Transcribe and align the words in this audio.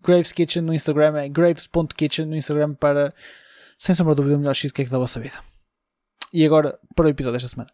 Graves 0.00 0.32
Kitchen 0.32 0.62
no 0.62 0.72
Instagram 0.72 1.18
é 1.18 1.28
graves.kitchen 1.28 2.26
no 2.26 2.36
Instagram 2.36 2.74
para, 2.74 3.12
sem 3.76 3.94
sombra 3.94 4.14
de 4.14 4.18
dúvida, 4.18 4.36
o 4.36 4.38
melhor 4.38 4.54
cheesecake 4.54 4.90
da 4.90 4.98
vossa 4.98 5.20
vida. 5.20 5.36
E 6.32 6.44
agora, 6.44 6.78
para 6.94 7.06
o 7.06 7.08
episódio 7.08 7.38
desta 7.38 7.48
semana. 7.48 7.70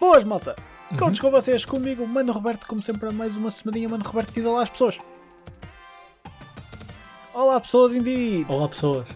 Boas, 0.00 0.24
malta! 0.24 0.56
Uhum. 0.90 0.96
Contos 0.98 1.20
com 1.20 1.30
vocês, 1.30 1.64
comigo, 1.64 2.06
Mano 2.06 2.32
Roberto, 2.32 2.66
como 2.66 2.82
sempre, 2.82 3.10
mais 3.10 3.34
uma 3.34 3.50
semaninha. 3.50 3.88
Mano 3.88 4.04
Roberto 4.04 4.32
diz 4.32 4.44
olá 4.44 4.62
às 4.62 4.70
pessoas. 4.70 4.98
Olá, 7.34 7.58
pessoas, 7.58 7.92
indeed! 7.92 8.46
Olá, 8.46 8.68
pessoas. 8.68 9.08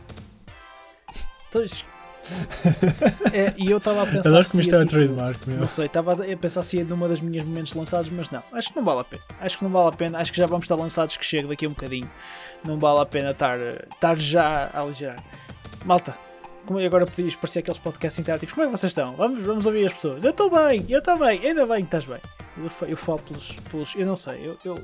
é, 3.31 3.53
e 3.59 3.71
eu 3.71 3.77
estava 3.77 4.05
a 4.05 4.07
pensar. 4.07 4.31
Eu 4.31 4.37
acho 4.39 4.51
que 4.51 4.61
isto 4.63 4.75
é 4.75 4.79
tipo, 4.81 4.91
trademark, 4.91 5.47
meu. 5.47 5.59
Não 5.59 5.69
sei, 5.69 5.85
estava 5.85 6.13
a 6.13 6.37
pensar 6.37 6.63
se 6.63 6.79
ia 6.79 6.85
numa 6.85 7.09
das 7.09 7.21
minhas 7.21 7.45
momentos 7.45 7.75
lançados, 7.75 8.09
mas 8.09 8.31
não. 8.31 8.43
Acho 8.53 8.71
que 8.71 8.77
não 8.77 8.85
vale 8.85 9.01
a 9.01 9.05
pena. 9.05 9.23
Acho 9.39 9.59
que 9.59 9.65
não 9.65 9.71
vale 9.71 9.89
a 9.89 9.93
pena. 9.93 10.19
Acho 10.19 10.33
que 10.33 10.39
já 10.39 10.47
vamos 10.47 10.65
estar 10.65 10.77
lançados, 10.77 11.17
que 11.19 11.25
chega 11.27 11.47
daqui 11.47 11.67
a 11.67 11.69
um 11.69 11.73
bocadinho. 11.73 12.11
Não 12.65 12.79
vale 12.79 13.01
a 13.01 13.07
pena 13.07 13.33
estar, 13.33 13.59
estar 13.61 14.17
já 14.17 14.71
a 14.73 14.81
aligerar. 14.81 15.23
Malta, 15.85 16.17
como 16.65 16.81
agora 16.81 17.05
podias 17.07 17.37
parecer 17.37 17.59
aqueles 17.59 17.79
podcasts 17.79 18.19
interativos, 18.19 18.55
como 18.55 18.65
é 18.65 18.71
que 18.71 18.79
vocês 18.79 18.91
estão? 18.91 19.15
Vamos, 19.15 19.45
vamos 19.45 19.67
ouvir 19.67 19.85
as 19.85 19.93
pessoas. 19.93 20.25
Eu 20.25 20.31
estou 20.31 20.51
bem, 20.51 20.87
eu 20.89 21.01
estou 21.01 21.19
bem, 21.19 21.47
ainda 21.47 21.67
bem 21.67 21.85
que 21.85 21.97
estás 21.97 22.07
bem. 22.07 22.21
Eu, 22.57 22.89
eu 22.89 22.97
falo 22.97 23.19
pelos, 23.19 23.53
pelos. 23.71 23.95
Eu 23.95 24.07
não 24.07 24.17
sei, 24.17 24.41
eu, 24.43 24.59
eu, 24.65 24.83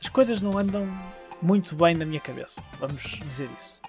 as 0.00 0.08
coisas 0.08 0.42
não 0.42 0.58
andam 0.58 0.86
muito 1.42 1.74
bem 1.76 1.94
na 1.94 2.04
minha 2.04 2.20
cabeça. 2.20 2.62
Vamos 2.78 3.02
dizer 3.02 3.48
isso. 3.56 3.80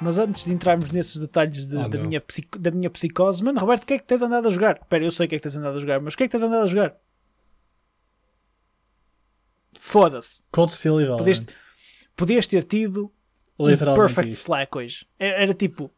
Mas 0.00 0.16
antes 0.16 0.44
de 0.44 0.52
entrarmos 0.52 0.90
nesses 0.90 1.16
detalhes 1.16 1.66
de, 1.66 1.76
oh, 1.76 1.88
da, 1.88 1.98
minha 1.98 2.20
psico, 2.20 2.58
da 2.58 2.70
minha 2.70 2.88
psicose, 2.88 3.44
mano, 3.44 3.60
Roberto, 3.60 3.82
o 3.82 3.86
que 3.86 3.94
é 3.94 3.98
que 3.98 4.06
tens 4.06 4.22
andado 4.22 4.48
a 4.48 4.50
jogar? 4.50 4.78
Espera, 4.80 5.04
eu 5.04 5.10
sei 5.10 5.26
o 5.26 5.28
que 5.28 5.34
é 5.34 5.38
que 5.38 5.42
tens 5.42 5.56
andado 5.56 5.76
a 5.76 5.80
jogar, 5.80 6.00
mas 6.00 6.14
o 6.14 6.16
que 6.16 6.24
é 6.24 6.28
que 6.28 6.32
tens 6.32 6.42
andado 6.42 6.64
a 6.64 6.66
jogar? 6.66 6.96
Foda-se. 9.78 10.42
Cold 10.50 10.72
Steel 10.72 11.00
e 11.02 11.06
Podias, 11.06 11.46
podias 12.16 12.46
ter 12.46 12.62
tido 12.62 13.12
um 13.58 13.94
perfect 13.94 14.32
slack 14.32 14.76
hoje. 14.76 15.06
Era, 15.18 15.42
era 15.42 15.54
tipo, 15.54 15.90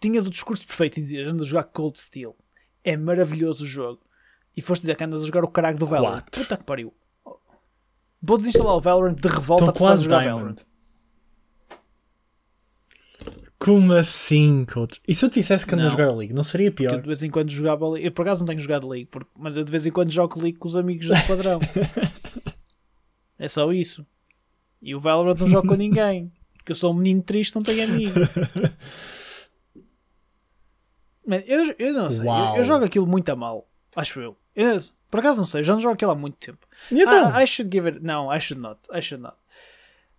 tinhas 0.00 0.26
o 0.26 0.30
discurso 0.30 0.66
perfeito 0.66 0.98
e 0.98 1.02
dizias 1.02 1.28
andas 1.28 1.46
a 1.46 1.50
jogar 1.50 1.64
Cold 1.64 2.00
Steel. 2.00 2.36
É 2.82 2.96
maravilhoso 2.96 3.64
o 3.64 3.66
jogo. 3.66 4.00
E 4.56 4.62
foste 4.62 4.82
dizer 4.82 4.96
que 4.96 5.04
andas 5.04 5.22
a 5.22 5.26
jogar 5.26 5.44
o 5.44 5.48
caralho 5.48 5.78
do 5.78 5.86
Valorant. 5.86 6.24
Puta 6.30 6.56
que 6.56 6.64
pariu. 6.64 6.92
Vou 8.26 8.38
desinstalar 8.38 8.74
o 8.74 8.80
Valorant 8.80 9.14
de 9.14 9.28
revolta 9.28 9.66
Estou 9.66 9.74
quase 9.74 10.04
jogar. 10.04 10.24
Valorant. 10.24 10.56
Como 13.56 13.92
assim, 13.92 14.64
coach? 14.64 15.00
E 15.06 15.14
se 15.14 15.24
eu 15.24 15.30
te 15.30 15.40
dissesse 15.40 15.64
que 15.64 15.74
ando 15.74 15.86
a 15.86 15.88
jogar 15.88 16.12
League, 16.12 16.34
não 16.34 16.42
seria 16.42 16.72
pior? 16.72 16.90
Porque 16.90 16.98
eu 16.98 17.02
de 17.02 17.06
vez 17.06 17.22
em 17.22 17.30
quando 17.30 17.50
jogava 17.50 17.88
League. 17.88 18.04
Eu 18.04 18.12
por 18.12 18.22
acaso 18.22 18.40
não 18.40 18.48
tenho 18.48 18.60
jogado 18.60 18.88
League, 18.88 19.06
porque... 19.06 19.30
mas 19.38 19.56
eu 19.56 19.62
de 19.62 19.70
vez 19.70 19.86
em 19.86 19.92
quando 19.92 20.10
jogo 20.10 20.40
League 20.40 20.58
com 20.58 20.66
os 20.66 20.76
amigos 20.76 21.06
do 21.06 21.14
padrão. 21.26 21.60
é 23.38 23.48
só 23.48 23.72
isso. 23.72 24.04
E 24.82 24.94
o 24.94 25.00
Valorant 25.00 25.38
não 25.38 25.46
jogo 25.46 25.68
com 25.68 25.74
ninguém. 25.74 26.32
Porque 26.58 26.72
eu 26.72 26.76
sou 26.76 26.92
um 26.92 26.96
menino 26.96 27.22
triste, 27.22 27.54
não 27.54 27.62
tenho 27.62 27.84
amigo. 27.84 28.18
eu, 31.46 31.74
eu 31.78 31.94
não 31.94 32.10
sei. 32.10 32.28
Eu, 32.28 32.56
eu, 32.56 32.64
jogo 32.64 32.84
aquilo 32.84 33.06
muito 33.06 33.28
a 33.30 33.36
mal. 33.36 33.68
Acho 33.94 34.20
eu. 34.20 34.36
eu. 34.54 34.76
Por 35.10 35.20
acaso 35.20 35.38
não 35.38 35.46
sei. 35.46 35.62
Já 35.62 35.72
não 35.72 35.80
jogo 35.80 35.94
aquilo 35.94 36.10
há 36.10 36.14
muito 36.14 36.36
tempo. 36.36 36.66
Então? 36.90 37.32
Ah, 37.32 37.42
I 37.42 37.46
should 37.46 37.74
give 37.74 37.88
it. 37.88 38.00
Não, 38.02 38.34
I 38.34 38.40
should 38.40 38.62
not. 38.62 38.80
I 38.92 39.00
should 39.00 39.22
not. 39.22 39.36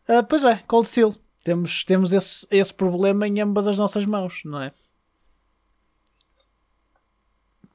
Uh, 0.07 0.23
pois 0.27 0.43
é, 0.43 0.63
Cold 0.67 0.87
Steel. 0.87 1.15
Temos, 1.43 1.83
temos 1.85 2.11
esse, 2.11 2.45
esse 2.51 2.73
problema 2.73 3.25
em 3.25 3.39
ambas 3.39 3.67
as 3.67 3.77
nossas 3.77 4.05
mãos, 4.05 4.41
não 4.43 4.61
é? 4.61 4.71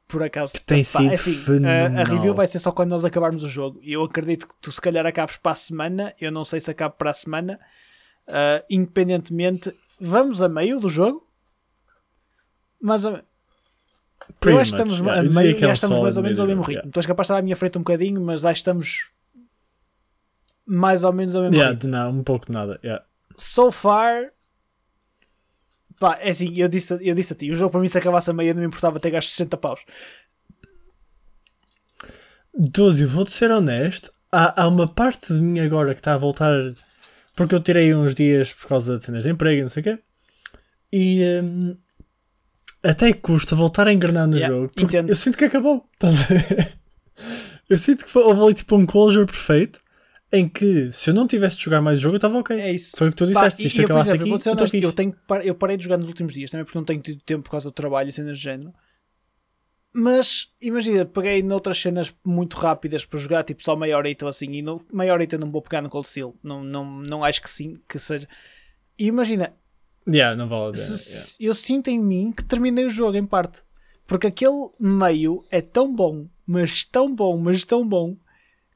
Por 0.07 0.23
acaso. 0.23 0.53
Que 0.53 0.61
tem 0.61 0.85
pá, 0.85 0.99
sido 0.99 1.13
assim, 1.15 1.67
a, 1.67 2.03
a, 2.03 2.05
review 2.05 2.35
vai 2.35 2.47
ser 2.47 2.59
só 2.59 2.71
quando 2.71 2.91
nós 2.91 3.03
acabarmos 3.03 3.43
o 3.43 3.49
jogo. 3.49 3.81
E 3.83 3.95
eu 3.95 4.03
acredito 4.05 4.47
que 4.47 4.55
tu 4.61 4.71
se 4.71 4.81
calhar 4.81 5.07
acabes 5.07 5.39
para 5.39 5.53
a 5.53 5.55
semana. 5.55 6.15
Eu 6.21 6.31
não 6.31 6.45
sei 6.45 6.61
se 6.61 6.71
acabo 6.71 6.97
para 6.97 7.11
a 7.11 7.15
semana. 7.15 7.59
Uh, 8.29 8.63
independentemente, 8.69 9.75
vamos 9.99 10.43
a 10.43 10.51
meio 10.51 10.79
do 10.79 10.91
jogo. 10.91 11.27
Mas 12.79 13.07
a, 13.07 13.25
eu 14.45 14.59
acho 14.59 14.75
que 14.75 14.83
estamos, 14.83 14.99
yeah, 14.99 15.21
a 15.21 15.23
meio, 15.23 15.59
já 15.59 15.73
estamos 15.73 16.01
mais 16.01 16.17
ou 16.17 16.23
menos 16.23 16.39
ao 16.39 16.47
mesmo 16.47 16.63
ritmo. 16.63 16.81
Yeah. 16.81 16.91
Tu 16.91 16.99
és 16.99 17.07
capaz 17.07 17.27
de 17.27 17.33
estar 17.33 17.39
à 17.39 17.43
minha 17.43 17.57
frente 17.57 17.79
um 17.79 17.83
bocadinho, 17.83 18.21
mas 18.21 18.45
acho 18.45 18.55
que 18.55 18.59
estamos 18.61 19.13
mais 20.67 21.03
ou 21.03 21.13
menos 21.13 21.35
ao 21.35 21.43
mesmo 21.43 21.57
yeah, 21.57 21.73
ritmo. 21.73 21.91
Não, 21.91 22.11
um 22.11 22.23
pouco 22.23 22.47
de 22.47 22.53
nada. 22.53 22.79
Yeah. 22.83 23.05
So 23.37 23.71
far, 23.71 24.33
pá, 25.99 26.19
é 26.21 26.31
assim, 26.31 26.53
eu 26.57 26.69
disse, 26.69 26.97
eu 27.01 27.15
disse 27.15 27.33
a 27.33 27.37
ti, 27.37 27.51
o 27.51 27.57
jogo 27.57 27.71
para 27.71 27.81
mim 27.81 27.89
se 27.89 27.99
acabasse 27.99 28.31
a 28.31 28.33
meia 28.33 28.55
não 28.55 28.61
me 28.61 28.67
importava 28.67 29.01
ter 29.01 29.11
gasto 29.11 29.31
60 29.31 29.57
paus. 29.57 29.81
Dude, 32.55 33.05
vou-te 33.07 33.33
ser 33.33 33.51
honesto, 33.51 34.13
há, 34.31 34.63
há 34.63 34.69
uma 34.69 34.87
parte 34.87 35.33
de 35.33 35.41
mim 35.41 35.61
agora 35.61 35.95
que 35.95 36.01
está 36.01 36.15
a 36.15 36.19
voltar, 36.19 36.53
porque 37.35 37.55
eu 37.55 37.61
tirei 37.61 37.95
uns 37.95 38.15
dias 38.15 38.53
por 38.53 38.69
causa 38.69 38.99
de 38.99 39.05
cenas 39.05 39.23
de 39.23 39.31
emprego 39.31 39.61
e 39.61 39.63
não 39.63 39.69
sei 39.69 39.81
o 39.81 39.85
quê, 39.85 39.99
e... 40.93 41.23
Um, 41.43 41.77
até 42.83 43.13
custa 43.13 43.55
voltar 43.55 43.87
a 43.87 43.93
engrenar 43.93 44.27
no 44.27 44.37
yeah, 44.37 44.55
jogo. 44.55 44.71
Porque 44.75 44.97
eu 44.97 45.17
sinto 45.17 45.39
que 45.39 45.45
acabou. 45.45 45.89
eu 47.69 47.79
sinto 47.79 48.05
que 48.05 48.19
houve 48.19 48.43
ali 48.43 48.55
tipo 48.55 48.77
um 48.77 48.85
closure 48.85 49.27
perfeito 49.27 49.81
em 50.33 50.49
que 50.49 50.91
se 50.91 51.11
eu 51.11 51.15
não 51.15 51.27
tivesse 51.27 51.59
de 51.59 51.65
jogar 51.65 51.83
mais 51.83 51.99
o 51.99 52.01
jogo 52.01 52.15
eu 52.15 52.19
estava 52.19 52.39
ok. 52.39 52.59
É 52.59 52.73
isso. 52.73 52.97
Foi 52.97 53.09
o 53.09 53.11
que 53.11 53.17
tu 53.17 53.27
disseste. 53.27 53.63
Pá, 53.63 53.67
isto 53.67 53.77
e, 53.77 53.85
exemplo, 53.85 53.99
aqui, 53.99 54.29
eu, 54.29 54.53
honesto, 54.53 54.77
eu, 54.77 54.93
tenho, 54.93 55.15
eu 55.45 55.55
parei 55.55 55.77
de 55.77 55.85
jogar 55.85 55.99
nos 55.99 56.09
últimos 56.09 56.33
dias 56.33 56.51
também 56.51 56.65
porque 56.65 56.79
não 56.79 56.85
tenho 56.85 57.01
tido 57.01 57.21
tempo 57.23 57.45
por 57.45 57.51
causa 57.51 57.69
do 57.69 57.73
trabalho 57.73 58.09
e 58.09 58.13
cenas 58.13 58.39
do 58.39 58.43
género. 58.43 58.73
Mas 59.95 60.51
imagina, 60.59 61.05
peguei 61.05 61.43
noutras 61.43 61.79
cenas 61.79 62.15
muito 62.25 62.57
rápidas 62.57 63.05
para 63.05 63.21
jogar, 63.21 63.45
tipo 63.45 63.63
só 63.63 63.77
meia 63.77 63.97
horita 63.99 64.25
ou 64.25 64.31
assim, 64.31 64.51
e 64.51 64.63
no, 64.63 64.81
meia 64.91 65.13
horita 65.13 65.37
não 65.37 65.51
vou 65.51 65.61
pegar 65.61 65.83
no 65.83 65.91
Cold 65.91 66.09
Steel. 66.09 66.35
Não, 66.43 66.65
não, 66.65 66.85
não 67.03 67.23
acho 67.23 67.43
que 67.43 67.51
sim, 67.51 67.79
que 67.87 67.99
seja. 67.99 68.27
E 68.99 69.05
imagina, 69.07 69.53
Yeah, 70.09 70.35
não 70.37 70.49
vale 70.49 70.71
a 70.71 70.73
pena. 70.73 70.85
yeah. 70.87 71.29
eu 71.41 71.55
sinto 71.55 71.89
em 71.89 71.99
mim 71.99 72.33
que 72.33 72.45
terminei 72.45 72.85
o 72.87 72.91
jogo 72.91 73.17
em 73.17 73.25
parte. 73.27 73.61
Porque 74.07 74.27
aquele 74.27 74.69
meio 74.79 75.45
é 75.51 75.61
tão 75.61 75.95
bom, 75.95 76.27
mas 76.47 76.85
tão 76.85 77.15
bom, 77.15 77.39
mas 77.39 77.65
tão 77.65 77.87
bom, 77.87 78.17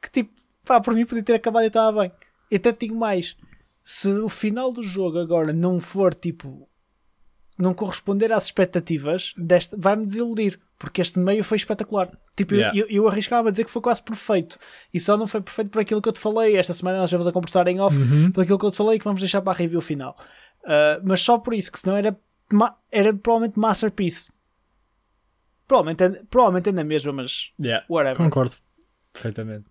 que 0.00 0.10
tipo, 0.10 0.32
pá, 0.64 0.80
por 0.80 0.94
mim 0.94 1.04
podia 1.04 1.22
ter 1.24 1.34
acabado 1.34 1.64
e 1.64 1.66
estava 1.66 2.00
bem. 2.02 2.12
E 2.50 2.56
até 2.56 2.70
digo 2.72 2.94
mais: 2.96 3.36
se 3.82 4.08
o 4.08 4.28
final 4.28 4.72
do 4.72 4.82
jogo 4.82 5.18
agora 5.18 5.52
não 5.52 5.80
for 5.80 6.14
tipo, 6.14 6.68
não 7.58 7.74
corresponder 7.74 8.32
às 8.32 8.44
expectativas, 8.44 9.34
desta, 9.36 9.76
vai-me 9.78 10.06
desiludir. 10.06 10.58
Porque 10.78 11.00
este 11.00 11.18
meio 11.18 11.42
foi 11.42 11.56
espetacular. 11.56 12.10
Tipo, 12.36 12.52
eu- 12.54 12.58
Yeah. 12.58 12.78
eu, 12.78 12.86
eu 12.88 13.08
arriscava 13.08 13.48
a 13.48 13.50
dizer 13.50 13.64
que 13.64 13.70
foi 13.70 13.80
quase 13.80 14.02
perfeito. 14.02 14.58
E 14.92 15.00
só 15.00 15.16
não 15.16 15.26
foi 15.26 15.40
perfeito 15.40 15.70
por 15.70 15.80
aquilo 15.80 16.02
que 16.02 16.08
eu 16.08 16.12
te 16.12 16.18
falei. 16.20 16.54
Esta 16.54 16.74
semana 16.74 16.98
nós 16.98 17.10
vamos 17.10 17.26
a 17.26 17.32
conversar 17.32 17.66
em 17.66 17.80
off 17.80 17.96
Uhum. 17.96 18.30
por 18.30 18.42
aquilo 18.42 18.58
que 18.58 18.66
eu 18.66 18.70
te 18.70 18.76
falei 18.76 18.98
que 18.98 19.04
vamos 19.06 19.20
deixar 19.22 19.40
para 19.40 19.52
a 19.52 19.56
review 19.56 19.80
final. 19.80 20.14
Uh, 20.66 21.00
mas 21.04 21.20
só 21.20 21.38
por 21.38 21.54
isso, 21.54 21.70
que 21.70 21.78
senão 21.78 21.96
era, 21.96 22.18
era 22.90 23.14
provavelmente 23.14 23.56
Masterpiece. 23.58 24.32
Provavelmente, 25.68 26.02
é- 26.02 26.22
provavelmente 26.28 26.68
é 26.68 26.72
na 26.72 26.84
mesma, 26.84 27.12
mas 27.12 27.52
Yeah, 27.60 27.86
whatever. 27.88 28.16
Concordo 28.16 28.54
perfeitamente. 29.12 29.70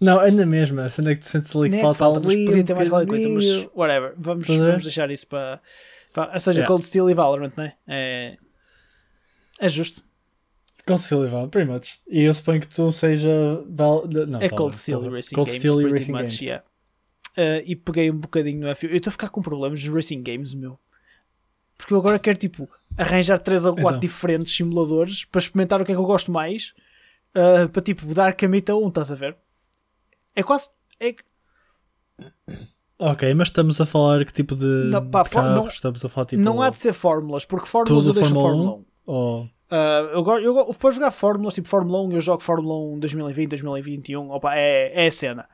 Não, 0.00 0.20
é 0.20 0.30
na 0.30 0.44
mesma. 0.44 0.84
A 0.84 0.90
cena 0.90 1.12
é 1.12 1.14
que 1.14 1.20
tu 1.22 1.28
sentes 1.28 1.54
ali 1.56 1.70
que 1.70 1.76
é 1.76 1.80
falta, 1.80 1.98
falta, 1.98 2.20
mas 2.20 2.34
ali. 2.34 2.44
podia 2.44 2.64
ter 2.64 2.74
mais 2.74 2.88
qualquer 2.88 3.06
coisa, 3.06 3.28
mas 3.28 3.44
whatever. 3.74 4.14
Vamos, 4.18 4.46
vamos 4.46 4.82
deixar 4.82 5.10
isso 5.10 5.26
para. 5.26 5.60
ou 6.16 6.40
seja, 6.40 6.60
Yeah. 6.60 6.66
Cold 6.68 6.86
Steel 6.86 7.10
e 7.10 7.14
Valorant, 7.14 7.52
né? 7.56 7.74
É, 7.86 8.36
é 9.58 9.68
justo. 9.68 10.02
Com 10.86 10.98
Steel 10.98 11.24
e 11.24 11.28
Valorant, 11.28 11.50
pretty 11.50 11.70
much. 11.70 12.00
E 12.06 12.22
eu 12.22 12.34
suponho 12.34 12.60
que 12.60 12.68
tu 12.68 12.92
seja. 12.92 13.30
Val... 13.68 14.06
Não, 14.28 14.40
é 14.40 14.48
Cold 14.50 14.76
Steel 14.76 15.04
e. 15.04 15.08
Racing 15.08 15.34
Cold 15.34 15.50
Games, 15.50 15.62
Steel 15.62 15.80
e 15.80 15.90
Racing 15.92 16.12
much, 16.12 16.20
Games. 16.22 16.40
yeah. 16.40 16.64
Uh, 17.36 17.62
e 17.64 17.74
peguei 17.74 18.10
um 18.10 18.16
bocadinho 18.18 18.60
no 18.60 18.66
F1. 18.68 18.90
Eu 18.90 18.96
estou 18.96 19.08
a 19.10 19.12
ficar 19.12 19.28
com 19.28 19.42
problemas 19.42 19.82
dos 19.82 19.92
Racing 19.92 20.22
Games, 20.22 20.54
meu. 20.54 20.78
Porque 21.76 21.92
eu 21.92 21.98
agora 21.98 22.18
quero, 22.18 22.38
tipo, 22.38 22.68
arranjar 22.96 23.38
3 23.38 23.64
ou 23.64 23.72
4 23.74 23.88
Então. 23.88 23.98
diferentes 24.00 24.54
simuladores 24.54 25.24
para 25.24 25.40
experimentar 25.40 25.80
o 25.82 25.84
que 25.84 25.90
é 25.90 25.94
que 25.96 26.00
eu 26.00 26.06
gosto 26.06 26.30
mais. 26.30 26.72
uh, 27.34 27.68
para, 27.68 27.82
tipo, 27.82 28.06
dar 28.14 28.32
camita 28.34 28.72
a 28.72 28.76
um, 28.76 28.86
estás 28.88 29.10
a 29.10 29.16
ver? 29.16 29.36
É 30.36 30.42
quase... 30.44 30.68
É, 31.00 31.12
Ok, 32.96 33.34
mas 33.34 33.48
estamos 33.48 33.80
a 33.80 33.86
falar 33.86 34.24
que 34.24 34.32
tipo 34.32 34.54
de, 34.54 34.66
Não, 34.66 35.04
pá, 35.10 35.24
de 35.24 35.30
carros? 35.30 35.54
não- 35.64 35.66
estamos 35.68 36.04
a 36.04 36.08
falar 36.08 36.26
tipo. 36.26 36.40
não 36.40 36.62
há 36.62 36.70
de 36.70 36.78
ser 36.78 36.92
fórmulas, 36.92 37.44
porque 37.44 37.66
fórmulas 37.66 38.04
Tudo 38.04 38.16
eu 38.16 38.22
deixo 38.22 38.32
Fórmula 38.32 38.70
Fórmula 38.70 38.78
1. 38.78 38.80
1? 38.80 38.84
Ou... 39.06 39.44
Uh, 39.44 40.30
eu, 40.30 40.38
eu, 40.40 40.54
go- 40.54 40.74
para 40.74 40.90
jogar 40.92 41.10
fórmulas, 41.10 41.54
tipo 41.54 41.66
Fórmula 41.66 42.00
1, 42.04 42.12
eu 42.12 42.20
jogo 42.20 42.40
Fórmula 42.42 42.94
1 42.94 43.00
2020, 43.00 43.50
2021, 43.50 44.30
opa, 44.30 44.54
é, 44.54 45.04
é 45.04 45.08
a 45.08 45.10
cena. 45.10 45.48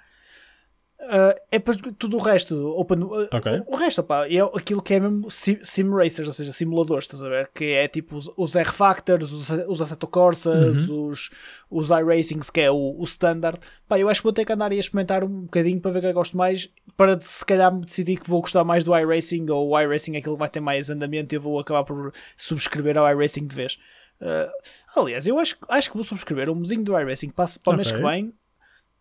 Uh, 1.03 1.35
é 1.51 1.59
para 1.59 1.75
tudo 1.99 2.19
o 2.19 2.21
resto, 2.21 2.55
open, 2.77 3.03
uh, 3.03 3.29
Ok. 3.33 3.63
o 3.67 3.75
resto, 3.75 4.01
opa, 4.03 4.29
é 4.29 4.39
aquilo 4.39 4.83
que 4.83 4.95
é 4.95 5.01
mesmo 5.01 5.31
sim, 5.31 5.59
sim 5.63 5.91
racers, 5.91 6.29
ou 6.29 6.33
seja, 6.33 6.53
simuladores, 6.53 7.05
estás 7.05 7.23
a 7.23 7.29
ver? 7.29 7.51
Que 7.55 7.73
é 7.73 7.89
tipo 7.89 8.17
os, 8.17 8.31
os 8.37 8.55
R-Factors, 8.55 9.33
os, 9.33 9.49
os 9.67 9.81
Assetto 9.81 10.07
Corsas, 10.07 10.89
os, 10.89 11.31
os 11.71 11.89
iRacings, 11.89 12.51
que 12.51 12.61
é 12.61 12.71
o, 12.71 12.97
o 12.99 13.03
standard. 13.05 13.59
Pá, 13.89 13.99
eu 13.99 14.11
acho 14.11 14.21
que 14.21 14.25
vou 14.25 14.33
ter 14.33 14.45
que 14.45 14.53
andar 14.53 14.73
e 14.73 14.79
experimentar 14.79 15.25
um 15.25 15.41
bocadinho 15.43 15.81
para 15.81 15.91
ver 15.91 15.99
o 15.99 16.01
que 16.03 16.07
é 16.07 16.11
que 16.11 16.15
gosto 16.15 16.37
mais, 16.37 16.69
para 16.97 17.19
se 17.19 17.45
calhar 17.47 17.75
me 17.75 17.85
decidir 17.85 18.19
que 18.21 18.29
vou 18.29 18.43
gostar 18.43 18.63
mais 18.63 18.85
do 18.85 18.97
iRacing, 18.97 19.49
ou 19.51 19.71
o 19.71 19.81
iRacing 19.81 20.15
é 20.15 20.19
aquilo 20.19 20.35
que 20.37 20.41
vai 20.41 20.51
ter 20.51 20.61
mais 20.61 20.91
andamento 20.91 21.35
e 21.35 21.37
eu 21.37 21.41
vou 21.41 21.59
acabar 21.59 21.83
por 21.83 22.13
subscrever 22.37 22.99
ao 22.99 23.09
iRacing 23.11 23.47
de 23.47 23.57
vez. 23.57 23.79
Uh, 24.21 24.53
aliás, 25.01 25.27
eu 25.27 25.39
acho, 25.39 25.57
acho 25.67 25.91
que 25.91 25.97
vou 25.97 26.05
subscrever 26.05 26.51
um 26.51 26.55
mozinho 26.57 26.85
do 26.85 26.97
iRacing 26.97 27.31
para, 27.31 27.47
para 27.65 27.73
o 27.73 27.77
mês 27.77 27.89
Ok. 27.89 27.99
que 27.99 28.07
vem 28.07 28.35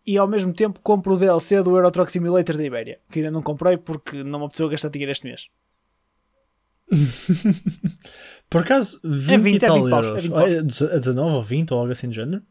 e 0.06 0.16
ao 0.18 0.26
mesmo 0.28 0.52
tempo 0.52 0.80
compro 0.80 1.14
o 1.14 1.18
DLC 1.18 1.62
do 1.62 1.76
Euro 1.76 1.90
Truck 1.90 2.10
Simulator 2.10 2.56
da 2.56 2.64
Ibéria, 2.64 2.98
que 3.10 3.18
ainda 3.20 3.30
não 3.30 3.42
comprei 3.42 3.76
porque 3.76 4.22
não 4.22 4.38
me 4.40 4.44
apeteceu 4.46 4.68
gastar 4.68 4.88
dinheiro 4.88 5.12
este 5.12 5.26
mês. 5.26 5.48
Por 8.50 8.62
acaso, 8.62 9.00
20, 9.04 9.32
É 9.32 9.38
20, 9.38 9.52
e 9.52 9.56
é 9.56 9.68
tal 9.68 9.82
20 9.82 9.90
paus, 9.90 10.06
é 10.06 10.08
euros. 10.10 10.22
20 10.24 10.32
Ou 10.32 10.40
é 10.40 10.98
19 10.98 11.34
ou 11.36 11.42
20 11.42 11.70
ou 11.72 11.78
algo 11.80 11.92
assim 11.92 12.08
de 12.08 12.16
género. 12.16 12.42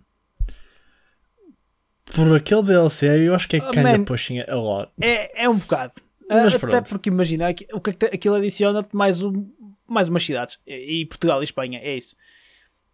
Por 2.15 2.35
aquele 2.35 2.63
DLC, 2.63 3.27
eu 3.27 3.35
acho 3.35 3.47
que 3.47 3.57
é 3.57 3.59
Ah, 3.59 3.71
kinda 3.71 3.97
man. 3.97 4.03
pushing 4.05 4.39
a 4.39 4.55
lot. 4.55 4.91
É, 4.99 5.43
é 5.43 5.49
um 5.49 5.57
bocado. 5.57 5.93
Mas 6.27 6.53
Ah, 6.53 6.57
Até 6.57 6.59
pronto. 6.59 6.89
porque 6.89 7.09
imagina, 7.09 7.47
aqui- 7.49 7.67
o 7.73 7.79
que 7.81 7.89
é 8.05 8.15
aquilo 8.15 8.35
adiciona-te 8.35 8.95
mais, 8.95 9.21
um, 9.23 9.47
mais 9.87 10.07
umas 10.09 10.23
cidades. 10.23 10.57
E 10.65 11.05
Portugal 11.05 11.41
e 11.41 11.43
Espanha, 11.43 11.79
é 11.83 11.95
isso. 11.97 12.15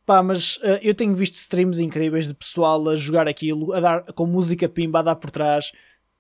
Pá, 0.06 0.22
mas 0.22 0.60
ah, 0.64 0.80
eu 0.82 0.94
tenho 0.94 1.16
visto 1.16 1.34
streams 1.36 1.80
incríveis 1.82 2.28
de 2.28 2.34
pessoal 2.34 2.88
a 2.90 2.96
jogar 2.96 3.28
aquilo, 3.28 3.74
a 3.74 3.80
dar 3.80 4.04
com 4.14 4.26
música 4.28 4.70
pimba 4.70 5.00
a 5.00 5.02
dar 5.02 5.16
por 5.16 5.32
trás. 5.32 5.72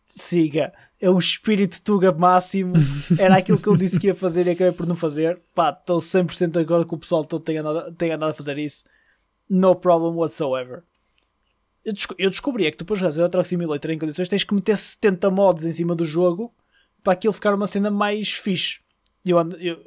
Siga, 0.07 0.73
é 0.99 1.09
o 1.09 1.17
espírito 1.17 1.81
Tuga 1.81 2.11
máximo. 2.11 2.73
Era 3.19 3.37
aquilo 3.37 3.59
que 3.59 3.67
eu 3.67 3.75
disse 3.77 3.99
que 3.99 4.07
ia 4.07 4.15
fazer 4.15 4.47
e 4.47 4.51
acabei 4.51 4.71
por 4.73 4.87
não 4.87 4.95
fazer. 4.95 5.39
Pá, 5.53 5.69
estou 5.71 5.97
100% 5.99 6.51
de 6.51 6.59
acordo 6.59 6.87
que 6.87 6.95
o 6.95 6.97
pessoal 6.97 7.23
todo 7.25 7.43
tenha 7.43 7.61
andado, 7.61 7.91
tenha 7.95 8.15
andado 8.15 8.31
a 8.31 8.33
fazer 8.33 8.57
isso. 8.57 8.85
No 9.49 9.75
problem 9.75 10.13
whatsoever. 10.15 10.83
Eu, 11.83 11.93
desco- 11.93 12.15
eu 12.17 12.29
descobri 12.31 12.65
é 12.65 12.71
que 12.71 12.77
tu 12.77 12.85
para 12.85 12.95
jogar 12.95 13.15
Euro 13.15 13.29
Truck 13.29 13.47
Simulator 13.47 13.91
em 13.91 13.99
condições 13.99 14.27
tens 14.27 14.43
que 14.43 14.55
meter 14.55 14.75
70 14.75 15.29
mods 15.29 15.65
em 15.65 15.71
cima 15.71 15.95
do 15.95 16.03
jogo 16.03 16.51
para 17.03 17.13
aquilo 17.13 17.31
ficar 17.33 17.53
uma 17.53 17.67
cena 17.67 17.91
mais 17.91 18.31
fixe. 18.31 18.79
Eu, 19.23 19.37
ando- 19.37 19.57
eu, 19.57 19.77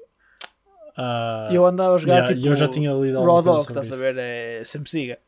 Ah, 1.01 1.49
eu 1.53 1.65
andava 1.65 1.95
a 1.95 1.99
jogar 1.99 2.15
yeah, 2.15 2.35
tipo 2.35 2.49
eu 2.49 2.57
já 2.57 2.67
tinha 2.67 2.93
lido 2.93 3.23
Raw 3.23 3.41
Dog, 3.41 3.69
estás 3.69 3.93
a 3.93 3.97
ver? 3.97 4.17
É 4.19 4.65
sempre 4.65 4.91
siga. 4.91 5.19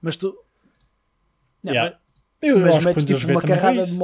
Mas 0.00 0.14
tu. 0.16 0.38
Não, 1.64 1.72
Yeah. 1.72 1.98
mas- 2.00 2.10
Eu 2.40 2.58
mas 2.60 2.76
acho 2.76 2.86
metes, 2.86 3.04
tipo, 3.04 3.28
uma 3.32 3.42
carrada 3.42 3.84
de 3.84 3.92
há 3.92 3.94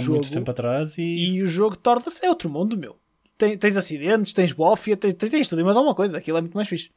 no 0.00 0.06
muito 0.08 0.26
jogo 0.26 0.28
tempo 0.28 0.50
atrás 0.50 0.98
e... 0.98 1.02
E 1.02 1.42
o 1.42 1.46
jogo 1.46 1.76
torna-se. 1.76 2.22
É 2.26 2.28
outro 2.28 2.50
mundo, 2.50 2.76
meu. 2.76 2.98
Tem- 3.38 3.56
tens 3.56 3.76
acidentes, 3.76 4.32
tens 4.34 4.52
bofia, 4.52 4.96
tens, 4.96 5.14
tens, 5.14 5.30
tens 5.30 5.48
tudo 5.48 5.60
e 5.60 5.64
mais 5.64 5.76
alguma 5.76 5.94
coisa. 5.94 6.18
Aquilo 6.18 6.36
é 6.36 6.40
muito 6.42 6.54
mais 6.54 6.68
fixe. 6.68 6.90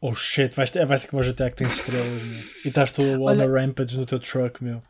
Oh 0.00 0.14
shit, 0.14 0.54
vai, 0.56 0.66
vai 0.84 0.98
ser 0.98 1.06
como 1.08 1.22
o 1.22 1.24
GTA 1.24 1.48
que 1.48 1.56
tens 1.56 1.72
estrelas, 1.74 2.22
meu. 2.22 2.40
E 2.64 2.68
estás 2.68 2.90
tu 2.90 3.02
on 3.02 3.22
Olha- 3.22 3.44
a 3.44 3.48
rampage 3.48 3.96
no 3.96 4.04
teu 4.04 4.18
truck, 4.18 4.62
meu. 4.62 4.80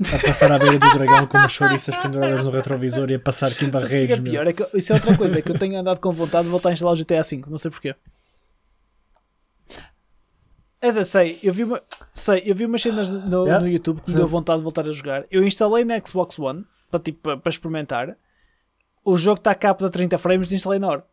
A 0.00 0.18
passar 0.26 0.52
à 0.52 0.58
beira 0.58 0.78
do 0.78 0.90
dragão 0.92 1.26
com 1.26 1.38
umas 1.38 1.52
chouriças 1.52 1.96
penduradas 1.96 2.42
no 2.44 2.50
retrovisor 2.50 3.10
e 3.10 3.14
a 3.14 3.18
passar 3.20 3.46
aqui 3.48 3.64
em 3.64 3.68
é 3.68 3.70
barreiros, 3.70 4.18
é 4.18 4.20
meu. 4.20 4.30
pior? 4.32 4.46
É 4.46 4.52
que, 4.52 4.66
isso 4.74 4.92
é 4.92 4.96
outra 4.96 5.16
coisa. 5.16 5.38
É 5.38 5.42
que 5.42 5.50
eu 5.50 5.58
tenho 5.58 5.78
andado 5.78 6.00
com 6.00 6.12
vontade 6.12 6.44
de 6.44 6.50
voltar 6.50 6.68
a 6.68 6.72
instalar 6.72 6.94
o 6.94 6.96
GTA 6.98 7.22
V. 7.22 7.44
Não 7.48 7.58
sei 7.58 7.70
porquê. 7.70 7.94
Mas 10.82 10.96
eu 10.96 11.04
sei, 11.04 11.38
eu 11.42 11.52
vi, 11.52 11.64
uma, 11.64 11.82
sei, 12.12 12.42
eu 12.46 12.54
vi 12.54 12.64
umas 12.64 12.80
cenas 12.82 13.10
no, 13.10 13.44
Yeah. 13.44 13.60
no 13.60 13.68
YouTube 13.68 14.02
que 14.02 14.10
me 14.10 14.16
deu 14.16 14.28
vontade 14.28 14.58
de 14.58 14.62
voltar 14.62 14.86
a 14.88 14.92
jogar. 14.92 15.24
Eu 15.30 15.44
instalei 15.44 15.84
na 15.84 15.98
Xbox 15.98 16.38
One 16.38 16.64
para, 16.90 17.00
tipo, 17.00 17.36
para 17.38 17.50
experimentar. 17.50 18.16
O 19.04 19.16
jogo 19.16 19.38
está 19.38 19.50
a 19.50 19.54
capa 19.54 19.84
de 19.84 19.90
30 19.90 20.18
frames 20.18 20.52
e 20.52 20.56
instalei 20.56 20.78
na 20.78 20.88
hora. 20.88 21.04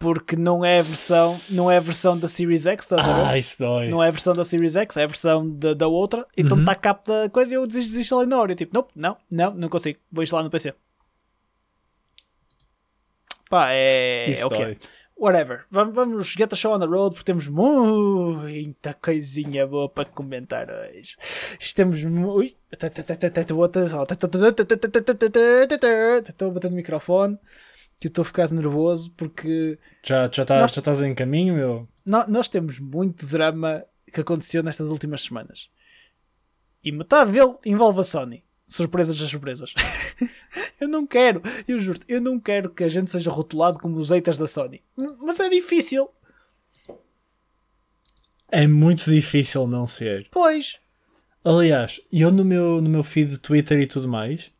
Porque 0.00 0.34
não 0.34 0.64
é 0.64 0.78
a 0.78 0.82
versão, 0.82 1.38
não 1.50 1.70
é 1.70 1.76
a 1.76 1.80
versão 1.80 2.18
da 2.18 2.26
Series 2.26 2.64
X, 2.66 2.84
estás 2.84 3.06
a 3.06 3.12
ver? 3.12 3.20
Ah, 3.26 3.36
isso 3.38 3.58
dói. 3.58 3.88
Não 3.90 4.02
é 4.02 4.08
a 4.08 4.10
versão 4.10 4.34
da 4.34 4.44
Series 4.46 4.74
X, 4.74 4.96
é 4.96 5.04
a 5.04 5.06
versão 5.06 5.46
da, 5.48 5.74
da 5.74 5.86
outra. 5.88 6.26
Então 6.34 6.56
Uhum. 6.56 6.62
está 6.62 6.72
a 6.72 6.74
capa 6.74 7.04
da 7.24 7.28
coisa 7.30 7.52
e 7.52 7.56
eu 7.56 7.66
des- 7.66 7.86
desinstalei 7.86 8.26
na 8.26 8.40
hora. 8.40 8.52
Eu 8.52 8.56
tipo, 8.56 8.72
nope, 8.74 8.90
não, 8.96 9.16
não, 9.30 9.52
não 9.54 9.68
consigo. 9.68 9.98
Vou 10.10 10.22
instalar 10.24 10.42
no 10.42 10.50
PC. 10.50 10.72
Pá, 13.50 13.72
é. 13.72 14.30
Isso 14.30 14.42
é 14.42 14.46
o 14.46 14.48
dói. 14.48 14.78
Whatever. 15.18 15.66
Vamos, 15.70 15.94
vamos 15.94 16.28
get 16.32 16.48
the 16.48 16.56
show 16.56 16.72
on 16.74 16.80
the 16.80 16.86
road 16.86 17.14
porque 17.14 17.26
temos 17.26 17.46
muita 17.46 18.94
coisinha 18.94 19.66
boa 19.66 19.86
para 19.86 20.06
comentar 20.06 20.66
hoje. 20.70 21.14
Estamos 21.58 22.02
muito. 22.04 22.56
Estou 26.26 26.48
a 26.48 26.50
bater 26.52 26.70
no 26.70 26.76
microfone 26.76 27.38
que 28.00 28.06
eu 28.06 28.08
estou 28.08 28.22
a 28.22 28.24
ficar 28.24 28.50
nervoso 28.50 29.12
porque 29.12 29.78
Já, 30.02 30.28
já, 30.32 30.44
tá, 30.44 30.58
Nós- 30.60 30.72
já 30.72 30.80
estás 30.80 31.00
em 31.02 31.14
caminho, 31.14 31.54
meu? 31.54 31.88
nó- 32.04 32.26
nós 32.26 32.48
temos 32.48 32.78
muito 32.80 33.26
drama 33.26 33.84
que 34.12 34.20
aconteceu 34.20 34.62
nestas 34.62 34.88
últimas 34.90 35.22
semanas. 35.22 35.68
E 36.82 36.90
metade 36.90 37.30
dele 37.32 37.56
envolve 37.64 38.00
a 38.00 38.04
Sony. 38.04 38.42
Surpresas 38.66 39.18
das 39.18 39.30
surpresas. 39.30 39.74
eu 40.80 40.88
não 40.88 41.06
quero, 41.06 41.42
eu 41.68 41.78
juro 41.78 41.98
eu 42.08 42.20
não 42.20 42.40
quero 42.40 42.70
que 42.70 42.82
a 42.84 42.88
gente 42.88 43.10
seja 43.10 43.30
rotulado 43.30 43.78
como 43.78 43.96
os 43.98 44.08
haters 44.10 44.38
da 44.38 44.46
Sony. 44.46 44.82
Mas 45.20 45.38
é 45.40 45.48
difícil. 45.50 46.08
É 48.50 48.66
muito 48.66 49.10
difícil 49.10 49.66
não 49.66 49.86
ser. 49.86 50.26
Pois. 50.30 50.78
Aliás, 51.44 52.00
eu 52.12 52.30
no 52.30 52.44
meu, 52.44 52.80
no 52.80 52.88
meu 52.90 53.02
feed 53.02 53.32
de 53.32 53.38
Twitter 53.38 53.80
e 53.80 53.86
tudo 53.86 54.08
mais, 54.08 54.52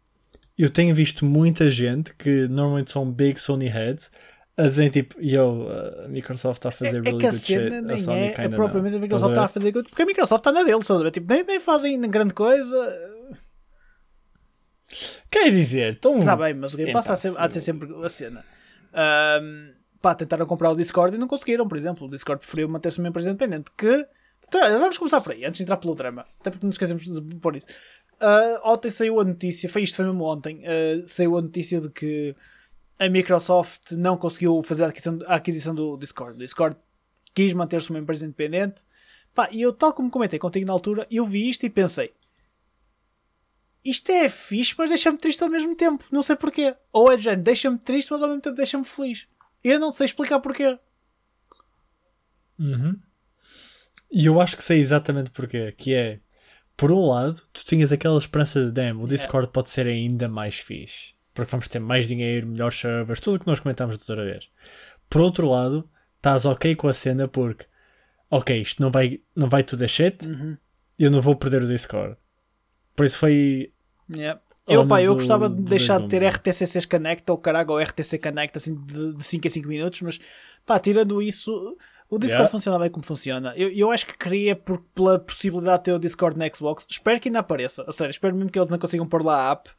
eu 0.62 0.70
tenho 0.70 0.94
visto 0.94 1.24
muita 1.24 1.70
gente 1.70 2.14
que 2.14 2.46
normalmente 2.48 2.92
são 2.92 3.10
big 3.10 3.40
Sony 3.40 3.68
heads 3.68 4.10
a 4.56 4.62
dizer 4.64 4.90
tipo, 4.90 5.20
yo, 5.20 5.68
a 6.04 6.08
Microsoft 6.08 6.58
está 6.58 6.68
a 6.68 6.72
fazer 6.72 6.98
É 6.98 7.00
really 7.00 7.18
que 7.18 7.26
a 7.26 7.30
good 7.30 7.42
shit. 7.42 7.70
nem 7.82 7.98
Sony 7.98 8.18
é, 8.18 8.26
é 8.26 8.32
kinda 8.32 8.56
propriamente 8.56 8.96
a. 8.96 9.00
Microsoft 9.00 9.32
está 9.32 9.44
a 9.44 9.48
fazer 9.48 9.72
coisa, 9.72 9.88
porque 9.88 10.02
a 10.02 10.06
Microsoft 10.06 10.40
está 10.40 10.52
na 10.52 10.62
dele, 10.62 10.82
sabe? 10.82 11.10
Tipo, 11.10 11.32
nem, 11.32 11.44
nem 11.44 11.60
fazem 11.60 12.00
grande 12.02 12.34
coisa. 12.34 13.10
Quer 15.30 15.50
dizer, 15.50 15.98
tão... 15.98 16.18
Está 16.18 16.36
bem, 16.36 16.54
mas 16.54 16.74
o 16.74 16.76
Game 16.76 16.88
Game 16.88 16.92
Pass 16.92 17.06
há, 17.06 17.10
Pass, 17.10 17.20
sempre, 17.20 17.42
há 17.42 17.46
de 17.46 17.52
ser 17.54 17.60
sempre 17.60 18.04
a 18.04 18.08
cena. 18.08 18.44
Ahm, 18.92 19.72
pá, 20.02 20.14
tentaram 20.14 20.46
comprar 20.46 20.70
o 20.70 20.76
Discord 20.76 21.14
e 21.14 21.18
não 21.18 21.28
conseguiram, 21.28 21.68
por 21.68 21.78
exemplo. 21.78 22.06
O 22.06 22.10
Discord 22.10 22.40
preferiu 22.40 22.68
manter-se 22.68 22.98
uma 22.98 23.08
empresa 23.08 23.30
independente. 23.30 23.70
Que. 23.76 24.06
Tá, 24.50 24.68
vamos 24.68 24.98
começar 24.98 25.20
por 25.20 25.32
aí, 25.32 25.44
antes 25.44 25.58
de 25.58 25.62
entrar 25.62 25.76
pelo 25.76 25.94
drama. 25.94 26.26
Até 26.40 26.50
porque 26.50 26.66
não 26.66 26.70
esquecemos 26.70 27.04
de 27.04 27.36
pôr 27.36 27.54
isso. 27.54 27.68
Uh, 28.20 28.60
ontem 28.64 28.90
saiu 28.90 29.18
a 29.18 29.24
notícia, 29.24 29.68
foi 29.68 29.82
isto, 29.82 29.96
foi 29.96 30.04
mesmo 30.04 30.22
ontem, 30.24 30.58
uh, 30.58 31.08
saiu 31.08 31.38
a 31.38 31.42
notícia 31.42 31.80
de 31.80 31.88
que 31.88 32.34
a 32.98 33.08
Microsoft 33.08 33.92
não 33.92 34.16
conseguiu 34.16 34.62
fazer 34.62 34.84
a 34.84 34.88
aquisição, 34.88 35.18
a 35.26 35.34
aquisição 35.36 35.74
do 35.74 35.96
Discord. 35.96 36.34
O 36.34 36.38
Discord 36.38 36.76
quis 37.34 37.54
manter-se 37.54 37.88
uma 37.88 37.98
empresa 37.98 38.26
independente. 38.26 38.82
Pá, 39.34 39.48
e 39.50 39.62
eu, 39.62 39.72
tal 39.72 39.94
como 39.94 40.10
comentei 40.10 40.38
contigo 40.38 40.66
na 40.66 40.72
altura, 40.72 41.06
eu 41.10 41.24
vi 41.24 41.48
isto 41.48 41.64
e 41.64 41.70
pensei: 41.70 42.12
isto 43.84 44.12
é 44.12 44.28
fixe, 44.28 44.74
mas 44.76 44.90
deixa-me 44.90 45.16
triste 45.16 45.42
ao 45.42 45.48
mesmo 45.48 45.74
tempo. 45.74 46.04
Não 46.12 46.22
sei 46.22 46.36
porquê. 46.36 46.76
Ou 46.92 47.10
é 47.10 47.16
de 47.16 47.22
género, 47.22 47.42
deixa-me 47.42 47.78
triste, 47.78 48.10
mas 48.10 48.22
ao 48.22 48.28
mesmo 48.28 48.42
tempo 48.42 48.56
deixa-me 48.56 48.84
feliz. 48.84 49.26
Eu 49.64 49.78
não 49.78 49.92
sei 49.92 50.04
explicar 50.04 50.40
porquê. 50.40 50.78
Uhum. 52.58 52.98
E 54.12 54.26
eu 54.26 54.40
acho 54.40 54.56
que 54.56 54.64
sei 54.64 54.78
exatamente 54.80 55.30
porquê. 55.30 55.72
Que 55.72 55.94
é, 55.94 56.20
por 56.80 56.90
um 56.90 57.10
lado, 57.10 57.42
tu 57.52 57.62
tinhas 57.62 57.92
aquela 57.92 58.16
esperança 58.16 58.64
de, 58.64 58.72
damn, 58.72 59.02
o 59.02 59.06
Discord 59.06 59.46
é. 59.46 59.50
pode 59.52 59.68
ser 59.68 59.86
ainda 59.86 60.30
mais 60.30 60.58
fixe. 60.58 61.12
Porque 61.34 61.50
vamos 61.50 61.68
ter 61.68 61.78
mais 61.78 62.08
dinheiro, 62.08 62.46
melhores 62.46 62.78
servers, 62.78 63.20
tudo 63.20 63.36
o 63.36 63.38
que 63.38 63.46
nós 63.46 63.60
comentámos 63.60 63.98
da 63.98 64.02
outra 64.02 64.24
vez. 64.24 64.48
Por 65.10 65.20
outro 65.20 65.50
lado, 65.50 65.86
estás 66.16 66.46
ok 66.46 66.74
com 66.74 66.88
a 66.88 66.94
cena 66.94 67.28
porque, 67.28 67.66
ok, 68.30 68.58
isto 68.58 68.80
não 68.80 68.90
vai, 68.90 69.20
não 69.36 69.46
vai 69.46 69.62
tudo 69.62 69.84
a 69.84 69.86
shit, 69.86 70.26
uhum. 70.26 70.56
eu 70.98 71.10
não 71.10 71.20
vou 71.20 71.36
perder 71.36 71.62
o 71.62 71.68
Discord. 71.68 72.16
Por 72.96 73.04
isso 73.04 73.18
foi. 73.18 73.74
Yeah. 74.10 74.40
Eu, 74.66 74.86
pá, 74.86 75.02
eu 75.02 75.12
gostava 75.12 75.50
de 75.50 75.60
deixar 75.60 76.00
de 76.00 76.08
ter 76.08 76.26
RTCCs 76.26 76.86
Connect 76.86 77.30
ou 77.30 77.36
caralho, 77.36 77.72
ou 77.72 77.78
RTC 77.78 78.18
Connect 78.18 78.56
assim 78.56 78.74
de, 78.74 79.16
de 79.16 79.22
5 79.22 79.46
em 79.46 79.50
5 79.50 79.68
minutos, 79.68 80.00
mas 80.00 80.18
pá, 80.64 80.78
tirando 80.78 81.20
isso, 81.20 81.76
o 82.10 82.18
Discord 82.18 82.42
yeah. 82.42 82.50
funciona 82.50 82.78
bem 82.78 82.90
como 82.90 83.04
funciona. 83.04 83.54
Eu, 83.56 83.70
eu 83.70 83.90
acho 83.92 84.04
que 84.04 84.18
queria 84.18 84.56
por, 84.56 84.80
pela 84.92 85.16
possibilidade 85.16 85.78
de 85.78 85.84
ter 85.84 85.92
o 85.92 85.98
Discord 85.98 86.36
na 86.36 86.52
Xbox. 86.52 86.84
Espero 86.90 87.20
que 87.20 87.28
ainda 87.28 87.38
apareça. 87.38 87.84
A 87.86 87.92
sério, 87.92 88.10
espero 88.10 88.34
mesmo 88.34 88.50
que 88.50 88.58
eles 88.58 88.68
não 88.68 88.80
consigam 88.80 89.06
pôr 89.06 89.24
lá 89.24 89.48
a 89.48 89.52
app. 89.52 89.70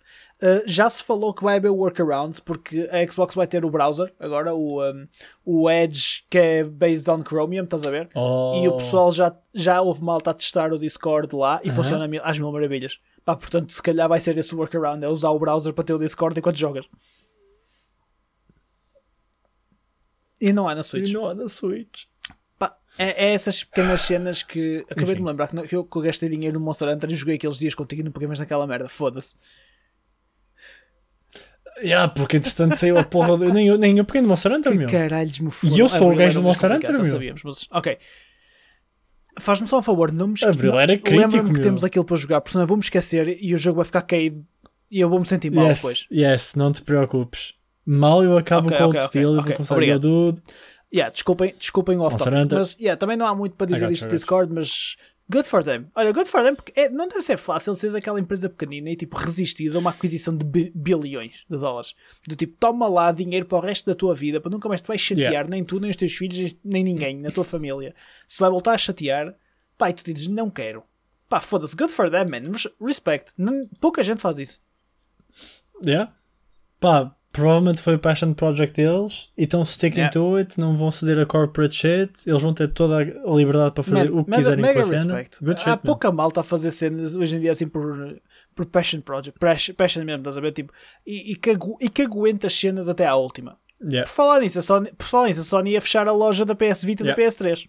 Uh, 0.41 0.63
já 0.65 0.89
se 0.89 1.03
falou 1.03 1.33
que 1.33 1.43
vai 1.43 1.57
haver 1.57 1.69
workarounds 1.69 2.39
porque 2.39 2.89
a 2.89 3.05
Xbox 3.11 3.35
vai 3.35 3.45
ter 3.45 3.63
o 3.63 3.69
browser 3.69 4.11
agora, 4.19 4.55
o, 4.55 4.81
um, 4.81 5.07
o 5.45 5.69
Edge 5.69 6.25
que 6.29 6.37
é 6.37 6.63
based 6.63 7.07
on 7.11 7.21
Chromium, 7.23 7.65
estás 7.65 7.85
a 7.85 7.91
ver? 7.91 8.09
Oh. 8.15 8.59
E 8.63 8.67
o 8.67 8.77
pessoal 8.77 9.11
já, 9.11 9.35
já 9.53 9.81
houve 9.81 10.01
malta 10.01 10.31
a 10.31 10.33
testar 10.33 10.73
o 10.73 10.79
Discord 10.79 11.35
lá 11.35 11.59
e 11.63 11.67
uh 11.67 11.71
-huh. 11.71 11.75
funciona 11.75 12.09
às 12.23 12.39
mil 12.39 12.51
maravilhas. 12.51 12.97
Pá, 13.23 13.35
portanto, 13.35 13.71
se 13.71 13.83
calhar 13.83 14.09
vai 14.09 14.19
ser 14.19 14.35
esse 14.37 14.55
workaround, 14.55 15.03
é 15.03 15.09
usar 15.09 15.29
o 15.29 15.37
browser 15.37 15.73
para 15.73 15.83
ter 15.83 15.93
o 15.93 15.99
Discord 15.99 16.39
enquanto 16.39 16.57
jogas. 16.57 16.85
E 20.39 20.51
não 20.51 20.67
há 20.67 20.73
na 20.73 20.81
Switch. 20.81 21.09
E 21.09 21.13
não 21.13 21.27
há 21.27 21.35
na 21.35 21.47
Switch. 21.47 22.05
É, 22.97 23.25
é, 23.25 23.33
essas 23.33 23.63
pequenas 23.63 24.01
cenas 24.01 24.43
que 24.43 24.85
acabei 24.89 25.05
Enfim. 25.05 25.15
de 25.15 25.21
me 25.21 25.27
lembrar 25.27 25.47
que, 25.47 25.75
eu, 25.75 25.83
que 25.83 25.97
eu 25.97 26.01
gastei 26.01 26.29
dinheiro 26.29 26.59
no 26.59 26.65
Monster 26.65 26.89
Hunter 26.89 27.09
e 27.09 27.15
joguei 27.15 27.35
aqueles 27.35 27.57
dias 27.57 27.73
contigo 27.73 28.01
e 28.01 28.03
não 28.03 28.11
peguei 28.11 28.27
mais 28.27 28.39
naquela 28.39 28.67
merda. 28.67 28.89
Foda-se. 28.89 29.35
Yeah, 31.81 32.11
porque 32.13 32.37
entretanto 32.37 32.75
saiu 32.75 32.97
a 32.97 33.03
porra 33.03 33.37
do. 33.37 33.51
Nem 33.51 33.67
eu, 33.67 33.77
nem 33.77 33.97
eu 33.97 34.05
peguei 34.05 34.21
no 34.21 34.27
Monster 34.27 34.51
Hunter, 34.51 34.71
que 34.71 34.77
meu. 34.77 34.89
caralhos 34.89 35.39
me 35.39 35.51
E 35.63 35.79
eu 35.79 35.89
sou 35.89 36.11
o 36.11 36.15
gajo 36.15 36.39
do 36.39 36.43
Monster 36.43 36.71
Hunter, 36.71 36.91
meu. 36.91 37.05
Sabíamos, 37.05 37.43
mas, 37.43 37.67
ok. 37.71 37.97
Faz-me 39.39 39.65
só 39.65 39.79
um 39.79 39.81
favor, 39.81 40.11
não 40.11 40.27
me 40.27 40.35
Abril 40.43 40.77
era 40.77 40.97
crítico, 40.97 41.17
Lembra-me 41.17 41.53
que 41.53 41.61
temos 41.61 41.83
aquilo 41.85 42.03
para 42.03 42.17
jogar, 42.17 42.41
porque 42.41 42.51
senão 42.51 42.63
eu 42.63 42.67
vou-me 42.67 42.83
esquecer 42.83 43.37
e 43.41 43.53
o 43.53 43.57
jogo 43.57 43.77
vai 43.77 43.85
ficar 43.85 44.01
caído 44.01 44.45
e 44.91 44.99
eu 44.99 45.09
vou-me 45.09 45.25
sentir 45.25 45.49
mal 45.49 45.67
yes, 45.67 45.77
depois. 45.77 46.07
Yes, 46.11 46.53
não 46.55 46.73
te 46.73 46.81
preocupes. 46.81 47.53
Mal 47.85 48.23
eu 48.23 48.37
acabo 48.37 48.67
okay, 48.67 48.77
o 48.77 48.79
Cold 48.79 48.97
okay, 48.97 49.07
Steel 49.07 49.29
okay, 49.29 49.39
e 49.39 49.45
vou 49.45 49.53
começar 49.55 49.95
a 49.95 49.97
dude. 49.97 50.41
Yeah, 50.93 51.09
desculpem, 51.11 51.55
desculpem 51.57 51.97
o 51.97 52.01
off-topic, 52.01 52.51
mas 52.51 52.77
yeah, 52.77 52.97
também 52.99 53.15
não 53.15 53.25
há 53.25 53.33
muito 53.33 53.55
para 53.55 53.67
dizer 53.67 53.87
disto 53.87 54.07
do 54.07 54.11
Discord, 54.11 54.51
mas 54.51 54.97
good 55.29 55.47
for 55.47 55.63
them. 55.63 55.85
Olha, 55.95 56.11
good 56.11 56.29
for 56.29 56.43
them 56.43 56.53
porque 56.53 56.77
é, 56.77 56.89
não 56.89 57.07
deve 57.07 57.21
ser 57.21 57.37
fácil 57.37 57.73
seres 57.75 57.95
aquela 57.95 58.19
empresa 58.19 58.49
pequenina 58.49 58.89
e 58.89 58.97
tipo 58.97 59.15
resistir 59.15 59.73
a 59.73 59.79
uma 59.79 59.91
aquisição 59.91 60.35
de 60.35 60.45
bilhões 60.75 61.45
de 61.49 61.57
dólares. 61.57 61.95
Do 62.27 62.35
tipo, 62.35 62.57
toma 62.59 62.89
lá 62.89 63.11
dinheiro 63.13 63.45
para 63.45 63.57
o 63.57 63.61
resto 63.61 63.85
da 63.85 63.95
tua 63.95 64.13
vida, 64.13 64.41
para 64.41 64.51
nunca 64.51 64.67
mais 64.67 64.81
te 64.81 64.87
vais 64.89 64.99
chatear, 64.99 65.31
yeah. 65.31 65.49
nem 65.49 65.63
tu, 65.63 65.79
nem 65.79 65.89
os 65.89 65.95
teus 65.95 66.11
filhos, 66.11 66.53
nem 66.63 66.83
ninguém 66.83 67.17
na 67.17 67.31
tua 67.31 67.45
família. 67.45 67.95
Se 68.27 68.39
vai 68.41 68.49
voltar 68.49 68.73
a 68.73 68.77
chatear, 68.77 69.33
pá, 69.77 69.89
e 69.89 69.93
tu 69.93 70.03
dizes 70.11 70.27
não 70.27 70.49
quero. 70.49 70.83
Pá, 71.29 71.39
foda-se, 71.39 71.73
good 71.73 71.93
for 71.93 72.09
them, 72.09 72.25
man. 72.25 72.51
Respect. 72.85 73.33
Pouca 73.79 74.03
gente 74.03 74.21
faz 74.21 74.37
isso. 74.37 74.61
Yeah. 75.81 76.13
Pá, 76.81 77.15
provavelmente 77.31 77.81
foi 77.81 77.95
o 77.95 77.99
passion 77.99 78.33
project 78.33 78.75
deles 78.75 79.31
e 79.37 79.43
estão 79.43 79.65
sticking 79.65 79.99
yeah. 79.99 80.11
to 80.11 80.35
it, 80.35 80.59
não 80.59 80.75
vão 80.77 80.91
ceder 80.91 81.17
a 81.19 81.25
corporate 81.25 81.75
shit, 81.75 82.11
eles 82.27 82.41
vão 82.41 82.53
ter 82.53 82.67
toda 82.73 82.97
a 82.97 83.31
liberdade 83.33 83.73
para 83.73 83.83
fazer 83.83 84.09
man, 84.09 84.19
o 84.19 84.25
que 84.25 84.31
quiserem 84.31 84.61
mega 84.61 84.81
com 84.83 84.93
a 84.93 84.97
cena. 84.97 85.25
Good 85.41 85.61
Há 85.61 85.71
shit, 85.71 85.83
pouca 85.83 86.11
malta 86.11 86.41
a 86.41 86.43
fazer 86.43 86.71
cenas 86.71 87.15
hoje 87.15 87.37
em 87.37 87.39
dia 87.39 87.51
assim 87.51 87.67
por, 87.67 88.19
por 88.53 88.65
passion 88.65 88.99
project, 89.01 89.39
passion 89.73 90.03
mesmo, 90.03 90.19
estás 90.19 90.37
a 90.37 90.41
ver? 90.41 90.51
Tipo, 90.51 90.73
e, 91.05 91.31
e, 91.31 91.35
que, 91.35 91.57
e 91.79 91.89
que 91.89 92.01
aguenta 92.01 92.47
as 92.47 92.53
cenas 92.53 92.89
até 92.89 93.05
à 93.05 93.15
última. 93.15 93.57
Yeah. 93.81 94.03
Por, 94.07 94.13
falar 94.13 94.41
nisso, 94.41 94.59
a 94.59 94.61
Sony, 94.61 94.91
por 94.91 95.07
falar 95.07 95.27
nisso, 95.27 95.41
a 95.41 95.43
Sony 95.43 95.71
ia 95.71 95.81
fechar 95.81 96.07
a 96.07 96.11
loja 96.11 96.45
da 96.45 96.53
PS 96.53 96.83
Vita 96.83 97.03
e 97.03 97.07
yeah. 97.07 97.23
da 97.23 97.29
PS3. 97.29 97.67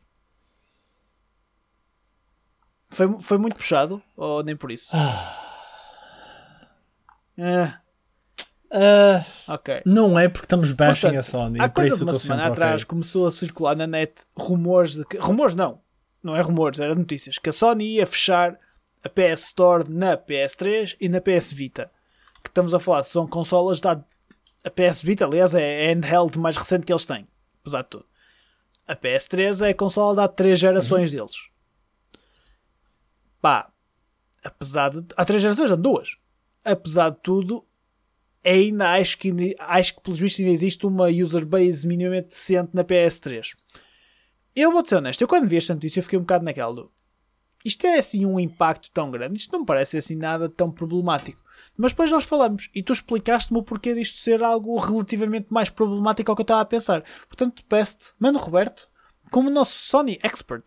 Foi, 2.91 3.17
foi 3.21 3.39
muito 3.39 3.57
puxado, 3.57 4.03
ou 4.17 4.43
nem 4.43 4.55
por 4.55 4.71
isso? 4.71 4.95
é. 7.39 7.82
Uh, 8.73 9.23
ok. 9.53 9.83
Não 9.85 10.19
é 10.19 10.31
porque 10.31 10.47
estamos 10.47 10.73
bashing 10.73 11.03
Portanto, 11.03 11.21
a 11.21 11.23
Sony. 11.23 11.61
Há 11.61 11.69
coisa 11.69 11.97
de 11.97 12.03
uma 12.03 12.15
semana 12.15 12.47
atrás 12.47 12.83
okay. 12.83 12.87
começou 12.87 13.27
a 13.27 13.31
circular 13.31 13.77
na 13.77 13.87
net 13.87 14.23
rumores 14.35 14.95
de 14.95 15.05
que. 15.05 15.19
Rumores 15.19 15.55
não. 15.55 15.81
Não 16.23 16.35
é 16.35 16.41
rumores, 16.41 16.81
era 16.81 16.95
notícias. 16.95 17.37
Que 17.37 17.51
a 17.51 17.53
Sony 17.53 17.97
ia 17.97 18.07
fechar 18.07 18.59
a 19.05 19.09
PS 19.09 19.45
Store 19.45 19.91
na 19.91 20.17
PS3 20.17 20.97
e 20.99 21.09
na 21.09 21.21
PS 21.21 21.53
Vita. 21.53 21.91
Que 22.43 22.49
estamos 22.49 22.73
a 22.73 22.81
falar, 22.81 23.03
são 23.03 23.27
consolas 23.27 23.79
da. 23.79 24.03
A 24.65 24.71
PS 24.71 25.03
Vita, 25.03 25.27
aliás, 25.27 25.55
é 25.55 25.91
a 25.91 25.95
handheld 25.95 26.39
mais 26.39 26.57
recente 26.57 26.87
que 26.87 26.93
eles 26.93 27.05
têm. 27.05 27.27
Apesar 27.61 27.83
de 27.83 27.89
tudo. 27.89 28.07
A 28.87 28.97
PS3 28.97 29.67
é 29.67 29.71
a 29.71 29.75
consola 29.75 30.15
da 30.15 30.29
três 30.29 30.59
gerações 30.59 31.13
uhum. 31.13 31.19
deles. 31.19 31.37
Pá, 33.41 33.71
apesar 34.43 34.91
de. 34.91 35.05
Há 35.15 35.25
três 35.27 35.43
gerações, 35.43 35.69
não, 35.69 35.77
duas. 35.77 36.17
Apesar 36.65 37.11
de 37.11 37.19
tudo, 37.19 37.67
ainda 38.45 38.93
acho 38.93 39.19
que, 39.19 39.55
acho 39.59 39.95
que 39.95 40.03
pelos 40.03 40.19
vistos 40.19 40.41
ainda 40.41 40.53
existe 40.53 40.87
uma 40.87 41.07
user 41.07 41.47
base 41.47 41.87
minimamente 41.87 42.29
decente 42.29 42.71
na 42.75 42.85
PS3. 42.85 43.55
Eu 44.55 44.73
vou 44.73 44.85
ser 44.85 44.97
honesto, 44.97 45.23
eu 45.23 45.29
quando 45.29 45.49
vi 45.49 45.57
esta 45.57 45.75
notícia 45.75 46.01
eu 46.01 46.03
fiquei 46.03 46.19
um 46.19 46.23
bocado 46.23 46.45
naquela 46.45 46.75
do... 46.75 46.93
Isto 47.65 47.87
é 47.87 47.99
assim 47.99 48.27
um 48.27 48.41
impacto 48.41 48.91
tão 48.91 49.11
grande, 49.11 49.39
isto 49.39 49.53
não 49.53 49.61
me 49.61 49.67
parece 49.67 49.97
assim 49.97 50.17
nada 50.17 50.49
tão 50.49 50.71
problemático. 50.71 51.41
Mas 51.77 51.93
depois 51.93 52.11
nós 52.11 52.25
falamos 52.25 52.69
e 52.75 52.83
tu 52.83 52.93
explicaste-me 52.93 53.61
o 53.61 53.63
porquê 53.63 53.95
disto 53.95 54.19
ser 54.19 54.43
algo 54.43 54.77
relativamente 54.79 55.47
mais 55.49 55.71
problemático 55.71 56.31
ao 56.31 56.37
que 56.37 56.43
eu 56.43 56.45
estava 56.45 56.61
a 56.61 56.67
pensar. 56.67 57.05
Portanto, 57.29 57.65
peço-te, 57.69 58.13
mano 58.19 58.39
Roberto, 58.39 58.89
como 59.31 59.49
nosso 59.49 59.79
Sony 59.79 60.19
expert, 60.23 60.65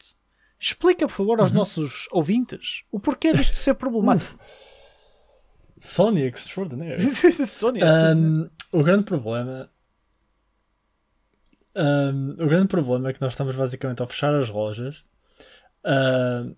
explica 0.59 1.05
por 1.05 1.13
favor 1.13 1.39
aos 1.39 1.51
uhum. 1.51 1.57
nossos 1.57 2.07
ouvintes 2.11 2.83
o 2.91 2.99
porquê 2.99 3.33
disto 3.33 3.55
ser 3.55 3.75
problemático. 3.75 4.39
Sony 5.79 6.23
Extraordinary. 6.23 7.03
Sony 7.47 7.81
um, 7.83 8.49
o 8.71 8.83
grande 8.83 9.03
problema. 9.03 9.69
Um, 11.75 12.29
o 12.31 12.47
grande 12.47 12.67
problema 12.67 13.09
é 13.09 13.13
que 13.13 13.21
nós 13.21 13.33
estamos 13.33 13.55
basicamente 13.55 14.01
a 14.01 14.07
fechar 14.07 14.33
as 14.33 14.49
lojas, 14.49 15.03
uh, 15.85 16.55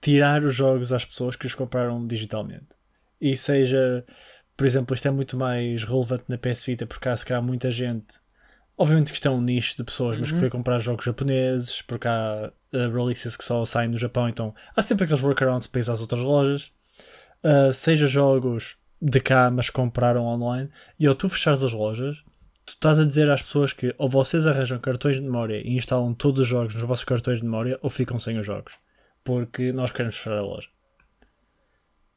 tirar 0.00 0.42
os 0.42 0.54
jogos 0.54 0.92
às 0.92 1.04
pessoas 1.04 1.36
que 1.36 1.46
os 1.46 1.54
compraram 1.54 2.04
digitalmente. 2.06 2.68
E 3.20 3.36
seja, 3.36 4.04
por 4.56 4.66
exemplo, 4.66 4.94
isto 4.94 5.06
é 5.06 5.10
muito 5.10 5.36
mais 5.36 5.84
relevante 5.84 6.24
na 6.28 6.38
PS 6.38 6.64
Vita 6.64 6.86
porque 6.86 7.08
há 7.08 7.16
se 7.16 7.24
calhar 7.24 7.42
muita 7.42 7.70
gente. 7.70 8.18
Obviamente 8.76 9.08
que 9.08 9.14
isto 9.14 9.28
é 9.28 9.30
um 9.30 9.42
nicho 9.42 9.76
de 9.76 9.84
pessoas, 9.84 10.18
mas 10.18 10.28
que 10.28 10.34
uhum. 10.34 10.40
foi 10.40 10.50
comprar 10.50 10.78
jogos 10.78 11.04
japoneses, 11.04 11.82
porque 11.82 12.08
há 12.08 12.50
uh, 12.72 12.78
releases 12.90 13.36
que 13.36 13.44
só 13.44 13.64
saem 13.66 13.90
no 13.90 13.98
Japão, 13.98 14.28
então 14.28 14.54
há 14.74 14.80
sempre 14.80 15.04
aqueles 15.04 15.22
workarounds 15.22 15.66
para 15.66 15.82
ir 15.82 15.90
às 15.90 16.00
outras 16.00 16.22
lojas 16.22 16.72
uh, 17.44 17.72
seja 17.72 18.06
jogos 18.06 18.76
de 19.00 19.20
cá, 19.20 19.50
mas 19.50 19.70
compraram 19.70 20.24
online, 20.24 20.68
e 20.98 21.06
ao 21.06 21.14
tu 21.14 21.28
fechares 21.28 21.62
as 21.62 21.72
lojas, 21.72 22.22
tu 22.66 22.74
estás 22.74 22.98
a 22.98 23.04
dizer 23.04 23.30
às 23.30 23.42
pessoas 23.42 23.72
que 23.72 23.94
ou 23.98 24.08
vocês 24.08 24.46
arranjam 24.46 24.78
cartões 24.78 25.16
de 25.16 25.22
memória 25.22 25.60
e 25.64 25.76
instalam 25.76 26.12
todos 26.12 26.42
os 26.42 26.48
jogos 26.48 26.74
nos 26.74 26.82
vossos 26.84 27.04
cartões 27.04 27.38
de 27.38 27.44
memória, 27.44 27.78
ou 27.82 27.90
ficam 27.90 28.18
sem 28.18 28.38
os 28.38 28.46
jogos. 28.46 28.74
Porque 29.24 29.72
nós 29.72 29.90
queremos 29.90 30.16
fechar 30.16 30.38
a 30.38 30.42
loja. 30.42 30.68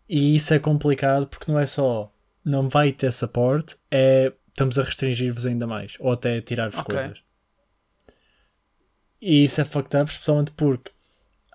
E 0.07 0.35
isso 0.35 0.53
é 0.53 0.59
complicado 0.59 1.27
porque 1.27 1.51
não 1.51 1.59
é 1.59 1.65
só 1.65 2.11
não 2.43 2.67
vai 2.67 2.91
ter 2.91 3.11
suporte, 3.11 3.77
é 3.89 4.33
estamos 4.49 4.77
a 4.77 4.83
restringir-vos 4.83 5.45
ainda 5.45 5.65
mais, 5.65 5.95
ou 5.99 6.11
até 6.11 6.39
tirar-vos 6.41 6.79
okay. 6.81 6.95
coisas. 6.95 7.23
E 9.21 9.45
isso 9.45 9.61
é 9.61 9.65
fucked 9.65 9.97
up, 9.97 10.11
especialmente 10.11 10.51
porque 10.51 10.91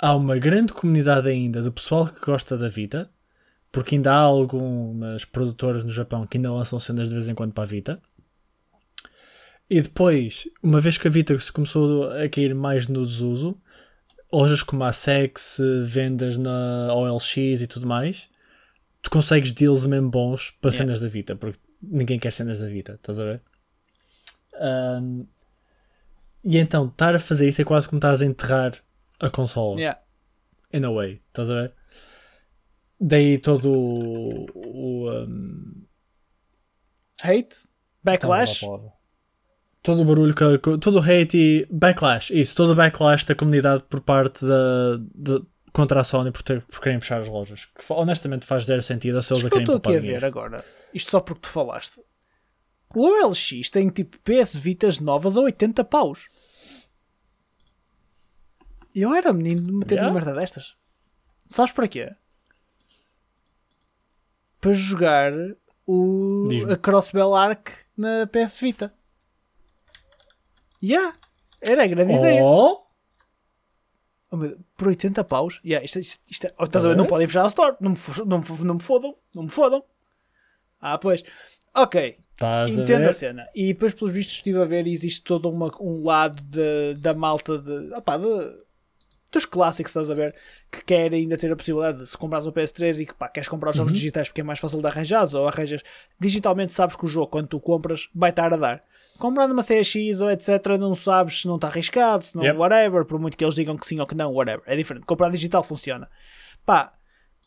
há 0.01 0.17
uma 0.17 0.39
grande 0.39 0.73
comunidade 0.73 1.29
ainda 1.29 1.63
de 1.63 1.71
pessoal 1.71 2.07
que 2.07 2.25
gosta 2.25 2.57
da 2.57 2.69
vida 2.69 3.11
porque 3.71 3.95
ainda 3.97 4.13
há 4.13 4.17
algumas 4.19 5.25
produtoras 5.25 5.85
no 5.85 5.91
Japão 5.91 6.27
que 6.27 6.39
ainda 6.39 6.53
lançam 6.53 6.79
cenas 6.81 7.09
de 7.09 7.15
vez 7.15 7.29
em 7.29 7.35
quando 7.35 7.53
para 7.53 7.65
a 7.65 7.67
Vita. 7.67 8.01
E 9.71 9.81
depois, 9.83 10.49
uma 10.63 10.81
vez 10.81 10.97
que 10.97 11.07
a 11.07 11.11
Vita 11.11 11.39
se 11.39 11.53
começou 11.53 12.11
a 12.11 12.29
cair 12.29 12.55
mais 12.55 12.87
no 12.89 13.05
desuso, 13.05 13.55
lojas 14.33 14.63
como 14.63 14.83
a 14.85 14.93
Sex, 14.93 15.59
vendas 15.85 16.37
na 16.39 16.93
OLX 16.95 17.37
e 17.37 17.67
tudo 17.67 17.87
mais, 17.87 18.31
tu 19.03 19.11
consegues 19.11 19.53
deals 19.53 19.85
mesmo 19.85 20.09
bons 20.11 20.51
para 20.53 20.71
Yeah. 20.71 20.85
cenas 20.87 21.01
da 21.01 21.09
Vita, 21.09 21.37
porque 21.37 21.59
ninguém 21.83 22.19
quer 22.19 22.33
cenas 22.33 22.59
da 22.59 22.67
Vita, 22.67 22.95
estás 22.95 23.21
a 23.21 23.25
ver? 23.25 23.43
Ahm, 24.55 25.25
e 26.43 26.57
então, 26.57 26.87
estar 26.87 27.15
a 27.15 27.19
fazer 27.19 27.47
isso 27.49 27.61
é 27.61 27.65
quase 27.65 27.89
como 27.89 27.99
estás 27.99 28.23
a 28.23 28.27
enterrar 28.27 28.73
a 29.21 29.29
consola, 29.29 29.79
Yeah. 29.79 30.01
in 30.73 30.85
a 30.85 30.91
way, 30.91 31.21
estás 31.29 31.51
a 31.51 31.55
ver? 31.55 31.73
Daí 33.01 33.39
todo 33.39 33.71
o. 33.71 34.47
o 34.55 35.11
um, 35.11 35.85
Hate? 37.23 37.57
Backlash? 38.03 38.61
Todo 39.83 40.03
o 40.03 40.05
barulho, 40.05 40.35
que, 40.35 40.59
todo 40.79 40.99
o 40.99 41.03
hate 41.03 41.37
e 41.37 41.67
backlash, 41.71 42.31
isso, 42.31 42.55
todo 42.55 42.73
o 42.73 42.75
backlash 42.75 43.25
da 43.25 43.35
comunidade 43.35 43.85
por 43.89 44.01
parte 44.01 44.45
da, 44.45 44.97
de- 45.15 45.43
contra 45.73 46.01
a 46.01 46.05
Sony 46.05 46.33
por, 46.33 46.43
ter, 46.43 46.63
por 46.63 46.81
querem 46.81 47.01
fechar 47.01 47.21
as 47.21 47.29
lojas. 47.29 47.67
Que 47.67 47.93
honestamente 47.93 48.45
faz 48.45 48.65
zero 48.65 48.83
sentido 48.83 49.23
se 49.23 49.33
eles 49.33 49.45
a 49.45 49.47
Isto 49.47 49.51
que 49.51 49.61
eu 49.61 49.65
querem 49.65 49.77
estou 49.77 49.93
aqui 49.93 49.97
a 49.97 50.01
ver 50.01 50.25
agora, 50.25 50.65
isto 50.93 51.11
só 51.11 51.21
porque 51.21 51.43
tu 51.43 51.49
falaste. 51.49 52.03
O 52.95 53.07
OLX 53.07 53.71
tem 53.71 53.89
tipo 53.89 54.19
PS 54.19 54.57
Vitas 54.57 54.99
novas 54.99 55.37
a 55.37 55.41
80 55.41 55.85
paus. 55.85 56.29
Eu 58.95 59.15
era 59.15 59.33
menino 59.33 59.63
de 59.63 59.73
meter 59.73 59.95
Yeah. 59.95 60.13
numa 60.13 60.25
merda 60.25 60.39
destas. 60.39 60.75
Sabes 61.47 61.73
para 61.73 61.87
quê? 61.87 62.15
Para 64.61 64.73
jogar 64.73 65.33
o, 65.87 66.49
a 66.71 66.77
Crossbell 66.77 67.35
Arc 67.35 67.71
na 67.97 68.27
PS 68.27 68.59
Vita. 68.61 68.93
Yeah, 70.83 71.17
era 71.61 71.85
a 71.85 71.87
grande 71.87 72.13
ideia. 72.15 72.43
Oh! 72.43 72.83
Oh, 74.31 74.37
meu 74.37 74.59
por 74.77 74.89
80 74.89 75.25
paus? 75.25 75.61
Yeah, 75.65 75.85
isto, 75.85 75.99
isto, 75.99 76.21
isto 76.31 76.47
é- 76.47 76.55
oh, 76.59 76.65
estás 76.65 76.85
Tá 76.85 76.89
a 76.89 76.93
ver? 76.93 76.97
Não 76.97 77.05
bem. 77.05 77.11
podem 77.11 77.27
fechar 77.27 77.45
a 77.45 77.49
store. 77.49 77.77
Não 77.81 77.93
me, 77.93 77.97
não, 78.27 78.39
me 78.39 78.65
não 78.65 78.75
me 78.75 78.81
fodam. 78.83 79.15
Não 79.35 79.43
me 79.45 79.49
fodam. 79.49 79.83
Ah, 80.81 80.99
pois. 80.99 81.23
Ok. 81.75 82.19
A 82.41 82.69
Entendo 82.69 83.03
a 83.03 83.07
ver? 83.07 83.15
cena. 83.15 83.49
E 83.55 83.73
depois, 83.73 83.95
pelos 83.95 84.13
vistos, 84.13 84.37
estive 84.37 84.61
a 84.61 84.65
ver 84.65 84.87
e 84.87 84.93
existe 84.93 85.23
todo 85.25 85.49
uma, 85.51 85.73
um 85.81 86.05
lado 86.05 86.41
de- 86.43 86.95
da 87.01 87.13
malta 87.15 87.59
de, 87.59 87.93
opá, 87.95 88.17
de- 88.17 88.57
dos 89.31 89.45
clássicos, 89.45 89.91
estás 89.91 90.11
a 90.11 90.15
ver, 90.15 90.35
que 90.71 90.85
quer 90.85 91.13
ainda 91.13 91.37
ter 91.37 91.53
a 91.53 91.57
possibilidade 91.57 91.99
de 91.99 92.07
se 92.07 92.17
comprares 92.17 92.47
o 92.47 92.53
PS3 92.53 93.01
e 93.01 93.07
que 93.07 93.15
pá, 93.15 93.29
queres 93.29 93.49
comprar 93.49 93.71
os 93.71 93.77
Uhum. 93.77 93.85
jogos 93.85 93.93
digitais 93.99 94.29
porque 94.29 94.41
é 94.41 94.45
mais 94.45 94.59
fácil 94.59 94.81
de 94.81 94.87
arranjar, 94.87 95.27
ou 95.35 95.47
arranjas 95.49 95.83
digitalmente, 96.19 96.73
sabes 96.73 96.97
que 96.97 97.05
o 97.05 97.09
jogo, 97.09 97.27
quando 97.29 97.49
tu 97.49 97.61
compras, 97.61 98.09
vai 98.15 98.31
estar 98.31 98.53
a 98.53 98.57
dar. 98.57 98.83
Comprando 99.19 99.51
uma 99.53 99.63
CX 99.63 100.21
ou 100.21 100.31
etc, 100.31 100.49
não 100.79 100.95
sabes 100.95 101.41
se 101.41 101.47
não 101.49 101.57
está 101.57 101.67
arriscado, 101.69 102.25
se 102.25 102.37
não 102.37 102.45
Yep. 102.45 102.59
whatever, 102.59 103.05
por 103.05 103.19
muito 103.19 103.37
que 103.37 103.45
eles 103.45 103.55
digam 103.55 103.77
que 103.77 103.85
sim 103.87 103.99
ou 103.99 104.07
que 104.07 104.15
não, 104.15 104.33
whatever. 104.33 104.63
É 104.65 104.77
diferente. 104.77 105.05
Comprar 105.07 105.29
digital 105.31 105.65
funciona. 105.65 106.09
Pá, 106.65 106.93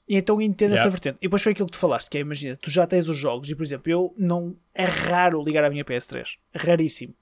então 0.09 0.41
entendo 0.41 0.71
essa 0.73 0.81
Yeah. 0.81 0.89
vertente. 0.91 1.17
E 1.21 1.27
depois 1.27 1.41
foi 1.41 1.53
aquilo 1.53 1.67
que 1.67 1.73
tu 1.73 1.79
falaste, 1.79 2.09
que 2.09 2.17
é, 2.17 2.21
imagina, 2.21 2.57
tu 2.61 2.69
já 2.69 2.85
tens 2.85 3.07
os 3.07 3.15
jogos 3.17 3.49
e, 3.49 3.55
por 3.55 3.63
exemplo, 3.63 3.89
eu 3.89 4.13
não... 4.17 4.55
É 4.75 4.83
raro 4.83 5.41
ligar 5.41 5.63
a 5.63 5.69
minha 5.69 5.85
PS3. 5.85 6.37
É 6.53 6.57
raríssimo. 6.59 7.13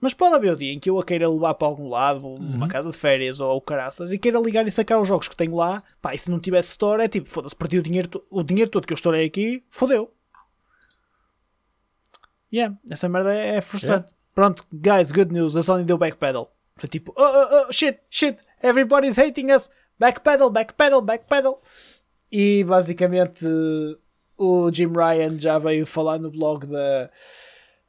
Mas 0.00 0.14
pode 0.14 0.34
haver 0.36 0.52
o 0.52 0.56
dia 0.56 0.72
em 0.72 0.78
que 0.78 0.88
eu 0.88 0.98
a 0.98 1.04
queira 1.04 1.28
levar 1.28 1.54
para 1.54 1.66
algum 1.66 1.88
lado, 1.88 2.26
uma 2.26 2.62
Uhum. 2.64 2.68
casa 2.68 2.88
de 2.90 2.96
férias 2.96 3.40
ou 3.40 3.56
o 3.56 3.60
caraças, 3.60 4.12
e 4.12 4.18
queira 4.18 4.38
ligar 4.38 4.66
e 4.66 4.70
sacar 4.70 5.00
os 5.00 5.08
jogos 5.08 5.26
que 5.26 5.34
tenho 5.36 5.56
lá, 5.56 5.82
pá, 6.00 6.14
e 6.14 6.18
se 6.18 6.30
não 6.30 6.38
tivesse 6.38 6.70
store, 6.70 7.02
é 7.02 7.08
tipo, 7.08 7.28
foda-se, 7.28 7.56
perdi 7.56 7.78
o 7.78 7.82
dinheiro, 7.82 8.08
o 8.30 8.42
dinheiro 8.44 8.70
todo 8.70 8.86
que 8.86 8.92
eu 8.92 8.96
estourei 8.96 9.26
aqui, 9.26 9.64
fodeu. 9.68 10.12
Yeah, 12.52 12.76
essa 12.90 13.08
merda 13.08 13.34
é, 13.34 13.56
é 13.56 13.60
frustrante. 13.60 14.14
Pronto, 14.34 14.64
guys, 14.72 15.10
good 15.10 15.32
news, 15.32 15.56
a 15.56 15.62
Sony 15.62 15.84
deu 15.84 15.98
backpedal. 15.98 16.54
Foi 16.76 16.88
tipo, 16.88 17.12
oh, 17.16 17.22
oh, 17.22 17.66
oh, 17.68 17.72
shit, 17.72 17.98
shit, 18.08 18.40
everybody's 18.62 19.18
hating 19.18 19.50
us, 19.52 19.68
backpedal, 19.98 20.48
backpedal, 20.48 21.02
backpedal. 21.02 21.60
E 22.30 22.62
basicamente 22.64 23.44
o 24.36 24.70
Jim 24.70 24.92
Ryan 24.92 25.36
já 25.38 25.58
veio 25.58 25.84
falar 25.84 26.18
no 26.20 26.30
blog 26.30 26.66
da 26.66 27.10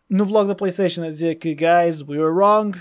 no 0.10 0.26
blog 0.26 0.48
da 0.48 0.56
PlayStation 0.56 1.04
a 1.04 1.10
dizer 1.10 1.36
que 1.36 1.54
guys, 1.56 2.02
we 2.02 2.18
were 2.18 2.34
wrong, 2.34 2.78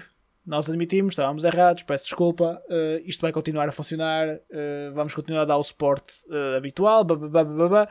nós 0.46 0.68
admitimos, 0.68 1.12
estávamos 1.12 1.44
errados, 1.44 1.82
peço 1.82 2.04
desculpa, 2.04 2.60
eh, 2.70 3.02
isto 3.04 3.20
vai 3.20 3.32
continuar 3.32 3.68
a 3.68 3.72
funcionar, 3.72 4.26
eh, 4.50 4.90
vamos 4.94 5.14
continuar 5.14 5.42
a 5.42 5.44
dar 5.44 5.56
o 5.58 5.62
suporte 5.62 6.14
eh, 6.30 6.56
habitual, 6.56 7.04
babá. 7.04 7.86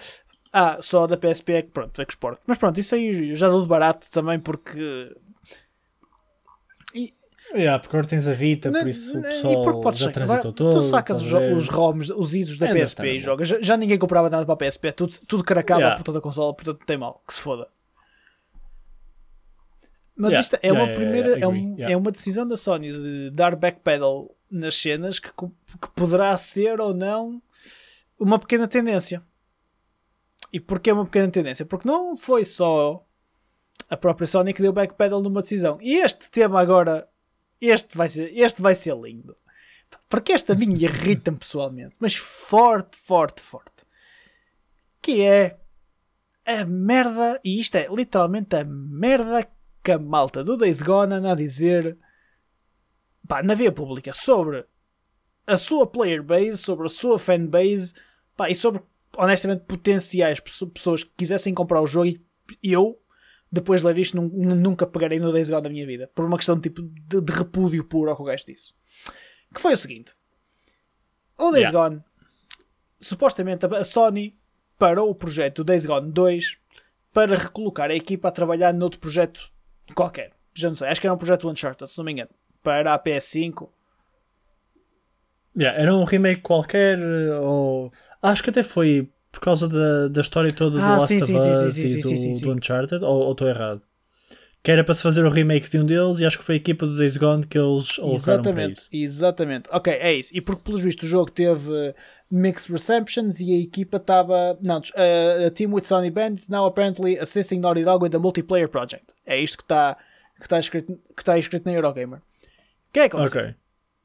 Ah, 0.52 0.78
só 0.82 1.06
da 1.06 1.18
PSP 1.18 1.54
é 1.54 1.62
que 1.62 1.70
pronto, 1.70 2.02
é 2.02 2.06
que 2.06 2.14
suporte. 2.14 2.42
Mas 2.48 2.58
pronto, 2.58 2.80
isso 2.80 2.96
aí 2.96 3.36
já 3.36 3.48
dou 3.48 3.62
de 3.62 3.68
barato 3.68 4.10
também 4.12 4.40
porque 4.40 5.16
Yeah, 7.56 7.80
porque 7.80 7.96
agora 7.96 8.10
tens 8.10 8.28
a 8.28 8.34
Vita, 8.34 8.70
Não- 8.70 8.82
por 8.82 8.90
isso 8.90 9.12
o 9.12 9.22
não- 9.22 9.22
pessoal 9.22 9.54
e 9.54 9.64
porque 9.64 9.82
podes 9.82 10.00
já 10.02 10.12
transitou 10.12 10.52
todo. 10.52 10.74
Tu 10.74 10.82
sacas 10.90 11.22
os, 11.22 11.32
os 11.32 11.70
ROMs, 11.70 12.12
os 12.12 12.34
ISOs 12.34 12.58
da 12.58 12.68
É 12.68 12.74
PSP 12.74 13.08
e 13.16 13.20
jogas. 13.20 13.48
Já, 13.48 13.62
já 13.62 13.78
ninguém 13.78 13.98
comprava 13.98 14.30
nada 14.30 14.46
para 14.46 14.54
a 14.54 14.58
PSP, 14.58 14.92
tudo, 14.92 15.14
tudo 15.26 15.44
caracava 15.46 15.80
Yeah. 15.80 15.96
por 15.98 16.04
toda 16.04 16.20
a 16.20 16.22
consola, 16.22 16.54
portanto 16.54 16.84
tem 16.86 16.98
mal, 16.98 17.22
que 17.26 17.34
se 17.34 17.40
foda. 17.40 17.68
Mas 20.18 20.32
Yeah, 20.32 20.40
isto 20.44 20.56
é 20.56 20.68
yeah, 20.68 20.84
uma 20.84 20.94
primeira, 20.96 21.28
yeah, 21.38 21.46
é, 21.46 21.48
um- 21.48 21.76
é 21.92 21.96
uma 21.98 22.12
decisão 22.12 22.48
da 22.48 22.58
Sony 22.58 22.92
de 22.92 23.30
dar 23.32 23.56
backpedal 23.56 24.36
nas 24.50 24.76
cenas 24.76 25.20
que, 25.20 25.30
que 25.30 25.90
poderá 25.96 26.36
ser 26.38 26.82
ou 26.82 26.94
não 26.94 27.42
uma 28.20 28.40
pequena 28.40 28.68
tendência. 28.68 29.22
E 30.52 30.60
porquê 30.60 30.92
uma 30.92 31.06
pequena 31.06 31.30
tendência? 31.30 31.66
Porque 31.66 31.88
não 31.88 32.18
foi 32.18 32.44
só 32.46 33.06
a 33.90 33.96
própria 33.96 34.26
Sony 34.26 34.54
que 34.54 34.62
deu 34.62 34.74
backpedal 34.74 35.22
numa 35.22 35.42
decisão. 35.42 35.78
E 35.82 35.98
este 35.98 36.30
tema 36.32 36.60
agora, 36.60 37.08
este 37.62 37.96
vai 37.96 38.10
ser, 38.10 38.32
este 38.36 38.62
vai 38.62 38.74
ser 38.74 38.96
lindo. 38.98 39.36
Porque 40.10 40.32
esta 40.34 40.54
a 40.54 40.56
mim 40.56 40.74
irrita-me 40.74 41.38
pessoalmente, 41.38 41.96
mas 42.00 42.16
forte, 42.16 42.98
forte, 42.98 43.42
forte. 43.42 43.86
Que 45.02 45.22
é 45.22 45.58
a 46.46 46.66
merda, 46.66 47.40
e 47.44 47.60
isto 47.60 47.76
é 47.76 47.88
literalmente 47.94 48.56
a 48.56 48.64
merda 48.64 49.48
que 49.88 49.92
a 49.94 49.98
malta 50.00 50.44
do 50.44 50.58
Days 50.58 50.82
Gone 50.82 51.14
anda 51.14 51.32
a 51.32 51.36
dizer 51.36 51.98
pá, 53.26 53.42
na 53.42 53.54
via 53.56 53.72
pública 53.72 54.14
sobre 54.14 54.66
a 55.46 55.58
sua 55.58 55.88
player 55.88 56.22
base, 56.22 56.58
sobre 56.58 56.88
a 56.88 56.90
sua 56.90 57.18
fanbase 57.18 57.94
pá, 58.36 58.50
e 58.50 58.56
sobre 58.56 58.82
honestamente 59.18 59.64
potenciais 59.66 60.42
pesso- 60.42 60.68
pessoas 60.68 61.04
que 61.06 61.12
quisessem 61.16 61.54
comprar 61.54 61.82
o 61.82 61.88
jogo 61.88 62.08
e 62.08 62.20
eu 62.64 63.02
depois 63.50 63.80
de 63.82 63.88
ler 63.88 63.98
isto 63.98 64.18
nun- 64.18 64.28
nun- 64.30 64.56
nunca 64.56 64.86
pegarei 64.86 65.20
no 65.20 65.32
Days 65.32 65.50
Gone 65.50 65.64
da 65.64 65.70
minha 65.70 65.88
vida 65.88 66.12
por 66.14 66.26
uma 66.26 66.36
questão 66.38 66.60
tipo 66.60 66.82
de, 66.82 67.22
de 67.22 67.32
repúdio 67.34 67.84
puro 67.86 68.10
ao 68.10 68.16
que 68.18 68.22
o 68.22 68.26
gajo 68.26 68.46
disse 68.46 68.74
que 69.56 69.62
foi 69.62 69.74
o 69.74 69.78
seguinte 69.78 70.14
o 71.38 71.52
Days 71.52 71.70
Yeah. 71.70 71.72
Gone 71.90 72.04
supostamente 73.00 73.66
a 73.66 73.84
Sony 73.86 74.38
parou 74.78 75.10
o 75.10 75.16
projeto 75.16 75.58
do 75.58 75.64
Days 75.64 75.86
Gone 75.86 76.12
2 76.12 76.58
para 77.14 77.38
recolocar 77.38 77.90
a 77.90 77.96
equipa 77.96 78.28
a 78.28 78.32
trabalhar 78.32 78.74
noutro 78.74 79.00
projeto 79.00 79.50
qualquer. 79.94 80.32
Já 80.54 80.70
não 80.70 80.76
sei, 80.76 80.88
acho 80.88 81.00
que 81.00 81.08
era 81.08 81.14
um 81.14 81.18
projeto 81.18 81.50
Uncharted, 81.50 81.90
se 81.92 81.98
não 81.98 82.06
me 82.06 82.12
engano. 82.14 82.30
Para 82.64 82.94
a 82.94 83.00
PS5. 83.00 83.70
Yeah, 85.58 85.80
era 85.80 85.96
um 85.96 86.04
remake 86.04 86.42
qualquer, 86.42 87.00
ou. 87.42 87.92
Acho 88.22 88.44
que 88.44 88.50
até 88.50 88.64
foi 88.64 89.10
por 89.32 89.40
causa 89.40 89.68
da, 89.68 90.08
da 90.08 90.22
história 90.22 90.52
toda 90.52 90.78
do 90.78 90.84
Ah, 90.84 90.98
Last 90.98 91.08
sim, 91.08 91.18
of 91.18 91.26
sim, 91.26 91.36
Us 91.38 91.76
sim, 91.76 91.86
e 91.88 92.02
do, 92.02 92.40
do 92.42 92.54
Uncharted, 92.54 93.04
ou 93.04 93.24
ou 93.26 93.32
estou 93.32 93.48
errado? 93.48 93.82
Que 94.64 94.72
era 94.72 94.84
para 94.84 94.94
se 94.94 95.04
fazer 95.04 95.24
o 95.24 95.30
remake 95.30 95.70
de 95.70 95.80
um 95.80 95.86
deles 95.86 96.20
e 96.20 96.26
acho 96.26 96.38
que 96.38 96.44
foi 96.44 96.56
a 96.56 96.58
equipa 96.58 96.86
do 96.86 96.98
Days 96.98 97.16
Gone 97.18 97.46
que 97.46 97.58
eles 97.58 97.98
alocaram 98.00 98.16
Exatamente, 98.16 98.90
exatamente. 98.92 99.70
Ok, 99.72 99.94
é 99.94 100.14
isso. 100.14 100.36
E 100.36 100.42
porque, 100.42 100.64
pelos 100.64 100.82
vistos, 100.82 101.06
o 101.06 101.08
jogo 101.08 101.32
teve 101.32 101.94
mixed 102.30 102.72
receptions 102.72 103.40
e 103.40 103.54
a 103.54 103.60
equipa 103.60 103.98
estava. 103.98 104.58
Não, 104.62 104.80
uh, 104.80 105.48
a 105.48 105.52
team 105.52 105.74
with 105.74 105.84
Sony 105.84 106.12
Bandits 106.12 106.50
now 106.50 106.66
apparently 106.66 107.18
assisting 107.18 107.60
Naughty 107.60 107.84
Dog 107.84 108.04
with 108.04 108.12
the 108.12 108.20
multiplayer 108.20 108.68
project. 108.68 109.14
É 109.26 109.40
isto 109.40 109.58
que 109.58 109.64
está 109.64 109.98
que 110.38 110.44
está 110.46 110.60
escrito, 110.60 111.00
que 111.16 111.22
está 111.22 111.38
escrito 111.38 111.66
na 111.66 111.74
Eurogamer. 111.74 112.20
O 112.20 112.94
que 112.94 113.00
é 113.00 113.10
que 113.10 113.16
aconteceu? 113.16 113.42
Ok. 113.42 113.56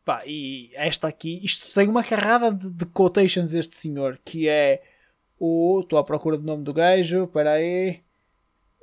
Pá, 0.04 0.22
e 0.26 0.70
esta 0.74 1.06
aqui, 1.06 1.40
isto 1.44 1.72
tem 1.72 1.88
uma 1.88 2.02
carrada 2.02 2.50
de, 2.52 2.70
de 2.70 2.86
quotations 2.86 3.52
deste 3.52 3.76
senhor, 3.76 4.18
que 4.24 4.48
é 4.48 4.82
o. 5.38 5.80
Estou 5.80 5.98
à 5.98 6.04
procura 6.04 6.36
do 6.36 6.44
nome 6.44 6.64
do 6.64 6.72
gajo, 6.72 7.24
espera 7.24 7.52
aí. 7.52 8.00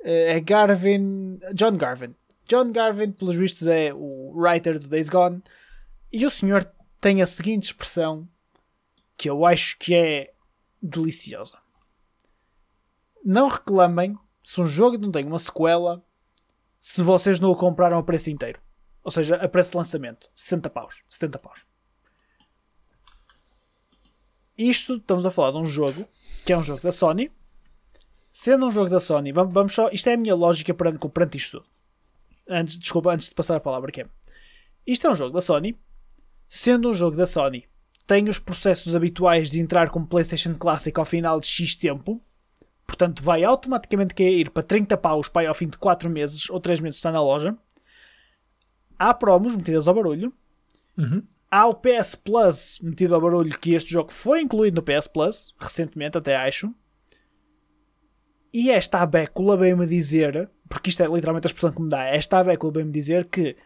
Eh, 0.02 0.36
É 0.36 0.40
Garvin. 0.40 1.38
John 1.54 1.76
Garvin. 1.76 2.14
John 2.48 2.72
Garvin, 2.72 3.12
pelos 3.12 3.36
vistos, 3.36 3.66
é 3.66 3.92
o 3.94 4.32
writer 4.34 4.78
do 4.78 4.88
Days 4.88 5.08
Gone. 5.08 5.42
E 6.12 6.24
o 6.24 6.30
senhor 6.30 6.68
tem 7.00 7.22
a 7.22 7.26
seguinte 7.26 7.64
expressão 7.64 8.26
que 9.20 9.28
eu 9.28 9.44
acho 9.44 9.78
que 9.78 9.94
é 9.94 10.32
deliciosa. 10.82 11.58
Não 13.22 13.48
reclamem 13.48 14.18
se 14.42 14.62
um 14.62 14.66
jogo 14.66 14.96
não 14.96 15.10
tem 15.10 15.26
uma 15.26 15.38
sequela 15.38 16.02
se 16.78 17.02
vocês 17.02 17.38
não 17.38 17.50
o 17.50 17.54
compraram 17.54 17.98
a 17.98 18.02
preço 18.02 18.30
inteiro. 18.30 18.58
Ou 19.04 19.10
seja, 19.10 19.36
a 19.36 19.46
preço 19.46 19.72
de 19.72 19.76
lançamento. 19.76 20.30
60 20.34 20.70
paus. 20.70 21.02
70 21.10 21.38
paus. 21.38 21.66
Isto, 24.56 24.94
estamos 24.94 25.26
a 25.26 25.30
falar 25.30 25.50
de 25.50 25.58
um 25.58 25.66
jogo 25.66 26.08
que 26.46 26.54
é 26.54 26.56
um 26.56 26.62
jogo 26.62 26.80
da 26.80 26.90
Sony. 26.90 27.30
Sendo 28.32 28.68
um 28.68 28.70
jogo 28.70 28.88
da 28.88 29.00
Sony, 29.00 29.32
vamos, 29.32 29.52
vamos 29.52 29.74
só. 29.74 29.90
Isto 29.90 30.08
é 30.08 30.14
a 30.14 30.16
minha 30.16 30.34
lógica 30.34 30.72
perante, 30.72 31.06
perante 31.10 31.36
isto 31.36 31.58
tudo. 31.58 31.68
antes, 32.48 32.78
desculpa, 32.78 33.12
antes 33.12 33.28
de 33.28 33.34
passar 33.34 33.56
a 33.56 33.60
palavra, 33.60 33.92
que 33.92 34.00
é. 34.00 34.08
Isto 34.86 35.08
é 35.08 35.10
um 35.10 35.14
jogo 35.14 35.34
da 35.34 35.42
Sony. 35.42 35.78
Sendo 36.48 36.88
um 36.88 36.94
jogo 36.94 37.18
da 37.18 37.26
Sony, 37.26 37.68
tem 38.10 38.28
os 38.28 38.40
processos 38.40 38.96
habituais 38.96 39.52
de 39.52 39.60
entrar 39.60 39.88
como 39.88 40.04
PlayStation 40.04 40.52
Classic 40.54 40.98
ao 40.98 41.04
final 41.04 41.38
de 41.38 41.46
X 41.46 41.76
tempo. 41.76 42.20
Portanto, 42.84 43.22
vai 43.22 43.44
automaticamente 43.44 44.16
cair 44.16 44.50
para 44.50 44.64
30 44.64 44.96
paus 44.96 45.28
para 45.28 45.48
ao 45.48 45.54
fim 45.54 45.68
de 45.68 45.78
4 45.78 46.10
meses 46.10 46.50
ou 46.50 46.58
3 46.58 46.80
meses 46.80 46.96
está 46.96 47.12
na 47.12 47.22
loja. 47.22 47.56
Há 48.98 49.14
promos 49.14 49.54
metidas 49.54 49.86
ao 49.86 49.94
barulho. 49.94 50.34
Uhum. 50.98 51.22
Há 51.48 51.68
o 51.68 51.74
PS 51.74 52.16
Plus 52.16 52.80
metido 52.82 53.14
ao 53.14 53.20
barulho, 53.20 53.56
que 53.56 53.74
este 53.74 53.92
jogo 53.92 54.12
foi 54.12 54.40
incluído 54.40 54.80
no 54.80 54.82
PS 54.82 55.06
Plus, 55.06 55.54
recentemente, 55.56 56.18
até 56.18 56.34
acho. 56.34 56.74
E 58.52 58.72
esta 58.72 59.02
abécula 59.02 59.56
veio-me 59.56 59.86
dizer, 59.86 60.50
porque 60.68 60.90
isto 60.90 61.00
é 61.00 61.06
literalmente 61.06 61.46
a 61.46 61.48
expressão 61.48 61.70
que 61.70 61.80
me 61.80 61.88
dá, 61.88 62.06
esta 62.06 62.40
abécula 62.40 62.72
veio-me 62.72 62.92
dizer 62.92 63.26
que 63.26 63.56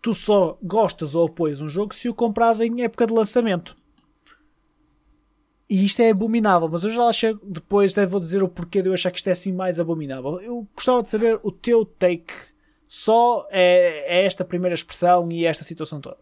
tu 0.00 0.14
só 0.14 0.58
gostas 0.62 1.14
ou 1.14 1.26
apoias 1.26 1.60
um 1.60 1.68
jogo 1.68 1.94
se 1.94 2.08
o 2.08 2.14
compras 2.14 2.60
em 2.60 2.82
época 2.82 3.06
de 3.06 3.12
lançamento. 3.12 3.76
E 5.68 5.84
isto 5.86 6.00
é 6.00 6.10
abominável, 6.10 6.68
mas 6.68 6.82
eu 6.82 6.90
já 6.90 7.12
chego 7.12 7.40
depois, 7.46 7.92
até 7.92 8.04
vou 8.04 8.18
dizer 8.18 8.42
o 8.42 8.48
porquê 8.48 8.82
de 8.82 8.88
eu 8.88 8.92
achar 8.92 9.12
que 9.12 9.18
isto 9.18 9.28
é 9.28 9.32
assim 9.32 9.52
mais 9.52 9.78
abominável. 9.78 10.40
Eu 10.40 10.66
gostava 10.74 11.02
de 11.02 11.08
saber 11.08 11.38
o 11.44 11.52
teu 11.52 11.84
take 11.84 12.34
só 12.88 13.46
é, 13.50 14.18
é 14.20 14.24
esta 14.24 14.44
primeira 14.44 14.74
expressão 14.74 15.30
e 15.30 15.46
esta 15.46 15.62
situação 15.62 16.00
toda. 16.00 16.18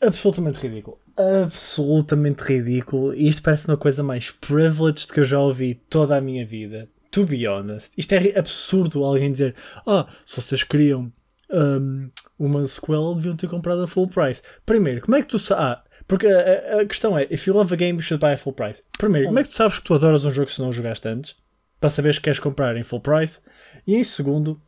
Absolutamente 0.00 0.58
ridículo. 0.58 0.98
Absolutamente 1.44 2.42
ridículo. 2.42 3.14
E 3.14 3.28
isto 3.28 3.42
parece 3.42 3.68
uma 3.68 3.76
coisa 3.76 4.02
mais 4.02 4.30
privileged 4.30 5.06
que 5.06 5.20
eu 5.20 5.24
já 5.24 5.38
ouvi 5.38 5.74
toda 5.74 6.16
a 6.16 6.20
minha 6.20 6.46
vida. 6.46 6.88
To 7.12 7.26
be 7.26 7.46
honest. 7.46 7.92
Isto 7.96 8.14
é 8.14 8.38
absurdo 8.38 9.04
alguém 9.04 9.30
dizer: 9.30 9.54
Ah, 9.86 10.06
se 10.26 10.40
vocês 10.40 10.62
queriam 10.62 11.12
um, 11.50 12.08
uma 12.38 12.66
sequela, 12.66 13.14
deviam 13.14 13.36
ter 13.36 13.48
comprado 13.48 13.82
a 13.82 13.86
full 13.86 14.08
price. 14.08 14.42
Primeiro, 14.64 15.02
como 15.02 15.16
é 15.16 15.20
que 15.20 15.28
tu 15.28 15.38
sabes. 15.38 15.64
Ah, 15.64 15.84
porque 16.06 16.26
a, 16.26 16.80
a, 16.80 16.86
questão 16.86 17.16
é: 17.16 17.26
if 17.30 17.46
you 17.46 17.54
love 17.54 17.72
a 17.72 17.76
game, 17.76 17.98
you 17.98 18.02
should 18.02 18.20
buy 18.20 18.32
a 18.32 18.38
full 18.38 18.54
price. 18.54 18.82
Primeiro, 18.98 19.28
como 19.28 19.38
é 19.38 19.44
que 19.44 19.50
tu 19.50 19.56
sabes 19.56 19.78
que 19.78 19.84
tu 19.84 19.94
adoras 19.94 20.24
um 20.24 20.30
jogo 20.30 20.50
se 20.50 20.60
não 20.60 20.70
o 20.70 20.72
jogaste 20.72 21.06
antes? 21.06 21.36
Para 21.78 21.90
saberes 21.90 22.18
que 22.18 22.24
queres 22.24 22.40
comprar 22.40 22.76
em 22.76 22.82
full 22.82 23.00
price. 23.00 23.40
E 23.86 23.94
em 23.94 24.04
segundo, 24.04 24.60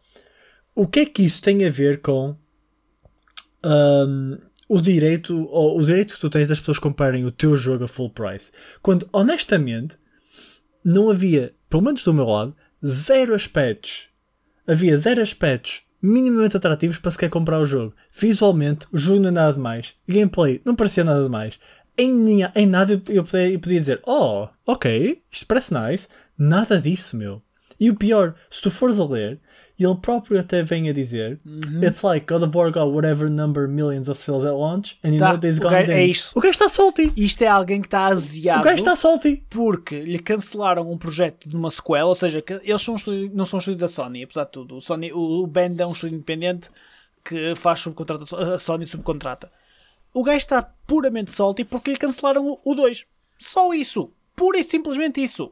o 0.74 0.86
que 0.86 1.00
é 1.00 1.06
que 1.06 1.22
isso 1.22 1.40
tem 1.40 1.64
a 1.64 1.70
ver 1.70 2.00
com. 2.00 2.36
Um, 3.64 4.38
o 4.68 4.80
direito, 4.80 5.46
ou 5.50 5.78
o 5.78 5.84
direito 5.84 6.14
que 6.14 6.20
tu 6.20 6.30
tens 6.30 6.48
das 6.48 6.58
pessoas 6.58 6.78
comprarem 6.78 7.24
o 7.24 7.30
teu 7.30 7.56
jogo 7.56 7.84
a 7.84 7.88
full 7.88 8.10
price. 8.10 8.50
Quando, 8.82 9.08
honestamente, 9.12 9.96
não 10.84 11.10
havia, 11.10 11.54
pelo 11.74 11.82
menos 11.82 12.04
do 12.04 12.14
meu 12.14 12.26
lado, 12.26 12.54
zero 12.86 13.34
aspectos. 13.34 14.08
Havia 14.64 14.96
zero 14.96 15.20
aspectos 15.20 15.82
minimamente 16.00 16.56
atrativos 16.56 16.98
para 16.98 17.10
sequer 17.10 17.28
comprar 17.28 17.58
o 17.58 17.66
jogo. 17.66 17.92
Visualmente, 18.12 18.86
o 18.92 18.96
jogo 18.96 19.18
não 19.18 19.30
é 19.30 19.32
nada 19.32 19.54
demais. 19.54 19.92
Gameplay 20.06 20.62
não 20.64 20.76
parecia 20.76 21.02
nada 21.02 21.24
demais. 21.24 21.58
Em, 21.98 22.42
em 22.54 22.66
nada 22.66 22.92
eu 23.08 23.24
podia, 23.24 23.50
eu 23.50 23.58
podia 23.58 23.80
dizer, 23.80 24.00
oh, 24.06 24.46
ok, 24.64 25.20
isto 25.32 25.46
parece 25.48 25.74
nice. 25.74 26.06
Nada 26.38 26.80
disso, 26.80 27.16
meu. 27.16 27.42
E 27.80 27.90
o 27.90 27.96
pior, 27.96 28.36
se 28.48 28.62
tu 28.62 28.70
fores 28.70 29.00
a 29.00 29.04
ler, 29.04 29.40
ele 29.78 29.94
próprio 29.96 30.38
até 30.38 30.62
vem 30.62 30.88
a 30.88 30.92
dizer 30.92 31.40
Uhum. 31.44 31.82
It's 31.82 32.02
like 32.02 32.26
God 32.32 32.42
of 32.44 32.56
War 32.56 32.70
got 32.70 32.92
whatever 32.92 33.28
number 33.28 33.66
millions 33.66 34.08
of 34.08 34.22
sales 34.22 34.44
at 34.44 34.52
launch 34.52 34.98
and 35.02 35.10
you 35.14 35.18
Tá, 35.18 35.30
know 35.32 35.36
o 35.36 35.40
Gone 35.40 35.60
gajo- 35.60 35.76
é 35.76 35.82
didn't." 35.96 36.10
isto. 36.10 36.38
O 36.38 36.40
gajo 36.40 36.50
está 36.52 36.68
salty. 36.68 37.12
Isto 37.16 37.42
é 37.42 37.48
alguém 37.48 37.80
que 37.80 37.88
está 37.88 38.08
O 38.08 38.12
aziado 38.12 38.62
gajo 38.62 38.76
está 38.76 38.94
salty. 38.94 39.44
porque 39.50 39.98
lhe 40.00 40.18
cancelaram 40.20 40.90
um 40.90 40.96
projeto 40.96 41.48
de 41.48 41.56
uma 41.56 41.70
sequela, 41.70 42.08
ou 42.08 42.14
seja, 42.14 42.42
eles 42.62 42.82
são 42.82 42.94
um 42.94 42.96
estúdio- 42.96 43.30
não 43.34 43.44
são 43.44 43.56
um 43.56 43.58
estúdio 43.58 43.80
da 43.80 43.88
Sony, 43.88 44.22
apesar 44.22 44.44
de 44.44 44.52
tudo. 44.52 44.76
O, 44.76 44.80
Sony, 44.80 45.12
o, 45.12 45.42
o 45.42 45.46
Band 45.46 45.74
é 45.78 45.86
um 45.86 45.92
estúdio 45.92 46.16
independente 46.16 46.70
que 47.24 47.54
faz 47.56 47.80
subcontratação, 47.80 48.38
a 48.38 48.58
Sony 48.58 48.86
subcontrata. 48.86 49.50
O 50.12 50.22
gajo 50.22 50.38
está 50.38 50.62
puramente 50.86 51.32
salty 51.32 51.64
porque 51.64 51.90
lhe 51.90 51.96
cancelaram 51.96 52.58
o 52.64 52.74
2. 52.74 53.04
Só 53.38 53.74
isso. 53.74 54.12
Pura 54.36 54.58
e 54.58 54.62
simplesmente 54.62 55.20
isso. 55.20 55.50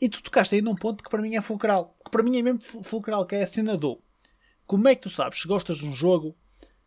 E 0.00 0.08
tu 0.08 0.22
tocaste 0.22 0.54
aí 0.54 0.62
num 0.62 0.74
ponto 0.74 1.02
que 1.04 1.10
para 1.10 1.20
mim 1.20 1.36
é 1.36 1.40
fulcral. 1.40 1.93
Para 2.14 2.22
mim 2.22 2.38
é 2.38 2.42
mesmo 2.42 2.62
fu- 2.62 2.80
fulcral, 2.80 3.26
que 3.26 3.34
é 3.34 3.42
a 3.42 3.46
cena 3.46 3.76
do 3.76 4.00
como 4.68 4.86
é 4.86 4.94
que 4.94 5.02
tu 5.02 5.08
sabes 5.08 5.40
se 5.42 5.48
gostas 5.48 5.78
de 5.78 5.86
um 5.86 5.92
jogo 5.92 6.36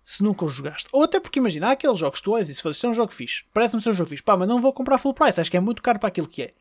se 0.01 0.23
nunca 0.23 0.45
o 0.45 0.47
jogaste? 0.47 0.87
Ou 0.93 1.03
até 1.03 1.19
porque 1.19 1.37
imagina, 1.37 1.67
há 1.67 1.71
aqueles 1.71 1.99
jogos 1.99 2.19
que 2.19 2.23
tu 2.23 2.31
olhas 2.31 2.47
e 2.47 2.55
se 2.55 2.61
fazes, 2.61 2.81
é 2.81 2.87
um 2.87 2.93
jogo 2.93 3.11
fixe, 3.11 3.43
parece-me 3.53 3.81
ser 3.81 3.89
um 3.89 3.93
jogo 3.93 4.09
fixe, 4.09 4.23
pá, 4.23 4.37
mas 4.37 4.47
não 4.47 4.61
vou 4.61 4.71
comprar 4.71 4.97
full 4.97 5.13
price, 5.13 5.41
acho 5.41 5.51
que 5.51 5.57
é 5.57 5.59
muito 5.59 5.81
caro 5.83 5.99
para 5.99 6.07
aquilo 6.07 6.29
que 6.29 6.43
é. 6.43 6.53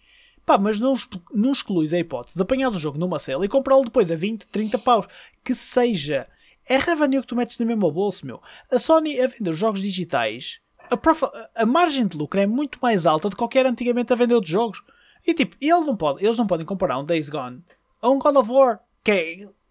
Pá, 0.44 0.59
mas 0.59 0.81
não, 0.81 0.94
não 1.33 1.52
excluís 1.52 1.92
a 1.92 1.98
hipótese 2.00 2.35
de 2.37 2.42
apanhares 2.42 2.76
o 2.76 2.81
jogo 2.81 2.98
numa 2.98 3.20
sale 3.20 3.44
e 3.46 3.48
comprá-lo 3.48 3.85
depois 3.85 4.11
a 4.11 4.16
20, 4.16 4.48
30 4.48 4.79
paus. 4.79 5.07
Que 5.44 5.55
seja. 5.55 6.26
É 6.68 6.76
revenue 6.76 7.20
que 7.20 7.26
tu 7.29 7.37
metes 7.37 7.59
no 7.61 7.66
mesmo 7.66 7.88
bolso, 7.92 8.26
meu. 8.26 8.42
A 8.70 8.81
Sony 8.81 9.20
a 9.20 9.29
vender 9.29 9.52
jogos 9.55 9.81
digitais, 9.81 10.59
a, 10.90 11.62
a 11.62 11.66
margem 11.66 12.05
de 12.07 12.16
lucro 12.16 12.40
é 12.40 12.46
muito 12.46 12.79
mais 12.83 13.07
alta 13.07 13.29
do 13.29 13.37
que 13.37 13.38
qualquer 13.38 13.64
antigamente 13.64 14.12
a 14.12 14.16
vender 14.16 14.35
outros 14.35 14.50
jogos. 14.52 14.83
E 15.24 15.33
tipo, 15.35 15.57
ele 15.61 15.81
não 15.81 15.96
pode, 15.96 16.24
eles 16.24 16.37
não 16.37 16.46
podem 16.46 16.66
comparar 16.66 16.98
um 16.98 17.05
Days 17.05 17.29
Gone 17.29 17.62
a 18.01 18.09
um 18.11 18.19
God 18.19 18.37
of 18.37 18.51
War, 18.51 18.81
que 19.03 19.11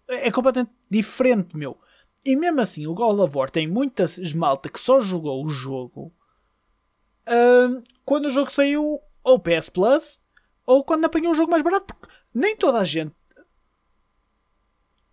é, 0.08 0.26
é 0.28 0.30
completamente 0.30 0.72
diferente, 0.90 1.56
meu. 1.56 1.76
E 2.24 2.34
mesmo 2.36 2.60
assim, 2.60 2.86
o 2.86 2.94
God 2.94 3.18
of 3.20 3.36
War 3.36 3.50
tem 3.50 3.66
muita 3.66 4.04
esmalta 4.04 4.68
que 4.68 4.80
só 4.80 5.00
jogou 5.00 5.44
o 5.44 5.48
jogo 5.48 6.12
ahm, 7.26 7.82
quando 8.04 8.26
o 8.26 8.30
jogo 8.30 8.50
saiu 8.50 9.00
ou 9.22 9.38
PS 9.38 9.68
Plus 9.70 10.20
ou 10.66 10.82
quando 10.84 11.04
apanhou 11.04 11.30
um 11.32 11.34
jogo 11.34 11.50
mais 11.50 11.62
barato, 11.62 11.86
porque 11.94 12.08
nem 12.34 12.56
toda 12.56 12.78
a 12.78 12.84
gente. 12.84 13.12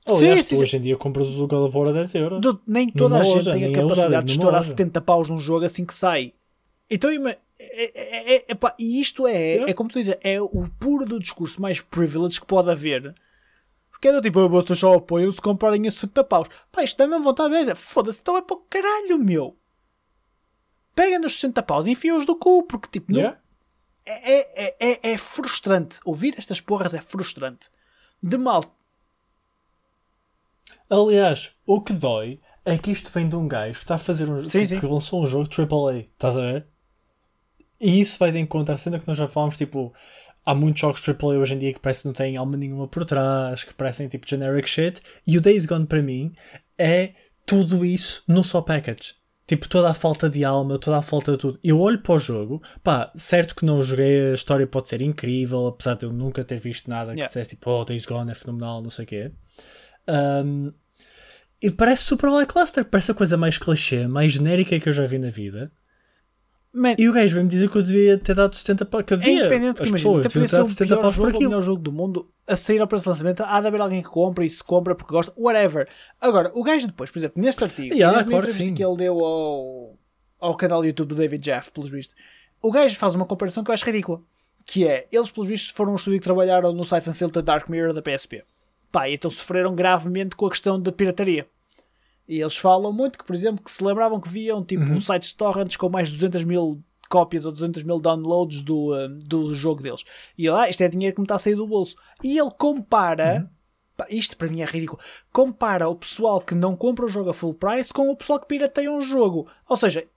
Aliás, 0.05 0.45
sim, 0.47 0.55
sim, 0.57 0.63
hoje 0.63 0.77
em 0.77 0.81
dia 0.81 0.97
compras 0.97 1.27
o 1.29 1.47
God 1.47 1.69
of 1.69 1.77
War 1.77 1.89
a 1.89 1.91
10 1.93 2.15
euros. 2.15 2.41
Do- 2.41 2.61
nem 2.67 2.89
toda 2.89 3.15
a 3.15 3.19
Numa 3.19 3.23
gente 3.23 3.35
loja, 3.35 3.51
tem 3.53 3.63
a 3.63 3.67
é 3.67 3.69
usado, 3.69 3.87
capacidade 3.89 4.25
de 4.25 4.31
estourar 4.33 4.59
loja. 4.59 4.69
70 4.69 5.01
paus 5.01 5.29
num 5.29 5.37
jogo 5.37 5.65
assim 5.65 5.85
que 5.85 5.93
sai. 5.93 6.33
Então, 6.89 7.09
é, 7.59 7.91
é, 7.93 8.35
é, 8.37 8.45
é, 8.49 8.55
pá, 8.55 8.75
e 8.77 8.99
isto 8.99 9.27
é, 9.27 9.55
é 9.69 9.73
como 9.73 9.89
tu 9.89 9.99
dizes, 9.99 10.15
é 10.21 10.41
o 10.41 10.67
puro 10.79 11.05
do 11.05 11.19
discurso 11.19 11.61
mais 11.61 11.79
privilege 11.81 12.39
que 12.39 12.45
pode 12.47 12.69
haver. 12.69 13.15
Porque 13.89 14.07
é 14.07 14.11
do 14.11 14.21
tipo, 14.21 14.39
"Ah, 14.39 14.47
vocês 14.47 14.77
só 14.79 14.93
apoiam 14.95 15.31
se 15.31 15.41
comprarem 15.41 15.87
a 15.87 15.91
70 15.91 16.23
paus. 16.25 16.47
Pá, 16.71 16.83
isto 16.83 16.97
dá 16.97 17.07
mesmo 17.07 17.23
vontade 17.23 17.65
de 17.65 17.75
foda-se, 17.75 18.19
então 18.21 18.35
é 18.37 18.41
para 18.41 18.55
o 18.55 18.59
caralho, 18.69 19.17
meu. 19.17 19.57
Pega 20.95 21.17
nos 21.19 21.33
60 21.35 21.63
paus 21.63 21.85
e 21.87 21.91
enfia-os 21.91 22.25
do 22.25 22.35
cu, 22.35 22.63
porque 22.63 22.87
tipo, 22.89 23.11
não- 23.11 23.19
Yeah. 23.19 23.39
é, 24.05 24.65
é, 24.65 24.75
é, 24.79 25.11
é 25.13 25.17
frustrante. 25.17 25.99
Ouvir 26.05 26.35
estas 26.37 26.59
porras 26.59 26.93
é 26.93 26.99
frustrante. 27.01 27.69
De 28.21 28.37
mal. 28.37 28.63
Aliás, 30.89 31.55
o 31.65 31.81
que 31.81 31.93
dói 31.93 32.39
é 32.65 32.77
que 32.77 32.91
isto 32.91 33.09
vem 33.09 33.27
de 33.27 33.35
um 33.35 33.47
gajo 33.47 33.79
que 33.79 33.83
está 33.85 33.95
a 33.95 33.99
fazer 33.99 34.29
um 34.29 34.43
Sim, 34.45 34.59
que, 34.59 34.67
sim. 34.67 34.79
que 34.79 34.85
lançou 34.85 35.23
um 35.23 35.27
jogo 35.27 35.49
AAA, 35.49 35.99
estás 36.13 36.37
a 36.37 36.41
ver? 36.41 36.67
E 37.83 37.99
isso 37.99 38.17
vai 38.17 38.31
de 38.31 38.39
encontro 38.39 38.73
à 38.73 38.77
cena 38.77 38.97
que 38.97 39.05
nós 39.05 39.17
já 39.17 39.27
falámos, 39.27 39.57
tipo, 39.57 39.93
há 40.45 40.55
muitos 40.55 40.79
jogos 40.79 41.01
AAA 41.05 41.37
hoje 41.37 41.53
em 41.53 41.59
dia 41.59 41.73
que 41.73 41.81
parece 41.81 42.03
que 42.03 42.07
não 42.07 42.13
têm 42.13 42.37
alma 42.37 42.55
nenhuma 42.55 42.87
por 42.87 43.03
trás, 43.03 43.65
que 43.65 43.73
parecem 43.73 44.07
tipo 44.07 44.25
generic 44.27 44.69
shit, 44.69 45.01
e 45.27 45.37
o 45.37 45.41
Days 45.41 45.65
Gone 45.65 45.85
para 45.85 46.01
mim 46.01 46.33
é 46.77 47.11
tudo 47.45 47.83
isso 47.83 48.23
num 48.25 48.41
só 48.41 48.61
package. 48.61 49.15
Tipo, 49.45 49.67
toda 49.67 49.89
a 49.89 49.93
falta 49.93 50.29
de 50.29 50.45
alma, 50.45 50.79
toda 50.79 50.97
a 50.97 51.01
falta 51.01 51.33
de 51.33 51.37
tudo. 51.37 51.59
Eu 51.61 51.77
olho 51.81 51.99
para 51.99 52.15
o 52.15 52.17
jogo, 52.17 52.63
pá, 52.81 53.11
certo 53.17 53.53
que 53.53 53.65
não 53.65 53.79
o 53.79 53.83
joguei, 53.83 54.31
a 54.31 54.35
história 54.35 54.65
pode 54.65 54.87
ser 54.87 55.01
incrível, 55.01 55.67
apesar 55.67 55.95
de 55.95 56.05
eu 56.05 56.13
nunca 56.13 56.45
ter 56.45 56.59
visto 56.59 56.89
nada 56.89 57.11
que 57.11 57.17
Yeah. 57.17 57.27
dissesse 57.27 57.49
tipo, 57.49 57.69
oh, 57.69 57.83
Days 57.83 58.05
Gone 58.05 58.31
é 58.31 58.35
fenomenal, 58.35 58.81
não 58.81 58.89
sei 58.89 59.03
o 59.03 59.07
quê. 59.09 59.31
Um, 60.07 60.71
e 61.61 61.69
parece 61.69 62.05
super 62.05 62.29
lackluster, 62.29 62.85
parece 62.85 63.11
a 63.11 63.15
coisa 63.15 63.35
mais 63.35 63.57
clichê, 63.57 64.07
mais 64.07 64.31
genérica 64.31 64.79
que 64.79 64.87
eu 64.87 64.93
já 64.93 65.05
vi 65.05 65.19
na 65.19 65.29
vida. 65.29 65.69
Man, 66.75 66.95
E 66.97 67.07
o 67.07 67.13
gajo 67.13 67.33
veio-me 67.35 67.49
dizer 67.49 67.69
que 67.69 67.77
eu 67.77 67.83
devia 67.83 68.17
ter 68.17 68.33
dado 68.33 68.55
70 68.55 68.85
para 68.85 69.03
que 69.03 69.13
eu 69.13 69.17
É 69.17 69.19
devia. 69.19 69.33
independente, 69.41 69.75
porque 69.75 69.83
As 69.83 69.89
imagina, 69.89 70.09
pessoas 70.23 70.33
deviam 70.33 70.47
ter 70.47 70.55
dado 70.55 70.65
o 70.65 70.69
70 70.69 70.87
pior 70.87 71.01
paus 71.01 71.15
por 71.15 71.21
ou 71.21 71.27
o 71.29 71.33
melhor 71.33 71.45
aquilo. 71.47 71.61
jogo 71.61 71.81
do 71.83 71.91
mundo 71.91 72.29
a 72.47 72.55
sair 72.55 72.79
ao 72.81 72.87
preço 72.87 73.03
de 73.03 73.09
lançamento. 73.09 73.43
Há 73.43 73.61
de 73.61 73.67
haver 73.67 73.79
alguém 73.81 74.01
que 74.01 74.09
compra 74.09 74.43
e 74.43 74.49
se 74.49 74.63
compra 74.63 74.95
porque 74.95 75.13
gosta, 75.13 75.31
whatever. 75.37 75.87
Agora, 76.19 76.51
o 76.55 76.63
gajo 76.63 76.87
depois, 76.87 77.11
por 77.11 77.19
exemplo, 77.19 77.41
neste 77.41 77.63
artigo, 77.63 77.93
Yeah, 77.93 78.17
nesta 78.17 78.29
claro 78.31 78.47
que 78.47 78.51
entrevista 78.53 78.69
sim. 78.69 78.75
que 78.75 78.83
ele 78.83 78.97
deu 78.97 79.19
ao, 79.23 79.95
ao 80.39 80.55
canal 80.57 80.81
do 80.81 80.87
YouTube 80.87 81.09
do 81.09 81.15
David 81.15 81.43
Jeff, 81.43 81.71
pelos 81.71 81.91
vistos, 81.91 82.15
o 82.61 82.71
gajo 82.71 82.95
faz 82.97 83.13
uma 83.13 83.25
comparação 83.25 83.63
que 83.63 83.69
eu 83.69 83.73
acho 83.73 83.85
ridícula. 83.85 84.21
Que 84.65 84.87
é, 84.87 85.07
eles 85.11 85.29
pelos 85.29 85.47
vistos 85.49 85.69
foram 85.71 85.91
um 85.91 85.95
estúdio 85.95 86.19
que 86.19 86.23
trabalharam 86.25 86.73
no 86.73 86.83
Siphon 86.83 87.13
Filter 87.13 87.43
Dark 87.43 87.69
Mirror 87.69 87.93
da 87.93 88.01
PSP. 88.01 88.43
Pá, 88.91 89.07
e 89.09 89.13
então 89.15 89.29
sofreram 89.29 89.75
gravemente 89.75 90.35
com 90.35 90.45
a 90.47 90.49
questão 90.49 90.79
da 90.81 90.91
pirataria. 90.91 91.45
E 92.27 92.39
eles 92.39 92.55
falam 92.57 92.91
muito 92.93 93.17
que, 93.19 93.25
por 93.25 93.35
exemplo, 93.35 93.63
que 93.63 93.69
se 93.71 93.83
lembravam 93.83 94.19
que 94.19 94.29
viam 94.29 94.63
tipo 94.63 94.83
Uhum. 94.83 94.99
sites 94.99 95.29
de 95.31 95.35
torrents 95.37 95.75
com 95.75 95.89
mais 95.89 96.07
de 96.07 96.13
200 96.15 96.43
mil 96.45 96.81
cópias 97.09 97.45
ou 97.45 97.51
200 97.51 97.83
mil 97.83 97.99
downloads 97.99 98.61
do, 98.63 98.93
uh, 98.95 99.09
do 99.25 99.53
jogo 99.53 99.83
deles. 99.83 100.03
E 100.37 100.47
ele, 100.47 100.55
ah, 100.57 100.69
isto 100.69 100.81
é 100.81 100.87
dinheiro 100.87 101.13
que 101.15 101.21
me 101.21 101.25
está 101.25 101.35
a 101.35 101.39
sair 101.39 101.55
do 101.55 101.67
bolso. 101.67 101.95
E 102.23 102.37
ele 102.39 102.49
compara, 102.57 103.47
Uhum. 103.99 104.05
isto 104.09 104.35
para 104.37 104.47
mim 104.47 104.61
é 104.61 104.65
ridículo, 104.65 104.99
compara 105.31 105.87
o 105.89 105.95
pessoal 105.95 106.39
que 106.41 106.55
não 106.55 106.75
compra 106.75 107.05
o 107.05 107.09
jogo 107.09 107.29
a 107.29 107.33
full 107.33 107.53
price 107.53 107.93
com 107.93 108.09
o 108.09 108.15
pessoal 108.15 108.39
que 108.39 108.47
pirateia 108.47 108.91
um 108.91 109.01
jogo. 109.01 109.47
Ou 109.69 109.77
seja, 109.77 110.07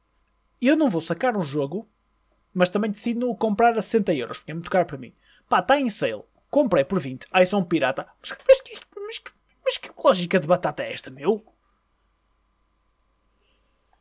eu 0.62 0.76
não 0.76 0.88
vou 0.88 1.00
sacar 1.00 1.36
um 1.36 1.42
jogo, 1.42 1.86
mas 2.54 2.70
também 2.70 2.90
decido 2.90 3.34
comprar 3.34 3.76
a 3.76 3.82
60 3.82 4.14
euros, 4.14 4.38
porque 4.38 4.52
é 4.52 4.54
muito 4.54 4.70
caro 4.70 4.86
para 4.86 4.96
mim. 4.96 5.12
Pá, 5.48 5.58
está 5.58 5.78
em 5.78 5.90
sale. 5.90 6.22
comprei 6.50 6.84
por 6.84 6.98
20, 7.00 7.26
ai 7.32 7.44
sou 7.44 7.60
um 7.60 7.64
pirata. 7.64 8.06
Mas, 8.22 8.30
mas, 8.48 8.62
mas, 8.96 9.22
mas 9.64 9.76
que 9.76 9.90
lógica 10.02 10.40
de 10.40 10.46
batata 10.46 10.82
é 10.82 10.92
esta, 10.92 11.10
meu? 11.10 11.44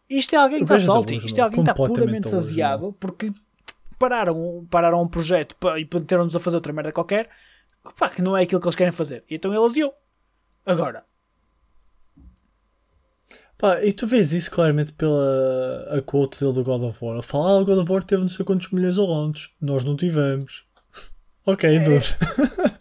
Isto 0.09 0.35
é 0.35 0.37
alguém 0.37 0.59
que 0.59 0.63
está 0.65 0.75
delusional, 0.75 1.25
isto 1.25 1.39
é 1.39 1.41
alguém 1.41 1.63
que 1.63 1.69
está 1.69 1.73
puramente 1.73 2.29
faseado 2.29 2.93
porque 2.99 3.31
pararam, 3.97 4.67
pararam 4.69 5.01
um 5.01 5.07
projeto 5.07 5.55
e 5.77 5.89
meteram-nos 5.91 6.35
a 6.35 6.39
fazer 6.39 6.57
outra 6.57 6.71
merda 6.71 6.91
qualquer 6.91 7.29
pá, 7.97 8.09
que 8.09 8.21
não 8.21 8.35
é 8.35 8.43
aquilo 8.43 8.61
que 8.61 8.67
eles 8.67 8.75
querem 8.75 8.93
fazer. 8.93 9.23
E 9.29 9.35
então 9.35 9.53
ele 9.53 9.65
aziou. 9.65 9.93
Agora, 10.65 11.03
Pá, 13.57 13.81
e 13.81 13.93
tu 13.93 14.05
vês 14.05 14.33
isso 14.33 14.51
claramente 14.51 14.91
pela 14.93 15.87
a 15.89 16.01
quote 16.01 16.39
dele 16.39 16.53
do 16.53 16.63
God 16.63 16.83
of 16.83 17.03
War. 17.03 17.13
Ele 17.13 17.23
fala, 17.23 17.51
ah, 17.51 17.59
o 17.59 17.65
God 17.65 17.77
of 17.77 17.91
War 17.91 18.03
teve 18.03 18.21
não 18.21 18.27
sei 18.27 18.43
quantos 18.43 18.69
milhões 18.71 18.97
ou 18.97 19.07
launch. 19.07 19.53
Nós 19.61 19.83
não 19.83 19.95
tivemos. 19.95 20.65
ok, 21.45 21.79
dude. 21.79 22.05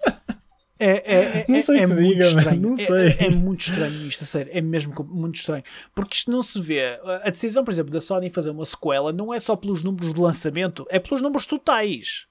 É, 0.76 0.90
é, 0.90 1.22
é, 1.40 1.44
Não 1.48 1.62
sei 1.62 1.78
é, 1.78 1.84
o 1.84 1.86
que 1.86 1.92
é 1.92 1.96
muito 1.96 2.08
diga, 2.14 2.26
estranho. 2.26 2.60
não 2.60 2.74
É- 2.74 2.84
sei. 2.86 3.06
É, 3.06 3.26
é 3.26 3.30
muito 3.30 3.60
estranho 3.60 4.06
isto, 4.08 4.24
a 4.24 4.26
sério. 4.26 4.50
É 4.54 4.60
mesmo 4.60 4.92
muito 5.08 5.36
estranho. 5.36 5.62
Porque 5.94 6.16
isto 6.16 6.30
não 6.32 6.42
se 6.42 6.60
vê. 6.60 6.98
A 7.22 7.30
decisão, 7.30 7.64
por 7.64 7.70
exemplo, 7.70 7.92
da 7.92 8.00
Sony 8.00 8.28
fazer 8.28 8.50
uma 8.50 8.64
sequela 8.64 9.12
não 9.12 9.32
é 9.32 9.38
só 9.38 9.54
pelos 9.54 9.84
números 9.84 10.12
de 10.12 10.20
lançamento, 10.20 10.84
é 10.90 10.98
pelos 10.98 11.22
números 11.22 11.46
totais. 11.46 12.26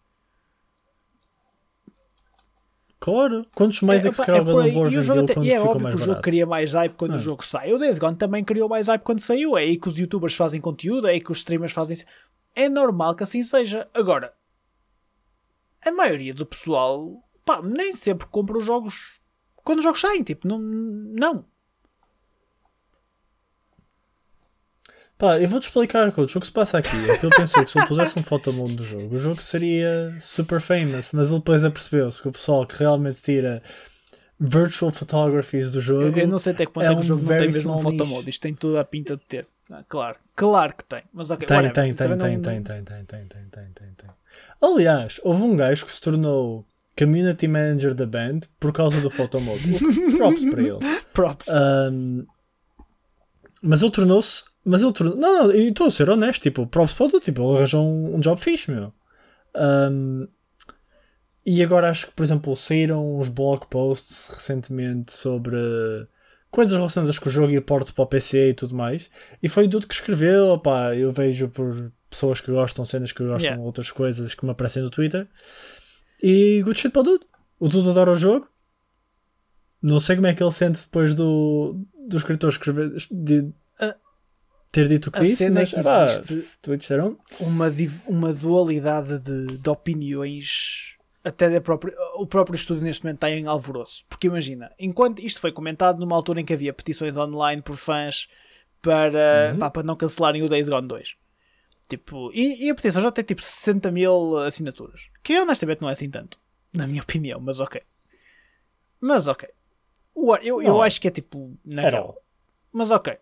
Claro. 3.00 3.46
Quantos 3.54 3.82
mais 3.82 4.06
é, 4.06 4.10
que 4.10 4.16
se 4.16 4.22
pá, 4.22 4.26
calhar 4.28 4.42
o 4.42 4.46
por 4.46 4.54
God 4.54 4.64
aí. 4.66 4.70
of 4.72 4.78
War 4.80 4.94
E 4.94 4.98
o 4.98 5.02
jogo 5.02 5.20
até- 5.24 5.34
quando 5.34 5.46
e 5.46 5.52
é 5.52 5.58
ficou 5.58 5.72
óbvio 5.72 5.88
que 5.90 5.96
o 5.96 5.98
jogo 6.06 6.22
cria 6.22 6.46
mais 6.46 6.74
hype 6.74 6.94
quando 6.94 7.12
Ah. 7.12 7.16
o 7.16 7.20
jogo 7.20 7.46
sai. 7.46 7.74
O 7.74 7.78
Days 7.78 8.00
Gone 8.00 8.16
também 8.16 8.44
criou 8.46 8.70
mais 8.70 8.88
hype 8.88 9.02
quando 9.02 9.20
saiu. 9.20 9.58
É 9.58 9.62
aí 9.62 9.78
que 9.78 9.88
os 9.90 9.98
youtubers 9.98 10.36
fazem 10.36 10.62
conteúdo, 10.62 11.08
é 11.08 11.12
aí 11.12 11.20
que 11.22 11.32
os 11.32 11.40
streamers 11.40 11.74
fazem. 11.74 11.98
É 12.56 12.70
normal 12.70 13.14
que 13.16 13.24
assim 13.24 13.44
seja. 13.44 13.90
Agora, 13.94 14.34
a 15.86 15.92
maioria 15.92 16.34
do 16.34 16.46
pessoal 16.46 17.22
pá, 17.46 17.62
nem 17.62 17.94
sempre 17.94 18.28
compra 18.28 18.58
os 18.58 18.66
jogos 18.66 19.22
quando 19.64 19.80
os 19.80 19.84
jogos 19.84 20.02
saem. 20.02 20.24
Tipo, 20.24 20.48
não. 20.48 20.60
não. 20.60 21.46
Pá, 25.18 25.40
eu 25.40 25.48
vou-te 25.48 25.68
explicar, 25.68 26.12
coach. 26.12 26.38
O 26.38 26.42
que 26.42 26.48
se 26.48 26.52
passa 26.52 26.78
aqui 26.78 26.90
é 27.10 27.18
que 27.18 27.26
ele 27.26 27.36
pensou 27.36 27.64
que 27.64 27.72
se 27.72 27.78
ele 27.78 27.88
pusesse 27.88 28.20
um 28.20 28.24
photomode 28.24 28.76
do 28.76 28.84
jogo, 28.84 29.16
o 29.16 29.18
jogo 29.18 29.42
seria 29.42 30.16
super 30.20 30.60
famous, 30.60 31.12
mas 31.14 31.30
ele 31.30 31.38
depois 31.38 31.64
apercebeu-se 31.64 32.22
que 32.22 32.28
o 32.28 32.32
pessoal 32.32 32.66
que 32.66 32.76
realmente 32.78 33.22
tira 33.22 33.64
virtual 34.40 34.92
photographies 34.92 35.72
do 35.72 35.80
jogo. 35.80 36.18
Eu, 36.18 36.24
eu 36.24 36.28
não 36.28 36.40
sei 36.40 36.52
até 36.52 36.66
que 36.66 36.72
ponto 36.74 36.84
é 36.84 36.88
é, 36.88 36.90
que 36.90 36.96
o 36.96 37.00
um 37.00 37.04
jogo 37.04 37.24
não 37.24 37.38
tem 37.38 37.52
mesmo 37.52 37.74
um 37.74 37.92
niche. 37.92 38.30
Isto 38.30 38.42
tem 38.42 38.54
toda 38.54 38.82
a 38.82 38.84
pinta 38.84 39.16
de 39.16 39.24
ter. 39.24 39.48
Ah, 39.72 39.84
claro, 39.88 40.18
claro 40.36 40.76
que 40.76 40.84
tem. 40.84 41.04
Mas 41.14 41.32
ok, 41.32 41.48
Tem, 41.48 41.56
whatever. 41.56 41.74
tem, 41.74 41.94
tem, 41.94 41.96
Também 41.96 42.18
tem, 42.18 42.36
não- 42.36 42.44
tem, 42.44 42.64
tem, 42.64 42.84
tem, 42.84 43.06
tem, 43.06 43.28
tem, 43.28 43.50
tem, 43.50 43.72
tem, 43.74 43.94
tem. 43.94 44.10
Aliás, 44.62 45.22
houve 45.24 45.44
um 45.44 45.56
gajo 45.56 45.86
que 45.86 45.92
se 45.92 46.02
tornou 46.02 46.66
community 46.98 47.48
manager 47.48 47.94
da 47.94 48.06
band 48.06 48.42
por 48.60 48.72
causa 48.72 49.00
do 49.02 49.10
photomode. 49.10 49.64
Props 50.18 50.46
para 50.50 50.62
ele. 50.62 50.80
Props. 51.14 51.48
Um, 51.92 52.26
mas 53.62 53.82
ele 53.82 53.92
tornou-se. 53.92 54.44
Mas 54.66 54.82
ele 54.82 54.94
tornou. 54.94 55.16
Não, 55.18 55.44
não, 55.44 55.52
eu 55.52 55.70
estou 55.70 55.88
a 55.88 55.92
ser 55.92 56.10
honesto. 56.10 56.42
Tipo, 56.44 56.66
props 56.68 56.94
para 56.94 57.06
o 57.06 57.20
tipo, 57.20 57.42
ele 57.42 57.58
arranjou 57.58 57.86
um, 57.86 58.16
um 58.16 58.20
job 58.20 58.40
fixe, 58.40 58.72
meu. 58.72 58.94
Um, 59.56 60.28
e 61.46 61.62
agora 61.62 61.90
acho 61.90 62.08
que, 62.08 62.14
por 62.14 62.24
exemplo, 62.24 62.56
saíram 62.56 63.20
uns 63.20 63.28
blog 63.28 63.68
posts 63.70 64.30
recentemente 64.30 65.12
sobre 65.12 65.58
coisas 66.50 66.74
relacionadas 66.74 67.20
com 67.20 67.28
o 67.28 67.32
jogo 67.32 67.52
e 67.52 67.58
a 67.58 67.62
porte 67.62 67.92
para 67.92 68.04
o 68.04 68.08
PC 68.08 68.50
e 68.50 68.54
tudo 68.54 68.76
mais. 68.76 69.10
E 69.42 69.50
foi 69.50 69.66
o 69.66 69.68
Dude 69.68 69.88
que 69.88 69.94
escreveu. 69.94 70.50
Opá, 70.50 70.96
eu 70.96 71.12
vejo 71.12 71.50
por 71.50 71.92
pessoas 72.10 72.40
que 72.40 72.52
gostam, 72.52 72.86
cenas 72.86 73.12
que 73.12 73.24
gostam, 73.24 73.42
Yeah. 73.42 73.62
outras 73.62 73.92
coisas 73.92 74.34
que 74.36 74.46
me 74.46 74.52
aparecem 74.52 74.84
no 74.84 74.90
Twitter. 74.90 75.28
E 76.24 76.62
good 76.64 76.80
shit 76.80 76.92
para 76.92 77.02
o 77.02 77.04
Dude. 77.04 77.26
O 77.60 77.68
Dude 77.68 77.90
adora 77.90 78.12
o 78.12 78.16
jogo. 78.16 78.48
Não 79.82 80.00
sei 80.00 80.16
como 80.16 80.28
é 80.28 80.34
que 80.34 80.42
ele 80.42 80.52
sente 80.52 80.82
depois 80.82 81.14
do, 81.14 81.76
do 82.08 82.16
escritor 82.18 82.50
escrever, 82.50 82.94
de 83.12 83.52
A- 83.78 83.96
ter 84.72 84.88
dito 84.88 85.08
o 85.08 85.12
que 85.12 85.20
a 85.20 85.22
disse, 85.22 85.36
cena 85.36 85.60
é 85.60 85.64
mas 85.64 85.72
que 85.74 85.84
pá, 85.84 86.06
existe- 86.06 86.48
uma, 87.42 87.70
uma 88.08 88.32
dualidade 88.34 89.20
de, 89.20 89.58
de 89.58 89.70
opiniões 89.70 90.96
até 91.22 91.50
da 91.50 91.60
própria, 91.62 91.94
o 92.16 92.26
próprio 92.26 92.56
estúdio 92.56 92.84
neste 92.84 93.04
momento 93.04 93.18
está 93.18 93.30
em 93.30 93.46
alvoroço. 93.46 94.06
Porque 94.10 94.28
imagina, 94.28 94.72
enquanto 94.80 95.20
isto 95.22 95.42
foi 95.42 95.52
comentado 95.52 96.00
numa 96.00 96.16
altura 96.16 96.40
em 96.42 96.46
que 96.46 96.54
havia 96.54 96.74
petições 96.74 97.16
online 97.18 97.62
por 97.62 97.76
fãs 97.76 98.28
para, 98.82 99.52
Uhum. 99.54 99.60
pá, 99.60 99.70
para 99.70 99.84
não 99.84 99.96
cancelarem 99.98 100.44
o 100.44 100.50
Days 100.50 100.68
Gone 100.70 100.88
2. 100.88 101.16
Tipo, 101.90 102.32
e, 102.34 102.66
e 102.66 102.70
a 102.70 102.76
petição 102.76 103.02
já 103.02 103.12
tem 103.12 103.24
tipo 103.24 103.42
60 103.42 103.92
mil 103.92 104.38
assinaturas. 104.38 105.02
Que 105.24 105.40
honestamente 105.40 105.82
não 105.82 105.90
é 105.90 105.94
assim 105.94 106.10
tanto. 106.10 106.38
Na 106.76 106.86
minha 106.86 107.02
opinião, 107.04 107.40
mas 107.40 107.60
ok. 107.60 107.82
Mas 109.00 109.28
ok. 109.28 109.48
O- 110.14 110.36
Eu, 110.36 110.62
eu 110.62 110.74
Não. 110.74 110.82
acho 110.82 111.00
que 111.02 111.08
é 111.08 111.12
tipo. 111.12 111.58
Naquela. 111.66 112.14
Mas 112.72 112.92
ok. 112.92 113.18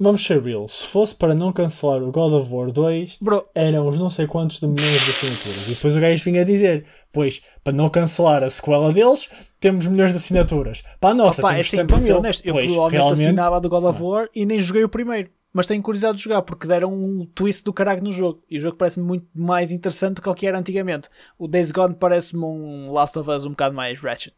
Vamos 0.00 0.24
ser 0.24 0.40
real. 0.40 0.68
Se 0.68 0.86
fosse 0.86 1.12
para 1.12 1.34
não 1.34 1.52
cancelar 1.52 2.00
o 2.02 2.12
God 2.12 2.32
of 2.32 2.52
War 2.54 2.70
2, 2.70 3.18
Bro, 3.20 3.48
eram 3.52 3.88
os 3.88 3.98
não 3.98 4.08
sei 4.08 4.28
quantos 4.28 4.60
de 4.60 4.66
milhões 4.68 5.00
de 5.04 5.10
assinaturas. 5.10 5.66
E 5.66 5.74
depois 5.74 5.96
o 5.96 6.00
gajo 6.00 6.22
vinha 6.24 6.44
dizer: 6.44 6.86
Pois, 7.12 7.42
para 7.64 7.72
não 7.72 7.88
cancelar 7.90 8.44
a 8.44 8.50
sequela 8.50 8.92
deles, 8.92 9.28
temos 9.58 9.86
milhões 9.88 10.12
de 10.12 10.18
assinaturas. 10.18 10.82
Para 11.00 11.10
a 11.10 11.14
nossa, 11.14 11.40
Opa, 11.40 11.48
é 11.48 11.54
temos 11.54 11.66
assim, 11.66 11.76
70 11.78 11.90
vamos 11.92 12.06
ser 12.06 12.12
mil. 12.12 12.18
honestos, 12.20 12.46
eu 12.46 12.54
Pois, 12.54 12.66
provavelmente 12.66 12.96
realmente, 13.00 13.22
assinava 13.26 13.56
a 13.56 13.58
do 13.60 13.68
God 13.68 13.84
of 13.86 14.02
War 14.02 14.28
e 14.32 14.46
nem 14.46 14.60
joguei 14.60 14.84
o 14.84 14.88
primeiro. 14.88 15.30
Mas 15.52 15.66
tenho 15.66 15.82
curiosidade 15.82 16.18
de 16.18 16.24
jogar 16.24 16.42
porque 16.42 16.66
deram 16.66 16.92
um 16.92 17.24
twist 17.26 17.64
do 17.64 17.72
caralho 17.72 18.02
no 18.02 18.12
jogo. 18.12 18.44
E 18.50 18.58
o 18.58 18.60
jogo 18.60 18.76
parece-me 18.76 19.06
muito 19.06 19.26
mais 19.34 19.70
interessante 19.70 20.16
do 20.16 20.22
que 20.22 20.28
o 20.28 20.34
que 20.34 20.46
era 20.46 20.58
antigamente. 20.58 21.08
O 21.38 21.48
Days 21.48 21.70
Gone 21.72 21.94
parece-me 21.94 22.44
um 22.44 22.92
Last 22.92 23.18
of 23.18 23.30
Us 23.30 23.44
um 23.46 23.50
bocado 23.50 23.74
mais 23.74 24.00
ratchet. 24.00 24.36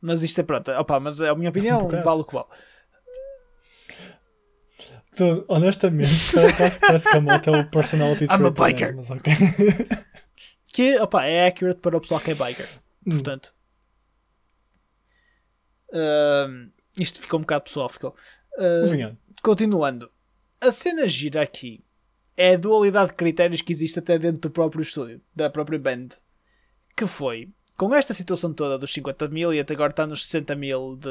Mas 0.00 0.22
isto 0.22 0.40
é 0.40 0.44
pronto. 0.44 0.70
Opa, 0.70 1.00
mas 1.00 1.20
é 1.20 1.28
a 1.28 1.34
minha 1.34 1.50
opinião, 1.50 1.78
Um 1.88 2.02
vale 2.02 2.20
o 2.20 2.24
que 2.24 2.34
vale. 2.34 2.46
tu, 5.16 5.44
honestamente, 5.48 6.12
parece, 6.32 6.78
parece 6.78 7.10
que 7.10 7.16
a 7.16 7.20
moto 7.20 7.48
é 7.48 7.60
o 7.60 7.66
personality 7.70 8.24
I'm 8.24 8.46
a 8.46 8.50
biker. 8.50 8.94
mas 8.94 9.10
ok. 9.10 9.32
Que 10.70 10.96
opa, 11.00 11.24
é 11.24 11.46
accurate 11.48 11.80
para 11.80 11.96
o 11.96 12.00
pessoal 12.00 12.20
que 12.20 12.30
é 12.30 12.34
biker. 12.34 12.68
Hum. 13.04 13.10
Portanto. 13.10 13.52
Ahm, 15.92 16.70
isto 16.96 17.20
ficou 17.20 17.38
um 17.38 17.42
bocado 17.42 17.64
pessoal. 17.64 17.88
Ficou. 17.88 18.14
Vinha. 18.90 19.16
Continuando, 19.42 20.10
a 20.60 20.70
cena 20.72 21.06
gira 21.06 21.42
aqui 21.42 21.82
é 22.36 22.54
a 22.54 22.58
dualidade 22.58 23.10
de 23.10 23.16
critérios 23.16 23.60
que 23.62 23.72
existe 23.72 23.98
até 23.98 24.18
dentro 24.18 24.40
do 24.42 24.50
próprio 24.50 24.82
estúdio, 24.82 25.20
da 25.34 25.48
própria 25.50 25.78
band. 25.78 26.08
Que 26.96 27.06
foi, 27.06 27.48
com 27.76 27.94
esta 27.94 28.12
situação 28.14 28.52
toda 28.52 28.78
dos 28.78 28.92
50 28.92 29.28
mil 29.28 29.52
e 29.54 29.60
até 29.60 29.74
agora 29.74 29.90
está 29.90 30.06
nos 30.06 30.24
60 30.26 30.54
mil 30.56 30.96
de, 30.96 31.08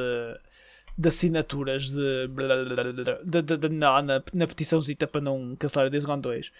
de 0.97 1.07
assinaturas 1.07 1.89
de, 1.89 2.27
de, 3.25 3.41
de- 3.41 3.57
de- 3.57 3.69
na, 3.69 4.01
na, 4.01 4.23
na 4.33 4.47
petiçãozita 4.47 5.07
para 5.07 5.21
não 5.21 5.55
cancelar 5.55 5.87
o 5.87 5.89
Days 5.89 6.03
Gone 6.05 6.21
2, 6.21 6.51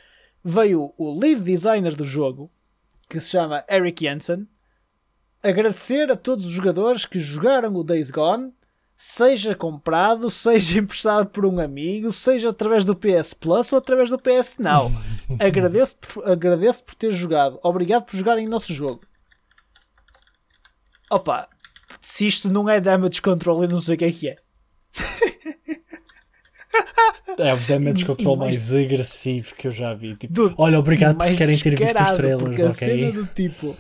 veio 0.43 0.93
o 0.97 1.19
lead 1.19 1.41
designer 1.41 1.93
do 1.95 2.05
jogo, 2.05 2.49
que 3.09 3.19
se 3.19 3.29
chama 3.31 3.65
Eric 3.69 4.03
Jensen, 4.05 4.47
agradecer 5.43 6.11
a 6.11 6.15
todos 6.15 6.45
os 6.45 6.51
jogadores 6.51 7.05
que 7.05 7.19
jogaram 7.19 7.73
o 7.75 7.83
Days 7.83 8.11
Gone 8.11 8.53
seja 8.97 9.53
comprado, 9.55 10.27
seja 10.31 10.79
emprestado 10.79 11.27
por 11.29 11.45
um 11.45 11.59
amigo, 11.59 12.11
seja 12.11 12.49
através 12.49 12.83
do 12.83 12.95
PS 12.95 13.33
Plus 13.33 13.71
ou 13.71 13.77
através 13.77 14.09
do 14.09 14.17
PS 14.17 14.57
Now. 14.57 14.91
agradeço, 15.39 15.95
agradeço 16.25 16.83
por 16.83 16.95
ter 16.95 17.11
jogado. 17.11 17.59
Obrigado 17.63 18.05
por 18.05 18.15
jogarem 18.17 18.47
o 18.47 18.49
nosso 18.49 18.73
jogo. 18.73 19.01
Opa, 21.11 21.47
se 22.01 22.27
isto 22.27 22.49
não 22.51 22.67
é 22.67 22.81
damage 22.81 23.21
control, 23.21 23.63
eu 23.63 23.69
não 23.69 23.79
sei 23.79 23.95
o 23.95 23.97
que 23.97 24.05
é 24.05 24.11
que 24.11 24.29
é. 24.29 24.35
É 27.39 27.53
o 27.53 27.57
damage 27.57 28.03
control 28.05 28.35
e 28.35 28.39
mais- 28.39 28.57
mais 28.57 28.73
agressivo 28.73 29.53
que 29.55 29.67
eu 29.67 29.71
já 29.71 29.93
vi. 29.93 30.15
Tipo, 30.15 30.33
Dude, 30.33 30.55
olha, 30.57 30.79
obrigado 30.79 31.17
por 31.17 31.25
terem 31.35 31.57
ter 31.59 31.75
visto 31.77 32.01
os 32.01 32.11
trailers, 32.17 32.41
porque 32.43 32.61
a 32.63 32.65
ok? 32.65 32.73
cena 32.73 33.11
do 33.11 33.25
tipo 33.27 33.77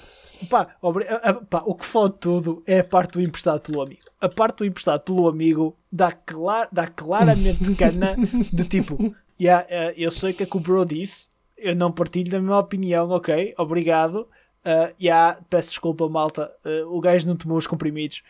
pá, 0.47 0.75
obri- 0.79 1.07
a- 1.07 1.15
a- 1.15 1.33
pá, 1.33 1.63
o 1.65 1.73
que 1.73 1.83
fode 1.85 2.17
tudo 2.19 2.63
é 2.67 2.79
a 2.79 2.83
parte 2.83 3.13
do 3.13 3.21
emprestado 3.21 3.61
pelo 3.61 3.81
amigo 3.81 4.03
a 4.19 4.29
parte 4.29 4.59
do 4.59 4.65
emprestado 4.65 5.01
pelo 5.01 5.27
amigo 5.27 5.77
dá, 5.91 6.11
clar, 6.11 6.67
dá 6.71 6.87
claramente 6.87 7.63
cana 7.75 8.15
de 8.51 8.63
tipo 8.63 9.15
yeah, 9.39 9.65
eh, 9.69 9.93
eu 9.97 10.11
sei 10.11 10.31
o 10.31 10.33
que 10.33 10.43
é 10.43 10.45
que 10.45 10.57
o 10.57 10.59
bro 10.59 10.85
disse 10.85 11.29
eu 11.57 11.75
não 11.75 11.91
partilho 11.91 12.29
da 12.29 12.39
minha 12.39 12.57
opinião 12.57 13.09
ok, 13.09 13.53
obrigado. 13.57 14.27
Uh, 14.67 14.93
yeah, 15.01 15.39
peço 15.49 15.69
desculpa 15.69 16.09
malta. 16.09 16.51
Uh, 16.63 16.93
o 16.93 16.99
gajo 16.99 17.25
não 17.25 17.37
tomou 17.37 17.57
os 17.57 17.65
comprimidos. 17.65 18.21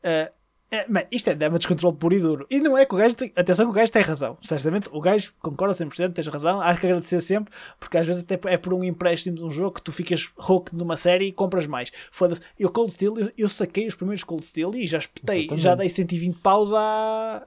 Uh, 0.00 0.30
é, 0.70 0.86
man, 0.86 1.02
isto 1.10 1.30
é 1.30 1.34
damage 1.34 1.66
control 1.66 1.94
puro 1.94 2.14
e 2.14 2.20
duro. 2.20 2.46
E 2.50 2.60
não 2.60 2.76
é 2.76 2.84
que 2.84 2.94
o 2.94 2.98
gajo 2.98 3.14
tem, 3.14 3.32
atenção 3.34 3.66
que 3.66 3.70
o 3.70 3.74
gajo 3.74 3.90
tem 3.90 4.02
razão. 4.02 4.36
Certamente 4.42 4.88
o 4.92 5.00
gajo 5.00 5.32
concorda 5.40 5.74
100%, 5.74 6.12
tens 6.12 6.26
razão. 6.26 6.60
Há 6.60 6.76
que 6.76 6.86
agradecer 6.86 7.22
sempre, 7.22 7.52
porque 7.80 7.96
às 7.96 8.06
vezes 8.06 8.22
até 8.22 8.38
é 8.52 8.56
por 8.58 8.74
um 8.74 8.84
empréstimo 8.84 9.36
de 9.36 9.44
um 9.44 9.50
jogo 9.50 9.76
que 9.76 9.82
tu 9.82 9.90
ficas 9.90 10.30
hooked 10.36 10.76
numa 10.76 10.96
série 10.96 11.28
e 11.28 11.32
compras 11.32 11.66
mais. 11.66 11.90
Foda-se. 12.10 12.42
Eu 12.58 12.70
Cold 12.70 12.92
Steel, 12.92 13.18
eu, 13.18 13.32
eu 13.36 13.48
saquei 13.48 13.86
os 13.86 13.94
primeiros 13.94 14.22
Cold 14.24 14.44
Steel 14.44 14.74
e 14.74 14.86
já 14.86 14.98
espetei, 14.98 15.40
Exatamente. 15.40 15.62
já 15.62 15.74
dei 15.74 15.88
120 15.88 16.38
paus 16.40 16.72
à. 16.74 17.46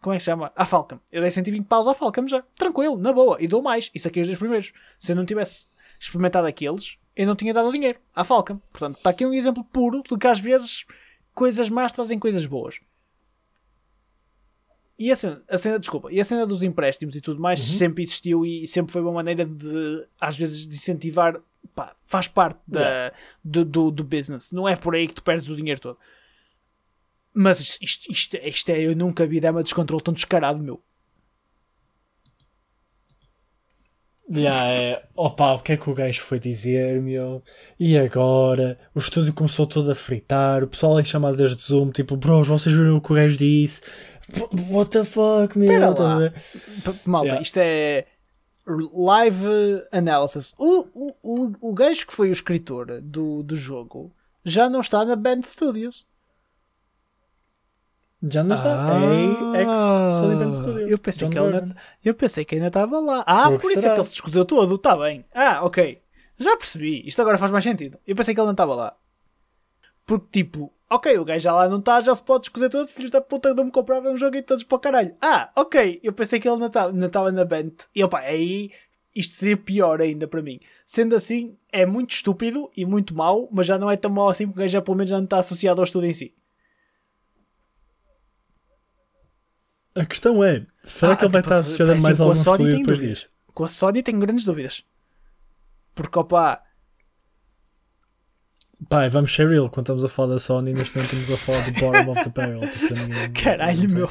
Como 0.00 0.14
é 0.14 0.16
que 0.16 0.22
se 0.22 0.26
chama? 0.26 0.52
À 0.54 0.64
Falcon. 0.64 1.00
Eu 1.10 1.20
dei 1.20 1.30
120 1.32 1.66
paus 1.66 1.86
à 1.88 1.94
Falcon 1.94 2.28
já. 2.28 2.42
Tranquilo, 2.54 2.96
na 2.96 3.12
boa. 3.12 3.36
E 3.40 3.48
dou 3.48 3.60
mais. 3.60 3.90
E 3.92 3.98
saquei 3.98 4.22
os 4.22 4.28
dois 4.28 4.38
primeiros. 4.38 4.72
Se 4.98 5.12
eu 5.12 5.16
não 5.16 5.26
tivesse 5.26 5.66
experimentado 5.98 6.46
aqueles, 6.46 6.96
eu 7.16 7.26
não 7.26 7.34
tinha 7.36 7.52
dado 7.52 7.72
dinheiro 7.72 7.98
à 8.14 8.24
Falcon. 8.24 8.60
Portanto, 8.72 8.96
está 8.96 9.10
aqui 9.10 9.26
um 9.26 9.34
exemplo 9.34 9.64
puro 9.64 10.02
de 10.08 10.16
que 10.16 10.26
às 10.26 10.40
vezes 10.40 10.86
coisas 11.40 11.70
más 11.70 11.90
trazem 11.90 12.18
coisas 12.18 12.44
boas. 12.44 12.78
E 14.98 15.10
a 15.10 15.16
cena, 15.16 15.42
a 15.48 15.56
cena, 15.56 15.78
desculpa, 15.78 16.12
e 16.12 16.20
a 16.20 16.24
cena 16.24 16.46
dos 16.46 16.62
empréstimos 16.62 17.16
e 17.16 17.22
tudo 17.22 17.40
mais 17.40 17.58
Uhum. 17.58 17.78
sempre 17.78 18.02
existiu 18.02 18.44
e 18.44 18.68
sempre 18.68 18.92
foi 18.92 19.00
uma 19.00 19.12
maneira 19.12 19.46
de, 19.46 20.06
às 20.20 20.36
vezes, 20.36 20.66
de 20.66 20.74
incentivar, 20.74 21.40
pá, 21.74 21.94
faz 22.06 22.28
parte 22.28 22.60
da, 22.68 23.10
do, 23.42 23.64
do, 23.64 23.90
do 23.90 24.04
business. 24.04 24.52
Não 24.52 24.68
é 24.68 24.76
por 24.76 24.94
aí 24.94 25.08
que 25.08 25.14
tu 25.14 25.22
perdes 25.22 25.48
o 25.48 25.56
dinheiro 25.56 25.80
todo. 25.80 25.98
Mas 27.32 27.60
isto, 27.60 28.12
isto, 28.12 28.36
isto, 28.42 28.68
é, 28.68 28.78
eu 28.82 28.94
nunca 28.94 29.26
vi 29.26 29.40
dama 29.40 29.60
de 29.60 29.64
descontrole 29.64 30.02
tão 30.02 30.12
descarado, 30.12 30.62
meu. 30.62 30.82
Já 34.30 34.64
é. 34.66 35.02
Opa, 35.16 35.54
o 35.54 35.58
que 35.58 35.72
é 35.72 35.76
que 35.76 35.90
o 35.90 35.94
gajo 35.94 36.20
foi 36.20 36.38
dizer, 36.38 37.00
meu? 37.02 37.42
E 37.78 37.98
agora? 37.98 38.78
O 38.94 39.00
estúdio 39.00 39.32
começou 39.32 39.66
todo 39.66 39.90
a 39.90 39.94
fritar. 39.94 40.62
O 40.62 40.68
pessoal 40.68 41.00
em 41.00 41.04
chamadas 41.04 41.56
de 41.56 41.62
Zoom, 41.64 41.90
tipo, 41.90 42.16
bros, 42.16 42.46
vocês 42.46 42.74
viram 42.74 42.96
o 42.96 43.00
que 43.00 43.12
o 43.12 43.16
gajo 43.16 43.36
disse? 43.36 43.80
What 44.70 44.90
the 44.92 45.04
fuck, 45.04 45.58
meu? 45.58 45.72
Espera 45.72 45.90
Estás 45.90 46.10
a 46.10 46.14
lá. 46.14 46.32
Malta, 47.04 47.26
Yeah. 47.26 47.42
isto 47.42 47.56
é 47.58 48.06
live 48.94 49.82
analysis. 49.90 50.54
O, 50.56 50.86
o, 50.94 51.14
o, 51.22 51.52
o 51.70 51.74
gajo 51.74 52.06
que 52.06 52.12
foi 52.12 52.28
o 52.28 52.32
escritor 52.32 53.00
do, 53.00 53.42
do 53.42 53.56
jogo 53.56 54.12
já 54.44 54.70
não 54.70 54.80
está 54.80 55.04
na 55.04 55.16
Band 55.16 55.42
Studios. 55.42 56.06
Já 58.22 58.44
não 58.44 58.54
está. 58.56 58.98
é 59.56 59.62
ex 59.62 59.76
Sony 60.18 60.36
Band 60.36 60.52
Studios. 60.52 60.90
Eu 60.90 60.98
pensei, 60.98 61.26
John 61.28 61.32
que 61.32 61.38
ele 61.38 61.56
ainda, 61.56 61.76
eu 62.04 62.14
pensei 62.14 62.44
que 62.44 62.54
ainda 62.54 62.66
estava 62.66 62.98
lá. 63.00 63.24
Ah, 63.26 63.44
Porque 63.48 63.62
por 63.62 63.70
isso 63.72 63.78
é 63.78 63.82
será? 63.82 63.94
que 63.94 64.00
ele 64.00 64.08
se 64.08 64.14
escuseu 64.14 64.44
todo. 64.44 64.74
Está 64.74 64.96
bem. 64.96 65.24
Ah, 65.34 65.64
ok. 65.64 66.00
Já 66.38 66.56
percebi. 66.56 67.06
Isto 67.06 67.22
agora 67.22 67.38
faz 67.38 67.50
mais 67.50 67.64
sentido. 67.64 67.98
Eu 68.06 68.14
pensei 68.14 68.34
que 68.34 68.40
ele 68.40 68.46
não 68.46 68.52
estava 68.52 68.74
lá. 68.74 68.96
Porque, 70.04 70.42
tipo, 70.42 70.72
ok, 70.90 71.16
o 71.18 71.24
gajo 71.24 71.40
já 71.44 71.52
lá 71.54 71.68
não 71.68 71.78
está, 71.78 72.00
já 72.00 72.14
se 72.14 72.22
pode 72.22 72.44
escuser 72.46 72.68
todo. 72.68 72.88
Filhos 72.88 73.10
da 73.10 73.20
puta, 73.20 73.54
não 73.54 73.64
me 73.64 73.70
compravam 73.70 74.12
um 74.12 74.16
jogo 74.18 74.36
e 74.36 74.42
todos 74.42 74.64
para 74.64 74.76
o 74.76 74.80
caralho. 74.80 75.14
Ah, 75.20 75.50
ok. 75.56 76.00
Eu 76.02 76.12
pensei 76.12 76.40
que 76.40 76.48
ele 76.48 76.58
não 76.58 76.66
estava 76.66 76.92
não 76.92 77.06
estava 77.06 77.32
na 77.32 77.44
band. 77.44 77.72
E 77.94 78.02
opa, 78.04 78.18
aí 78.18 78.70
isto 79.14 79.34
seria 79.36 79.56
pior 79.56 80.00
ainda 80.00 80.26
para 80.28 80.42
mim. 80.42 80.60
Sendo 80.84 81.14
assim, 81.16 81.56
é 81.72 81.86
muito 81.86 82.12
estúpido 82.12 82.70
e 82.76 82.84
muito 82.84 83.14
mau, 83.14 83.48
mas 83.50 83.66
já 83.66 83.78
não 83.78 83.90
é 83.90 83.96
tão 83.96 84.10
mau 84.10 84.28
assim 84.28 84.46
porque 84.46 84.60
o 84.60 84.62
gajo 84.62 84.72
já 84.72 84.82
pelo 84.82 84.96
menos 84.96 85.10
já 85.10 85.16
não 85.16 85.24
está 85.24 85.38
associado 85.38 85.80
ao 85.80 85.84
estudo 85.84 86.06
em 86.06 86.14
si. 86.14 86.34
A 90.00 90.04
questão 90.06 90.42
é: 90.42 90.64
será 90.82 91.12
Ah, 91.12 91.16
que 91.16 91.24
ele 91.24 91.32
vai 91.32 91.40
estar 91.42 91.56
associado 91.56 91.92
a 91.92 91.94
mais 91.96 92.06
que 92.06 92.16
com 92.16 92.22
a 92.22 92.26
algum 92.26 92.42
Sony 92.42 92.56
estúdio 92.56 92.72
tem 92.76 92.82
depois 92.84 92.98
disto? 92.98 93.30
Com 93.54 93.64
a 93.64 93.68
Sony 93.68 94.02
tenho 94.02 94.18
grandes 94.20 94.44
dúvidas. 94.44 94.84
Porque, 95.94 96.18
opa, 96.18 96.62
Pai, 98.88 99.10
vamos 99.10 99.34
ser 99.34 99.46
real. 99.48 99.68
Quando 99.68 99.84
estamos 99.86 100.04
a 100.04 100.08
falar 100.08 100.34
da 100.34 100.40
Sony, 100.40 100.72
neste 100.72 100.96
momento 100.96 101.14
estamos 101.14 101.38
a 101.40 101.44
falar 101.44 101.64
do 101.70 101.72
bottom 101.80 102.12
of 102.12 102.22
the 102.24 102.30
barrel. 102.30 102.60
ninguém- 102.60 103.32
Caralho, 103.44 103.90
meu. 103.90 104.10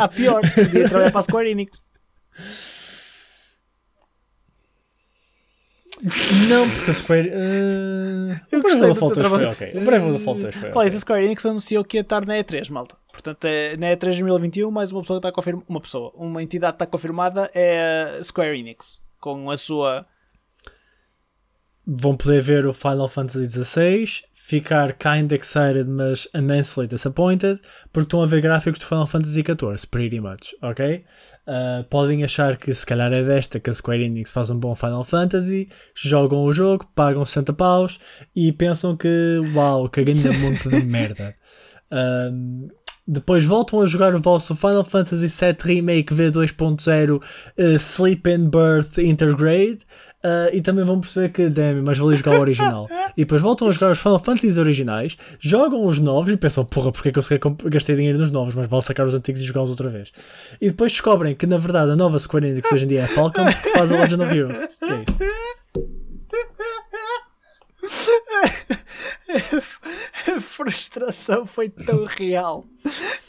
ah, 0.00 0.08
pior. 0.10 0.40
Podia 0.54 0.88
trabalhar 0.88 1.10
para 1.12 1.20
a 1.20 1.22
Square 1.22 1.50
Enix. 1.50 1.82
Não, 6.48 6.68
porque 6.70 6.90
a 6.90 6.94
Square. 6.94 7.30
Uh... 7.30 8.40
Eu 8.52 8.60
gostei 8.62 8.88
the 8.88 8.94
Fall 8.94 9.10
teu 9.12 9.22
2 9.22 9.28
foi 9.28 9.44
ok. 9.46 9.72
O 9.74 9.80
of 9.80 10.18
the 10.18 10.24
Fall 10.24 10.34
2 10.34 10.54
foi 10.54 10.70
Pá, 10.70 10.80
ok. 10.80 10.88
isso 10.88 10.96
a 10.96 11.00
Square 11.00 11.24
Enix 11.24 11.46
anunciou 11.46 11.84
que 11.84 11.96
ia 11.96 12.02
estar 12.02 12.26
na 12.26 12.34
E3, 12.34 12.70
malta. 12.70 12.96
Portanto, 13.12 13.44
é, 13.46 13.76
na 13.76 13.86
E3 13.88 13.98
2021, 13.98 14.70
mais 14.70 14.92
uma 14.92 15.00
pessoa 15.00 15.18
que 15.18 15.26
está 15.26 15.32
confirmada. 15.32 15.66
Uma 15.68 15.80
pessoa, 15.80 16.12
uma 16.14 16.42
entidade 16.42 16.74
que 16.74 16.76
está 16.76 16.86
confirmada 16.86 17.50
é 17.54 18.18
a 18.18 18.24
Square 18.24 18.58
Enix. 18.58 19.02
Com 19.20 19.50
a 19.50 19.56
sua. 19.56 20.06
Vão 21.86 22.16
poder 22.16 22.42
ver 22.42 22.66
o 22.66 22.72
Final 22.72 23.08
Fantasy 23.08 23.46
XVI, 23.46 24.24
ficar 24.46 24.92
kind 24.92 25.32
excited, 25.32 25.88
mas 25.88 26.28
immensely 26.32 26.86
disappointed, 26.86 27.58
porque 27.92 28.06
estão 28.06 28.22
a 28.22 28.26
ver 28.26 28.40
gráficos 28.40 28.78
do 28.78 28.86
Final 28.86 29.04
Fantasy 29.04 29.42
XIV, 29.42 29.88
pretty 29.90 30.20
much, 30.20 30.54
ok? 30.62 31.04
Uh, 31.48 31.82
podem 31.90 32.22
achar 32.22 32.56
que 32.56 32.72
se 32.72 32.86
calhar 32.86 33.12
é 33.12 33.24
desta 33.24 33.58
que 33.58 33.70
a 33.70 33.74
Square 33.74 34.04
Enix 34.04 34.30
faz 34.30 34.48
um 34.48 34.60
bom 34.60 34.76
Final 34.76 35.02
Fantasy, 35.02 35.68
jogam 35.96 36.44
o 36.44 36.52
jogo, 36.52 36.88
pagam 36.94 37.24
60 37.24 37.52
paus 37.54 37.98
e 38.36 38.52
pensam 38.52 38.96
que, 38.96 39.40
uau, 39.52 39.88
que 39.88 40.04
grande 40.04 40.28
monte 40.38 40.68
de 40.68 40.84
merda. 40.84 41.34
Um, 41.88 42.66
depois 43.06 43.44
voltam 43.44 43.80
a 43.80 43.86
jogar 43.86 44.12
o 44.12 44.20
vosso 44.20 44.56
Final 44.56 44.82
Fantasy 44.82 45.28
VII 45.28 45.56
Remake 45.62 46.12
V2.0 46.12 47.22
uh, 47.22 47.78
Sleep 47.78 48.28
and 48.28 48.48
Birth 48.48 48.98
Intergrade 48.98 49.86
uh, 50.26 50.50
e 50.52 50.60
também 50.60 50.84
vão 50.84 51.00
perceber 51.00 51.28
que, 51.30 51.48
damn, 51.48 51.82
mas 51.82 51.98
valia 51.98 52.16
jogar 52.16 52.38
o 52.38 52.40
original. 52.40 52.88
e 53.16 53.20
depois 53.24 53.40
voltam 53.40 53.68
a 53.68 53.72
jogar 53.72 53.92
os 53.92 53.98
Final 53.98 54.18
Fantasies 54.18 54.56
originais, 54.56 55.16
jogam 55.38 55.86
os 55.86 55.98
novos 55.98 56.32
e 56.32 56.36
pensam, 56.36 56.64
porra, 56.64 56.90
porque 56.90 57.10
é 57.10 57.12
que 57.12 57.46
eu 57.46 57.56
gastei 57.66 57.94
dinheiro 57.94 58.18
nos 58.18 58.30
novos, 58.30 58.54
mas 58.54 58.66
vale 58.66 58.82
sacar 58.82 59.06
os 59.06 59.14
antigos 59.14 59.40
e 59.40 59.44
jogá-los 59.44 59.70
outra 59.70 59.88
vez. 59.88 60.10
E 60.60 60.68
depois 60.68 60.92
descobrem 60.92 61.34
que, 61.34 61.46
na 61.46 61.58
verdade, 61.58 61.92
a 61.92 61.96
nova 61.96 62.18
Square 62.18 62.48
Enix 62.48 62.70
hoje 62.72 62.84
em 62.84 62.88
dia 62.88 63.00
é 63.00 63.04
a 63.04 63.08
Falcon, 63.08 63.46
que 63.46 63.70
faz 63.70 63.92
a 63.92 64.00
Legend 64.00 64.22
of 64.22 64.36
Heroes. 64.36 64.58
Que 64.58 64.84
é 64.84 65.02
isso? 65.02 65.16
A 70.36 70.40
frustração 70.40 71.46
foi 71.46 71.68
tão 71.68 72.04
real. 72.04 72.64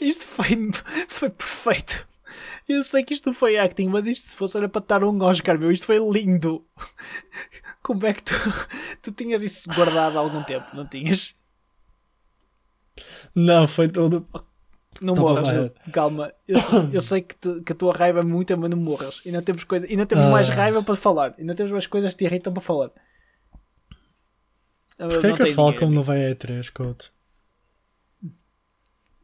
Isto 0.00 0.26
foi, 0.26 0.70
foi 1.06 1.30
perfeito. 1.30 2.07
Eu 2.68 2.84
sei 2.84 3.02
que 3.02 3.14
isto 3.14 3.26
não 3.26 3.32
foi 3.32 3.56
acting, 3.58 3.88
mas 3.88 4.04
isto 4.04 4.26
se 4.28 4.36
fosse 4.36 4.56
era 4.58 4.68
para 4.68 4.84
dar 4.86 5.02
um 5.02 5.22
Oscar, 5.22 5.58
meu. 5.58 5.72
Isto 5.72 5.86
foi 5.86 5.98
lindo. 5.98 6.64
Como 7.82 8.04
é 8.06 8.12
que 8.12 8.22
tu, 8.22 8.34
tu 9.02 9.10
tinhas 9.12 9.42
isso 9.42 9.72
guardado 9.72 10.18
há 10.18 10.20
algum 10.20 10.42
tempo? 10.42 10.66
Não 10.76 10.86
tinhas? 10.86 11.34
Não, 13.34 13.66
foi 13.66 13.88
todo. 13.88 14.26
Não 15.00 15.14
Tá 15.14 15.20
morras, 15.20 15.48
eu- 15.54 15.72
calma. 15.92 16.32
Eu, 16.46 16.58
sei- 16.60 16.88
eu 16.92 17.00
sei 17.02 17.20
que, 17.22 17.34
tu- 17.36 17.62
que 17.62 17.72
a 17.72 17.74
tua 17.74 17.94
raiva 17.94 18.18
é 18.20 18.22
muita, 18.22 18.56
mas 18.56 18.68
não 18.68 18.76
morras. 18.76 19.22
Ainda 19.24 19.40
temos, 19.40 19.64
coisa, 19.64 19.86
ainda 19.86 20.04
temos 20.04 20.26
Ah. 20.26 20.30
mais 20.30 20.48
raiva 20.50 20.82
para 20.82 20.96
falar. 20.96 21.34
Ainda 21.38 21.54
temos 21.54 21.70
mais 21.72 21.86
coisas 21.86 22.12
que 22.12 22.18
te 22.18 22.24
irritam 22.24 22.52
para 22.52 22.60
falar. 22.60 22.90
Porquê 24.98 25.28
é 25.28 25.32
que 25.36 25.42
a 25.50 25.54
Falcon 25.54 25.90
não 25.90 26.02
vai 26.02 26.26
a 26.26 26.34
E3, 26.34 26.70
coach? 26.72 27.12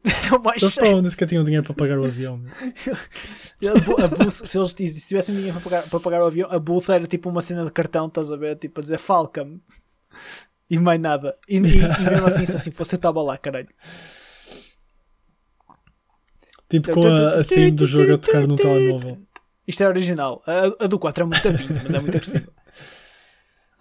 É 0.31 0.35
o 0.35 0.41
mais 0.41 0.61
Eles 0.77 1.03
disse 1.03 1.17
que 1.17 1.25
tinham 1.25 1.43
dinheiro 1.43 1.63
para 1.65 1.73
pagar 1.73 1.97
o 1.99 2.05
avião. 2.05 2.41
A 4.03 4.07
booth, 4.07 4.47
se 4.47 4.57
eles 4.57 4.71
se 4.71 5.07
tivessem 5.07 5.35
dinheiro 5.35 5.59
para 5.59 5.69
pagar, 5.69 5.89
para 5.89 5.99
pagar 5.99 6.21
o 6.23 6.27
avião, 6.27 6.49
a 6.51 6.59
booth 6.59 6.89
era 6.89 7.07
tipo 7.07 7.29
uma 7.29 7.41
cena 7.41 7.65
de 7.65 7.71
cartão, 7.71 8.07
estás 8.07 8.31
a 8.31 8.35
ver? 8.37 8.55
Tipo 8.57 8.79
a 8.79 8.83
dizer 8.83 8.97
Falcon 8.99 9.59
e 10.69 10.77
mais 10.77 10.99
nada. 10.99 11.37
E, 11.47 11.57
e- 11.57 11.59
e 11.59 12.09
mesmo 12.09 12.27
assim, 12.27 12.45
se 12.45 12.55
assim 12.55 12.71
fosse, 12.71 12.93
eu 12.93 12.97
estava 12.97 13.21
lá, 13.21 13.37
caralho. 13.37 13.69
Tipo 16.69 16.91
com 16.91 17.07
a, 17.07 17.29
a 17.39 17.43
theme 17.43 17.71
do 17.71 17.85
jogo 17.85 18.13
a 18.13 18.17
tocar 18.17 18.47
no 18.47 18.55
telemóvel. 18.55 19.19
Isto 19.67 19.83
é 19.83 19.87
original. 19.87 20.43
A, 20.45 20.85
a 20.85 20.87
do 20.87 20.99
4 20.99 21.23
é 21.23 21.27
muito 21.27 21.51
vinda, 21.51 21.81
mas 21.83 21.93
é 21.93 21.99
muito 21.99 22.17
agressiva. 22.17 22.51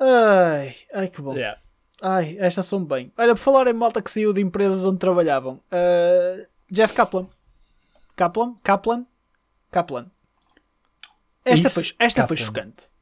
Ai, 0.00 0.74
ai 0.92 1.08
que 1.08 1.20
bom. 1.22 1.34
Yeah. 1.36 1.58
Ai, 2.02 2.36
estas 2.38 2.66
são 2.66 2.84
bem. 2.84 3.12
Olha, 3.16 3.34
por 3.34 3.40
falar 3.40 3.66
em 3.66 3.72
malta 3.72 4.02
que 4.02 4.10
saiu 4.10 4.32
de 4.32 4.40
empresas 4.40 4.84
onde 4.84 4.98
trabalhavam, 4.98 5.54
uh, 5.72 6.46
Jeff 6.70 6.94
Kaplan. 6.94 7.26
Kaplan? 8.16 8.54
Kaplan? 8.62 9.06
Kaplan. 9.70 10.10
Esta, 11.44 11.68
Isso, 11.68 11.74
foi, 11.74 11.82
esta 11.98 12.26
foi 12.26 12.36
Kaplan. 12.36 12.46
chocante. 12.46 12.94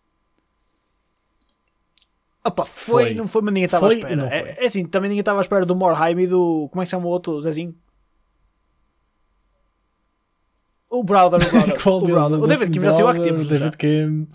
Opa, 2.44 2.64
foi, 2.64 3.04
Foi. 3.04 3.14
não 3.14 3.28
foi, 3.28 3.40
mas 3.42 3.54
ninguém 3.54 3.66
estava 3.66 3.86
à 3.86 3.88
Foi 3.90 3.98
espera. 3.98 4.28
foi. 4.28 4.36
É, 4.36 4.64
é 4.64 4.66
assim, 4.66 4.84
também 4.84 5.08
ninguém 5.08 5.20
estava 5.20 5.38
à 5.38 5.42
espera 5.42 5.64
do 5.64 5.76
Morheim 5.76 6.18
e 6.20 6.26
do. 6.26 6.68
Como 6.70 6.82
é 6.82 6.84
que 6.84 6.88
se 6.88 6.90
chama 6.90 7.06
o 7.06 7.10
outro? 7.10 7.32
O 7.34 7.40
Zezinho? 7.40 7.74
O 10.90 11.04
Brother, 11.04 11.40
o 11.40 11.88
o, 11.88 12.42
o 12.42 12.46
David 12.46 12.72
Kim 12.72 12.84
já 12.84 12.90
saiu 12.90 13.08
há 13.08 13.14
que 13.14 13.24
já. 13.24 13.32
David 13.44 13.76
Kim. 13.76 14.28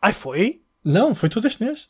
Ai, 0.00 0.12
foi? 0.12 0.62
Não, 0.82 1.14
foi 1.14 1.28
tudo 1.28 1.46
este 1.46 1.62
mês. 1.62 1.88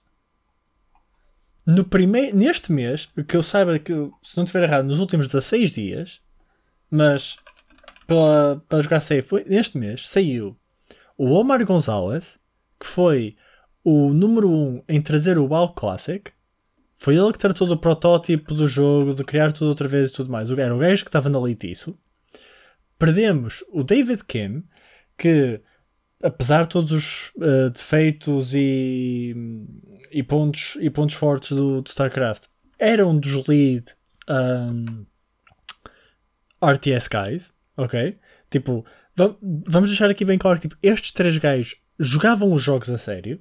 No 1.67 1.85
primeiro, 1.85 2.37
neste 2.37 2.71
mês, 2.71 3.09
que 3.27 3.37
eu 3.37 3.43
saiba 3.43 3.79
que, 3.79 3.93
se 4.23 4.37
não 4.37 4.45
estiver 4.45 4.65
errado, 4.65 4.87
nos 4.87 4.99
últimos 4.99 5.27
16 5.29 5.71
dias, 5.71 6.21
mas 6.91 7.39
pela, 8.07 8.62
para 8.69 8.83
jogar 8.83 9.01
safe, 9.01 9.45
neste 9.49 9.79
mês 9.79 10.09
saiu 10.09 10.57
o 11.17 11.31
Omar 11.31 11.65
Gonzalez, 11.65 12.39
que 12.79 12.87
foi 12.87 13.37
o 13.83 14.12
número 14.12 14.51
1 14.51 14.53
um 14.53 14.83
em 14.89 15.01
trazer 15.01 15.39
o 15.39 15.47
WoW 15.47 15.73
Classic. 15.73 16.31
Foi 16.97 17.17
ele 17.17 17.33
que 17.33 17.39
tratou 17.39 17.67
do 17.67 17.79
protótipo 17.79 18.55
do 18.55 18.69
jogo, 18.69 19.15
de 19.15 19.25
criar 19.25 19.53
tudo 19.53 19.69
outra 19.69 19.89
vez 19.89 20.11
e 20.11 20.12
tudo 20.12 20.31
mais. 20.31 20.51
Era 20.51 20.75
o 20.75 20.79
gajo 20.79 21.05
que 21.05 21.09
estava 21.09 21.29
na 21.29 21.41
leitiço. 21.41 21.97
Perdemos 22.99 23.65
o 23.71 23.83
David 23.83 24.25
Kim, 24.25 24.65
que 25.17 25.61
apesar 26.25 26.62
de 26.62 26.70
todos 26.70 26.91
os 26.91 27.33
eh, 27.41 27.70
defeitos 27.70 28.55
e, 28.55 29.35
e, 30.11 30.22
pontos, 30.22 30.77
e 30.81 30.89
pontos 30.91 31.14
fortes 31.14 31.51
do, 31.51 31.83
do 31.83 31.89
StarCraft, 31.89 32.47
era 32.79 33.07
um 33.07 33.18
dos 33.18 33.47
lead 33.47 33.95
um, 34.29 35.05
RTS 36.66 37.09
guys, 37.09 37.53
ok? 37.77 38.18
Tipo, 38.51 38.85
va- 39.14 39.37
vamos 39.66 39.91
deixar 39.91 40.11
aqui 40.11 40.25
bem 40.25 40.39
claro 40.39 40.59
tipo, 40.59 40.77
estes 40.83 41.12
três 41.12 41.37
gajos 41.37 41.77
jogavam 41.99 42.53
os 42.53 42.62
jogos 42.62 42.91
a 42.91 42.99
sério. 42.99 43.41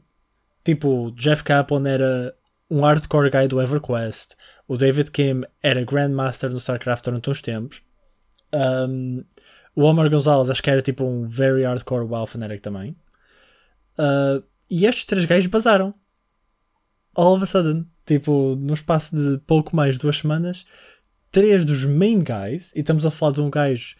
Tipo, 0.63 1.11
Jeff 1.17 1.43
Kaplan 1.43 1.87
era 1.89 2.35
um 2.69 2.81
hardcore 2.81 3.29
guy 3.29 3.47
do 3.47 3.61
EverQuest. 3.61 4.35
O 4.67 4.77
David 4.77 5.11
Kim 5.11 5.43
era 5.61 5.83
Grandmaster 5.83 6.49
no 6.49 6.57
StarCraft 6.57 7.03
durante 7.05 7.29
uns 7.29 7.41
tempos. 7.41 7.81
Um, 8.53 9.23
o 9.75 9.83
Omar 9.83 10.09
Gonzalez 10.09 10.49
acho 10.49 10.61
que 10.61 10.69
era 10.69 10.81
tipo 10.81 11.03
um 11.03 11.27
very 11.27 11.63
hardcore 11.63 12.05
WoW 12.05 12.27
fanatic 12.27 12.61
também. 12.61 12.95
Uh, 13.97 14.43
e 14.69 14.85
estes 14.85 15.05
três 15.05 15.25
gajos 15.25 15.47
basaram. 15.47 15.93
All 17.15 17.35
of 17.35 17.43
a 17.43 17.45
sudden, 17.45 17.85
tipo, 18.05 18.55
no 18.55 18.73
espaço 18.73 19.15
de 19.15 19.37
pouco 19.45 19.75
mais 19.75 19.95
de 19.95 20.01
duas 20.01 20.17
semanas, 20.17 20.65
três 21.31 21.63
dos 21.63 21.85
main 21.85 22.23
guys, 22.23 22.71
e 22.75 22.79
estamos 22.79 23.05
a 23.05 23.11
falar 23.11 23.33
de 23.33 23.41
um 23.41 23.49
gajo 23.49 23.95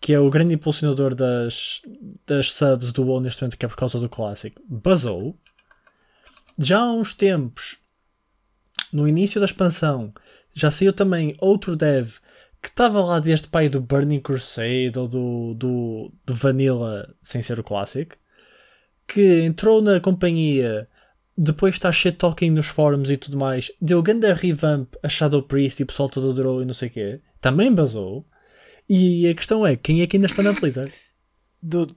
que 0.00 0.12
é 0.12 0.20
o 0.20 0.28
grande 0.28 0.54
impulsionador 0.54 1.14
das, 1.14 1.80
das 2.26 2.52
subs 2.52 2.92
do 2.92 3.04
WoW 3.04 3.20
neste 3.20 3.40
momento, 3.40 3.56
que 3.56 3.64
é 3.64 3.68
por 3.68 3.76
causa 3.76 3.98
do 3.98 4.08
Classic, 4.08 4.54
basou. 4.68 5.38
Já 6.58 6.80
há 6.80 6.92
uns 6.92 7.14
tempos, 7.14 7.78
no 8.92 9.08
início 9.08 9.40
da 9.40 9.46
expansão, 9.46 10.12
já 10.52 10.70
saiu 10.70 10.92
também 10.92 11.34
outro 11.40 11.74
dev 11.74 12.16
que 12.64 12.70
estava 12.70 13.04
lá 13.04 13.20
desde 13.20 13.46
o 13.46 13.50
pai 13.50 13.68
do 13.68 13.78
Burning 13.78 14.20
Crusade 14.20 14.98
ou 14.98 15.06
do, 15.06 15.54
do, 15.54 16.12
do 16.24 16.34
Vanilla, 16.34 17.14
sem 17.22 17.42
ser 17.42 17.60
o 17.60 17.62
Classic, 17.62 18.16
que 19.06 19.42
entrou 19.42 19.82
na 19.82 20.00
companhia, 20.00 20.88
depois 21.36 21.74
está 21.74 21.92
shit 21.92 22.16
talking 22.16 22.48
nos 22.48 22.66
fóruns 22.66 23.10
e 23.10 23.18
tudo 23.18 23.36
mais, 23.36 23.70
deu 23.82 24.02
grande 24.02 24.32
revamp 24.32 24.94
a 25.02 25.10
Shadow 25.10 25.42
Priest 25.42 25.80
e 25.80 25.82
o 25.82 25.86
pessoal 25.86 26.08
todo 26.08 26.30
adorou 26.30 26.62
e 26.62 26.64
não 26.64 26.72
sei 26.72 26.88
o 26.88 26.90
quê, 26.90 27.20
também 27.38 27.70
basou. 27.70 28.26
E 28.88 29.28
a 29.28 29.34
questão 29.34 29.66
é, 29.66 29.76
quem 29.76 30.00
é 30.00 30.06
que 30.06 30.16
ainda 30.16 30.26
está 30.26 30.42
na 30.42 30.52
Blizzard? 30.52 30.92
Dude, 31.62 31.94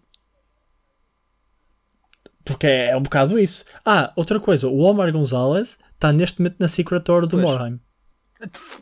Porque 2.44 2.68
é, 2.68 2.90
é 2.90 2.98
um 2.98 3.04
bocado 3.04 3.40
isso. 3.40 3.64
Ah, 3.86 4.12
outra 4.18 4.38
coisa, 4.38 4.68
o 4.68 4.80
Omar 4.80 5.14
Gonzalez 5.14 5.78
está 5.94 6.12
neste 6.12 6.42
momento 6.42 6.58
na 6.60 6.68
Secret 6.68 7.04
Door 7.06 7.26
do 7.26 7.38
Pois. 7.38 7.44
Morheim. 7.44 7.80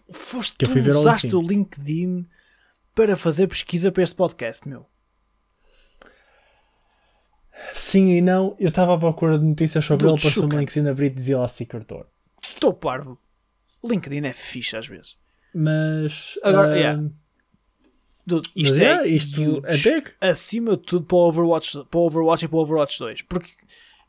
Foste 0.09 0.57
Que 0.57 0.65
tu 0.65 0.79
usaste 0.79 1.27
LinkedIn. 1.27 1.43
o 1.43 1.47
LinkedIn 1.47 2.29
para 2.93 3.15
fazer 3.15 3.47
pesquisa 3.47 3.91
para 3.91 4.03
este 4.03 4.15
podcast, 4.15 4.67
meu. 4.67 4.85
Sim 7.73 8.11
e 8.11 8.21
não, 8.21 8.55
eu 8.59 8.69
estava 8.69 8.95
à 8.95 8.97
procura 8.97 9.39
de 9.39 9.45
notícias 9.45 9.83
sobre 9.85 10.07
Dude, 10.07 10.19
ele, 10.19 10.23
passou-me 10.23 10.51
chocante. 10.51 10.59
LinkedIn 10.59 10.89
abrir 10.89 11.07
e 11.07 11.15
dizia 11.15 11.37
lá. 11.37 11.47
Estou 12.41 12.73
parvo. 12.73 13.19
LinkedIn 13.83 14.25
é 14.27 14.33
fixe 14.33 14.75
às 14.75 14.87
vezes. 14.87 15.17
Mas. 15.53 16.37
Agora, 16.43 16.73
ah, 16.73 16.75
yeah. 16.75 17.09
Dude, 18.27 18.49
mas, 18.55 18.65
isto 18.65 18.77
yeah, 18.77 19.03
é 19.03 19.07
isto 19.07 19.41
huge. 19.41 19.61
é 19.65 19.77
big. 19.77 20.11
acima 20.19 20.71
de 20.71 20.83
tudo 20.83 21.05
para 21.05 21.15
o 21.15 21.27
Overwatch, 21.27 21.85
para 21.89 21.99
o 21.99 22.05
Overwatch 22.05 22.45
e 22.45 22.47
para 22.47 22.57
o 22.57 22.61
Overwatch 22.61 22.99
2. 22.99 23.21
Porque, 23.23 23.51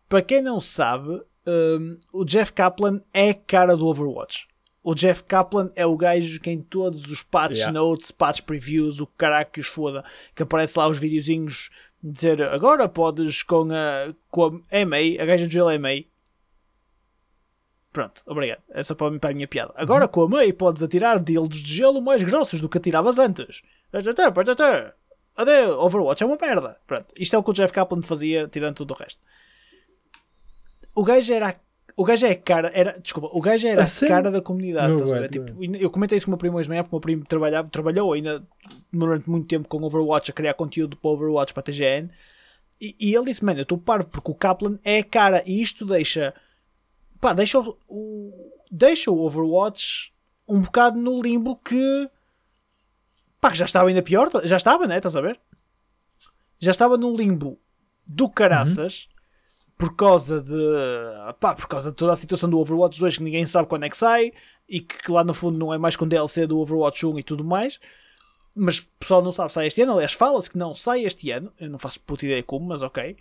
para 0.09 0.23
quem 0.23 0.43
não 0.43 0.59
sabe, 0.59 1.23
hum, 1.47 1.99
o 2.13 2.25
Jeff 2.25 2.53
Kaplan 2.53 3.01
é 3.13 3.35
cara 3.35 3.77
do 3.77 3.87
Overwatch. 3.87 4.49
O 4.89 4.95
Jeff 4.95 5.25
Kaplan 5.25 5.73
é 5.75 5.85
o 5.85 5.97
gajo 5.97 6.39
que 6.41 6.49
em 6.49 6.63
todos 6.63 7.11
os 7.11 7.21
patch 7.21 7.57
Yeah. 7.57 7.73
notes, 7.73 8.13
patch 8.13 8.43
previews, 8.43 9.01
o 9.01 9.07
caraca 9.09 9.51
que 9.51 9.59
os 9.61 9.67
foda, 9.67 10.05
que 10.33 10.45
aparece 10.45 10.79
lá 10.79 10.87
os 10.87 10.97
videozinhos 10.99 11.71
dizer 12.01 12.41
agora 12.43 12.89
podes 12.89 13.43
com 13.43 13.69
a, 13.73 14.15
com 14.31 14.63
a 14.71 14.79
EMA, 14.79 15.21
a 15.21 15.25
gaja 15.27 15.45
do 15.47 15.53
gelo 15.53 15.73
EMA. 15.73 16.05
Pronto, 17.93 18.23
obrigado. 18.27 18.63
Essa 18.71 18.95
para, 18.95 19.11
mim- 19.11 19.19
para 19.19 19.31
a 19.31 19.35
minha 19.35 19.49
piada. 19.49 19.73
Agora 19.75 20.05
Uhum. 20.05 20.11
com 20.11 20.23
a 20.23 20.29
MEI 20.29 20.53
podes 20.53 20.83
atirar 20.83 21.19
dildos 21.19 21.59
de 21.59 21.75
gelo 21.75 22.01
mais 22.01 22.23
grossos 22.23 22.61
do 22.61 22.69
que 22.69 22.79
atiravas 22.79 23.19
antes. 23.19 23.63
Adeus, 25.35 25.77
Overwatch 25.79 26.23
é 26.23 26.27
uma 26.27 26.37
merda. 26.41 26.79
Pronto, 26.87 27.13
isto 27.19 27.35
é 27.35 27.39
o 27.39 27.43
que 27.43 27.51
o 27.51 27.55
Jeff 27.55 27.73
Kaplan 27.73 28.03
fazia, 28.03 28.47
tirando 28.49 28.77
tudo 28.77 28.93
o 28.95 28.97
resto. 28.97 29.21
O 30.95 31.03
gajo 31.03 31.33
era. 31.33 31.49
a- 31.51 31.66
O 31.99 32.05
gajo 32.05 32.27
é 32.27 32.31
a 32.33 32.37
cara. 32.37 32.71
Era, 32.75 32.99
desculpa, 33.01 33.31
o 33.33 33.41
gajo 33.41 33.67
era 33.67 33.83
A 34.07 34.09
cara 34.09 34.31
da 34.31 34.43
comunidade. 34.43 34.93
Way, 35.13 35.21
ver? 35.21 35.31
Tipo, 35.31 35.65
eu 35.77 35.91
comentei 35.91 36.19
isso 36.19 36.27
com 36.27 36.31
o 36.31 36.33
meu 36.35 36.39
primo 36.39 36.59
hoje 36.59 36.67
de 36.67 36.71
manhã, 36.71 36.83
porque 36.83 36.95
o 36.95 36.97
meu 36.97 37.01
primo 37.01 37.25
trabalhava, 37.25 37.69
trabalhou 37.69 38.13
ainda 38.13 38.47
durante 38.93 39.29
muito 39.31 39.47
tempo 39.49 39.67
com 39.67 39.83
Overwatch 39.83 40.31
a 40.31 40.35
criar 40.35 40.53
conteúdo 40.55 40.95
para 40.97 41.11
Overwatch 41.11 41.55
para 41.55 41.63
a 41.63 41.65
TGN. 41.65 42.11
E, 42.79 42.95
e 43.01 43.15
ele 43.15 43.25
disse: 43.25 43.43
Mano, 43.43 43.61
eu 43.61 43.63
estou 43.63 43.79
parvo 43.79 44.09
porque 44.09 44.31
o 44.31 44.35
Kaplan 44.35 44.79
é 44.85 44.99
a 44.99 45.05
cara. 45.05 45.43
E 45.47 45.63
isto 45.63 45.87
deixa. 45.87 46.35
Pá, 47.19 47.33
deixa 47.33 47.59
o, 47.59 47.79
o- 47.89 48.53
deixa 48.71 49.11
o 49.11 49.19
Overwatch 49.19 50.13
um 50.47 50.61
bocado 50.61 50.99
no 50.99 51.19
limbo 51.23 51.57
que. 51.57 52.09
Pá, 53.41 53.55
já 53.55 53.65
estava 53.65 53.89
ainda 53.89 54.03
pior. 54.03 54.29
Já 54.45 54.57
estava, 54.59 54.87
né? 54.87 54.99
Estás 54.99 55.17
a 55.17 55.21
ver? 55.23 55.41
Já 56.61 56.71
estava 56.73 56.99
num 56.99 57.17
limbo 57.17 57.59
do 58.07 58.29
caraças. 58.29 59.09
Por 59.79 59.95
causa 59.95 60.41
de. 60.41 60.55
Pá, 61.39 61.55
por 61.55 61.69
causa 61.69 61.91
de 61.91 61.97
toda 61.97 62.13
a 62.13 62.17
situação 62.17 62.49
do 62.49 62.59
Overwatch 62.59 62.99
2 62.99 63.19
que 63.19 63.23
ninguém 63.23 63.45
sabe 63.47 63.69
quando 63.69 63.85
é 63.85 63.91
que 63.91 63.97
sai. 63.97 64.33
E 64.69 64.81
que 64.81 65.13
lá 65.13 65.23
no 65.23 65.35
fundo 65.35 65.59
não 65.59 65.73
é 65.73 65.79
mais 65.79 65.95
com 65.97 66.09
DLC 66.09 66.47
do 66.47 66.59
Overwatch 66.59 67.07
1 67.07 67.19
e 67.19 67.23
tudo 67.23 67.45
mais. 67.45 67.79
Mas 68.55 68.79
o 68.79 68.87
pessoal 68.99 69.23
não 69.23 69.33
sabe 69.33 69.51
se 69.51 69.55
sai 69.55 69.67
este 69.67 69.83
ano. 69.83 69.93
Aliás, 69.93 70.15
fala-se 70.15 70.51
que 70.51 70.57
não 70.59 70.75
sai 70.75 71.05
este 71.05 71.31
ano. 71.31 71.53
Eu 71.61 71.69
não 71.69 71.79
faço 71.79 72.01
puta 72.01 72.25
ideia 72.25 72.43
como, 72.43 72.67
mas 72.67 72.83
ok. 72.83 73.17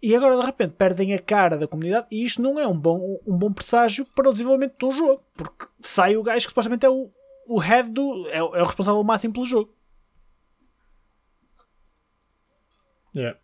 E 0.00 0.16
agora 0.16 0.36
de 0.36 0.44
repente 0.44 0.74
perdem 0.76 1.14
a 1.14 1.18
cara 1.18 1.56
da 1.56 1.68
comunidade 1.68 2.08
e 2.10 2.24
isto 2.24 2.42
não 2.42 2.58
é 2.58 2.66
um 2.66 2.76
bom, 2.76 3.20
um 3.24 3.36
bom 3.36 3.52
presságio 3.52 4.04
para 4.04 4.28
o 4.28 4.32
desenvolvimento 4.32 4.76
de 4.76 4.84
um 4.84 4.92
jogo. 4.92 5.22
Porque 5.34 5.66
sai 5.80 6.16
o 6.16 6.22
gajo 6.24 6.44
que 6.44 6.50
supostamente 6.50 6.84
é 6.86 6.90
o, 6.90 7.08
o 7.46 7.58
head 7.58 7.88
do. 7.90 8.28
É, 8.28 8.38
é 8.38 8.42
o 8.42 8.64
responsável 8.64 9.02
máximo 9.04 9.34
pelo 9.34 9.46
jogo. 9.46 9.72
Yeah. 13.14 13.38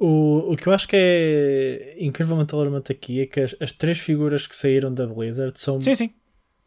O, 0.00 0.52
o 0.52 0.56
que 0.56 0.68
eu 0.68 0.72
acho 0.72 0.86
que 0.86 0.96
é 0.96 1.96
incrivelmente 1.98 2.54
alarmante 2.54 2.92
aqui 2.92 3.20
é 3.20 3.26
que 3.26 3.40
as, 3.40 3.56
as 3.60 3.72
três 3.72 3.98
figuras 3.98 4.46
que 4.46 4.54
saíram 4.54 4.92
da 4.94 5.06
Blizzard 5.06 5.58
são 5.58 5.80
Sim, 5.82 5.94
sim. 5.94 6.10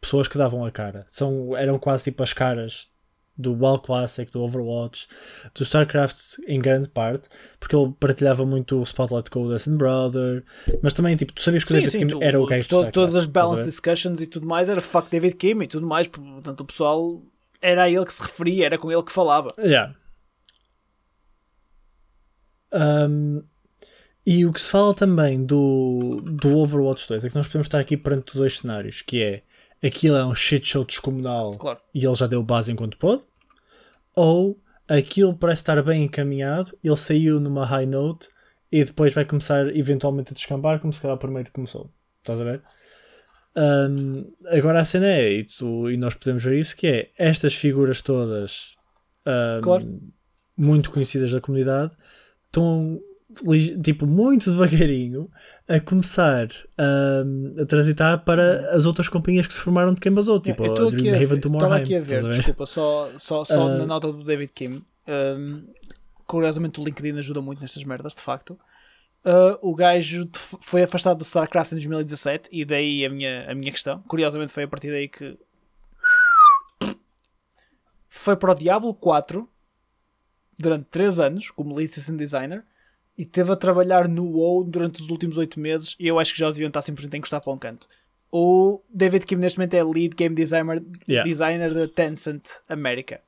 pessoas 0.00 0.28
que 0.28 0.36
davam 0.36 0.64
a 0.66 0.70
cara. 0.70 1.06
São, 1.08 1.56
eram 1.56 1.78
quase 1.78 2.04
tipo 2.04 2.22
as 2.22 2.32
caras 2.32 2.88
do 3.34 3.54
WoW 3.54 3.78
Classic, 3.80 4.30
do 4.30 4.42
Overwatch, 4.42 5.08
do 5.54 5.62
StarCraft 5.62 6.18
em 6.46 6.60
grande 6.60 6.90
parte, 6.90 7.28
porque 7.58 7.74
ele 7.74 7.94
partilhava 7.98 8.44
muito 8.44 8.78
o 8.78 8.82
Spotlight 8.82 9.30
com 9.30 9.42
o 9.44 9.48
Dustin 9.48 9.76
Brother, 9.78 10.44
mas 10.82 10.92
também 10.92 11.16
tipo, 11.16 11.32
tu 11.32 11.40
sabias 11.40 11.64
que 11.64 11.72
o 11.72 11.74
David 11.76 11.90
sim, 11.90 11.98
Kim 12.00 12.06
tu- 12.08 12.22
era 12.22 12.38
o 12.38 12.44
gajo 12.44 12.68
to- 12.68 12.90
Todas 12.92 13.16
as 13.16 13.24
estás 13.24 13.26
a 13.26 13.30
balance 13.30 13.64
discussions 13.64 14.20
e 14.20 14.26
tudo 14.26 14.46
mais 14.46 14.68
era 14.68 14.82
fuck 14.82 15.10
David 15.10 15.36
Kim 15.36 15.62
e 15.62 15.66
tudo 15.66 15.86
mais. 15.86 16.06
Portanto, 16.06 16.60
o 16.60 16.64
pessoal 16.66 17.22
era 17.62 17.84
a 17.84 17.90
ele 17.90 18.04
que 18.04 18.12
se 18.12 18.22
referia, 18.22 18.66
era 18.66 18.76
com 18.76 18.92
ele 18.92 19.02
que 19.02 19.10
falava. 19.12 19.54
Yeah. 19.58 19.94
Um, 22.72 23.42
e 24.24 24.46
o 24.46 24.52
que 24.52 24.60
se 24.60 24.70
fala 24.70 24.94
também 24.94 25.44
do, 25.44 26.20
do 26.24 26.56
Overwatch 26.58 27.08
2 27.08 27.24
é 27.24 27.28
que 27.28 27.34
nós 27.34 27.46
podemos 27.48 27.66
estar 27.66 27.80
aqui 27.80 27.96
perante 27.96 28.36
dois 28.36 28.58
cenários, 28.58 29.02
que 29.02 29.20
é 29.22 29.42
aquilo 29.86 30.16
é 30.16 30.24
um 30.24 30.34
shit 30.34 30.64
show 30.66 30.84
descomunal 30.84 31.52
Claro. 31.56 31.80
e 31.92 32.04
ele 32.06 32.14
já 32.14 32.26
deu 32.28 32.42
base 32.42 32.70
enquanto 32.70 32.96
pôde, 32.98 33.22
ou 34.14 34.60
aquilo 34.88 35.34
parece 35.36 35.62
estar 35.62 35.82
bem 35.82 36.04
encaminhado, 36.04 36.76
ele 36.84 36.96
saiu 36.96 37.40
numa 37.40 37.66
high 37.66 37.86
note 37.86 38.28
e 38.70 38.84
depois 38.84 39.12
vai 39.12 39.24
começar 39.24 39.74
eventualmente 39.76 40.32
a 40.32 40.34
descambar 40.34 40.78
como 40.80 40.92
se 40.92 41.00
calhar 41.00 41.16
primeiro 41.18 41.50
começou. 41.52 41.90
Estás 42.20 42.40
a 42.40 42.44
ver? 42.44 42.62
Um, 43.54 44.32
agora 44.46 44.80
a 44.80 44.84
cena 44.84 45.06
é, 45.08 45.30
e, 45.32 45.44
tu- 45.44 45.90
e 45.90 45.96
nós 45.96 46.14
podemos 46.14 46.42
ver 46.42 46.58
isso, 46.58 46.74
que 46.76 46.86
é 46.86 47.10
estas 47.18 47.54
figuras 47.54 48.00
todas 48.00 48.76
um, 49.26 49.60
Claro. 49.60 50.00
muito 50.56 50.90
conhecidas 50.90 51.32
da 51.32 51.40
comunidade 51.40 51.92
estão 52.52 53.00
tipo 53.82 54.06
muito 54.06 54.50
devagarinho 54.50 55.30
a 55.66 55.80
começar 55.80 56.48
um, 56.78 57.54
a 57.62 57.64
transitar 57.64 58.22
para 58.24 58.70
as 58.76 58.84
outras 58.84 59.08
companhias 59.08 59.46
que 59.46 59.54
se 59.54 59.60
formaram 59.60 59.94
de 59.94 60.00
quem 60.02 60.12
basou, 60.12 60.38
tipo 60.38 60.64
eu 60.64 60.70
a 60.70 60.88
a 60.88 60.90
Dreamhaven 60.90 61.40
do 61.40 61.52
estava 61.54 61.76
aqui 61.76 61.96
a 61.96 62.00
ver, 62.00 62.26
a 62.26 62.28
desculpa, 62.28 62.66
só, 62.66 63.10
só, 63.18 63.42
só 63.44 63.68
Ah. 63.68 63.78
na 63.78 63.86
nota 63.86 64.12
do 64.12 64.22
David 64.22 64.52
Kim. 64.54 64.82
Um, 65.08 65.64
curiosamente, 66.26 66.78
o 66.78 66.84
LinkedIn 66.84 67.18
ajuda 67.18 67.40
muito 67.40 67.60
nestas 67.60 67.82
merdas, 67.84 68.14
de 68.14 68.20
facto. 68.20 68.58
Uh, 69.24 69.56
o 69.62 69.74
gajo 69.74 70.28
foi 70.60 70.82
afastado 70.82 71.18
do 71.18 71.24
StarCraft 71.24 71.72
em 71.72 71.76
2017 71.76 72.48
e 72.52 72.64
daí 72.64 73.06
a 73.06 73.08
minha, 73.08 73.50
a 73.50 73.54
minha 73.54 73.70
questão. 73.72 74.02
Curiosamente, 74.02 74.52
foi 74.52 74.64
a 74.64 74.68
partir 74.68 74.90
daí 74.90 75.08
que 75.08 75.38
foi 78.08 78.36
para 78.36 78.52
o 78.52 78.54
Diablo 78.54 78.92
4 78.94 79.48
durante 80.62 80.86
3 80.90 81.18
anos 81.18 81.50
como 81.50 81.74
lead 81.74 81.90
system 81.92 82.16
designer 82.16 82.64
e 83.18 83.26
teve 83.26 83.52
a 83.52 83.56
trabalhar 83.56 84.08
no 84.08 84.24
WoW 84.24 84.64
durante 84.64 85.02
os 85.02 85.10
últimos 85.10 85.36
8 85.36 85.60
meses 85.60 85.94
e 85.98 86.06
eu 86.08 86.18
acho 86.18 86.32
que 86.32 86.38
já 86.40 86.50
deviam 86.50 86.68
estar 86.68 86.80
simplesmente 86.82 87.14
a 87.14 87.18
encostar 87.18 87.40
para 87.42 87.52
um 87.52 87.58
canto. 87.58 87.86
O 88.30 88.80
David 88.88 89.26
Kim 89.26 89.36
neste 89.36 89.58
momento 89.58 89.74
é 89.74 89.82
lead 89.84 90.14
game 90.16 90.34
designer, 90.34 90.82
Yeah. 91.06 91.28
designer 91.28 91.74
da 91.74 91.86
Tencent 91.86 92.48
América. 92.68 93.20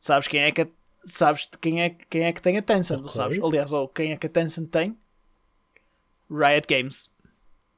Sabes 0.00 0.26
quem 0.26 0.40
é 0.40 0.50
que 0.50 0.66
sabes 1.04 1.48
quem 1.60 1.82
é, 1.82 1.90
quem 1.90 2.24
é 2.24 2.32
que 2.32 2.40
tem 2.40 2.56
a 2.56 2.62
Tencent, 2.62 3.00
Ok. 3.00 3.10
sabes? 3.10 3.42
Aliás, 3.42 3.72
ou 3.72 3.86
quem 3.88 4.12
é 4.12 4.16
que 4.16 4.26
a 4.26 4.30
Tencent 4.30 4.70
tem? 4.70 4.96
Riot 6.30 6.66
Games. 6.66 7.10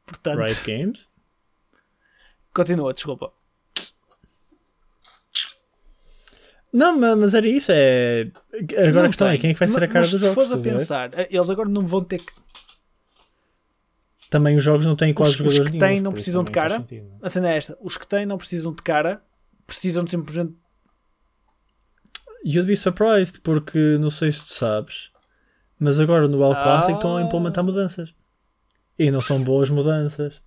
Portanto, 0.07 0.39
Riot 0.39 0.65
Games. 0.65 1.11
continua, 2.55 2.93
desculpa. 2.95 3.33
Não, 6.77 6.99
ma- 6.99 7.15
mas 7.15 7.35
era 7.35 7.47
isso. 7.47 7.71
É... 7.73 8.31
Agora 8.77 8.93
Não 8.93 9.05
a 9.05 9.07
questão 9.09 9.29
é 9.29 9.31
tem. 9.33 9.41
quem 9.41 9.51
é 9.51 9.53
que 9.55 9.59
vai 9.61 9.69
ser 9.69 9.85
a 9.85 9.87
cara 9.87 10.01
mas 10.01 10.11
dos 10.11 10.21
se 10.21 10.27
jogos. 10.27 10.35
fores 10.35 10.51
a 10.53 10.57
ver? 10.57 10.73
pensar, 10.73 11.11
eh, 11.15 11.29
eles 11.31 11.49
agora 11.49 11.69
não 11.69 11.87
vão 11.87 12.03
ter 12.03 12.19
que. 12.19 12.33
Também 14.29 14.57
os 14.57 14.65
jogos 14.65 14.85
não 14.85 14.97
têm 14.97 15.15
quase 15.15 15.35
Os- 15.35 15.41
os 15.41 15.45
jogadores 15.55 15.71
que 15.71 15.79
nenhuns, 15.79 15.95
têm 15.95 16.03
não 16.03 16.11
precisam 16.13 16.43
de 16.43 16.51
cara. 16.51 16.79
sentido, 16.79 17.07
não 17.11 17.15
é? 17.23 17.27
A 17.27 17.31
cena 17.31 17.51
é 17.53 17.57
esta: 17.57 17.79
os 17.81 17.97
que 17.97 18.07
têm 18.07 18.27
não 18.27 18.37
precisam 18.37 18.73
de 18.75 18.83
cara, 18.83 19.23
precisam 19.67 20.03
de 20.03 20.11
simplesmente. 20.11 20.55
You'd 22.45 22.67
be 22.67 22.77
surprised, 22.77 23.41
porque 23.43 23.97
não 24.01 24.11
sei 24.11 24.33
se 24.33 24.45
tu 24.45 24.53
sabes, 24.55 25.11
mas 25.79 25.99
agora 26.01 26.27
no 26.29 26.43
El 26.45 26.51
Classic 26.55 26.93
estão 26.95 27.17
a 27.17 27.21
Ah. 27.21 27.23
implementar 27.23 27.63
mudanças. 27.65 28.13
E 28.99 29.11
não 29.11 29.21
são 29.21 29.43
boas 29.43 29.71
mudanças. 29.71 30.43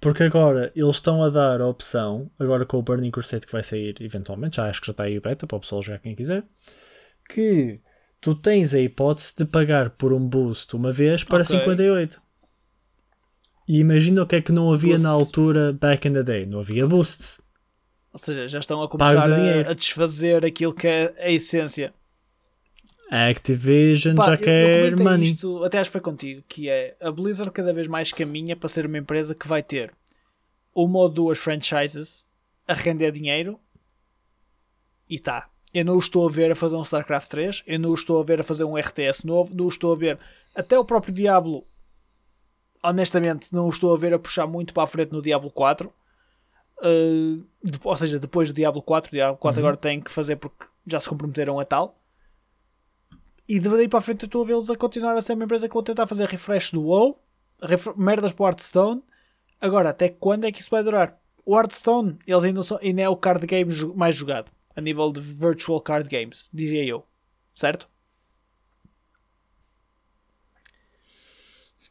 Porque 0.00 0.22
agora 0.22 0.70
eles 0.76 0.96
estão 0.96 1.22
a 1.24 1.28
dar 1.28 1.60
a 1.60 1.66
opção, 1.66 2.30
agora 2.38 2.64
com 2.64 2.78
o 2.78 2.82
Burning 2.82 3.10
Crusade 3.10 3.46
que 3.46 3.52
vai 3.52 3.62
sair 3.64 3.96
eventualmente, 4.00 4.56
já 4.56 4.68
acho 4.68 4.80
que 4.80 4.86
já 4.86 4.92
está 4.92 5.04
aí 5.04 5.18
o 5.18 5.20
beta 5.20 5.46
para 5.46 5.56
o 5.56 5.60
pessoal 5.60 5.82
jogar 5.82 5.98
quem 5.98 6.14
quiser, 6.14 6.44
que 7.28 7.80
tu 8.20 8.34
tens 8.34 8.72
a 8.74 8.78
hipótese 8.80 9.34
de 9.36 9.44
pagar 9.44 9.90
por 9.90 10.12
um 10.12 10.24
boost 10.28 10.74
uma 10.76 10.92
vez 10.92 11.24
para 11.24 11.42
Ok. 11.42 11.58
58. 11.58 12.20
E 13.66 13.80
imagina 13.80 14.22
o 14.22 14.26
que 14.26 14.36
é 14.36 14.40
que 14.40 14.52
não 14.52 14.72
havia 14.72 14.98
na 14.98 15.10
Boosts. 15.12 15.28
altura 15.28 15.72
back 15.74 16.08
in 16.08 16.12
the 16.14 16.22
day. 16.22 16.46
Não 16.46 16.60
havia 16.60 16.86
boosts. 16.86 17.40
Ou 18.12 18.18
seja, 18.18 18.48
já 18.48 18.58
estão 18.60 18.82
a 18.82 18.88
começar 18.88 19.30
a, 19.30 19.70
a 19.70 19.74
desfazer 19.74 20.44
aquilo 20.46 20.72
que 20.72 20.86
é 20.86 21.14
a 21.18 21.30
essência. 21.30 21.92
A 23.10 23.28
Activision 23.28 24.16
Pá, 24.16 24.24
já 24.24 24.30
eu- 24.32 24.34
eu 24.34 24.40
quer 24.40 24.90
comentei 24.90 25.04
money. 25.04 25.28
Isto, 25.32 25.64
até 25.64 25.78
acho 25.78 25.88
que 25.90 25.92
foi 25.92 26.00
contigo, 26.00 26.42
que 26.48 26.68
é 26.68 26.96
a 27.00 27.10
Blizzard 27.10 27.50
cada 27.52 27.72
vez 27.72 27.86
mais 27.88 28.12
caminha 28.12 28.54
para 28.54 28.68
ser 28.68 28.84
uma 28.86 28.98
empresa 28.98 29.34
que 29.34 29.48
vai 29.48 29.62
ter 29.62 29.92
uma 30.74 30.98
ou 30.98 31.08
duas 31.08 31.38
franchises 31.38 32.28
a 32.66 32.74
render 32.74 33.10
dinheiro 33.12 33.58
e 35.08 35.18
tá. 35.18 35.48
Eu 35.72 35.84
não 35.84 35.96
o 35.96 35.98
estou 35.98 36.26
a 36.26 36.30
ver 36.30 36.50
a 36.52 36.54
fazer 36.54 36.76
um 36.76 36.82
StarCraft 36.82 37.28
3, 37.28 37.62
eu 37.66 37.78
não 37.78 37.90
o 37.90 37.94
estou 37.94 38.20
a 38.20 38.24
ver 38.24 38.40
a 38.40 38.44
fazer 38.44 38.64
um 38.64 38.76
RTS 38.76 39.26
novo, 39.26 39.54
não 39.54 39.68
estou 39.68 39.92
a 39.92 39.96
ver 39.96 40.18
até 40.54 40.78
o 40.78 40.84
próprio 40.84 41.12
Diablo. 41.12 41.66
Honestamente, 42.82 43.52
não 43.52 43.66
o 43.66 43.70
estou 43.70 43.92
a 43.92 43.96
ver 43.96 44.14
a 44.14 44.18
puxar 44.18 44.46
muito 44.46 44.72
para 44.72 44.84
a 44.84 44.86
frente 44.86 45.12
no 45.12 45.20
Diablo 45.20 45.50
4. 45.50 45.92
Uh, 46.80 47.44
de- 47.62 47.78
ou 47.82 47.96
seja, 47.96 48.18
depois 48.20 48.48
do 48.48 48.54
Diablo 48.54 48.80
4, 48.80 49.08
o 49.10 49.12
Diablo 49.14 49.36
4 49.36 49.60
agora 49.60 49.76
tem 49.76 50.00
que 50.00 50.10
fazer 50.12 50.36
porque 50.36 50.64
já 50.86 51.00
se 51.00 51.08
comprometeram 51.08 51.58
a 51.58 51.64
tal. 51.64 51.97
E 53.48 53.58
de 53.58 53.68
daí 53.68 53.88
para 53.88 53.98
a 53.98 54.02
frente 54.02 54.22
eu 54.24 54.26
estou 54.26 54.42
a 54.42 54.46
vê-los 54.46 54.68
a 54.68 54.76
continuar 54.76 55.16
a 55.16 55.22
ser 55.22 55.32
uma 55.34 55.44
empresa 55.44 55.68
que 55.68 55.74
vão 55.74 55.82
tentar 55.82 56.06
fazer 56.06 56.28
refresh 56.28 56.70
do 56.72 56.82
WoW, 56.82 57.18
ref- 57.62 57.96
merdas 57.96 58.32
para 58.32 58.44
o 58.44 58.46
Hearthstone. 58.48 59.02
Agora, 59.60 59.88
até 59.90 60.08
quando 60.08 60.44
é 60.44 60.52
que 60.52 60.60
isso 60.60 60.70
vai 60.70 60.82
durar? 60.84 61.18
O 61.44 61.56
Hearthstone, 61.58 62.18
eles 62.26 62.44
ainda, 62.44 62.62
são, 62.62 62.78
ainda 62.82 63.00
é 63.02 63.08
o 63.08 63.16
card 63.16 63.46
game 63.46 63.72
mais 63.96 64.14
jogado, 64.14 64.52
a 64.76 64.80
nível 64.82 65.10
de 65.10 65.20
virtual 65.20 65.80
card 65.80 66.08
games, 66.10 66.50
diria 66.52 66.84
eu. 66.84 67.06
Certo? 67.54 67.88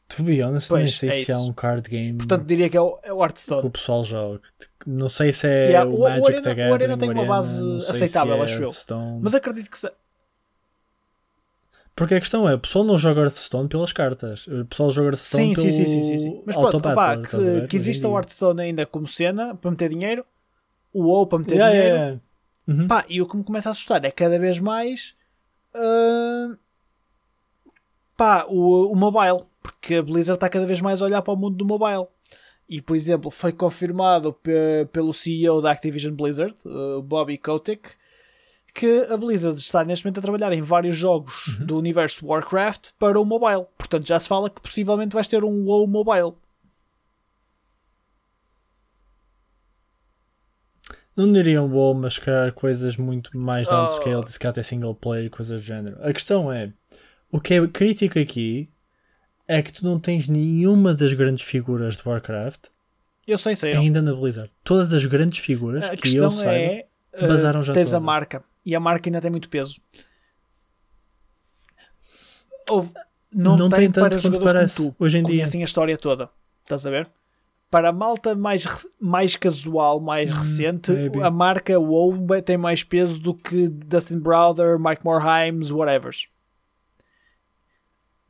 To 0.10 0.24
be 0.24 0.42
honest, 0.42 0.72
nem 0.72 0.84
Pois, 0.84 0.94
sei 0.96 1.10
é 1.10 1.12
se 1.14 1.22
isso. 1.32 1.50
um 1.50 1.54
card 1.54 1.90
game 1.90 2.18
Portanto, 2.18 2.46
diria 2.46 2.70
que 2.70 2.78
é 2.78 2.82
o, 2.82 2.98
é 3.04 3.12
o 3.12 3.18
que 3.18 3.24
Hearthstone. 3.24 3.68
o 3.68 3.70
pessoal 3.72 4.04
joga. 4.06 4.42
Não 4.86 5.10
sei 5.10 5.34
se 5.34 5.48
é 5.48 5.66
Yeah, 5.68 5.90
o 5.90 5.94
o- 5.94 5.98
o 5.98 6.04
Magic 6.04 6.28
Arena- 6.28 6.42
da 6.42 6.52
o 6.52 6.56
Gathering, 6.56 6.74
Arena 6.74 6.98
tem 6.98 7.10
uma 7.10 7.20
Arena, 7.22 7.36
base 7.36 7.62
aceitável, 7.90 8.36
se 8.36 8.40
é 8.40 8.44
acho 8.46 8.64
eu. 8.94 9.20
Mas 9.22 9.36
acredito 9.36 9.70
que. 9.70 9.78
Porque 11.98 12.14
a 12.14 12.20
questão 12.20 12.48
é, 12.48 12.54
o 12.54 12.60
pessoal 12.60 12.86
não 12.86 12.98
joga 12.98 13.22
Hearthstone 13.22 13.68
pelas 13.68 13.92
cartas. 13.92 14.46
O 14.48 14.64
pessoal 14.66 14.92
joga 14.92 15.08
Hearthstone 15.10 15.48
Sim, 15.48 15.54
pelo 15.62 15.72
sim, 15.72 15.86
sim, 15.88 16.04
sim, 16.04 16.18
sim. 16.20 16.42
Mas 16.46 16.56
pronto, 16.56 16.76
autobattle, 16.76 17.14
opá, 17.14 17.16
estás 17.26 17.34
a 17.34 17.52
ver, 17.52 17.62
que, 17.64 17.68
que 17.70 17.76
exista 17.76 18.08
o. 18.08 18.16
Hearthstone 18.16 18.62
ainda 18.62 18.86
como 18.86 19.08
cena 19.08 19.56
para 19.56 19.72
meter 19.72 19.90
dinheiro, 19.90 20.24
o 20.94 21.06
WoW 21.06 21.26
para 21.26 21.40
meter 21.40 21.56
Yeah, 21.56 21.72
dinheiro. 21.74 21.96
yeah, 21.96 22.08
yeah. 22.12 22.22
Uhum. 22.68 22.88
Pá, 22.88 23.04
e 23.10 23.20
o 23.20 23.28
que 23.28 23.36
me 23.36 23.44
começa 23.44 23.70
a 23.70 23.72
assustar 23.72 24.06
é 24.06 24.12
cada 24.12 24.38
vez 24.38 24.60
mais 24.60 25.16
ah, 25.74 26.56
pá, 28.16 28.46
o, 28.48 28.92
o 28.92 28.96
mobile, 28.96 29.46
porque 29.62 29.96
a 29.96 30.04
Blizzard 30.04 30.38
está 30.38 30.50
cada 30.50 30.66
vez 30.66 30.82
mais 30.82 31.02
a 31.02 31.06
olhar 31.06 31.22
para 31.22 31.34
o 31.34 31.38
mundo 31.38 31.56
do 31.58 31.66
mobile. 31.66 32.08
E, 32.70 32.82
por 32.82 32.96
exemplo, 32.96 33.32
foi 33.32 33.54
confirmado 33.54 34.34
pe- 34.34 34.88
pelo 34.92 35.14
CEO 35.14 35.62
da 35.62 35.72
Activision 35.72 36.14
Blizzard, 36.14 36.54
uh, 36.66 37.02
Bobby 37.02 37.38
Kotick, 37.38 37.90
que 38.80 39.06
a 39.12 39.18
Blizzard 39.18 39.58
está 39.60 39.84
neste 39.84 40.06
momento 40.06 40.20
a 40.20 40.22
trabalhar 40.22 40.54
em 40.54 40.62
vários 40.62 40.96
jogos 40.96 41.48
Uhum. 41.60 41.66
do 41.66 41.78
universo 41.78 42.26
Warcraft 42.26 42.92
para 43.00 43.20
o 43.20 43.26
mobile. 43.26 43.66
Portanto, 43.78 44.08
já 44.08 44.20
se 44.20 44.28
fala 44.28 44.50
que 44.50 44.62
possivelmente 44.62 45.14
vais 45.14 45.28
ter 45.28 45.44
um 45.44 45.66
WoW 45.66 45.88
mobile. 45.88 46.34
Não 51.16 51.32
diriam 51.32 51.68
bom, 51.68 51.94
mas 51.96 52.14
se 52.14 52.22
calhar 52.22 52.54
coisas 52.54 52.96
muito 52.96 53.36
mais 53.36 53.68
downscale, 53.68 54.24
de 54.24 54.32
se 54.32 54.40
calhar 54.40 54.52
até 54.52 54.62
single 54.62 54.94
player 54.94 55.26
e 55.26 55.30
coisas 55.30 55.60
do 55.62 55.66
género. 55.66 55.98
A 56.04 56.14
questão 56.14 56.52
é, 56.52 56.72
o 57.32 57.40
que 57.42 57.56
é 57.56 57.68
crítico 57.68 58.20
aqui 58.20 58.70
é 59.48 59.62
que 59.64 59.74
tu 59.74 59.84
não 59.84 60.00
tens 60.00 60.28
nenhuma 60.28 60.94
das 60.94 61.14
grandes 61.14 61.44
figuras 61.44 61.98
de 61.98 62.08
Warcraft 62.08 62.66
Eu 63.26 63.38
sei, 63.40 63.56
sei. 63.56 63.74
ainda 63.74 64.00
na 64.02 64.14
Blizzard. 64.14 64.52
Todas 64.64 64.94
as 64.94 65.04
grandes 65.06 65.40
figuras 65.40 65.86
A 65.86 65.98
que 65.98 66.16
eu 66.16 66.30
saiba, 66.30 66.52
é 66.54 66.88
uh, 67.20 67.28
basaram 67.28 67.64
já 67.64 67.74
tens 67.74 67.90
a 67.90 67.98
todas. 67.98 68.06
marca 68.06 68.44
e 68.68 68.76
a 68.76 68.80
marca 68.82 69.08
ainda 69.08 69.22
tem 69.22 69.32
muito 69.32 69.48
peso. 69.50 69.80
Houve- 72.70 72.92
não, 73.32 73.56
Não 73.58 73.70
tem, 73.70 73.80
tem 73.80 73.92
tanto 73.92 74.10
para 74.10 74.10
quanto 74.10 74.22
jogadores 74.22 74.54
parece 74.54 74.76
como 74.78 74.92
tu, 74.92 74.96
hoje 75.04 75.18
em 75.18 75.24
dia. 75.24 75.36
conhecem 75.36 75.62
a 75.62 75.66
história 75.66 75.98
toda. 75.98 76.30
Estás 76.64 76.86
a 76.86 76.90
ver? 76.90 77.10
Para 77.70 77.90
a 77.90 77.94
malta 77.94 78.36
mais, 78.36 78.66
mais 79.00 79.36
casual, 79.38 80.00
mais 80.02 80.32
recente, 80.34 80.92
Hum, 80.92 80.96
maybe. 80.96 81.22
a 81.22 81.30
marca 81.32 81.80
WoW 81.80 82.42
tem 82.44 82.58
mais 82.58 82.84
peso 82.84 83.20
do 83.20 83.34
que 83.34 83.68
Dustin 83.70 84.20
Browder, 84.20 84.78
Mike 84.80 85.04
Morheims, 85.06 85.72
whatever. 85.72 86.14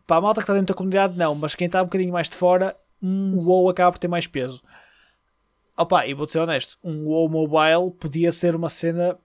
Para 0.06 0.18
a 0.18 0.22
malta 0.22 0.40
que 0.42 0.44
está 0.44 0.54
dentro 0.54 0.74
da 0.74 0.78
comunidade, 0.78 1.18
não, 1.18 1.34
mas 1.36 1.54
quem 1.56 1.66
está 1.68 1.82
um 1.82 1.86
bocadinho 1.86 2.14
mais 2.14 2.30
de 2.30 2.36
fora, 2.36 2.76
Hum. 3.02 3.34
o 3.38 3.44
WoW 3.44 3.70
acaba 3.70 3.92
por 3.92 4.00
ter 4.00 4.08
mais 4.08 4.26
peso. 4.28 4.64
Opa, 5.78 6.08
e 6.08 6.14
vou-te 6.16 6.34
ser 6.34 6.40
honesto, 6.40 6.78
um 6.84 7.06
WoW 7.06 7.30
Mobile 7.30 7.92
podia 8.00 8.32
ser 8.32 8.56
uma 8.56 8.70
cena, 8.70 9.18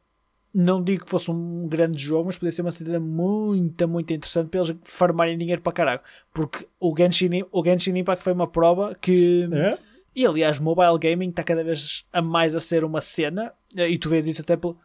não 0.55 0.83
digo 0.83 1.05
que 1.05 1.11
fosse 1.11 1.31
um 1.31 1.67
grande 1.67 2.03
jogo, 2.03 2.27
mas 2.27 2.37
podia 2.37 2.53
ser 2.53 2.63
uma 2.63 2.71
cena 2.71 3.01
muito, 3.01 3.89
muito 3.89 4.13
interessante 4.13 4.49
para 4.49 4.61
eles 4.61 4.77
farmarem 4.83 5.39
dinheiro 5.39 5.63
para 5.63 5.73
caralho. 5.73 6.01
Porque 6.33 6.67
o 6.79 6.95
Genshin, 6.97 7.45
o 7.51 7.65
Genshin 7.65 7.97
Impact 7.99 8.23
foi 8.23 8.33
uma 8.33 8.47
prova 8.47 8.95
que, 8.95 9.49
É? 9.53 9.79
e 10.15 10.27
aliás, 10.27 10.61
mobile 10.61 10.99
gaming 10.99 11.31
está 11.31 11.43
cada 11.43 11.65
vez 11.65 12.05
a 12.13 12.21
mais 12.21 12.55
a 12.55 12.61
ser 12.61 12.85
uma 12.85 13.01
cena, 13.01 13.53
e 13.75 13.97
tu 13.99 14.09
vês 14.11 14.27
isso 14.27 14.43
até 14.43 14.57
pelo. 14.57 14.79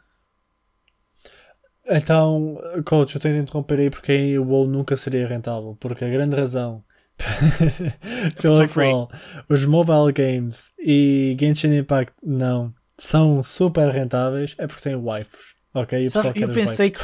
Então, 1.90 2.58
coach, 2.86 3.16
eu 3.16 3.22
tenho 3.22 3.36
de 3.36 3.42
interromper 3.42 3.80
aí 3.80 3.90
porque 3.90 4.12
aí 4.12 4.38
o 4.38 4.46
WoW 4.46 4.68
nunca 4.68 4.98
seria 4.98 5.28
rentável. 5.28 5.78
Porque 5.80 6.04
a 6.04 6.10
grande 6.10 6.36
razão 6.36 6.84
pela 8.42 8.68
qual 8.68 9.10
os 9.50 9.66
mobile 9.66 10.12
games 10.14 10.72
e 10.78 11.36
Genshin 11.40 11.78
Impact 11.78 12.14
não 12.22 12.74
são 12.98 13.42
super 13.42 13.90
rentáveis 13.90 14.54
é 14.58 14.68
porque 14.68 14.82
têm 14.82 15.02
waifus. 15.02 15.56
Ok? 15.74 16.06
E 16.06 16.10
Sabes, 16.10 16.42
eu 16.42 16.52
pensei 16.54 16.92
que. 16.92 17.00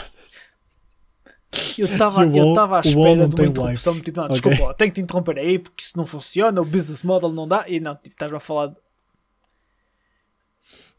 Eu 1.77 1.85
estava 1.85 2.23
eu 2.25 2.49
estava 2.49 2.77
à 2.77 2.81
espera 2.81 3.27
de 3.27 3.35
tem 3.35 3.45
uma 3.45 3.51
interrupção, 3.51 3.99
tipo, 3.99 4.17
não, 4.17 4.25
Ok. 4.25 4.33
desculpa, 4.33 4.63
ó, 4.63 4.73
tenho 4.73 4.91
que 4.91 4.95
te 4.95 5.01
interromper 5.03 5.37
aí 5.37 5.59
porque 5.59 5.83
isso 5.83 5.95
não 5.97 6.05
funciona, 6.05 6.59
o 6.61 6.65
business 6.65 7.03
model 7.03 7.29
não 7.31 7.47
dá, 7.47 7.65
e 7.67 7.79
não, 7.79 7.95
tipo, 7.95 8.09
estás-me 8.09 8.37
a 8.37 8.39
falar 8.39 8.67
de 8.67 8.75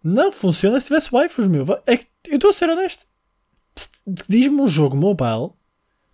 Não 0.03 0.31
funciona 0.31 0.79
se 0.81 0.87
tivesse 0.87 1.11
waifus, 1.11 1.47
meu. 1.47 1.65
É 1.87 1.97
que, 1.97 2.07
eu 2.27 2.35
estou 2.37 2.51
a 2.51 2.53
ser 2.53 2.69
honesto. 2.69 3.07
Diz-me 4.07 4.61
um 4.61 4.69
jogo 4.69 4.97
mobile 4.97 5.51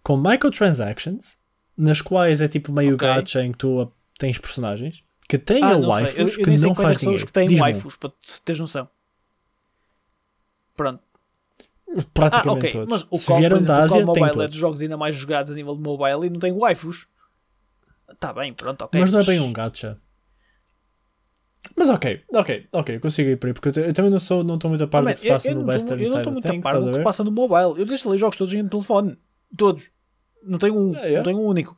com 0.02 0.16
microtransactions 0.16 1.36
nas 1.76 2.00
quais 2.00 2.40
é 2.40 2.46
tipo 2.48 2.72
meio 2.72 2.94
Ok. 2.94 3.06
gacha 3.06 3.42
em 3.42 3.52
que 3.52 3.58
tu 3.58 3.90
tens 4.18 4.38
personagens 4.38 5.02
que 5.28 5.36
tenha 5.38 5.74
Ah, 5.74 5.78
waifus 5.78 6.16
Eu, 6.16 6.26
eu 6.26 6.44
que 6.44 6.50
não 6.58 6.72
é 6.72 6.74
faz 6.74 6.96
que 6.96 7.02
são 7.04 7.12
os 7.14 7.20
dinheiro. 7.20 7.26
que 7.26 7.32
têm 7.32 7.56
waifus, 7.58 7.96
para 7.96 8.10
tu 8.10 8.42
teres 8.44 8.60
noção. 8.60 8.88
Pronto. 10.76 11.02
Ah, 11.96 12.02
Praticamente 12.14 12.66
ok. 12.66 12.72
todos. 12.72 12.88
Mas 12.88 13.06
o 13.10 13.18
Se 13.18 13.26
Call, 13.26 13.38
vieram 13.38 13.56
exemplo, 13.56 13.74
da 13.74 13.84
o 13.84 13.88
Call 13.88 13.98
Ásia, 14.00 14.12
tem 14.12 14.22
Mobile 14.22 14.44
é 14.44 14.48
dos 14.48 14.56
jogos 14.56 14.80
ainda 14.80 14.96
mais 14.96 15.16
jogados 15.16 15.50
a 15.50 15.54
nível 15.54 15.74
de 15.76 15.82
mobile 15.82 16.26
e 16.26 16.30
não 16.30 16.38
tem 16.38 16.52
waifus. 16.56 17.06
Está 18.10 18.32
bem, 18.32 18.52
pronto, 18.52 18.82
ok. 18.82 19.00
mas 19.00 19.10
não 19.10 19.20
é 19.20 19.24
bem 19.24 19.40
um 19.40 19.52
gacha. 19.52 19.98
Mas 21.76 21.88
ok, 21.88 22.22
ok, 22.34 22.66
ok, 22.72 22.96
eu 22.96 23.00
consigo 23.00 23.28
ir 23.30 23.36
por 23.36 23.46
aí, 23.48 23.52
porque 23.52 23.68
eu, 23.68 23.72
te- 23.72 23.80
eu 23.80 23.92
também 23.94 24.10
não 24.10 24.18
sou, 24.20 24.42
não 24.42 24.54
estou 24.54 24.68
muito 24.70 24.82
a 24.84 24.86
par 24.86 25.04
do 25.04 25.12
que 25.14 25.20
se 25.20 25.26
eu, 25.28 25.34
passa 25.34 25.48
eu 25.48 25.54
no 25.54 25.60
não 25.60 25.66
tô- 25.66 25.72
Western 25.72 26.02
eu 26.04 26.10
não 26.10 26.18
estou 26.18 26.32
muito 26.32 26.46
a 26.50 26.60
par 26.60 26.80
do 26.80 26.88
que 26.90 26.94
se 26.96 27.02
passa 27.02 27.24
no 27.24 27.30
mobile. 27.32 27.78
Eu 27.80 27.84
deixo 27.86 28.08
ali 28.08 28.18
jogos 28.18 28.36
todos 28.36 28.52
em 28.54 28.66
telefone. 28.66 29.18
Todos. 29.56 29.90
Não 30.42 30.58
tenho 30.58 30.78
um, 30.78 30.94
Ah, 30.94 31.06
é? 31.06 31.16
não 31.16 31.22
tenho 31.22 31.38
um 31.38 31.46
único. 31.46 31.76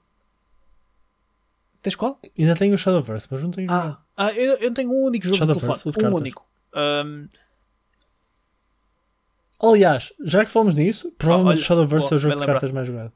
Tens 1.83 1.97
qual? 1.97 2.21
Ainda 2.39 2.55
tenho 2.55 2.75
o 2.75 2.79
Shadowverse, 2.79 3.27
mas 3.31 3.43
não 3.43 3.51
tenho. 3.51 3.71
Ah, 3.71 4.01
ah 4.17 4.33
eu, 4.33 4.55
eu 4.59 4.73
tenho 4.73 4.91
um 4.91 5.05
único 5.05 5.27
jogo 5.27 5.45
de 5.45 5.53
o 5.53 5.61
telefone. 5.61 6.07
Um 6.07 6.15
único. 6.15 6.47
Ahm, 6.75 7.29
Aliás, 9.63 10.13
já 10.25 10.45
que 10.45 10.51
falamos 10.51 10.75
nisso, 10.75 11.13
provavelmente 11.17 11.59
olha, 11.59 11.63
o 11.63 11.65
Shadowverse 11.65 12.09
boa, 12.09 12.15
é 12.15 12.17
o 12.17 12.19
jogo 12.19 12.35
de 12.35 12.41
lembrado. 12.41 12.55
cartas 12.57 12.73
mais 12.73 12.87
jogado. 12.87 13.13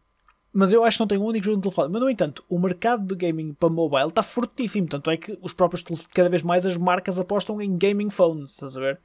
mas 0.53 0.73
eu 0.73 0.85
acho 0.85 0.97
que 0.97 1.01
não 1.01 1.07
tenho 1.09 1.23
um 1.23 1.27
único 1.27 1.45
jogo 1.45 1.57
de 1.57 1.63
telefone. 1.63 1.93
Mas, 1.93 2.01
no 2.03 2.09
entanto, 2.11 2.45
o 2.49 2.59
mercado 2.59 3.05
de 3.05 3.15
gaming 3.17 3.53
para 3.53 3.69
mobile 3.69 4.09
está 4.09 4.23
fortíssimo. 4.23 4.87
Tanto 4.89 5.11
é 5.11 5.17
que 5.17 5.37
os 5.43 5.53
próprios 5.53 5.83
cada 6.15 6.29
vez 6.29 6.43
mais 6.43 6.65
as 6.65 6.77
marcas 6.77 7.19
apostam 7.19 7.61
em 7.61 7.77
gaming 7.77 8.11
phones. 8.11 8.53
Estás 8.53 8.77
a 8.77 8.81
ver? 8.81 9.01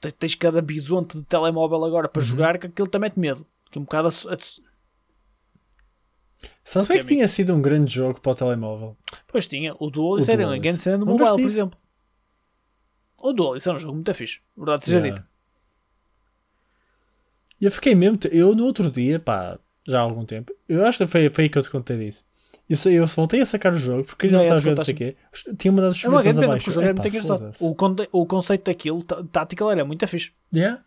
tu 0.00 0.10
tens, 0.12 0.34
cada 0.34 0.62
bisonte 0.62 1.18
de 1.18 1.24
telemóvel 1.24 1.84
agora 1.84 2.08
para 2.08 2.20
Uhum. 2.22 2.26
jogar 2.26 2.56
que 2.58 2.66
aquilo 2.68 2.88
também 2.88 3.10
mete 3.10 3.18
medo. 3.18 3.46
Que 3.70 3.78
um 3.78 3.82
bocado 3.82 4.08
a, 4.08 4.12
Sabes 4.12 4.60
o 6.74 6.86
que 6.86 6.92
é 6.92 6.96
Que 6.96 7.02
que 7.02 7.08
tinha 7.14 7.28
sido 7.28 7.54
um 7.54 7.60
grande 7.60 7.92
jogo 7.92 8.20
para 8.20 8.32
o 8.32 8.34
telemóvel? 8.34 8.96
Pois 9.28 9.46
tinha, 9.46 9.74
o 9.78 9.90
Dual 9.90 10.12
O 10.14 10.18
isso 10.18 10.30
era 10.30 10.46
uma 10.46 10.58
grande 10.58 10.78
cena 10.78 10.98
do 10.98 11.06
mobile, 11.06 11.30
por 11.32 11.40
exemplo. 11.40 11.78
O 13.22 13.32
Dual, 13.32 13.56
isso 13.56 13.68
era 13.68 13.76
um 13.76 13.80
jogo 13.80 13.94
muito 13.94 14.14
fixe, 14.14 14.40
verdade 14.56 14.84
seja 14.84 14.98
Yeah. 14.98 15.18
dito. 15.20 15.31
E 17.62 17.64
eu 17.64 17.70
fiquei 17.70 17.94
mesmo. 17.94 18.18
Eu 18.32 18.54
no 18.56 18.64
outro 18.66 18.90
dia, 18.90 19.20
pá, 19.20 19.56
já 19.86 20.00
há 20.00 20.02
algum 20.02 20.24
tempo, 20.26 20.52
eu 20.68 20.84
acho 20.84 20.98
que 20.98 21.06
foi, 21.06 21.30
foi 21.30 21.44
aí 21.44 21.48
que 21.50 21.56
eu 21.56 21.62
te 21.62 21.70
contei 21.70 21.96
disso. 21.96 22.24
Eu, 22.68 22.92
eu 22.92 23.06
voltei 23.06 23.40
a 23.40 23.46
sacar 23.46 23.72
o 23.72 23.76
jogo 23.78 24.04
porque 24.04 24.26
Não, 24.26 24.34
não 24.34 24.40
é, 24.40 24.44
estava 24.44 24.60
tu 24.60 24.62
jogando 24.64 24.78
não 24.78 24.84
sei 24.84 24.94
o 24.94 24.96
quê. 24.96 25.16
Tinha 25.58 25.72
mandado 25.72 25.92
os 25.92 26.04
É 26.04 26.08
uma 26.08 26.22
servidores 26.22 26.24
grande 26.24 26.40
pena 26.40 26.46
abaixo. 26.46 26.70
o 26.70 26.72
jogo 26.72 26.84
era 26.84 26.92
Epá, 26.92 27.02
muito 27.02 27.14
engraçado. 27.16 27.56
O, 28.12 28.20
o 28.22 28.26
conceito 28.26 28.64
daquilo, 28.64 29.02
tá- 29.02 29.22
tático, 29.30 29.70
era 29.70 29.84
muito 29.84 30.06
fixe. 30.08 30.32
Yeah? 30.54 30.82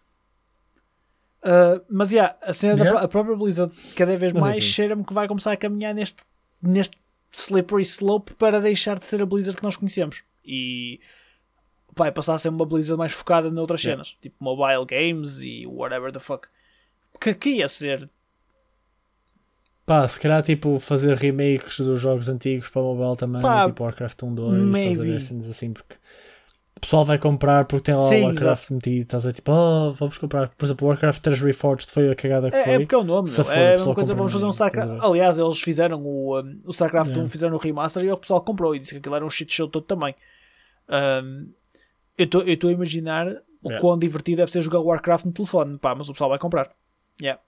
Uh, 1.43 1.79
mas 1.89 2.11
yeah, 2.11 2.35
a 2.41 2.53
cena 2.53 2.75
da 2.75 2.83
Yeah. 2.83 2.99
pró- 2.99 3.05
a 3.05 3.07
própria 3.07 3.35
Blizzard 3.37 3.73
cada 3.95 4.17
vez 4.17 4.33
Mas 4.33 4.41
mais 4.43 4.63
cheira-me 4.63 5.03
que 5.05 5.13
vai 5.13 5.27
começar 5.27 5.51
a 5.51 5.57
caminhar 5.57 5.93
neste, 5.93 6.23
neste 6.61 6.97
slippery 7.31 7.83
slope 7.83 8.33
para 8.33 8.59
deixar 8.59 8.97
de 8.97 9.05
ser 9.05 9.21
a 9.21 9.25
Blizzard 9.25 9.55
que 9.57 9.63
nós 9.63 9.75
conhecemos 9.75 10.23
e 10.43 10.99
vai 11.95 12.11
passar 12.11 12.33
a 12.33 12.39
ser 12.39 12.49
uma 12.49 12.65
Blizzard 12.65 12.97
mais 12.97 13.13
focada 13.13 13.51
noutras 13.51 13.83
Yeah. 13.83 14.03
cenas, 14.03 14.17
tipo 14.21 14.35
mobile 14.43 14.85
games 14.87 15.39
e 15.41 15.67
whatever 15.67 16.11
the 16.11 16.19
fuck. 16.19 16.47
Que 17.19 17.29
aqui 17.31 17.49
ia 17.57 17.67
ser 17.67 18.09
Pá, 19.85 20.07
se 20.07 20.19
calhar 20.19 20.41
tipo 20.41 20.79
fazer 20.79 21.15
remakes 21.15 21.79
dos 21.79 22.01
jogos 22.01 22.27
antigos 22.27 22.67
para 22.69 22.81
mobile 22.81 23.15
também, 23.17 23.41
Pá, 23.41 23.67
tipo 23.67 23.83
Warcraft 23.83 24.23
1, 24.23 24.33
2, 24.35 24.53
estás 24.55 24.63
a 24.63 25.03
maybe. 25.03 25.11
ver 25.13 25.21
cenas 25.21 25.47
assim, 25.49 25.73
porque 25.73 25.95
o 26.75 26.79
pessoal 26.79 27.05
vai 27.05 27.19
comprar 27.19 27.65
porque 27.65 27.83
tem 27.83 27.95
lá 27.95 28.09
Sim, 28.09 28.23
o 28.23 28.25
Warcraft 28.25 28.71
metido, 28.71 29.03
estás 29.03 29.25
a 29.25 29.29
ver 29.29 29.33
tipo, 29.35 29.51
oh, 29.51 29.93
vamos 29.93 30.17
comprar, 30.17 30.49
por 30.49 30.65
exemplo, 30.65 30.87
o 30.87 30.89
Warcraft 30.89 31.21
3 31.21 31.39
Reforged 31.39 31.91
foi 31.91 32.09
a 32.09 32.15
cagada 32.15 32.49
que 32.49 32.57
É, 32.57 32.63
foi. 32.63 32.73
é 32.73 32.79
porque 32.79 32.95
é 32.95 32.97
o 32.97 33.03
nome, 33.03 33.29
for, 33.29 33.41
é 33.41 33.43
o 33.43 33.51
a 33.51 33.55
mesma 33.57 33.73
pessoal 33.75 33.95
coisa, 33.95 34.15
vamos 34.15 34.31
fazer 34.33 34.45
um 34.47 34.49
StarCraft. 34.49 35.03
Aliás, 35.03 35.37
eles 35.37 35.61
fizeram 35.61 36.01
o, 36.03 36.41
um, 36.41 36.61
o 36.65 36.71
StarCraft 36.71 37.09
Yeah. 37.11 37.27
1, 37.27 37.31
fizeram 37.31 37.55
o 37.55 37.59
remaster 37.59 38.03
e 38.03 38.11
o 38.11 38.17
pessoal 38.17 38.41
comprou 38.41 38.75
e 38.75 38.79
disse 38.79 38.91
que 38.93 38.97
aquilo 38.97 39.15
era 39.15 39.25
um 39.25 39.29
shit 39.29 39.53
show 39.53 39.67
todo 39.67 39.83
também. 39.85 40.15
Um, 40.89 41.47
eu 42.17 42.25
estou 42.25 42.69
a 42.69 42.73
imaginar 42.73 43.27
o 43.61 43.69
Yeah. 43.69 43.81
quão 43.81 43.99
divertido 43.99 44.37
deve 44.37 44.51
ser 44.51 44.61
jogar 44.61 44.79
Warcraft 44.79 45.25
no 45.25 45.31
telefone, 45.31 45.77
pá, 45.77 45.93
mas 45.93 46.09
o 46.09 46.11
pessoal 46.13 46.29
vai 46.31 46.39
comprar. 46.39 46.71
Yeah. 47.21 47.41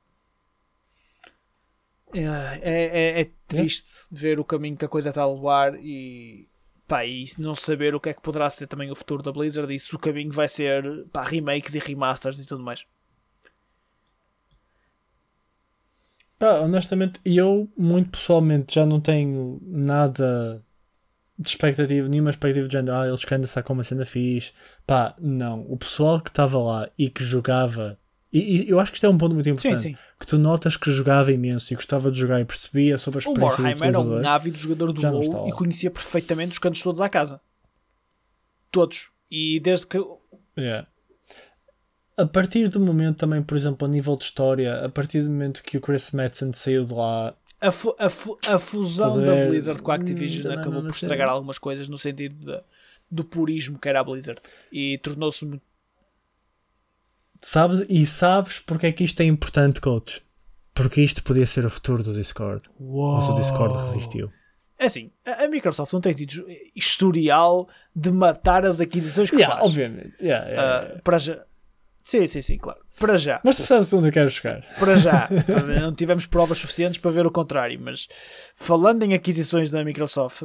É, 2.14 2.22
é, 2.62 3.22
é 3.22 3.32
triste 3.48 3.92
ver 4.10 4.40
o 4.40 4.46
caminho 4.46 4.78
que 4.78 4.86
a 4.86 4.90
coisa 4.90 5.10
está 5.10 5.22
a 5.22 5.32
levar 5.32 5.76
e, 5.76 6.48
pá, 6.88 7.06
e 7.06 7.26
não 7.38 7.54
saber 7.54 7.94
o 7.94 8.00
que 8.00 8.10
é 8.10 8.14
que 8.14 8.22
poderá 8.22 8.50
ser 8.50 8.68
também 8.68 8.90
o 8.90 8.96
futuro 8.96 9.22
da 9.22 9.32
Blizzard 9.32 9.74
e 9.74 9.80
se 9.80 9.94
o 9.94 10.00
caminho 10.00 10.32
vai 10.32 10.48
ser 10.48 11.06
pá, 11.08 11.24
remakes 11.24 11.76
e 11.76 11.80
remasters 11.80 12.40
e 12.40 12.46
tudo 12.46 12.64
mais. 12.64 12.86
Pá, 16.40 16.60
honestamente, 16.60 17.20
eu, 17.26 17.70
muito 17.78 18.12
pessoalmente, 18.12 18.76
já 18.76 18.86
não 18.86 19.02
tenho 19.02 19.60
nada 19.64 20.64
de 21.38 21.50
expectativa, 21.50 22.08
nenhuma 22.08 22.30
expectativa 22.30 22.68
de 22.68 22.74
género. 22.74 22.98
Ah, 22.98 23.08
eles 23.08 23.26
querem 23.26 23.42
dançar 23.42 23.64
com 23.64 23.74
uma 23.74 23.84
cena 23.84 24.06
fixe. 24.06 24.54
Pá, 24.86 25.16
não. 25.20 25.62
O 25.70 25.78
pessoal 25.78 26.22
que 26.22 26.30
estava 26.30 26.58
lá 26.60 26.90
e 26.98 27.10
que 27.10 27.24
jogava. 27.24 28.00
E, 28.38 28.66
e 28.66 28.70
eu 28.70 28.80
acho 28.80 28.92
que 28.92 28.98
isto 28.98 29.06
é 29.06 29.10
um 29.10 29.18
ponto 29.18 29.34
muito 29.34 29.46
Sim, 29.46 29.52
importante. 29.52 29.82
sim. 29.82 29.98
Que 30.20 30.28
tu 30.28 30.38
notas 30.38 30.76
que 30.78 30.92
jogava 30.92 31.32
imenso 31.32 31.72
e 31.72 31.76
gostava 31.76 32.12
de 32.12 32.18
jogar 32.20 32.40
e 32.42 32.46
percebia 32.46 32.98
sobre 32.98 33.18
a 33.18 33.30
O 33.30 33.32
experiência 33.34 33.58
do 33.58 33.64
Morheim 33.64 33.88
era 33.90 34.00
um 34.00 34.28
ávido 34.28 34.58
jogador 34.58 34.92
do 34.94 35.02
WoW 35.02 35.48
e 35.48 35.52
conhecia 35.52 35.90
perfeitamente 35.92 36.52
os 36.54 36.60
cantos 36.60 36.82
todos 36.82 37.02
à 37.02 37.10
casa. 37.10 37.40
Todos. 38.72 39.10
E 39.32 39.60
desde 39.60 39.88
que. 39.88 39.98
Yeah. 40.58 40.88
A 42.18 42.26
partir 42.26 42.68
do 42.68 42.80
momento 42.80 43.18
também, 43.18 43.42
por 43.44 43.56
exemplo, 43.56 43.86
a 43.88 43.90
nível 43.90 44.16
de 44.18 44.24
história, 44.24 44.84
a 44.86 44.90
partir 44.90 45.22
do 45.22 45.30
momento 45.30 45.62
que 45.64 45.78
o 45.78 45.82
Chris 45.82 46.12
Madsen 46.12 46.52
saiu 46.54 46.84
de 46.84 46.94
lá, 46.94 47.36
A, 47.62 47.72
fu- 47.72 47.96
a 48.00 48.10
fu- 48.10 48.38
a 48.48 48.58
fusão 48.58 49.24
da? 49.24 49.46
Blizzard 49.48 49.82
com 49.84 49.92
a 49.92 49.96
Hum, 49.96 49.98
Activision 50.00 50.44
também 50.44 50.58
acabou 50.60 50.82
por 50.82 50.90
estragar 50.92 51.30
algumas 51.30 51.60
coisas 51.60 51.88
no 51.88 51.98
sentido 51.98 52.44
de- 52.46 52.62
do 53.10 53.24
purismo 53.24 53.78
que 53.80 53.88
era 53.88 54.00
a 54.00 54.04
Blizzard. 54.04 54.42
E 54.72 54.98
tornou-se 54.98 55.46
muito. 55.46 55.62
Sabes? 57.42 57.84
E 57.90 58.06
sabes 58.06 58.60
porque 58.60 58.88
é 58.88 58.92
que 58.92 59.04
isto 59.04 59.20
é 59.22 59.26
importante, 59.26 59.80
coach? 59.82 60.22
Porque 60.74 61.02
isto 61.02 61.24
podia 61.24 61.46
ser 61.48 61.66
o 61.66 61.70
futuro 61.70 62.04
do 62.04 62.14
Discord. 62.14 62.64
Mas 62.80 63.30
o 63.30 63.34
Discord 63.34 63.78
resistiu. 63.78 64.32
É 64.80 64.86
assim, 64.86 65.10
a, 65.26 65.48
Microsoft 65.48 65.92
não 65.92 66.00
tem 66.02 66.14
tido 66.14 66.46
historial 66.76 67.68
de 67.96 68.12
matar 68.12 68.64
as 68.64 68.80
aquisições 68.80 69.30
que 69.32 69.38
Yeah, 69.38 69.56
faz. 69.58 69.68
obviamente. 69.70 70.14
Yeah, 70.22 70.48
yeah, 70.48 70.78
Ah, 70.78 70.82
yeah. 70.84 71.02
para 71.02 71.18
já. 71.18 71.44
Sim, 72.04 72.28
sim, 72.28 72.42
sim, 72.44 72.58
claro. 72.58 72.80
Para 73.00 73.18
já. 73.18 73.42
Mas 73.44 73.56
tu 73.58 73.66
sabes 73.66 73.92
onde 73.92 74.08
eu 74.10 74.12
quero 74.14 74.30
chegar. 74.30 74.62
para 74.80 74.96
já. 74.98 75.28
não 75.82 75.94
tivemos 75.96 76.28
provas 76.28 76.60
suficientes 76.60 77.00
para 77.00 77.10
ver 77.12 77.26
o 77.26 77.32
contrário, 77.32 77.80
mas 77.82 78.08
falando 78.56 79.02
em 79.04 79.14
aquisições 79.16 79.72
da 79.72 79.84
Microsoft 79.84 80.44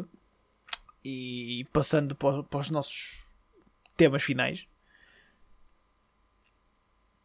e 1.04 1.66
passando 1.72 2.14
para, 2.14 2.42
para 2.42 2.60
os 2.60 2.70
nossos 2.70 3.22
temas 3.96 4.22
finais, 4.22 4.66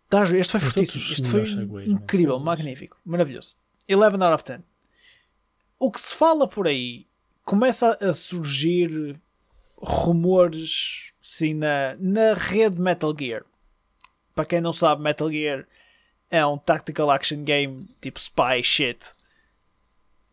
estás 0.07 0.31
este 0.31 0.51
foi 0.51 0.59
fortíssimo. 0.59 1.03
Este 1.03 1.27
foi 1.27 1.65
mano. 1.65 1.83
incrível, 1.83 2.39
magnífico, 2.39 2.97
maravilhoso. 3.05 3.55
11 3.89 4.23
out 4.23 4.33
of 4.33 4.43
10. 4.43 4.61
O 5.79 5.91
que 5.91 6.01
se 6.01 6.15
fala 6.15 6.47
por 6.47 6.67
aí 6.67 7.05
começa 7.45 7.97
a 8.01 8.13
surgir 8.13 9.19
rumores 9.77 11.13
assim 11.21 11.53
na, 11.53 11.95
na 11.99 12.33
rede 12.33 12.79
Metal 12.81 13.15
Gear. 13.17 13.43
Para 14.33 14.45
quem 14.45 14.61
não 14.61 14.73
sabe, 14.73 15.03
Metal 15.03 15.31
Gear 15.31 15.67
é 16.29 16.45
um 16.45 16.57
tactical 16.57 17.09
action 17.11 17.43
game 17.43 17.85
tipo 18.01 18.19
spy 18.19 18.63
shit 18.63 19.11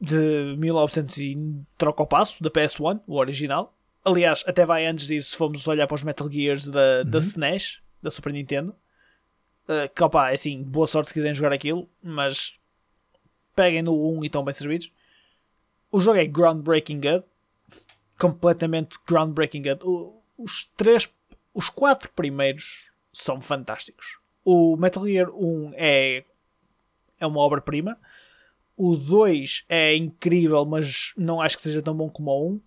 de 0.01 0.55
1900 0.59 1.19
e 1.19 1.39
troca 1.79 2.03
o 2.03 2.07
passo 2.07 2.43
da 2.43 2.51
PS1, 2.51 3.01
o 3.07 3.17
original. 3.17 3.75
Aliás, 4.05 4.45
até 4.47 4.67
vai 4.67 4.87
antes 4.87 5.07
disso 5.07 5.31
se 5.31 5.37
formos 5.37 5.67
olhar 5.67 5.87
para 5.87 5.95
os 5.95 6.03
Metal 6.03 6.31
Gears 6.31 6.69
da, 6.69 7.03
da 7.03 7.19
SNES, 7.19 7.81
da 8.03 8.11
Super 8.11 8.33
Nintendo. 8.33 8.75
Uh, 9.67 9.89
que 9.95 10.03
opa, 10.03 10.31
é 10.31 10.35
assim, 10.35 10.63
boa 10.63 10.87
sorte 10.87 11.09
se 11.09 11.15
quiserem 11.15 11.35
jogar 11.35 11.53
aquilo, 11.53 11.89
mas 12.03 12.55
peguem 13.55 13.83
no 13.83 13.95
1 14.19 14.25
e 14.25 14.27
estão 14.27 14.45
bem 14.45 14.53
servidos. 14.53 14.93
O 15.91 16.01
jogo 16.01 16.19
é 16.19 16.27
groundbreaking 16.27 17.01
good, 17.01 17.25
completamente 18.19 18.99
groundbreaking 19.07 19.63
good. 19.63 19.81
O- 19.85 20.21
os 20.37 20.71
três, 20.77 21.09
os 21.55 21.71
quatro 21.71 22.11
primeiros 22.13 22.91
são 23.13 23.41
fantásticos. 23.41 24.19
O 24.45 24.77
Metal 24.77 25.07
Gear 25.07 25.31
1 25.31 25.73
é, 25.75 26.25
é 27.19 27.27
uma 27.27 27.41
obra-prima. 27.41 27.99
O 28.77 28.97
2 28.97 29.65
é 29.69 29.95
incrível, 29.97 30.65
mas 30.67 31.15
não 31.17 31.41
acho 31.41 31.57
que 31.57 31.63
seja 31.63 31.81
tão 31.81 31.97
bom 31.97 32.11
como 32.11 32.31
o 32.31 32.51
1. 32.55 32.61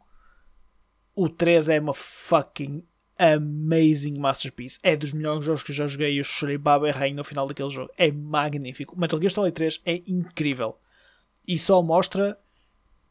O 1.15 1.29
3 1.29 1.67
é 1.69 1.79
uma 1.79 1.93
fucking 1.93 2.83
amazing 3.17 4.17
masterpiece. 4.19 4.79
É 4.83 4.95
dos 4.95 5.11
melhores 5.11 5.43
jogos 5.45 5.63
que 5.63 5.71
eu 5.71 5.75
já 5.75 5.87
joguei. 5.87 6.19
Eu 6.19 6.23
chorei 6.23 6.57
baba 6.57 6.87
e 6.87 6.91
rainha 6.91 7.15
no 7.15 7.23
final 7.23 7.47
daquele 7.47 7.69
jogo. 7.69 7.91
É 7.97 8.11
magnífico. 8.11 8.95
O 8.95 8.99
Metal 8.99 9.19
Gear 9.19 9.31
Solid 9.31 9.53
3 9.53 9.81
é 9.85 10.01
incrível. 10.07 10.77
E 11.47 11.57
só 11.57 11.81
mostra 11.81 12.37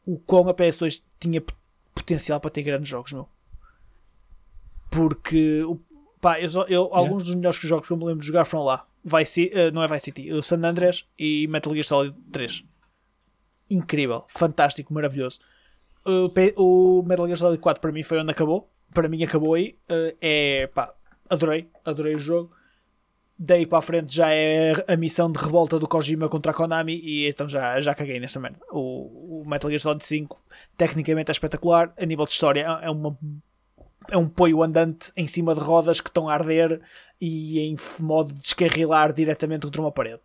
o 0.05 0.17
quão 0.19 0.47
a 0.47 0.53
PS2 0.53 1.01
tinha 1.19 1.41
potencial 1.93 2.39
para 2.39 2.51
ter 2.51 2.63
grandes 2.63 2.87
jogos, 2.89 3.11
meu. 3.13 3.27
Porque 4.89 5.61
pá, 6.21 6.39
eu, 6.39 6.49
só- 6.49 6.63
eu- 6.65 6.89
alguns 6.93 7.25
dos 7.25 7.35
melhores 7.35 7.59
jogos 7.59 7.87
que 7.87 7.93
eu 7.93 7.97
me 7.97 8.05
lembro 8.05 8.21
de 8.21 8.27
jogar 8.27 8.45
foram 8.45 8.63
lá. 8.63 8.85
Vice, 9.03 9.49
eh, 9.53 9.71
não 9.71 9.81
é 9.83 9.87
Vice 9.87 10.05
City, 10.05 10.31
o 10.31 10.41
San 10.43 10.57
Andreas 10.63 11.05
e 11.17 11.47
Metal 11.47 11.71
Gear 11.73 11.85
Solid 11.85 12.15
3. 12.31 12.63
Incrível, 13.69 14.23
fantástico, 14.27 14.93
maravilhoso. 14.93 15.39
O, 16.05 16.99
o 16.99 17.03
Metal 17.03 17.25
Gear 17.25 17.37
Solid 17.37 17.59
4 17.61 17.81
para 17.81 17.91
mim 17.91 18.03
foi 18.03 18.19
onde 18.19 18.31
acabou. 18.31 18.69
Para 18.93 19.07
mim 19.07 19.23
acabou 19.23 19.53
aí. 19.53 19.77
Eh, 19.89 20.15
é 20.21 20.67
pá, 20.67 20.93
adorei, 21.29 21.69
adorei 21.85 22.15
o 22.15 22.19
jogo. 22.19 22.55
Daí 23.39 23.67
para 23.67 23.77
a 23.77 23.81
frente 23.83 24.15
já 24.15 24.31
é 24.31 24.73
a 24.87 24.97
missão 24.97 25.31
de 25.31 25.37
revolta 25.37 25.77
do 25.77 25.87
Kojima 25.87 26.27
contra 26.27 26.51
a 26.51 26.55
Konami 26.55 26.99
e 27.03 27.29
então 27.29 27.47
já, 27.47 27.79
já 27.81 27.93
caguei 27.93 28.19
nesta 28.19 28.39
merda. 28.39 28.59
O, 28.71 29.41
o 29.41 29.43
Metal 29.47 29.69
Gear 29.69 29.79
Solid 29.79 30.03
5 30.03 30.41
tecnicamente 30.75 31.29
é 31.29 31.33
espetacular, 31.33 31.93
a 31.95 32.05
nível 32.05 32.25
de 32.25 32.31
história 32.31 32.65
é 32.81 32.87
é 32.87 32.89
uma 32.89 33.15
é 34.09 34.17
um 34.17 34.27
poio 34.27 34.63
andante 34.63 35.11
em 35.15 35.27
cima 35.27 35.53
de 35.53 35.59
rodas 35.59 36.01
que 36.01 36.09
estão 36.09 36.29
a 36.29 36.33
arder 36.33 36.81
e 37.19 37.59
em 37.59 37.75
modo 37.99 38.33
de 38.33 38.41
descarrilar 38.41 39.13
diretamente 39.13 39.65
contra 39.65 39.81
uma 39.81 39.91
parede. 39.91 40.21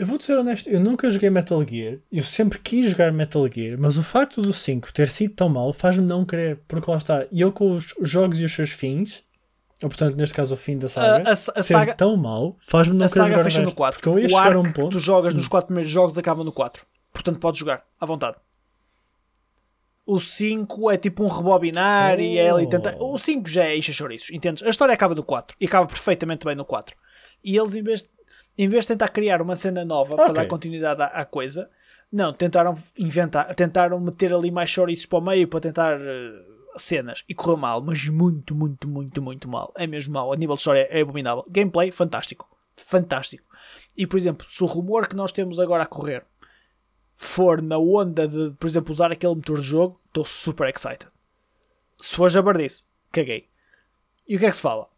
Eu 0.00 0.06
vou-te 0.06 0.24
ser 0.24 0.38
honesto, 0.38 0.66
eu 0.66 0.80
nunca 0.80 1.10
joguei 1.10 1.28
Metal 1.28 1.62
Gear. 1.62 1.98
Eu 2.10 2.24
sempre 2.24 2.58
quis 2.58 2.90
jogar 2.90 3.12
Metal 3.12 3.46
Gear, 3.52 3.76
mas 3.78 3.98
o 3.98 4.02
facto 4.02 4.40
do 4.40 4.50
5 4.50 4.90
ter 4.94 5.08
sido 5.10 5.34
tão 5.34 5.48
mau 5.50 5.74
faz-me 5.74 6.04
não 6.06 6.24
querer. 6.24 6.58
Porque 6.66 6.90
lá 6.90 6.96
está, 6.96 7.26
e 7.30 7.40
eu 7.42 7.52
com 7.52 7.76
os 7.76 7.94
os 8.00 8.08
jogos 8.08 8.40
e 8.40 8.44
os 8.46 8.52
seus 8.54 8.70
fins, 8.70 9.22
ou 9.82 9.90
portanto, 9.90 10.16
neste 10.16 10.34
caso, 10.34 10.54
o 10.54 10.56
fim 10.56 10.78
da 10.78 10.88
saga, 10.88 11.28
A- 11.28 11.30
a- 11.30 11.32
a 11.32 11.36
ser 11.36 11.62
saga- 11.62 11.94
tão 11.94 12.16
mau 12.16 12.56
faz-me 12.60 12.96
não 12.96 13.04
a 13.04 13.08
querer 13.10 13.20
saga 13.24 13.32
jogar 13.32 13.44
fecha 13.44 13.58
no 13.58 13.64
resto. 13.66 13.76
4. 13.76 13.98
Porque 14.00 14.08
eu 14.08 14.18
ia 14.18 14.24
o 14.26 14.28
chegar 14.30 14.56
a 14.56 14.60
um 14.60 14.62
ponto. 14.62 14.88
que 14.88 14.92
tu 14.92 14.98
jogas 14.98 15.34
nos 15.34 15.48
4 15.48 15.66
primeiros 15.66 15.92
jogos 15.92 16.16
acaba 16.16 16.42
no 16.42 16.50
4. 16.52 16.86
Portanto, 17.12 17.38
podes 17.38 17.60
jogar 17.60 17.84
à 18.00 18.06
vontade. 18.06 18.38
O 20.06 20.18
5 20.18 20.90
é 20.90 20.96
tipo 20.96 21.22
um 21.22 21.28
rebobinar 21.28 22.18
e 22.18 22.38
é 22.38 22.52
Oh. 22.54 22.66
tentar. 22.66 22.96
O 22.98 23.18
5 23.18 23.48
já 23.48 23.64
é 23.64 23.76
encher 23.76 23.92
chouriços, 23.92 24.30
entendes? 24.30 24.62
A 24.62 24.70
história 24.70 24.94
acaba 24.94 25.14
no 25.14 25.22
4 25.22 25.54
e 25.60 25.66
acaba 25.66 25.86
perfeitamente 25.86 26.44
bem 26.46 26.56
no 26.56 26.64
4. 26.64 26.96
E 27.44 27.56
eles, 27.56 27.74
em 27.74 27.82
vez, 27.82 28.02
de- 28.02 28.08
em 28.58 28.68
vez 28.68 28.84
de 28.84 28.88
tentar 28.88 29.08
criar 29.08 29.40
uma 29.42 29.54
cena 29.56 29.84
nova 29.84 30.16
para 30.16 30.24
Ok. 30.30 30.34
dar 30.34 30.46
continuidade 30.46 31.02
à, 31.02 31.06
à 31.06 31.24
coisa, 31.24 31.70
não, 32.12 32.32
tentaram 32.32 32.74
inventar, 32.98 33.54
tentaram 33.54 33.98
meter 34.00 34.32
ali 34.32 34.50
mais 34.50 34.68
chouriços 34.70 35.06
para 35.06 35.18
o 35.18 35.22
meio 35.22 35.46
para 35.48 35.60
tentar 35.60 36.00
eh, 36.00 36.44
cenas 36.76 37.24
e 37.28 37.34
correu 37.34 37.56
mal, 37.56 37.80
mas 37.80 38.06
muito, 38.08 38.54
muito, 38.54 38.88
muito, 38.88 39.22
muito 39.22 39.48
mal. 39.48 39.72
É 39.76 39.86
mesmo 39.86 40.12
mal. 40.14 40.32
A 40.32 40.36
nível 40.36 40.56
de 40.56 40.60
história 40.60 40.88
é 40.90 41.00
abominável. 41.00 41.44
Gameplay, 41.48 41.90
fantástico. 41.90 42.48
Fantástico. 42.76 43.44
E 43.96 44.06
por 44.06 44.16
exemplo, 44.16 44.46
se 44.48 44.62
o 44.64 44.66
rumor 44.66 45.06
que 45.06 45.14
nós 45.16 45.30
temos 45.32 45.60
agora 45.60 45.84
a 45.84 45.86
correr 45.86 46.24
for 47.14 47.60
na 47.62 47.78
onda 47.78 48.26
de, 48.26 48.50
por 48.58 48.66
exemplo, 48.66 48.90
usar 48.90 49.12
aquele 49.12 49.34
motor 49.34 49.58
de 49.60 49.66
jogo, 49.66 50.00
estou 50.06 50.24
super 50.24 50.68
excited. 50.68 51.06
Se 51.98 52.16
for 52.16 52.30
jabardice, 52.30 52.84
caguei. 53.12 53.48
E 54.26 54.36
o 54.36 54.38
que 54.38 54.46
é 54.46 54.50
que 54.50 54.56
se 54.56 54.62
fala? 54.62 54.88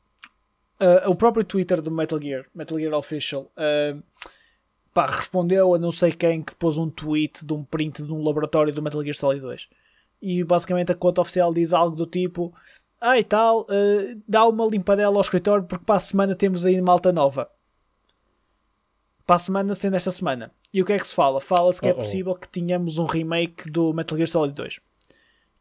Ah, 0.81 1.09
o 1.09 1.15
próprio 1.15 1.45
Twitter 1.45 1.81
do 1.81 1.91
Metal 1.91 2.21
Gear, 2.21 2.45
Metal 2.55 2.79
Gear 2.79 2.93
Official, 2.95 3.51
ah, 3.57 3.97
pá, 4.93 5.07
respondeu 5.07 5.75
a 5.75 5.79
não 5.79 5.93
sei 5.93 6.13
quem 6.13 6.43
que 6.43 6.55
pôs 6.55 6.79
um 6.79 6.91
tweet 6.91 7.45
de 7.45 7.53
um 7.53 7.65
print 7.65 8.03
de 8.03 8.13
um 8.13 8.23
laboratório 8.23 8.75
do 8.75 8.83
Metal 8.83 9.03
Gear 9.03 9.15
Solid 9.15 9.41
2. 9.41 9.69
E 10.21 10.45
basicamente 10.45 10.93
a 10.93 10.95
conta 10.95 11.21
oficial 11.21 11.53
diz 11.53 11.73
algo 11.73 11.97
do 11.97 12.07
tipo: 12.07 12.53
Ah, 13.01 13.19
e 13.19 13.25
tal, 13.25 13.67
ah, 13.69 14.17
dá 14.27 14.47
uma 14.47 14.67
limpadela 14.67 15.17
ao 15.17 15.21
escritório 15.21 15.65
porque 15.65 15.85
para 15.85 15.97
a 15.97 16.01
semana 16.01 16.35
temos 16.35 16.65
aí 16.65 16.81
malta 16.81 17.13
nova. 17.13 17.49
Para 19.25 19.37
a 19.37 19.39
semana, 19.39 19.75
sendo 19.75 19.95
esta 19.97 20.11
semana. 20.11 20.51
E 20.75 20.83
o 20.83 20.85
que 20.85 20.93
é 20.93 20.99
que 20.99 21.07
se 21.07 21.15
fala? 21.15 21.41
Fala-se 21.41 21.81
que 21.81 21.87
é 21.87 21.93
Uh-oh. 21.93 21.99
possível 21.99 22.35
que 22.35 22.49
tenhamos 22.49 22.99
um 22.99 23.05
remake 23.05 23.71
do 23.71 23.93
Metal 23.93 24.19
Gear 24.19 24.29
Solid 24.29 24.55
2. 24.55 24.81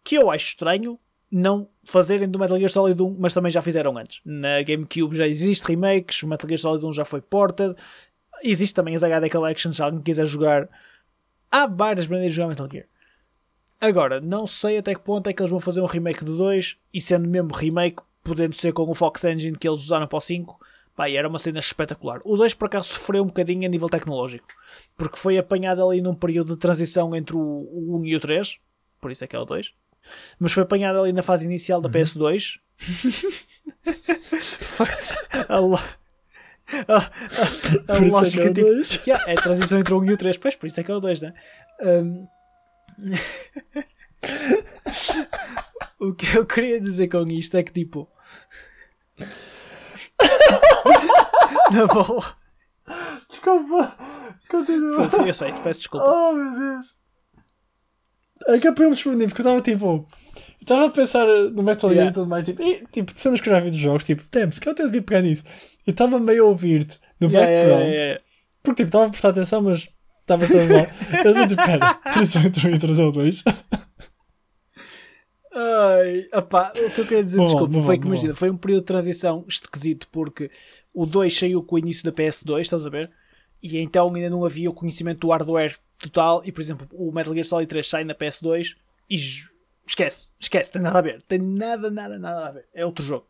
Que 0.03 0.15
eu 0.15 0.31
acho 0.31 0.47
estranho 0.47 0.97
não 1.31 1.69
fazerem 1.83 2.27
do 2.27 2.37
Metal 2.37 2.57
Gear 2.57 2.69
Solid 2.69 3.01
1, 3.01 3.15
mas 3.17 3.33
também 3.33 3.51
já 3.51 3.61
fizeram 3.61 3.97
antes. 3.97 4.19
Na 4.25 4.61
GameCube 4.61 5.15
já 5.15 5.27
existe 5.27 5.65
remakes, 5.65 6.21
o 6.23 6.27
Metal 6.27 6.47
Gear 6.47 6.59
Solid 6.59 6.85
1 6.85 6.93
já 6.93 7.05
foi 7.05 7.21
ported. 7.21 7.75
Existe 8.43 8.73
também 8.73 8.95
as 8.95 9.03
HD 9.03 9.29
Collection, 9.29 9.71
se 9.71 9.81
alguém 9.81 10.01
quiser 10.01 10.25
jogar. 10.25 10.67
Há 11.49 11.67
várias 11.67 12.07
maneiras 12.07 12.33
de 12.33 12.35
jogar 12.37 12.49
Metal 12.49 12.67
Gear. 12.69 12.85
Agora, 13.79 14.19
não 14.19 14.45
sei 14.45 14.77
até 14.77 14.93
que 14.93 15.01
ponto 15.01 15.27
é 15.27 15.33
que 15.33 15.41
eles 15.41 15.49
vão 15.49 15.59
fazer 15.59 15.81
um 15.81 15.85
remake 15.85 16.23
do 16.23 16.37
2 16.37 16.77
e 16.93 17.01
sendo 17.01 17.27
mesmo 17.27 17.51
remake, 17.51 18.03
podendo 18.23 18.55
ser 18.55 18.73
com 18.73 18.83
o 18.83 18.93
Fox 18.93 19.23
Engine 19.23 19.57
que 19.57 19.67
eles 19.67 19.79
usaram 19.79 20.05
para 20.05 20.17
o 20.17 20.21
5, 20.21 20.59
pá, 20.95 21.09
era 21.09 21.27
uma 21.27 21.39
cena 21.39 21.59
espetacular. 21.59 22.21
O 22.23 22.37
2 22.37 22.53
por 22.53 22.65
acaso 22.65 22.89
sofreu 22.89 23.23
um 23.23 23.27
bocadinho 23.27 23.65
a 23.65 23.69
nível 23.69 23.89
tecnológico, 23.89 24.47
porque 24.95 25.17
foi 25.17 25.37
apanhado 25.37 25.83
ali 25.83 25.99
num 25.99 26.13
período 26.13 26.53
de 26.53 26.59
transição 26.59 27.15
entre 27.15 27.35
o, 27.35 27.39
o 27.39 27.97
1 28.01 28.05
e 28.05 28.15
o 28.15 28.19
3, 28.19 28.59
por 28.99 29.09
isso 29.09 29.23
é 29.23 29.27
que 29.27 29.35
é 29.35 29.39
o 29.39 29.45
2, 29.45 29.73
mas 30.39 30.51
foi 30.51 30.63
apanhado 30.63 30.99
ali 30.99 31.13
na 31.13 31.23
fase 31.23 31.45
inicial 31.45 31.79
da 31.81 31.89
PS2. 31.89 32.59
a, 35.47 35.59
lo- 35.59 35.75
a, 35.75 36.97
a, 36.97 37.93
a 37.93 37.97
é 37.97 38.09
lógica 38.09 38.43
é 38.45 38.53
tipo. 38.53 38.69
Yeah, 39.07 39.31
é 39.31 39.37
a 39.37 39.41
transição 39.41 39.79
entre 39.79 39.93
o 39.93 39.99
1 39.99 40.05
e 40.05 40.13
o 40.13 40.17
3, 40.17 40.37
pois 40.37 40.55
por 40.55 40.67
isso 40.67 40.79
é 40.79 40.83
que 40.83 40.91
é 40.91 40.95
o 40.95 40.99
2, 40.99 41.21
né? 41.21 41.33
Um, 41.81 42.27
o 45.99 46.13
que 46.13 46.35
eu 46.37 46.45
queria 46.45 46.79
dizer 46.79 47.07
com 47.09 47.27
isto 47.27 47.57
é 47.57 47.63
que 47.63 47.71
tipo. 47.71 48.07
Na 51.71 51.87
boa. 51.87 52.35
Desculpa. 53.29 53.97
Continua. 54.49 55.09
Eu 55.25 55.33
sei, 55.33 55.53
peço 55.63 55.79
desculpa. 55.81 56.05
Oh 56.05 56.33
meu 56.33 56.51
Deus. 56.59 56.93
É 58.47 58.59
que 58.59 58.67
eu 58.67 58.73
me 58.73 58.89
desprendido 58.91 59.27
porque 59.29 59.41
eu 59.41 59.45
estava 59.45 59.61
tipo. 59.61 59.85
Eu 59.85 60.63
estava 60.63 60.85
a 60.85 60.89
pensar 60.89 61.25
no 61.25 61.63
Metal 61.63 61.89
Gear 61.89 61.93
Yeah. 61.93 62.11
e 62.11 62.13
tudo 62.13 62.27
mais, 62.27 62.45
tipo, 62.45 62.61
e, 62.61 62.83
tipo, 62.91 63.13
de 63.13 63.19
cenas 63.19 63.41
que 63.41 63.49
eu 63.49 63.53
já 63.53 63.59
vi 63.59 63.71
dos 63.71 63.79
jogos, 63.79 64.03
tipo, 64.03 64.23
damn, 64.31 64.51
se 64.51 64.59
calhar 64.59 64.79
eu 64.79 64.85
devia 64.85 65.01
pegar 65.01 65.21
nisso. 65.21 65.43
Eu 65.87 65.91
estava 65.91 66.19
meio 66.19 66.45
a 66.45 66.49
ouvir-te 66.49 66.99
no 67.19 67.27
Yeah, 67.29 67.47
background, 67.47 67.81
yeah, 67.81 67.95
yeah. 67.95 68.23
porque 68.61 68.83
tipo, 68.83 68.89
estava 68.89 69.05
a 69.05 69.09
prestar 69.09 69.29
atenção, 69.29 69.61
mas 69.63 69.89
estava 70.19 70.45
tudo 70.45 70.59
mal. 70.59 70.87
Eu 71.25 71.33
disse, 71.33 71.47
tipo, 71.47 71.63
pera, 71.65 72.75
e 72.75 72.79
trazer 72.79 73.01
o 73.01 73.11
dois. 73.11 73.43
Ai, 75.53 76.27
opá, 76.33 76.71
o 76.75 76.89
que 76.91 77.01
eu 77.01 77.05
queria 77.05 77.23
dizer, 77.25 77.37
Bom, 77.37 77.45
desculpa, 77.45 77.73
bom, 77.73 77.83
foi 77.83 77.97
bom, 77.97 78.01
que 78.01 78.07
imagina, 78.07 78.33
foi 78.33 78.49
um 78.49 78.55
período 78.55 78.81
de 78.81 78.85
transição 78.85 79.43
esquisito 79.49 80.07
porque 80.09 80.49
o 80.95 81.05
2 81.05 81.37
saiu 81.37 81.61
com 81.61 81.75
o 81.75 81.79
início 81.79 82.05
da 82.05 82.11
PS2, 82.11 82.61
estás 82.61 82.85
a 82.85 82.89
ver? 82.89 83.11
E 83.61 83.77
então 83.77 84.13
ainda 84.13 84.29
não 84.29 84.45
havia 84.45 84.69
o 84.69 84.73
conhecimento 84.73 85.19
do 85.19 85.29
hardware 85.29 85.75
total. 86.01 86.41
E 86.45 86.51
por 86.51 86.61
exemplo, 86.61 86.87
o 86.91 87.11
Metal 87.11 87.33
Gear 87.33 87.45
Solid 87.45 87.67
3 87.67 87.87
sai 87.87 88.03
na 88.03 88.15
PS2 88.15 88.75
e 89.09 89.15
esquece, 89.85 90.31
esquece, 90.39 90.71
tem 90.71 90.81
nada 90.81 90.99
a 90.99 91.01
ver, 91.01 91.21
tem 91.23 91.39
nada, 91.39 91.89
nada, 91.89 92.17
nada 92.17 92.47
a 92.47 92.51
ver. 92.51 92.67
É 92.73 92.85
outro 92.85 93.03
jogo. 93.03 93.27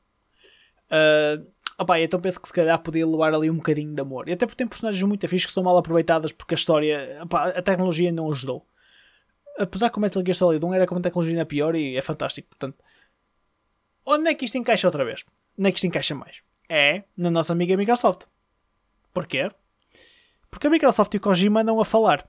Ah, 0.90 1.42
opá, 1.78 2.00
então 2.00 2.20
penso 2.20 2.40
que 2.40 2.48
se 2.48 2.54
calhar 2.54 2.78
podia 2.80 3.08
levar 3.08 3.34
ali 3.34 3.50
um 3.50 3.58
bocadinho 3.58 3.94
de 3.94 4.02
amor. 4.02 4.30
E 4.30 4.34
até 4.34 4.46
porque 4.46 4.58
tem 4.58 4.68
personagens 4.68 5.04
muito 5.04 5.26
afixos 5.26 5.48
que 5.48 5.54
são 5.54 5.64
mal 5.64 5.78
aproveitadas 5.78 6.32
porque 6.32 6.54
a 6.54 6.58
história, 6.58 7.20
opá, 7.24 7.50
a 7.50 7.62
tecnologia 7.62 8.12
não 8.12 8.30
ajudou 8.30 8.66
apesar 9.58 9.90
que 9.90 9.98
o 9.98 10.02
Metal 10.02 10.24
Gear 10.24 10.36
Solid 10.36 10.64
1 10.64 10.74
era 10.74 10.88
com 10.88 10.96
uma 10.96 11.02
tecnologia 11.02 11.34
ainda 11.34 11.46
pior 11.46 11.76
e 11.76 11.96
é 11.96 12.02
fantástico, 12.02 12.48
portanto, 12.50 12.78
onde 14.06 14.30
é 14.30 14.34
que 14.34 14.46
isto 14.46 14.58
encaixa 14.58 14.88
outra 14.88 15.06
vez? 15.06 15.24
Onde 15.58 15.70
é 15.70 15.72
que 15.72 15.78
isto 15.78 15.88
encaixa 15.88 16.16
mais? 16.16 16.38
É 16.70 17.04
na 17.16 17.30
nossa 17.30 17.54
amiga 17.54 17.78
Microsoft. 17.78 18.26
Porquê? 19.14 19.50
Porque 20.50 20.68
a 20.68 20.70
Microsoft 20.70 21.14
e 21.14 21.18
o 21.18 21.22
Kojima 21.22 21.62
andam 21.62 21.80
a 21.80 21.86
falar. 21.86 22.28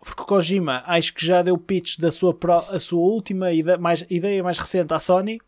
Porque 0.00 0.24
Kojima 0.24 0.82
acho 0.86 1.14
que 1.14 1.24
já 1.24 1.42
deu 1.42 1.56
pitch 1.58 1.98
da 1.98 2.10
sua, 2.12 2.34
pro- 2.34 2.58
a 2.68 2.78
sua 2.80 3.00
última 3.00 3.52
ide- 3.52 3.76
mais, 3.76 4.04
ideia 4.10 4.42
mais 4.42 4.58
recente 4.58 4.92
à 4.92 4.98
Sony 5.00 5.40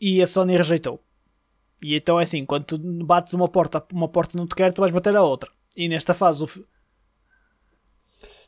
e 0.00 0.22
a 0.22 0.26
Sony 0.26 0.56
rejeitou. 0.56 1.02
E 1.82 1.94
então 1.94 2.18
é 2.18 2.24
assim, 2.24 2.44
quando 2.44 2.64
tu 2.64 2.78
bates 3.04 3.32
uma 3.32 3.48
porta, 3.48 3.84
uma 3.92 4.08
porta 4.08 4.36
não 4.36 4.46
te 4.46 4.54
quer, 4.54 4.72
tu 4.72 4.80
vais 4.80 4.92
bater 4.92 5.16
a 5.16 5.22
outra. 5.22 5.50
E 5.76 5.88
nesta 5.88 6.12
fase 6.14 6.42
o, 6.42 6.48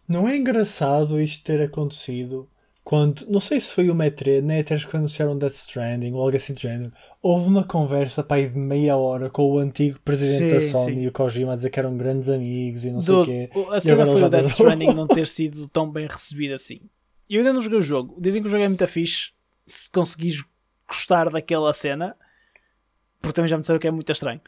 Não 0.08 0.28
é 0.28 0.36
engraçado 0.36 1.20
isto 1.20 1.44
ter 1.44 1.60
acontecido 1.62 2.48
quando, 2.90 3.24
não 3.28 3.38
sei 3.38 3.60
se 3.60 3.72
foi 3.72 3.88
o 3.88 3.94
E3, 3.94 4.42
na 4.42 4.54
E3 4.54 4.84
que 4.84 4.96
anunciaram 4.96 5.38
Death 5.38 5.52
Stranding 5.54 6.12
ou 6.12 6.22
algo 6.24 6.34
assim 6.34 6.54
do 6.54 6.58
género, 6.58 6.92
houve 7.22 7.46
uma 7.46 7.62
conversa 7.62 8.20
pá, 8.24 8.34
aí 8.34 8.48
de 8.48 8.58
meia 8.58 8.96
hora 8.96 9.30
com 9.30 9.44
o 9.48 9.58
antigo 9.60 10.00
presidente 10.00 10.52
da 10.52 10.60
Sim, 10.60 10.70
Sony 10.72 10.94
sim. 10.96 11.00
e 11.02 11.06
o 11.06 11.12
Kojima 11.12 11.52
a 11.52 11.54
dizer 11.54 11.70
que 11.70 11.78
eram 11.78 11.96
grandes 11.96 12.28
amigos 12.28 12.84
e 12.84 12.90
não 12.90 12.98
Do- 12.98 13.04
sei 13.04 13.14
o 13.14 13.24
quê. 13.24 13.50
a 13.70 13.76
E 13.76 13.80
cena 13.80 14.04
foi 14.06 14.14
o 14.16 14.28
Death 14.28 14.42
vazou. 14.42 14.48
Stranding 14.48 14.92
não 14.92 15.06
ter 15.06 15.24
sido 15.28 15.68
tão 15.68 15.88
bem 15.88 16.08
recebido 16.08 16.54
assim. 16.54 16.80
Eu 17.28 17.38
ainda 17.38 17.52
não 17.52 17.60
joguei 17.60 17.78
o 17.78 17.82
jogo. 17.82 18.20
Dizem 18.20 18.42
que 18.42 18.48
o 18.48 18.50
jogo 18.50 18.64
é 18.64 18.66
muito 18.68 18.84
fixe. 18.88 19.30
Se 19.68 19.88
conseguires 19.88 20.42
gostar 20.88 21.30
daquela 21.30 21.72
cena, 21.72 22.16
porque 23.22 23.34
também 23.34 23.48
já 23.48 23.56
me 23.56 23.60
disseram 23.60 23.78
que 23.78 23.86
é 23.86 23.90
muito 23.92 24.10
estranho. 24.10 24.40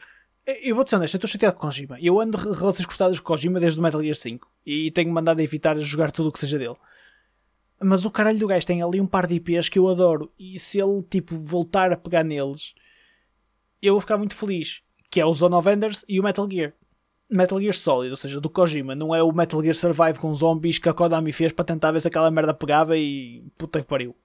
Eu 0.45 0.75
vou-te 0.75 0.89
ser 0.89 0.97
honesto, 0.97 1.13
eu 1.13 1.17
estou 1.19 1.29
chateado 1.29 1.55
com 1.55 1.65
o 1.65 1.69
Kojima. 1.69 1.97
Eu 2.01 2.19
ando 2.19 2.37
relações 2.37 2.85
gostadas 2.85 3.17
com 3.21 3.25
Kojima 3.27 3.57
desde 3.61 3.79
o 3.79 3.81
Metal 3.81 4.01
Gear 4.01 4.15
5 4.15 4.45
e 4.65 4.91
tenho 4.91 5.09
mandado 5.13 5.39
a 5.39 5.43
evitar 5.43 5.77
jogar 5.79 6.11
tudo 6.11 6.27
o 6.27 6.31
que 6.33 6.39
seja 6.39 6.59
dele. 6.59 6.75
Mas 7.83 8.05
o 8.05 8.11
caralho 8.11 8.39
do 8.39 8.47
gajo 8.47 8.65
tem 8.65 8.81
ali 8.81 9.01
um 9.01 9.07
par 9.07 9.27
de 9.27 9.35
IPs 9.35 9.69
que 9.69 9.77
eu 9.77 9.87
adoro 9.87 10.31
e 10.39 10.57
se 10.59 10.79
ele 10.79 11.03
tipo 11.03 11.35
voltar 11.35 11.91
a 11.91 11.97
pegar 11.97 12.23
neles, 12.23 12.73
eu 13.81 13.93
vou 13.93 14.01
ficar 14.01 14.17
muito 14.17 14.35
feliz. 14.35 14.81
Que 15.09 15.19
é 15.19 15.25
o 15.25 15.33
Zone 15.33 15.55
of 15.55 15.69
Enders 15.69 16.05
e 16.07 16.19
o 16.19 16.23
Metal 16.23 16.49
Gear. 16.49 16.73
Metal 17.29 17.59
Gear 17.59 17.73
Solid, 17.73 18.11
ou 18.11 18.15
seja, 18.15 18.39
do 18.39 18.49
Kojima, 18.49 18.95
não 18.95 19.13
é 19.13 19.21
o 19.23 19.31
Metal 19.31 19.61
Gear 19.61 19.75
Survive 19.75 20.19
com 20.19 20.33
zombies 20.33 20.77
que 20.77 20.87
a 20.87 20.93
Konami 20.93 21.31
fez 21.31 21.51
para 21.51 21.65
tentar 21.65 21.91
ver 21.91 21.99
se 21.99 22.07
aquela 22.07 22.29
merda 22.29 22.53
pegava 22.53 22.97
e 22.97 23.43
puta 23.57 23.81
que 23.81 23.87
pariu. 23.87 24.15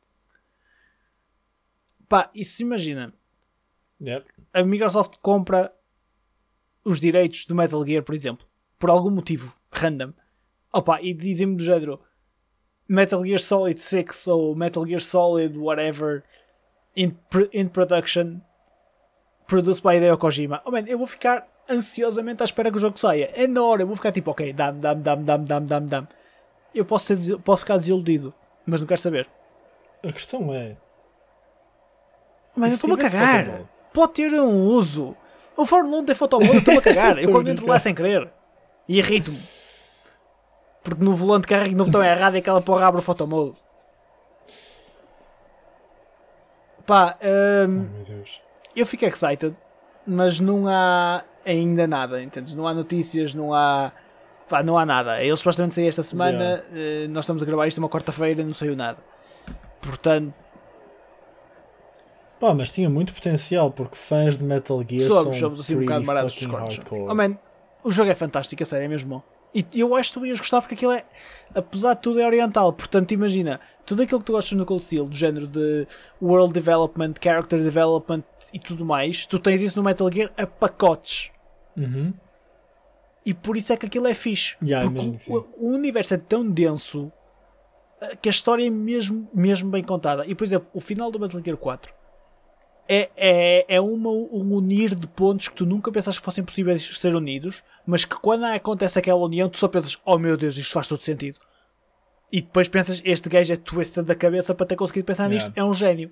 Pá, 2.09 2.31
e 2.35 2.45
se 2.45 2.63
imagina, 2.63 3.13
Yep. 4.01 4.27
a 4.53 4.63
Microsoft 4.63 5.19
compra 5.21 5.73
os 6.85 7.01
direitos 7.01 7.45
do 7.45 7.55
Metal 7.55 7.85
Gear, 7.87 8.03
por 8.03 8.15
exemplo, 8.15 8.47
por 8.79 8.91
algum 8.91 9.11
motivo 9.11 9.57
random. 9.71 10.13
Opa, 10.73 11.01
e 11.03 11.13
dizem-me 11.13 11.57
do 11.57 11.63
género 11.63 12.01
Metal 12.89 13.25
Gear 13.25 13.39
Solid 13.39 13.81
6 13.81 14.27
ou 14.29 14.55
Metal 14.55 14.87
Gear 14.87 15.01
Solid 15.01 15.59
whatever 15.59 16.23
in, 16.97 17.15
in 17.53 17.69
production 17.69 18.41
produced 19.47 19.83
by 19.83 19.97
Hideo 19.97 20.17
Kojima. 20.17 20.63
Oh 20.65 20.71
man, 20.71 20.85
eu 20.87 20.97
vou 20.97 21.07
ficar 21.07 21.47
ansiosamente 21.69 22.43
à 22.43 22.45
espera 22.45 22.71
que 22.71 22.77
o 22.77 22.81
jogo 22.81 22.99
saia. 22.99 23.31
É 23.35 23.47
na 23.47 23.63
hora, 23.63 23.83
eu 23.83 23.87
vou 23.87 23.97
ficar 23.97 24.11
tipo, 24.13 24.31
ok, 24.31 24.53
dá-me, 24.53 24.81
dá-me, 24.81 25.03
dá-me, 25.03 25.25
dá-me, 25.25 25.47
dá-me, 25.47 25.67
dá-me, 25.67 25.87
dá-me. 25.87 26.09
Eu 26.75 26.85
posso, 26.85 27.15
ser, 27.15 27.39
posso 27.39 27.61
ficar 27.61 27.77
desiludido, 27.77 28.33
mas 28.65 28.81
não 28.81 28.87
quero 28.87 29.01
saber. 29.01 29.29
A 30.03 30.13
questão 30.13 30.55
é. 30.55 30.77
Mas 32.57 32.71
eu 32.71 32.75
estou-me 32.77 32.95
a 32.97 32.99
cagar. 32.99 33.63
Pode 33.93 34.13
ter 34.13 34.33
um 34.35 34.65
uso. 34.65 35.17
O 35.57 35.67
Fórmula 35.67 35.99
1 36.03 36.05
tem 36.05 36.15
fotomode, 36.15 36.53
eu 36.53 36.59
estou-me 36.59 36.79
a 36.79 36.83
cagar. 36.83 37.19
Eu 37.19 37.31
quando 37.33 37.49
entro 37.49 37.67
lá 37.67 37.79
sem 37.79 37.95
querer. 37.95 38.29
E 38.89 38.99
irrito-me. 38.99 39.43
Porque 40.83 41.03
no 41.03 41.15
volante 41.15 41.47
carrego 41.47 41.77
no 41.77 41.85
botão 41.85 42.03
errado 42.03 42.37
e 42.37 42.39
aquela 42.39 42.61
porra 42.63 42.87
abre 42.87 43.01
o 43.01 43.03
fotomode. 43.03 43.57
Pá, 46.87 47.19
hum, 47.69 47.87
Oh, 48.09 48.41
eu 48.75 48.87
fico 48.87 49.05
excited, 49.05 49.55
mas 50.07 50.41
não 50.41 50.67
há 50.67 51.23
ainda 51.45 51.87
nada, 51.87 52.23
entendes? 52.23 52.55
Não 52.55 52.67
há 52.67 52.73
notícias, 52.73 53.35
não 53.35 53.53
há. 53.53 53.93
Pá, 54.49 54.63
não 54.63 54.79
há 54.79 54.87
nada. 54.87 55.23
Eles 55.23 55.39
supostamente 55.41 55.75
saem 55.75 55.89
esta 55.89 56.03
semana, 56.03 56.65
eh, 56.73 57.07
nós 57.09 57.25
estamos 57.25 57.43
a 57.43 57.45
gravar 57.45 57.67
isto 57.67 57.79
uma 57.79 57.89
quarta-feira, 57.89 58.43
não 58.43 58.55
saiu 58.55 58.75
nada. 58.75 58.99
Portanto, 59.83 60.33
Pá, 62.41 62.55
mas 62.55 62.71
tinha 62.71 62.89
muito 62.89 63.13
potencial 63.13 63.71
porque 63.71 63.97
fãs 63.97 64.39
de 64.39 64.45
Metal 64.45 64.81
Gear 64.89 65.09
somos, 65.09 65.23
são 65.25 65.33
somos 65.33 65.61
assim 65.61 65.77
um 65.77 65.81
bocado 65.81 66.05
baratos 66.05 66.35
dos 66.37 66.47
cortes. 66.47 66.81
Oh, 66.91 67.15
man, 67.15 67.37
o 67.83 67.91
jogo 67.91 68.11
é 68.11 68.15
fantástico, 68.15 68.63
a 68.63 68.67
sério, 68.67 68.85
é 68.85 68.89
mesmo 68.89 69.11
bom. 69.17 69.23
E 69.55 69.67
eu 69.75 69.95
acho 69.97 70.13
que 70.13 70.21
tu 70.21 70.27
ias 70.27 70.39
gostar 70.39 70.61
porque 70.61 70.75
aquilo 70.75 70.93
é, 70.93 71.05
apesar 71.55 71.95
de 71.95 72.03
tudo, 72.03 72.21
é 72.21 72.27
oriental. 72.27 72.73
Portanto, 72.73 73.13
imagina, 73.13 73.61
tudo 73.87 74.03
aquilo 74.03 74.21
que 74.21 74.27
tu 74.27 74.33
gostas 74.33 74.57
no 74.57 74.67
Cold 74.67 74.85
Steel, 74.85 75.07
do 75.07 75.17
género 75.17 75.47
de 75.47 75.87
world 76.21 76.53
development, 76.53 77.15
character 77.21 77.63
development 77.63 78.23
e 78.53 78.59
tudo 78.59 78.85
mais, 78.85 79.27
tu 79.27 79.39
tens 79.39 79.61
isso 79.63 79.79
no 79.79 79.83
Metal 79.83 80.11
Gear 80.13 80.31
a 80.37 80.47
pacotes. 80.47 81.31
Uhum. 81.77 82.13
E 83.25 83.35
por 83.35 83.57
isso 83.57 83.73
é 83.73 83.77
que 83.77 83.87
aquilo 83.87 84.07
é 84.07 84.15
fixe. 84.15 84.57
Yeah, 84.63 84.91
porque 84.91 85.19
sim. 85.21 85.33
o, 85.33 85.47
o 85.57 85.75
universo 85.75 86.15
é 86.15 86.19
tão 86.19 86.49
denso 86.49 87.13
eh, 88.01 88.17
que 88.17 88.29
a 88.29 88.31
história 88.31 88.67
é 88.67 88.71
mesmo, 88.71 89.29
mesmo 89.35 89.71
bem 89.71 89.83
contada. 89.83 90.27
E 90.27 90.35
por 90.35 90.45
exemplo, 90.45 90.69
o 90.73 90.81
final 90.81 91.11
do 91.11 91.19
Metal 91.19 91.41
Gear 91.43 91.57
4 91.57 91.93
é, 92.89 93.11
é, 93.17 93.77
é 93.77 93.81
uma, 93.81 94.09
um 94.09 94.55
unir 94.55 94.95
de 94.95 95.07
pontos 95.07 95.49
que 95.49 95.55
tu 95.55 95.67
nunca 95.67 95.93
pensaste 95.93 96.21
que 96.21 96.25
fossem 96.25 96.43
possíveis 96.43 96.99
ser 96.99 97.15
unidos, 97.15 97.63
mas 97.89 98.05
que 98.05 98.17
quando 98.17 98.45
acontece 98.45 98.99
aquela 98.99 99.19
união, 99.19 99.49
tu 99.49 99.57
só 99.57 99.67
pensas: 99.67 99.97
Oh 100.05 100.19
meu 100.19 100.37
Deus, 100.37 100.59
isto 100.59 100.75
faz 100.75 100.87
todo 100.87 101.03
sentido. 101.03 101.41
E 102.31 102.43
depois 102.43 102.69
pensas: 102.69 103.01
Este 103.03 103.31
gajo 103.31 103.51
é 103.51 103.57
twisted 103.57 104.05
da 104.05 104.15
cabeça 104.15 104.55
para 104.55 104.67
ter 104.67 104.77
conseguido 104.77 105.07
pensar 105.07 105.25
Yeah. 105.25 105.47
nisto. 105.47 105.59
É 105.59 105.65
um 105.65 105.73
gênio. 105.73 106.11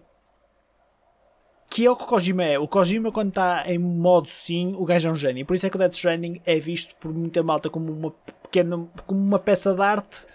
Que 1.69 1.85
é 1.85 1.91
o 1.91 1.95
que 1.95 2.05
o 2.05 2.07
Kojima 2.07 2.45
é. 2.45 2.59
O 2.59 2.67
Kojima, 2.67 3.13
quando 3.13 3.29
está 3.29 3.65
em 3.67 3.77
modo 3.77 4.31
sim, 4.31 4.75
o 4.79 4.87
gajo 4.87 5.07
é 5.07 5.13
um 5.13 5.15
gênio. 5.15 5.45
Por 5.45 5.53
isso 5.53 5.67
é 5.67 5.71
que 5.71 5.77
o 5.77 5.79
Death 5.79 5.93
Stranding 5.93 6.41
é 6.47 6.59
visto 6.59 6.95
por 6.97 7.13
muita 7.13 7.43
malta 7.43 7.69
como 7.69 7.93
uma 7.93 8.11
pequena, 8.43 8.89
como 9.07 9.21
uma 9.21 9.39
peça 9.39 9.75
de 9.75 9.83
arte 9.83 10.27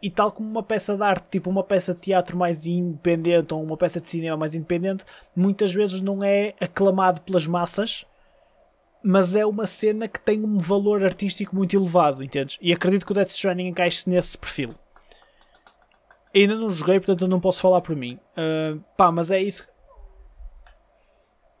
e 0.00 0.08
tal 0.08 0.30
como 0.30 0.48
uma 0.48 0.62
peça 0.62 0.96
de 0.96 1.02
arte, 1.02 1.26
tipo 1.32 1.50
uma 1.50 1.64
peça 1.64 1.94
de 1.94 1.98
teatro 2.00 2.36
mais 2.36 2.64
independente 2.64 3.52
ou 3.52 3.60
uma 3.60 3.76
peça 3.76 4.00
de 4.00 4.08
cinema 4.08 4.36
mais 4.36 4.54
independente, 4.54 5.04
muitas 5.34 5.74
vezes 5.74 6.00
não 6.00 6.22
é 6.22 6.54
aclamado 6.60 7.22
pelas 7.22 7.44
massas, 7.44 8.06
mas 9.06 9.34
é 9.34 9.46
uma 9.46 9.66
cena 9.66 10.08
que 10.08 10.18
tem 10.20 10.42
um 10.42 10.58
valor 10.58 11.04
artístico 11.04 11.54
muito 11.54 11.76
elevado, 11.76 12.22
entendes? 12.24 12.58
E 12.60 12.72
acredito 12.72 13.06
que 13.06 13.12
o 13.12 13.14
Death 13.14 13.28
Stranding 13.30 13.68
encaixe 13.68 14.08
nesse 14.10 14.36
perfil. 14.36 14.70
Ainda 16.34 16.54
não 16.56 16.68
joguei, 16.68 16.98
portanto 16.98 17.22
eu 17.22 17.28
não 17.28 17.40
posso 17.40 17.60
falar 17.60 17.80
por 17.80 17.94
mim. 17.96 18.18
Ah, 18.36 18.76
pá, 18.96 19.10
mas 19.12 19.30
é 19.30 19.40
isso. 19.40 19.66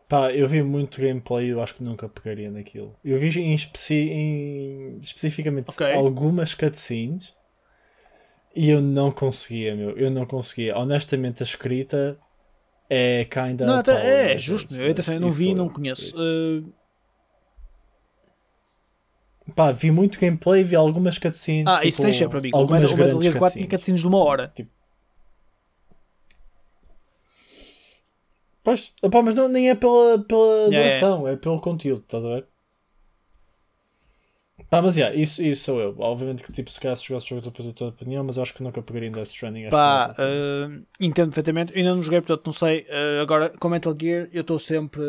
Pá, 0.08 0.30
eu 0.32 0.46
vi 0.46 0.62
muito 0.62 1.00
gameplay 1.00 1.52
eu 1.52 1.60
acho 1.60 1.74
que 1.74 1.82
nunca 1.82 2.08
pegaria 2.08 2.50
naquilo. 2.50 2.94
Eu 3.04 3.18
vi 3.18 3.28
em, 3.40 3.54
especi 3.54 3.94
em 3.94 4.94
especificamente 5.02 5.70
Ok. 5.70 5.92
algumas 5.94 6.54
cutscenes 6.54 7.34
e 8.54 8.70
eu 8.70 8.80
não 8.80 9.10
conseguia, 9.10 9.74
meu. 9.74 9.96
Eu 9.96 10.10
não 10.10 10.24
conseguia. 10.24 10.76
Honestamente, 10.76 11.42
a 11.42 11.46
escrita 11.46 12.16
é 12.88 13.24
kinda. 13.24 13.66
Não, 13.66 13.78
até- 13.80 14.30
é, 14.30 14.32
mas 14.34 14.42
justo, 14.42 14.66
isso- 14.72 14.76
meu. 14.80 14.86
Eu, 14.88 15.14
eu 15.14 15.20
não 15.20 15.30
vi, 15.30 15.44
sou 15.46 15.54
não 15.56 15.68
conheço. 15.68 16.02
isso. 16.04 16.72
Pá, 19.54 19.70
vi 19.70 19.90
muito 19.90 20.18
gameplay, 20.18 20.64
vi 20.64 20.74
algumas 20.74 21.18
cutscenes. 21.18 21.66
ah, 21.66 21.84
isso 21.84 21.98
tipo, 21.98 22.02
tem 22.02 22.12
sempre, 22.12 22.38
amigo. 22.38 22.56
O 22.56 22.60
Algumas 22.60 22.82
o 22.82 22.86
Metal 22.88 23.06
grandes 23.06 23.24
Gear 23.24 23.38
4 23.38 23.58
tinha 23.58 23.68
cutscenes. 23.68 24.00
de 24.00 24.06
uma 24.06 24.18
hora. 24.18 24.52
Pois, 28.62 28.92
opá, 29.00 29.22
mas 29.22 29.34
não, 29.34 29.48
nem 29.48 29.70
é 29.70 29.74
pela, 29.76 30.18
pela 30.18 30.66
Yeah, 30.68 30.78
duração, 30.78 31.28
é 31.28 31.36
pelo 31.36 31.60
conteúdo, 31.60 32.00
estás 32.00 32.24
a 32.24 32.28
ver? 32.28 32.46
Pá, 34.68 34.82
mas 34.82 34.96
yeah, 34.96 35.14
isso, 35.14 35.40
isso 35.42 35.64
sou 35.64 35.80
eu. 35.80 35.94
Obviamente 35.98 36.42
que 36.42 36.50
tipo, 36.52 36.68
se 36.70 36.80
calhar 36.80 36.96
se 36.96 37.04
jogasse 37.04 37.26
o 37.26 37.28
jogo 37.40 37.48
estou 37.48 37.68
a 37.68 37.72
tua 37.72 37.88
opinião, 37.88 38.24
mas 38.24 38.36
eu 38.36 38.42
acho 38.42 38.52
que 38.54 38.62
nunca 38.64 38.82
pegaria 38.82 39.08
em 39.08 39.12
Death 39.12 39.28
Stranding. 39.28 39.70
Pá, 39.70 40.12
uh, 40.18 40.82
entendo 40.98 41.28
perfeitamente. 41.28 41.76
Ainda 41.76 41.94
não 41.94 42.02
joguei, 42.02 42.20
portanto 42.20 42.46
não 42.46 42.52
sei. 42.52 42.80
Uh, 42.88 43.22
agora, 43.22 43.50
com 43.50 43.68
Metal 43.68 43.94
Gear, 43.98 44.28
eu 44.32 44.40
estou 44.40 44.58
sempre. 44.58 45.02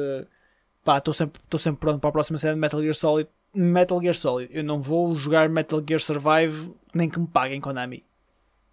Pá, 0.84 1.00
estou 1.00 1.14
sempre, 1.14 1.42
estou 1.44 1.60
sempre 1.60 1.80
pronto 1.80 2.00
para 2.00 2.10
a 2.10 2.14
próxima 2.14 2.38
série 2.38 2.54
de 2.54 2.60
Metal 2.60 2.80
Gear 2.80 2.94
Solid. 2.94 3.28
Metal 3.54 4.02
Gear 4.02 4.16
Solid. 4.16 4.50
Eu 4.56 4.64
não 4.64 4.82
vou 4.82 5.16
jogar 5.16 5.50
Metal 5.50 5.84
Gear 5.88 6.00
Survive 6.00 6.74
nem 6.94 7.10
que 7.10 7.20
me 7.20 7.28
paguem 7.28 7.62
Konami. 7.62 8.04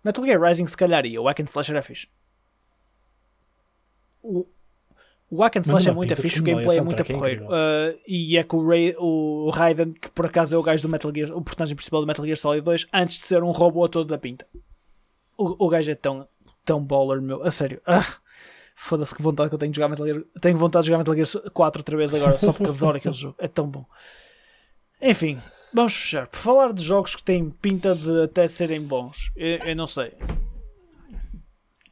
Metal 0.03 0.25
Gear 0.25 0.41
Rising, 0.41 0.67
se 0.67 0.77
calhar, 0.77 1.05
ia. 1.07 1.21
O 1.21 1.27
Hack 1.27 1.41
and 1.41 1.45
Slash 1.45 1.71
era 1.71 1.83
fixe. 1.83 2.09
O, 4.23 4.47
o 5.31 5.43
Hack 5.43 5.57
and 5.57 5.61
Mas 5.61 5.69
Slash 5.69 5.89
é 5.89 5.93
muito 5.93 6.09
pinta 6.11 6.23
fixe, 6.23 6.41
o 6.41 6.43
gameplay 6.43 6.79
é 6.79 6.81
muito 6.81 7.01
a 7.01 7.03
é 7.03 7.05
porreiro. 7.05 7.47
Uh, 7.47 7.99
e 8.07 8.37
é 8.37 8.45
com 8.45 8.59
o, 8.59 8.69
Ray, 8.69 8.95
o 8.99 9.51
Raiden, 9.51 9.93
que 9.93 10.11
por 10.11 10.27
acaso 10.27 10.55
é 10.55 10.59
o 10.59 10.63
gajo 10.63 10.83
do 10.83 10.89
Metal 10.89 11.13
Gear, 11.15 11.37
o 11.37 11.43
personagem 11.43 11.75
principal 11.75 12.01
do 12.01 12.07
Metal 12.07 12.25
Gear 12.25 12.37
Solid 12.37 12.65
2, 12.65 12.87
antes 12.93 13.19
de 13.19 13.25
ser 13.25 13.43
um 13.43 13.51
robô 13.51 13.89
todo 13.89 14.09
da 14.09 14.19
pinta. 14.19 14.47
O, 15.37 15.67
o 15.67 15.69
gajo 15.69 15.91
é 15.91 15.95
tão, 15.95 16.29
tão 16.65 16.83
baller, 16.83 17.21
meu. 17.21 17.43
A 17.43 17.51
sério. 17.51 17.81
Ah, 17.87 18.17
Foda-se 18.77 19.15
que 19.15 19.23
vontade 19.23 19.49
que 19.49 19.55
eu 19.55 19.59
tenho 19.59 19.73
de 19.73 19.77
jogar 19.77 19.89
Metal 19.89 20.07
Gear. 20.07 20.23
Tenho 20.41 20.57
vontade 20.57 20.85
de 20.85 20.89
jogar 20.89 20.99
Metal 20.99 21.15
Gear 21.15 21.51
4 21.53 21.81
outra 21.81 21.97
vez 21.97 22.13
agora, 22.13 22.37
só 22.37 22.53
porque 22.53 22.67
adoro 22.71 22.97
aquele 22.97 23.15
jogo. 23.15 23.37
É 23.39 23.47
tão 23.47 23.69
bom. 23.69 23.87
Enfim, 25.03 25.41
vamos 25.73 25.95
fechar. 25.95 26.27
Por 26.27 26.39
falar 26.39 26.73
de 26.73 26.83
jogos 26.83 27.15
que 27.17 27.23
têm 27.23 27.51
pinta 27.51 27.95
de 27.95 28.23
até 28.23 28.47
serem 28.49 28.81
bons, 28.83 29.31
eu, 29.37 29.59
eu 29.59 29.77
não 29.77 29.87
sei. 29.87 30.13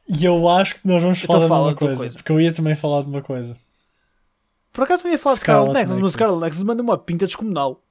E 0.07 0.25
eu 0.25 0.49
acho 0.49 0.75
que 0.75 0.87
nós 0.87 1.01
vamos 1.01 1.23
Então 1.23 1.27
falar 1.35 1.43
de 1.43 1.49
fala 1.49 1.67
uma 1.69 1.75
coisa, 1.75 1.95
coisa. 1.97 2.17
Porque 2.17 2.31
eu 2.31 2.41
ia 2.41 2.53
também 2.53 2.75
falar 2.75 3.01
de 3.03 3.07
uma 3.09 3.21
coisa. 3.21 3.57
Por 4.71 4.83
acaso 4.83 5.03
não 5.03 5.11
ia 5.11 5.19
falar 5.19 5.35
de 5.35 5.41
Scarlet 5.41 5.65
Scarlet 5.69 5.79
Nexus, 5.87 5.99
mas 6.01 6.09
o. 6.09 6.13
Scarlet 6.13 6.41
Nexus 6.41 6.63
manda 6.63 6.81
uma 6.83 6.97
pinta 6.97 7.25
descomunal. 7.27 7.83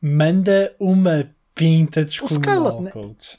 Manda 0.00 0.74
uma 0.78 1.30
pinta 1.54 2.06
Scarlet 2.08 2.28
descomunal, 2.38 2.82
Ne- 2.82 2.90
coach. 2.90 3.38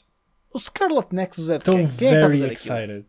O 0.52 0.58
Scarlet 0.58 1.08
Nexus 1.14 1.50
é 1.50 1.58
de 1.58 1.62
Estou 1.62 1.74
quem? 1.74 1.88
Quem 1.96 2.08
é 2.08 2.10
que 2.10 2.16
está 2.16 2.26
a 2.26 2.28
very 2.28 2.40
fazer 2.40 2.52
aquilo? 2.54 2.76
excited. 2.76 3.06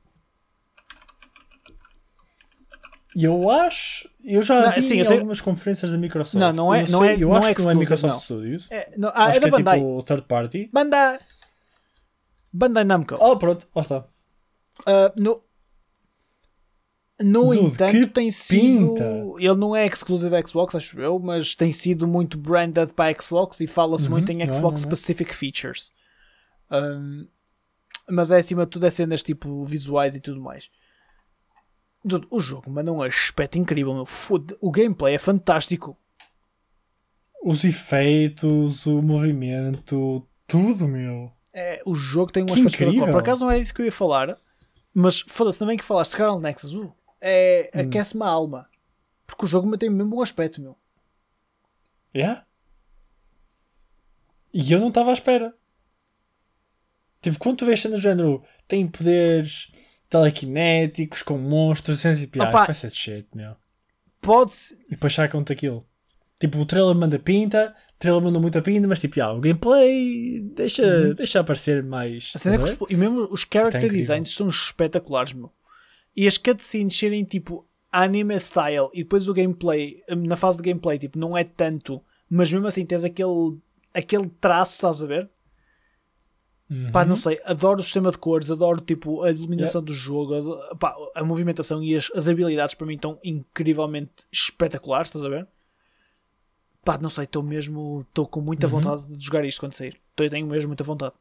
E 3.15 3.23
eu 3.23 3.49
acho. 3.49 4.09
Eu 4.29 4.43
já 4.43 4.61
Não, 4.61 4.71
vi 4.73 4.81
sim, 4.81 4.95
eu 4.95 5.01
em 5.01 5.03
sei- 5.05 5.15
algumas 5.17 5.39
conferências 5.39 5.89
da 5.89 5.97
Microsoft. 5.97 6.33
Não, 6.35 6.51
não 6.51 6.73
é- 6.75 6.83
Eu 6.83 6.89
não 6.89 6.99
sei, 6.99 7.09
é- 7.09 7.15
Eu 7.15 7.29
não 7.29 7.35
acho 7.37 7.47
é 7.47 7.55
que 7.55 7.61
não 7.61 7.71
é 7.71 7.75
Microsoft 7.75 8.13
não. 8.13 8.19
Studios. 8.19 8.67
É, 8.69 8.91
não, 8.97 9.09
ah, 9.09 9.27
acho 9.27 9.37
é 9.37 9.39
da 9.39 9.39
que 9.39 9.47
é 9.47 9.51
Bandai. 9.51 9.79
tipo 9.79 10.03
third 10.03 10.23
party. 10.23 10.69
Bandai. 10.73 11.19
Bandai 12.51 12.83
Namco. 12.83 13.15
Oh, 13.19 13.37
pronto, 13.37 13.65
lá 13.73 13.81
está. 13.81 14.05
Ah, 14.85 15.13
no 15.17 15.41
no 17.19 17.45
Dude, 17.51 17.59
entanto, 17.65 18.07
tem 18.13 18.29
sido. 18.29 18.93
pinta. 18.93 19.03
Ele 19.39 19.55
não 19.55 19.75
é 19.75 19.87
exclusivo 19.87 20.29
da 20.29 20.45
Xbox, 20.45 20.75
acho 20.75 20.99
eu, 21.01 21.17
mas 21.17 21.55
tem 21.55 21.71
sido 21.71 22.07
muito 22.07 22.37
branded 22.37 22.93
para 22.93 23.09
a 23.17 23.21
Xbox 23.21 23.59
e 23.59 23.65
fala-se 23.65 24.05
Uhum, 24.05 24.11
muito 24.11 24.31
em 24.31 24.37
não 24.37 24.45
é, 24.45 24.53
Xbox 24.53 24.81
não 24.83 24.89
é. 24.91 24.95
specific 24.95 25.33
features. 25.33 25.91
Ahm, 26.69 27.25
mas 28.07 28.29
é 28.29 28.37
acima 28.37 28.65
de 28.65 28.69
tudo 28.71 28.85
é 28.85 28.91
cenas 28.91 29.23
tipo 29.23 29.63
visuais 29.65 30.13
e 30.13 30.19
tudo 30.19 30.39
mais. 30.39 30.69
Dude, 32.03 32.27
o 32.29 32.39
jogo 32.39 32.69
manda 32.69 32.91
um 32.91 33.01
aspecto 33.01 33.57
incrível, 33.57 33.93
meu. 33.93 34.05
Foda- 34.05 34.57
O 34.61 34.71
gameplay 34.71 35.15
é 35.15 35.19
fantástico. 35.19 35.97
Os 37.43 37.63
efeitos, 37.63 38.85
o 38.85 39.01
movimento, 39.01 40.25
tudo, 40.45 40.87
meu. 40.87 41.31
É, 41.53 41.81
o 41.85 41.95
jogo 41.95 42.31
tem 42.31 42.43
um 42.43 42.47
Que 42.47 42.53
aspecto 42.53 42.83
incrível. 42.83 43.05
Por 43.11 43.19
acaso 43.19 43.43
não 43.45 43.51
é 43.51 43.59
isso 43.59 43.73
que 43.73 43.81
eu 43.81 43.85
ia 43.85 43.91
falar, 43.91 44.37
mas 44.93 45.21
foda-se 45.21 45.59
também 45.59 45.77
que 45.77 45.83
falaste 45.85 46.11
Scarlet 46.11 46.41
Nexus. 46.41 46.73
Uh, 46.75 46.93
é, 47.19 47.71
Hum. 47.75 47.79
aquece-me 47.81 48.23
a 48.23 48.27
alma. 48.27 48.69
Porque 49.25 49.43
o 49.45 49.47
jogo 49.47 49.77
tem 49.77 49.89
mesmo 49.89 50.15
um 50.17 50.21
aspecto, 50.21 50.61
meu. 50.61 50.77
Yeah? 52.15 52.45
E 54.53 54.71
eu 54.71 54.79
não 54.79 54.87
estava 54.89 55.09
à 55.09 55.13
espera. 55.13 55.53
Tipo, 57.21 57.37
quando 57.39 57.57
tu 57.57 57.65
vês 57.65 57.81
cenas 57.81 57.99
do 57.99 58.03
género, 58.03 58.43
tem 58.67 58.87
poderes 58.87 59.71
telequinéticos, 60.09 61.21
com 61.21 61.37
monstros, 61.37 61.99
cenas 61.99 62.19
tipo, 62.19 62.41
ah, 62.41 62.51
vai 62.51 62.73
ser 62.73 62.89
de 62.89 62.95
shit, 62.95 63.27
meu. 63.35 63.55
Pode-se. 64.21 64.75
E 64.87 64.91
depois 64.91 65.13
sacam-te 65.13 65.53
aquilo. 65.53 65.85
Tipo, 66.39 66.59
o 66.59 66.65
trailer 66.65 66.95
manda 66.95 67.17
pinta, 67.17 67.75
o 67.95 67.99
trailer 67.99 68.21
manda 68.21 68.39
muita 68.39 68.61
pinta, 68.61 68.87
mas 68.87 68.99
tipo, 68.99 69.19
ah, 69.21 69.33
o 69.33 69.39
gameplay 69.39 70.39
deixa, 70.55 71.13
deixa 71.13 71.39
aparecer 71.39 71.83
mais. 71.83 72.31
A 72.35 72.39
cena 72.39 72.55
é 72.55 72.59
que 72.59 72.93
e 72.93 72.95
mesmo 72.95 73.27
os 73.31 73.45
character 73.51 73.91
designs 73.91 74.33
são 74.33 74.47
espetaculares, 74.47 75.33
meu. 75.33 75.51
E 76.15 76.27
as 76.27 76.37
cutscenes 76.37 76.97
serem 76.97 77.23
tipo 77.23 77.67
anime 77.91 78.39
style 78.39 78.89
e 78.93 79.03
depois 79.03 79.27
o 79.27 79.33
gameplay, 79.33 80.03
na 80.09 80.35
fase 80.35 80.57
de 80.57 80.63
gameplay, 80.63 80.99
tipo, 80.99 81.17
não 81.17 81.37
é 81.37 81.43
tanto, 81.43 82.01
mas 82.29 82.51
mesmo 82.51 82.67
assim 82.67 82.85
tens 82.85 83.03
aquele, 83.03 83.57
aquele 83.93 84.29
traço, 84.41 84.73
estás 84.73 85.03
a 85.03 85.07
ver? 85.07 85.29
Ver? 86.69 86.91
Pá, 86.91 87.01
Uhum. 87.03 87.07
não 87.09 87.15
sei, 87.15 87.39
adoro 87.45 87.79
o 87.79 87.83
sistema 87.83 88.11
de 88.11 88.17
cores, 88.17 88.51
adoro 88.51 88.81
tipo 88.81 89.23
a 89.23 89.31
iluminação 89.31 89.81
do 89.81 89.93
jogo, 89.93 90.33
adoro- 90.35 90.75
pá, 90.77 90.95
a 91.15 91.23
movimentação 91.23 91.81
e 91.83 91.95
as, 91.95 92.11
as 92.13 92.27
habilidades 92.27 92.75
para 92.75 92.85
mim 92.87 92.95
estão 92.95 93.17
incrivelmente 93.23 94.11
espetaculares, 94.31 95.07
estás 95.07 95.23
a 95.23 95.29
ver? 95.29 95.47
Pá, 96.83 96.97
não 96.97 97.09
sei, 97.09 97.23
estou 97.25 97.43
mesmo, 97.43 98.05
estou 98.07 98.27
com 98.27 98.39
muita 98.41 98.65
Uhum. 98.67 98.71
vontade 98.71 99.05
de 99.07 99.25
jogar 99.25 99.43
isto 99.45 99.59
quando 99.59 99.73
sair. 99.73 99.99
Tô- 100.15 100.23
Eu 100.23 100.29
tenho 100.29 100.47
mesmo 100.47 100.67
muita 100.69 100.83
vontade. 100.83 101.13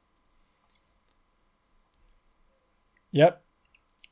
Yep. 3.14 3.38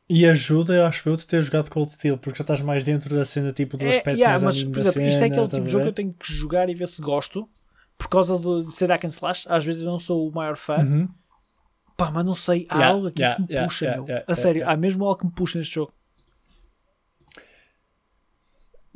E 0.09 0.27
ajuda, 0.27 0.75
eu 0.75 0.85
acho 0.87 1.09
eu, 1.09 1.17
tu 1.17 1.27
ter 1.27 1.43
jogado 1.43 1.71
Cold 1.71 1.91
Steel, 1.93 2.19
porque 2.19 2.39
já 2.39 2.43
estás 2.43 2.61
mais 2.61 2.85
dentro 2.85 3.15
da 3.15 3.25
cena, 3.25 3.53
tipo, 3.53 3.77
do 3.77 3.85
É, 3.85 3.91
aspecto 3.97 4.19
yeah, 4.19 4.39
mais 4.43 4.43
mas, 4.43 4.65
por 4.65 4.79
exemplo, 4.79 5.03
isto 5.03 5.17
é 5.17 5.23
cena, 5.23 5.27
aquele 5.27 5.49
tipo 5.49 5.67
de 5.67 5.73
jogo 5.73 5.85
que 5.85 5.89
eu 5.89 5.95
tenho 5.95 6.13
que 6.13 6.33
jogar 6.33 6.69
e 6.69 6.75
ver 6.75 6.89
se 6.89 7.01
gosto. 7.01 7.49
Por 7.97 8.09
causa 8.09 8.39
de 8.39 8.75
ser 8.75 8.91
hack 8.91 9.05
and 9.05 9.09
slash, 9.09 9.47
às 9.49 9.65
vezes 9.65 9.83
eu 9.83 9.91
não 9.91 9.99
sou 9.99 10.29
o 10.29 10.33
maior 10.33 10.57
fã. 10.57 10.79
Uhum. 10.85 11.09
Pá, 11.97 12.11
mas 12.11 12.25
não 12.25 12.35
sei, 12.35 12.67
há 12.69 12.75
Yeah, 12.77 12.95
algo 12.95 13.07
aqui 13.09 13.21
yeah, 13.21 13.37
que 13.37 13.43
me 13.43 13.49
yeah, 13.51 13.69
puxa, 13.69 13.91
meu. 13.91 14.07
a 14.27 14.35
sério, 14.35 14.69
há 14.69 14.77
mesmo 14.77 15.05
algo 15.05 15.19
que 15.21 15.27
me 15.27 15.33
puxa 15.33 15.59
neste 15.59 15.75
jogo. 15.75 15.93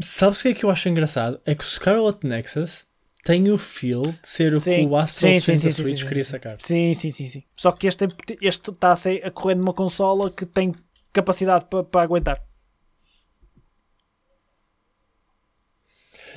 Sabes 0.00 0.40
o 0.40 0.42
que 0.42 0.48
é 0.48 0.54
que 0.54 0.64
eu 0.64 0.70
acho 0.70 0.88
engraçado? 0.88 1.40
É 1.44 1.54
que 1.54 1.64
o 1.64 1.66
Scarlet 1.66 2.24
Nexus 2.24 2.86
tem 3.24 3.50
o 3.50 3.58
feel 3.58 4.02
de 4.02 4.28
ser 4.28 4.54
o 4.54 4.60
que 4.62 4.70
o 4.70 4.96
Astral 4.96 5.32
sim, 5.32 5.40
sim, 5.40 5.56
sim, 5.58 5.72
sim, 5.72 5.82
Switch 5.82 6.00
sim, 6.00 6.06
queria 6.06 6.24
sim. 6.24 6.30
sacar. 6.30 6.56
Sim, 6.60 6.94
sim, 6.94 7.10
sim, 7.10 7.28
sim. 7.28 7.44
Só 7.54 7.72
que 7.72 7.86
este, 7.86 8.06
este 8.40 8.70
está 8.70 8.92
a, 8.92 8.96
ser, 8.96 9.24
a 9.24 9.30
correr 9.30 9.54
numa 9.56 9.72
consola 9.74 10.30
que 10.30 10.46
tem 10.46 10.72
capacidade 11.12 11.66
para 11.66 11.84
para 11.84 12.02
aguentar. 12.02 12.42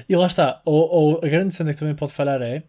E 0.10 0.16
lá 0.16 0.28
está, 0.28 0.62
ou, 0.66 0.90
ou 0.90 1.18
a 1.24 1.28
grande 1.28 1.54
cena 1.54 1.74
que 1.74 1.80
também 1.80 1.96
pode 1.96 2.14
falhar 2.14 2.42
é 2.42 2.64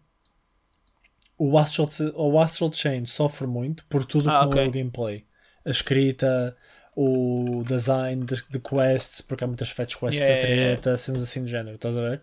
o 1.51 1.57
Astral, 1.57 1.89
o 2.15 2.39
Astral 2.39 2.71
Chain 2.73 3.05
sofre 3.05 3.47
muito 3.47 3.85
por 3.85 4.05
tudo 4.05 4.29
Ah, 4.29 4.39
que 4.39 4.45
não 4.45 4.57
é 4.59 4.67
o 4.67 4.71
gameplay. 4.71 5.25
A 5.65 5.69
escrita, 5.71 6.55
o 6.95 7.63
design 7.67 8.25
de, 8.25 8.35
de 8.49 8.59
quests, 8.59 9.21
porque 9.21 9.43
há 9.43 9.47
muitas 9.47 9.69
fetch 9.69 9.95
quests 9.95 10.19
Yeah, 10.21 10.33
da 10.41 10.47
yeah, 10.47 10.55
yeah. 10.55 10.81
treta, 10.81 10.97
cenas 10.97 11.21
assim 11.23 11.41
do 11.41 11.47
género, 11.47 11.75
estás 11.75 11.95
a 11.97 12.01
ver? 12.01 12.21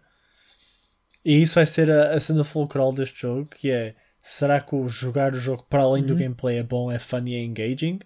E 1.24 1.42
isso 1.42 1.54
vai 1.56 1.66
ser 1.66 1.90
a, 1.90 2.14
a 2.14 2.20
cena 2.20 2.44
fulcral 2.44 2.92
deste 2.92 3.20
jogo, 3.22 3.48
que 3.50 3.70
é 3.70 3.94
será 4.22 4.60
que 4.60 4.74
o 4.74 4.88
jogar 4.88 5.32
o 5.34 5.38
jogo 5.38 5.64
para 5.68 5.82
além 5.82 6.02
Uhum. 6.02 6.08
do 6.08 6.14
gameplay 6.16 6.58
é 6.58 6.62
bom, 6.62 6.90
é 6.90 6.98
funny, 6.98 7.34
é 7.34 7.42
engaging? 7.42 7.98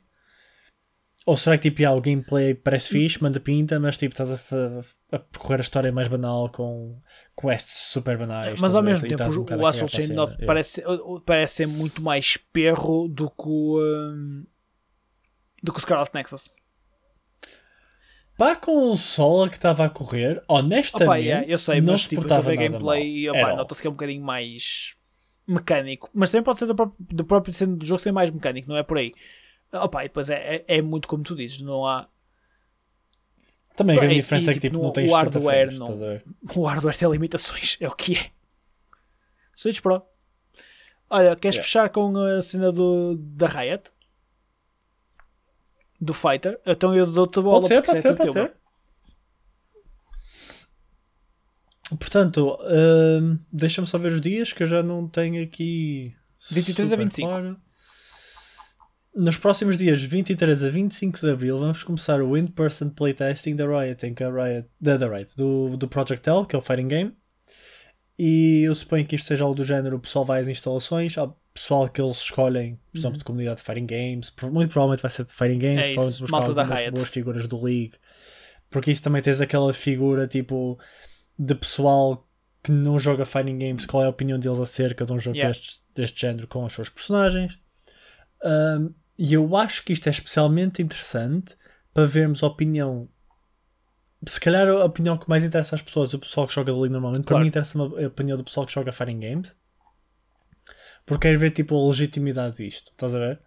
Ou 1.26 1.36
será 1.38 1.56
que 1.56 1.70
tipo, 1.70 1.80
já, 1.80 1.92
o 1.92 2.00
gameplay 2.02 2.54
parece 2.54 2.90
fixe, 2.90 3.22
manda 3.22 3.40
pinta, 3.40 3.80
mas 3.80 3.96
tipo, 3.96 4.12
estás 4.12 4.30
a, 4.30 5.16
a 5.16 5.18
percorrer 5.18 5.58
a 5.60 5.62
história 5.62 5.90
mais 5.92 6.06
banal 6.06 6.50
com 6.50 7.00
quests 7.36 7.90
super 7.90 8.16
banais. 8.16 8.60
Mas 8.60 8.74
ao 8.74 8.82
mesmo 8.82 9.08
tempo, 9.08 9.22
um 9.24 9.62
o, 9.62 9.66
Astral 9.66 9.88
Chain 9.88 10.06
cena, 10.06 10.14
9 10.22 10.32
yeah. 10.32 10.46
parece, 10.46 10.82
parece 11.24 11.54
ser 11.54 11.66
muito 11.66 12.02
mais 12.02 12.36
perro 12.36 13.08
do 13.08 13.28
que 13.30 13.48
o. 13.48 13.80
hum, 13.80 14.44
do 15.62 15.72
que 15.72 15.78
o 15.78 15.80
Scarlet 15.80 16.10
Nexus. 16.14 16.52
Para 18.36 18.52
a 18.52 18.56
consola 18.56 19.48
que 19.48 19.54
estava 19.54 19.84
a 19.84 19.88
correr, 19.88 20.42
honestamente, 20.48 21.08
Opa, 21.08 21.16
yeah, 21.16 21.46
eu 21.46 21.56
sei, 21.56 21.80
não 21.80 21.92
mas 21.92 22.02
tipo, 22.02 22.22
estou 22.22 22.36
a 22.36 22.56
gameplay 22.56 23.28
mal. 23.28 23.52
e 23.52 23.56
nota-se 23.56 23.80
que 23.80 23.86
é 23.86 23.90
um 23.90 23.94
bocadinho 23.94 24.24
mais 24.24 24.96
mecânico. 25.46 26.10
Mas 26.12 26.30
também 26.30 26.42
pode 26.42 26.58
ser 26.58 26.66
do 26.66 26.74
próprio, 26.74 26.96
do 26.98 27.24
próprio 27.24 27.76
do 27.76 27.84
jogo 27.84 28.00
ser 28.00 28.10
mais 28.10 28.30
mecânico, 28.30 28.68
não 28.68 28.76
é 28.76 28.82
por 28.82 28.98
aí. 28.98 29.14
Opa, 29.72 30.04
e 30.04 30.08
depois 30.08 30.30
é, 30.30 30.56
é, 30.56 30.64
é 30.78 30.82
muito 30.82 31.06
como 31.06 31.22
tu 31.22 31.34
dizes, 31.34 31.60
não 31.62 31.86
há. 31.86 32.08
Também 33.76 33.96
a 33.96 34.00
grande 34.00 34.14
É, 34.14 34.20
diferença 34.20 34.50
e, 34.50 34.50
é 34.50 34.54
que 34.54 34.60
tipo, 34.60 34.76
tipo, 34.76 34.84
não 34.84 34.92
tens 34.92 35.10
o 35.10 35.14
60 35.14 35.30
hardware 35.38 35.74
não-? 35.74 36.20
O 36.54 36.66
hardware 36.66 36.96
tem 36.96 37.10
limitações, 37.10 37.76
é 37.80 37.88
o 37.88 37.94
que 37.94 38.16
é. 38.16 38.30
Switch 39.54 39.80
Pro. 39.80 40.02
Olha, 41.10 41.36
queres 41.36 41.56
Yeah. 41.56 41.62
fechar 41.66 41.88
com 41.90 42.16
a 42.16 42.40
cena 42.40 42.72
do, 42.72 43.16
da 43.16 43.46
Riot? 43.46 43.90
Do 46.00 46.12
Fighter? 46.12 46.60
Então 46.66 46.94
eu 46.94 47.06
dou-te 47.06 47.38
a 47.38 47.42
bola 47.42 47.60
Pode 47.60 47.68
ser, 47.68 47.82
pode 47.82 47.98
é 47.98 48.00
ser, 48.00 48.16
pode 48.16 48.32
ser. 48.32 48.52
Portanto, 51.98 52.58
hum, 53.20 53.38
deixa-me 53.52 53.86
só 53.86 53.98
ver 53.98 54.12
os 54.12 54.20
dias 54.20 54.52
que 54.52 54.62
eu 54.62 54.66
já 54.66 54.82
não 54.82 55.06
tenho 55.06 55.42
aqui. 55.44 56.14
23 56.50 56.88
a 56.88 56.90
super 56.90 57.04
25. 57.04 57.28
claro. 57.28 57.60
Nos 59.14 59.38
próximos 59.38 59.76
dias 59.76 60.02
23 60.02 60.64
a 60.64 60.70
25 60.70 61.20
de 61.20 61.30
Abril 61.30 61.58
vamos 61.58 61.84
começar 61.84 62.20
o 62.20 62.36
in-person 62.36 62.90
playtesting 62.90 63.54
da 63.54 63.64
Riot, 63.64 64.04
em 64.04 64.12
que 64.12 64.24
a 64.24 64.28
Riot, 64.30 64.68
da, 64.80 64.96
da 64.96 65.08
Riot 65.08 65.36
do, 65.36 65.76
do 65.76 65.86
Project 65.86 66.28
L, 66.28 66.44
que 66.44 66.56
é 66.56 66.58
o 66.58 66.62
fighting 66.62 66.88
game. 66.88 67.16
E 68.18 68.62
eu 68.64 68.74
suponho 68.74 69.06
que 69.06 69.14
isto 69.14 69.26
seja 69.28 69.44
algo 69.44 69.54
do 69.56 69.62
género, 69.64 69.96
o 69.96 70.00
pessoal 70.00 70.24
vai 70.24 70.40
às 70.40 70.48
instalações, 70.48 71.16
há 71.16 71.32
pessoal 71.52 71.88
que 71.88 72.00
eles 72.00 72.16
escolhem, 72.16 72.78
por 72.92 72.98
exemplo, 72.98 73.18
de 73.18 73.24
comunidade 73.24 73.58
de 73.58 73.62
fighting 73.62 73.86
games, 73.86 74.32
muito 74.50 74.72
provavelmente 74.72 75.02
vai 75.02 75.10
ser 75.10 75.24
de 75.24 75.32
fighting 75.32 75.58
games, 75.58 75.86
Uhum. 75.86 75.92
É 75.92 75.94
provavelmente 75.94 76.20
buscar 76.20 76.36
malta 76.36 76.54
da 76.54 76.62
algumas 76.62 76.80
Riot. 76.80 76.94
boas 76.94 77.08
figuras 77.08 77.46
do 77.46 77.62
League. 77.64 77.94
Porque 78.70 78.90
isso 78.90 79.02
também 79.02 79.22
tens 79.22 79.40
aquela 79.40 79.72
figura 79.72 80.26
tipo 80.26 80.76
de 81.38 81.54
pessoal 81.54 82.28
que 82.64 82.72
não 82.72 82.98
joga 82.98 83.24
fighting 83.24 83.58
games, 83.58 83.86
qual 83.86 84.02
é 84.02 84.06
a 84.06 84.10
opinião 84.10 84.38
deles 84.40 84.58
acerca 84.58 85.06
de 85.06 85.12
um 85.12 85.20
jogo 85.20 85.36
Yeah. 85.36 85.52
deste, 85.52 85.80
deste 85.94 86.20
género 86.20 86.48
com 86.48 86.64
os 86.64 86.72
seus 86.72 86.88
personagens. 86.88 87.56
Um, 88.44 88.92
e 89.18 89.34
eu 89.34 89.56
acho 89.56 89.84
que 89.84 89.92
isto 89.92 90.06
é 90.08 90.10
especialmente 90.10 90.82
interessante 90.82 91.56
para 91.92 92.06
vermos 92.06 92.42
a 92.42 92.46
opinião. 92.46 93.08
Se 94.26 94.40
calhar 94.40 94.66
a 94.68 94.84
opinião 94.84 95.18
que 95.18 95.28
mais 95.28 95.44
interessa 95.44 95.74
às 95.76 95.82
pessoas, 95.82 96.12
o 96.14 96.18
pessoal 96.18 96.46
que 96.46 96.54
joga 96.54 96.72
ali 96.72 96.88
normalmente, 96.88 97.24
para 97.24 97.30
Claro. 97.32 97.42
mim 97.42 97.48
interessa 97.48 97.78
a 97.78 98.06
opinião 98.06 98.36
do 98.36 98.44
pessoal 98.44 98.66
que 98.66 98.72
joga 98.72 98.92
fighting 98.92 99.20
games. 99.20 99.54
Porque 101.06 101.28
quero 101.28 101.38
ver 101.38 101.50
tipo 101.50 101.76
a 101.76 101.88
legitimidade 101.88 102.56
disto, 102.56 102.90
estás 102.90 103.14
a 103.14 103.18
ver? 103.18 103.40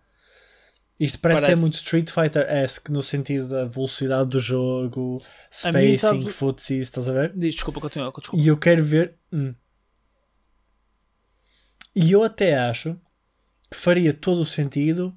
Isto 0.99 1.20
parece, 1.20 1.41
Parece. 1.41 1.55
ser 1.55 1.61
muito 1.61 1.76
Street 1.76 2.09
Fighter-esque 2.09 2.91
no 2.91 3.03
sentido 3.03 3.47
da 3.47 3.65
velocidade 3.65 4.30
do 4.30 4.39
jogo, 4.39 5.22
spacing, 5.51 5.93
sabes 5.95 6.26
estás 6.72 7.07
a 7.07 7.13
ver? 7.13 7.34
Desculpa, 7.36 7.80
continua, 7.80 8.11
desculpa. 8.11 8.43
E 8.43 8.47
eu 8.47 8.57
quero 8.57 8.84
ver. 8.84 9.15
hum. 9.32 9.53
E 11.95 12.11
eu 12.11 12.24
até 12.24 12.55
acho 12.57 12.99
que 13.70 13.78
faria 13.78 14.13
todo 14.13 14.41
o 14.41 14.45
sentido 14.45 15.15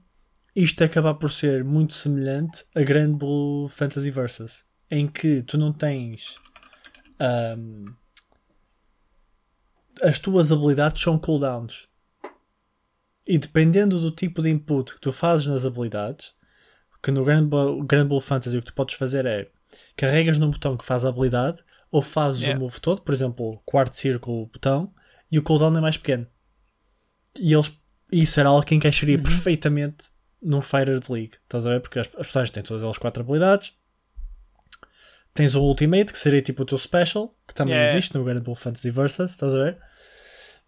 isto 0.54 0.82
acabar 0.84 1.14
por 1.14 1.30
ser 1.30 1.64
muito 1.64 1.94
semelhante 1.94 2.64
a 2.74 2.82
Grand 2.82 3.12
Blue 3.16 3.68
Fantasy 3.68 4.10
Versus, 4.10 4.64
em 4.90 5.06
que 5.06 5.42
tu 5.42 5.56
não 5.58 5.72
tens. 5.72 6.34
hum, 7.58 7.84
as 10.02 10.18
tuas 10.18 10.50
habilidades 10.50 11.02
são 11.02 11.18
cooldowns. 11.18 11.88
E 13.26 13.38
dependendo 13.38 14.00
do 14.00 14.10
tipo 14.10 14.42
de 14.42 14.48
input 14.50 14.94
que 14.94 15.00
tu 15.00 15.12
fazes 15.12 15.46
nas 15.46 15.64
habilidades, 15.64 16.32
que 17.02 17.10
no 17.10 17.24
Grand 17.24 17.48
Grand 17.86 18.06
Blue 18.08 18.20
Fantasy 18.20 18.56
o 18.56 18.60
que 18.62 18.68
tu 18.68 18.74
podes 18.74 18.94
fazer 18.94 19.26
é 19.26 19.50
carregas 19.96 20.38
num 20.38 20.50
botão 20.50 20.76
que 20.76 20.84
faz 20.84 21.04
a 21.04 21.10
habilidade 21.10 21.62
ou 21.90 22.02
fazes 22.02 22.42
Yeah. 22.42 22.58
o 22.58 22.62
move 22.64 22.80
todo, 22.80 23.02
por 23.02 23.12
exemplo, 23.14 23.60
quarto 23.64 23.94
círculo 23.96 24.46
botão, 24.46 24.92
e 25.30 25.38
o 25.38 25.42
cooldown 25.42 25.76
é 25.76 25.80
mais 25.80 25.96
pequeno. 25.96 26.26
E 27.38 27.52
eles, 27.52 27.72
isso 28.10 28.40
era 28.40 28.48
algo 28.48 28.64
que 28.64 28.74
encaixaria 28.74 29.16
Uhum. 29.16 29.22
perfeitamente 29.22 30.08
num 30.42 30.60
Fighter 30.60 30.98
de 31.00 31.12
League. 31.12 31.32
Estás 31.42 31.66
a 31.66 31.70
ver? 31.70 31.80
Porque 31.80 31.98
as, 31.98 32.06
as 32.06 32.12
personagens 32.12 32.50
têm 32.50 32.62
todas 32.62 32.82
elas 32.82 32.98
quatro 32.98 33.22
habilidades. 33.22 33.72
Tens 35.34 35.54
o 35.54 35.62
Ultimate, 35.62 36.12
que 36.12 36.18
seria 36.18 36.42
tipo 36.42 36.62
o 36.62 36.66
teu 36.66 36.78
Special, 36.78 37.34
que 37.46 37.54
também 37.54 37.74
Yeah. 37.74 37.96
existe 37.96 38.14
no 38.16 38.24
Grand 38.24 38.40
Blue 38.40 38.54
Fantasy 38.56 38.90
Versus, 38.90 39.30
estás 39.30 39.54
a 39.54 39.58
ver? 39.64 39.78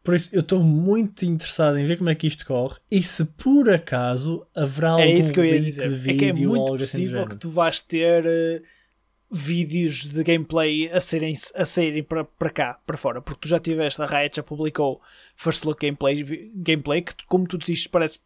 Por 0.05 0.15
isso, 0.15 0.29
eu 0.33 0.41
estou 0.41 0.63
muito 0.63 1.25
interessado 1.25 1.79
em 1.79 1.85
ver 1.87 1.97
como 1.97 2.11
é 2.11 2.15
que 2.15 2.27
isto 2.27 2.45
corre 2.45 2.77
e 2.91 3.03
se 3.03 3.25
por 3.25 3.71
acaso 3.71 4.45
haverá 4.55 4.91
algum 4.91 5.03
É 5.05 5.13
isso 5.13 5.33
que 5.33 5.39
eu 5.41 5.45
ia 5.45 5.61
dizer. 5.61 5.89
de 5.89 5.95
É 5.95 5.99
vídeo 5.99 6.19
que 6.19 6.25
é 6.25 6.33
muito 6.33 6.75
assim 6.75 6.85
possível 6.87 7.29
que 7.29 7.37
tu 7.37 7.51
vais 7.51 7.81
ter 7.81 8.25
eh, 8.27 8.63
vídeos 9.31 10.07
de 10.07 10.23
gameplay 10.25 10.91
a 10.91 10.99
serem, 11.01 11.37
a 11.55 11.65
saírem 11.65 12.03
para, 12.03 12.25
para 12.25 12.51
cá, 12.51 12.81
para 12.87 12.97
fora, 12.97 13.23
porque 13.23 13.43
tu 13.43 13.49
já 13.49 13.61
tiveste, 13.61 14.03
a 14.03 14.07
Riot 14.07 14.37
já 14.37 14.43
publicou 14.43 15.01
First 15.37 15.65
Look 15.65 15.81
Gameplay, 15.81 16.51
gameplay 16.55 17.03
que, 17.03 17.15
como 17.27 17.47
tu 17.47 17.57
disseste, 17.57 17.89
parece 17.89 18.21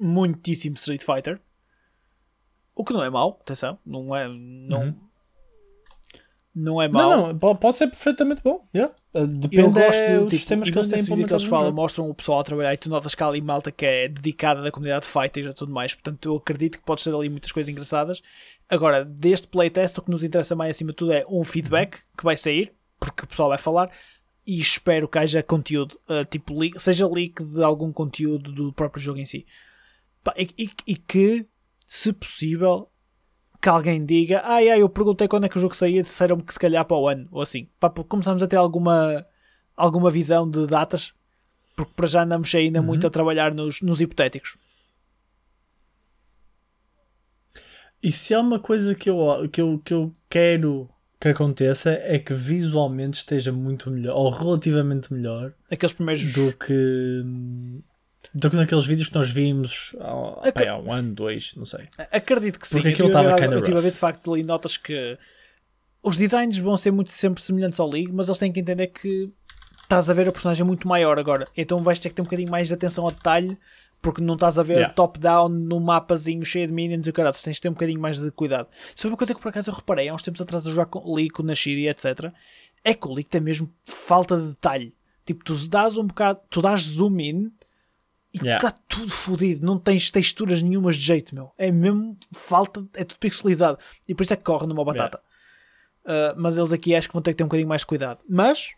muitíssimo 0.00 0.74
Street 0.76 1.04
Fighter. 1.04 1.40
O 2.74 2.84
que 2.84 2.92
não 2.92 3.02
é 3.04 3.10
mau, 3.10 3.38
atenção, 3.42 3.78
não 3.84 4.14
é, 4.16 4.26
não, 4.26 4.80
Uhum. 4.84 4.94
não 6.54 6.82
é 6.82 6.88
mau. 6.88 7.10
Não, 7.10 7.26
não, 7.28 7.38
po- 7.38 7.54
pode 7.56 7.76
ser 7.76 7.86
perfeitamente 7.88 8.42
bom. 8.42 8.66
yeah. 8.74 8.92
Eu 9.14 9.26
Depende 9.26 9.80
gosto 9.80 10.00
é, 10.00 10.14
do 10.18 10.24
os 10.24 10.30
tipo, 10.30 10.30
sistemas 10.30 10.70
que 10.70 10.76
e 10.76 10.78
eles 10.78 10.88
têm 10.90 11.02
vídeo 11.02 11.26
que 11.26 11.32
eles 11.32 11.44
falam, 11.44 11.72
mostram 11.72 12.08
o 12.08 12.14
pessoal 12.14 12.40
a 12.40 12.44
trabalhar 12.44 12.74
e 12.74 12.76
tu 12.76 12.88
notas 12.88 13.14
que 13.14 13.22
há 13.22 13.26
ali 13.26 13.40
malta 13.40 13.70
que 13.70 13.84
é 13.84 14.08
dedicada 14.08 14.62
da 14.62 14.70
comunidade 14.72 15.04
de 15.04 15.10
fighters 15.12 15.50
e 15.50 15.54
tudo 15.54 15.72
mais. 15.72 15.94
Portanto, 15.94 16.28
eu 16.28 16.36
acredito 16.36 16.78
que 16.78 16.84
pode 16.84 17.02
ser 17.02 17.14
ali 17.14 17.28
muitas 17.28 17.52
coisas 17.52 17.68
engraçadas. 17.70 18.22
Agora, 18.68 19.04
deste 19.04 19.46
playtest, 19.48 19.98
o 19.98 20.02
que 20.02 20.10
nos 20.10 20.22
interessa 20.22 20.56
mais 20.56 20.70
acima 20.70 20.90
de 20.92 20.96
tudo 20.96 21.12
é 21.12 21.24
um 21.28 21.44
feedback 21.44 21.98
que 22.16 22.24
vai 22.24 22.36
sair, 22.36 22.72
porque 22.98 23.24
o 23.24 23.26
pessoal 23.28 23.48
vai 23.50 23.58
falar, 23.58 23.90
e 24.46 24.58
espero 24.60 25.06
que 25.08 25.18
haja 25.18 25.42
conteúdo, 25.42 26.00
uh, 26.08 26.24
tipo, 26.24 26.54
seja 26.78 27.06
leak 27.08 27.42
de 27.44 27.62
algum 27.62 27.92
conteúdo 27.92 28.50
do 28.52 28.72
próprio 28.72 29.02
jogo 29.02 29.18
em 29.18 29.26
si. 29.26 29.44
E, 30.36 30.70
e- 30.86 30.96
que, 30.96 31.46
se 31.86 32.12
possível, 32.12 32.88
que 33.60 33.68
alguém 33.68 34.04
diga, 34.04 34.42
ai 34.44 34.68
ai, 34.68 34.82
eu 34.82 34.88
perguntei 34.88 35.26
quando 35.28 35.44
é 35.46 35.48
que 35.48 35.56
o 35.58 35.60
jogo 35.60 35.74
saía, 35.74 36.02
disseram-me 36.02 36.42
que 36.42 36.52
se 36.52 36.58
calhar 36.58 36.84
para 36.84 36.96
o 36.96 37.08
ano, 37.08 37.28
ou 37.30 37.40
assim. 37.42 37.68
Pá, 37.78 37.88
porque 37.90 38.08
começamos 38.08 38.42
a 38.42 38.46
ter 38.48 38.56
alguma, 38.56 39.26
alguma 39.76 40.10
visão 40.10 40.48
de 40.48 40.66
datas, 40.66 41.12
porque 41.76 41.92
para 41.94 42.06
já 42.06 42.22
andamos 42.22 42.54
ainda 42.54 42.82
muito 42.82 43.06
a 43.06 43.10
trabalhar 43.10 43.54
nos, 43.54 43.80
nos 43.80 44.00
hipotéticos. 44.00 44.56
E 48.02 48.12
se 48.12 48.32
há 48.32 48.40
uma 48.40 48.58
coisa 48.58 48.94
que 48.94 49.10
eu, 49.10 49.48
que, 49.52 49.60
eu, 49.60 49.78
que 49.78 49.92
eu 49.92 50.12
quero 50.28 50.88
que 51.20 51.28
aconteça 51.28 51.90
é 51.90 52.18
que 52.18 52.32
visualmente 52.32 53.18
esteja 53.18 53.52
muito 53.52 53.90
melhor, 53.90 54.16
ou 54.16 54.30
relativamente 54.30 55.12
melhor, 55.12 55.52
Aqueles 55.70 55.92
primeiros. 55.92 56.32
do 56.32 56.56
que 56.56 57.22
do 58.34 58.50
que 58.50 58.56
naqueles 58.56 58.86
vídeos 58.86 59.08
que 59.08 59.14
nós 59.14 59.30
vimos 59.30 59.96
há, 60.00 60.70
há 60.70 60.78
um 60.78 60.92
ano, 60.92 61.14
dois, 61.14 61.54
não 61.56 61.64
sei. 61.64 61.88
Acredito 62.12 62.58
que 62.58 62.68
sim. 62.68 62.76
Porque 62.76 62.90
aquilo 62.90 63.08
estava 63.08 63.30
Eu 63.44 63.62
tive 63.62 63.78
a 63.78 63.80
ver 63.80 63.92
de 63.92 63.98
facto 63.98 64.32
ali 64.32 64.42
notas 64.42 64.76
que 64.76 65.18
os 66.02 66.16
designs 66.16 66.58
vão 66.58 66.76
ser 66.76 66.90
muito 66.90 67.12
sempre 67.12 67.42
semelhantes 67.42 67.80
ao 67.80 67.88
League, 67.88 68.12
mas 68.12 68.28
eles 68.28 68.38
têm 68.38 68.52
que 68.52 68.60
entender 68.60 68.86
que 68.88 69.30
estás 69.82 70.08
a 70.08 70.14
ver 70.14 70.28
a 70.28 70.32
personagem 70.32 70.64
muito 70.64 70.86
maior 70.86 71.18
agora. 71.18 71.48
Então 71.56 71.82
vais 71.82 71.98
ter 71.98 72.10
que 72.10 72.14
ter 72.14 72.22
um 72.22 72.24
bocadinho 72.24 72.50
mais 72.50 72.68
de 72.68 72.74
atenção 72.74 73.04
ao 73.04 73.10
detalhe 73.10 73.58
Porque 74.00 74.22
não 74.22 74.34
estás 74.34 74.58
a 74.58 74.62
ver 74.62 74.74
Yeah. 74.74 74.94
top-down 74.94 75.48
no 75.48 75.78
mapazinho 75.78 76.44
cheio 76.44 76.66
de 76.66 76.72
minions 76.72 77.06
e 77.06 77.10
o 77.10 77.12
caralho, 77.12 77.36
tens 77.42 77.56
de 77.56 77.60
ter 77.60 77.68
um 77.68 77.72
bocadinho 77.72 78.00
mais 78.00 78.18
de 78.18 78.30
cuidado. 78.30 78.68
Isso 78.94 79.02
foi 79.02 79.10
uma 79.10 79.16
coisa 79.16 79.34
que 79.34 79.40
por 79.40 79.48
acaso 79.48 79.70
eu 79.70 79.74
reparei 79.74 80.08
há 80.08 80.14
uns 80.14 80.22
tempos 80.22 80.40
atrás 80.40 80.66
a 80.66 80.70
jogar 80.70 80.86
com 80.86 81.14
Lee, 81.14 81.28
com 81.28 81.42
Nashid 81.42 81.78
e 81.78 81.88
etc. 81.88 82.32
É 82.82 82.94
que 82.94 83.06
o 83.06 83.12
Lee 83.12 83.24
tem 83.24 83.40
mesmo 83.40 83.70
falta 83.84 84.38
de 84.40 84.48
detalhe. 84.48 84.94
Tipo, 85.26 85.44
tu 85.44 85.54
dás 85.68 85.98
um 85.98 86.06
bocado, 86.06 86.40
tu 86.48 86.62
dás 86.62 86.80
zoom 86.80 87.20
in 87.20 87.52
e 88.32 88.36
está 88.38 88.46
Yeah. 88.48 88.74
tudo 88.88 89.10
fodido, 89.10 89.64
não 89.66 89.78
tens 89.78 90.10
texturas 90.10 90.62
nenhumas 90.62 90.96
de 90.96 91.02
jeito, 91.02 91.34
meu. 91.34 91.50
É 91.58 91.70
mesmo 91.72 92.16
falta, 92.32 92.84
é 92.94 93.04
tudo 93.04 93.18
pixelizado. 93.18 93.78
E 94.08 94.14
por 94.14 94.22
isso 94.22 94.32
é 94.32 94.36
que 94.36 94.44
corre 94.44 94.66
numa 94.66 94.84
batata. 94.84 95.18
Uh, 96.04 96.34
mas 96.36 96.56
eles 96.56 96.72
aqui 96.72 96.94
acho 96.94 97.08
que 97.08 97.12
vão 97.14 97.20
ter 97.22 97.32
que 97.32 97.38
ter 97.38 97.44
um 97.44 97.48
bocadinho 97.48 97.68
mais 97.68 97.84
cuidado. 97.84 98.20
Mas, 98.28 98.70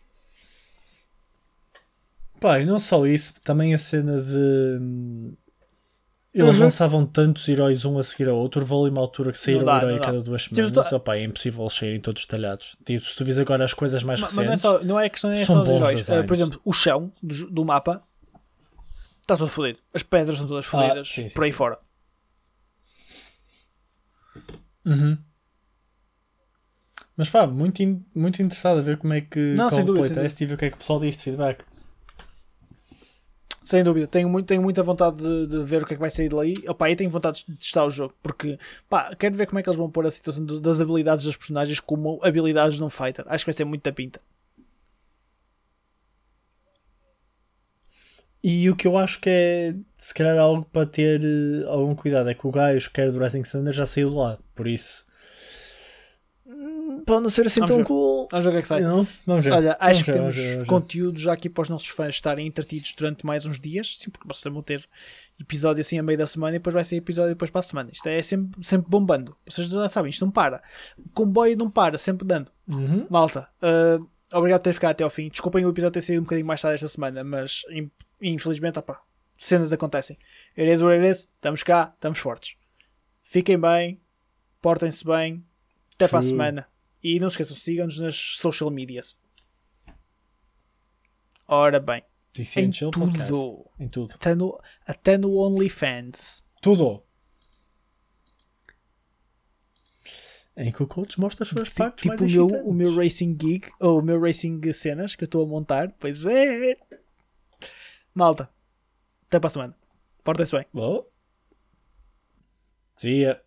Pá, 2.39 2.59
e 2.59 2.65
não 2.65 2.77
só 2.79 3.05
isso, 3.05 3.33
também 3.43 3.73
a 3.73 3.77
cena 3.77 4.19
de. 4.21 4.77
hum, 4.81 5.33
Eles 6.35 6.57
Uhum. 6.57 6.63
lançavam 6.63 7.05
tantos 7.05 7.47
heróis 7.47 7.85
um 7.85 7.99
a 7.99 8.03
seguir 8.03 8.27
ao 8.27 8.35
outro, 8.35 8.59
houve 8.61 8.73
ali 8.73 8.89
uma 8.89 8.99
altura 9.01 9.31
que 9.31 9.37
saíram 9.37 9.59
Não 9.59 9.65
dá, 9.67 9.73
um 9.73 9.77
herói 9.81 9.91
não 9.93 9.97
a 10.01 10.05
cada 10.05 10.21
duas 10.23 10.43
Sim, 10.45 10.49
mas 10.57 10.67
semanas. 10.69 10.89
tô- 10.89 10.95
Opá, 10.95 11.15
é 11.15 11.23
impossível 11.23 11.61
eles 11.61 11.73
saírem 11.73 12.01
todos 12.01 12.23
detalhados. 12.25 12.75
Tipo, 12.83 13.05
se 13.05 13.15
tu 13.15 13.23
vis 13.23 13.37
agora 13.37 13.63
as 13.63 13.71
coisas 13.73 14.01
mais 14.03 14.19
mas 14.19 14.33
não 14.33 14.41
é, 14.41 14.45
recentes. 14.47 14.61
só, 14.61 14.83
não 14.83 14.99
é 14.99 15.09
questão 15.09 15.31
é 15.31 15.45
são 15.45 15.57
só 15.57 15.61
dos 15.63 15.69
heróis. 15.69 16.09
Uh, 16.09 16.23
por 16.25 16.33
exemplo, 16.33 16.59
o 16.65 16.73
chão 16.73 17.11
do, 17.21 17.51
do 17.51 17.63
mapa 17.63 18.03
está 19.23 19.35
todo 19.37 19.47
fodido. 19.49 19.79
As 19.93 20.03
pedras 20.03 20.35
estão 20.35 20.47
todas 20.47 20.65
fodidas 20.65 21.07
Ah, 21.09 21.13
sim, 21.13 21.27
sim, 21.29 21.33
por 21.33 21.43
aí 21.43 21.51
sim. 21.51 21.57
fora. 21.57 21.79
Uhum. 24.85 25.17
Mas 27.15 27.29
pá, 27.29 27.45
muito, 27.47 27.81
in- 27.81 28.03
muito 28.13 28.41
interessado 28.41 28.79
a 28.79 28.81
ver 28.81 28.97
como 28.97 29.13
é 29.13 29.21
que 29.21 29.39
Não, 29.39 29.69
sem 29.69 29.81
o 29.83 29.85
dúvida, 29.85 30.07
sem 30.07 30.13
playtest 30.15 30.41
e 30.41 30.45
ver 30.45 30.53
o 30.53 30.57
que 30.57 30.65
é 30.65 30.69
que 30.69 30.75
o 30.75 30.79
pessoal 30.79 30.99
diz 30.99 31.15
de 31.15 31.23
feedback. 31.23 31.63
Sem 33.63 33.81
dúvida, 33.81 34.07
tenho, 34.07 34.27
muito, 34.27 34.45
tenho 34.45 34.61
muita 34.61 34.83
vontade 34.83 35.17
de, 35.17 35.47
de 35.47 35.63
ver 35.63 35.83
o 35.83 35.85
que 35.85 35.93
é 35.93 35.95
que 35.95 36.01
vai 36.01 36.09
sair 36.09 36.27
dali. 36.27 36.53
Opa, 36.67 36.89
e 36.89 36.95
tenho 36.97 37.09
vontade 37.09 37.45
de 37.47 37.55
testar 37.55 37.85
o 37.85 37.89
jogo, 37.89 38.13
porque 38.21 38.59
pá, 38.89 39.15
quero 39.15 39.37
ver 39.37 39.45
como 39.47 39.57
é 39.59 39.63
que 39.63 39.69
eles 39.69 39.77
vão 39.77 39.89
pôr 39.89 40.05
a 40.05 40.11
situação 40.11 40.45
das 40.45 40.81
habilidades 40.81 41.23
dos 41.23 41.37
personagens 41.37 41.79
como 41.79 42.19
habilidades 42.23 42.77
num 42.79 42.89
fighter. 42.89 43.23
Acho 43.27 43.45
que 43.45 43.51
vai 43.51 43.55
ser 43.57 43.63
muito 43.63 43.83
da 43.83 43.93
pinta. 43.93 44.19
E 48.43 48.69
o 48.69 48.75
que 48.75 48.85
eu 48.85 48.97
acho 48.97 49.21
que 49.21 49.29
é 49.29 49.75
se 49.97 50.13
calhar 50.13 50.37
algo 50.37 50.65
para 50.65 50.85
ter 50.85 51.21
eh, 51.23 51.65
algum 51.65 51.95
cuidado 51.95 52.29
é 52.29 52.33
que 52.33 52.45
o 52.45 52.51
gajo 52.51 52.91
que 52.91 52.99
era 52.99 53.11
do 53.11 53.19
Rising 53.19 53.43
Thunder 53.43 53.73
já 53.73 53.85
saiu 53.85 54.09
de 54.09 54.15
lá, 54.15 54.37
por 54.53 54.67
isso 54.67 55.05
hum, 56.45 57.03
pode 57.05 57.23
não 57.23 57.29
ser 57.29 57.47
assim 57.47 57.61
Vamos 57.61 57.71
tão 57.71 57.77
ver. 57.77 57.85
cool. 57.85 58.27
Vamos 58.29 58.45
ver 58.45 58.49
o 58.49 58.53
que 58.53 58.57
é 58.57 58.61
que 58.61 58.67
sai. 58.67 58.81
Não? 58.81 59.07
Vamos 59.25 59.45
ver. 59.45 59.53
Olha, 59.53 59.77
Vamos 59.79 59.97
acho 59.97 60.03
que 60.03 60.11
ver, 60.11 60.17
temos 60.17 60.35
vamos 60.35 60.49
ver, 60.49 60.53
vamos 60.55 60.69
conteúdo 60.69 61.19
já 61.19 61.33
aqui 61.33 61.49
para 61.49 61.61
os 61.61 61.69
nossos 61.69 61.87
fãs 61.87 62.15
estarem 62.15 62.45
entretidos 62.45 62.93
durante 62.97 63.25
mais 63.25 63.45
uns 63.45 63.59
dias. 63.59 63.97
Sim, 63.97 64.09
porque 64.09 64.27
vocês 64.27 64.53
vão 64.53 64.61
ter 64.61 64.87
episódio 65.39 65.81
assim 65.81 65.97
a 65.97 66.03
meio 66.03 66.17
da 66.17 66.27
semana 66.27 66.55
e 66.55 66.59
depois 66.59 66.73
vai 66.73 66.83
ser 66.83 66.97
episódio 66.97 67.31
depois 67.31 67.49
para 67.49 67.59
a 67.59 67.63
semana. 67.63 67.89
Isto 67.91 68.07
é 68.07 68.21
sempre, 68.21 68.63
sempre 68.63 68.89
bombando. 68.89 69.35
Vocês 69.47 69.69
já 69.69 69.87
sabem, 69.89 70.09
isto 70.09 70.25
não 70.25 70.31
para. 70.31 70.61
O 70.97 71.09
comboio 71.13 71.57
não 71.57 71.69
para, 71.69 71.97
sempre 71.97 72.27
dando. 72.27 72.51
Uhum. 72.67 73.07
Malta, 73.09 73.47
uh, 73.61 74.05
obrigado 74.33 74.59
por 74.59 74.65
ter 74.65 74.73
ficado 74.73 74.91
até 74.91 75.03
ao 75.03 75.09
fim. 75.09 75.29
Desculpem 75.29 75.65
o 75.65 75.69
episódio 75.69 75.93
ter 75.93 76.01
saído 76.01 76.21
um 76.21 76.25
bocadinho 76.25 76.47
mais 76.47 76.61
tarde 76.61 76.75
esta 76.75 76.87
semana, 76.87 77.23
mas 77.23 77.63
in- 78.23 78.33
infelizmente, 78.33 78.79
opá, 78.79 79.01
cenas 79.37 79.71
acontecem. 79.73 80.17
It 80.57 80.71
is 80.71 80.81
what 80.81 80.95
it 80.97 81.05
is. 81.09 81.19
Estamos 81.35 81.63
cá, 81.63 81.91
estamos 81.93 82.19
fortes. 82.19 82.55
Fiquem 83.23 83.59
bem, 83.59 84.01
portem-se 84.61 85.03
bem. 85.05 85.45
Até 85.95 86.07
para 86.07 86.19
a 86.19 86.23
semana. 86.23 86.67
E 87.03 87.19
não 87.19 87.29
se 87.29 87.33
esqueçam, 87.33 87.55
sigam-nos 87.55 87.99
nas 87.99 88.15
social 88.15 88.69
medias. 88.71 89.19
Ora 91.47 91.79
bem, 91.79 92.03
em 92.35 92.71
Podcast. 92.91 93.27
tudo. 93.27 93.69
Em 93.79 93.87
tudo. 93.89 94.15
Até 94.15 94.33
no, 94.33 94.59
até 94.87 95.17
no 95.17 95.35
OnlyFans. 95.37 96.43
Tudo. 96.61 97.03
Em 100.55 100.71
que 100.71 100.83
o 100.83 100.87
coach 100.87 101.19
mostra 101.19 101.43
as 101.43 101.49
suas 101.49 101.69
Ti- 101.69 101.75
partes 101.75 102.03
Tipo 102.03 102.15
mais 102.21 102.35
o 102.35 102.47
meu, 102.47 102.67
o 102.67 102.73
meu 102.73 102.95
Racing 102.95 103.35
Gig, 103.41 103.67
ou 103.79 103.99
o 103.99 104.03
meu 104.03 104.19
Racing 104.21 104.61
Cenas 104.71 105.15
que 105.15 105.23
eu 105.23 105.25
estou 105.25 105.43
a 105.43 105.47
montar. 105.47 105.91
Pois 105.99 106.25
é. 106.25 106.73
Malta, 108.13 108.49
até 109.27 109.39
para 109.39 109.47
a 109.47 109.49
semana. 109.49 109.77
Portem-se 110.23 110.55
bem. 110.55 110.65
Oh. 110.73 111.05
See 112.97 113.21
ya. 113.23 113.41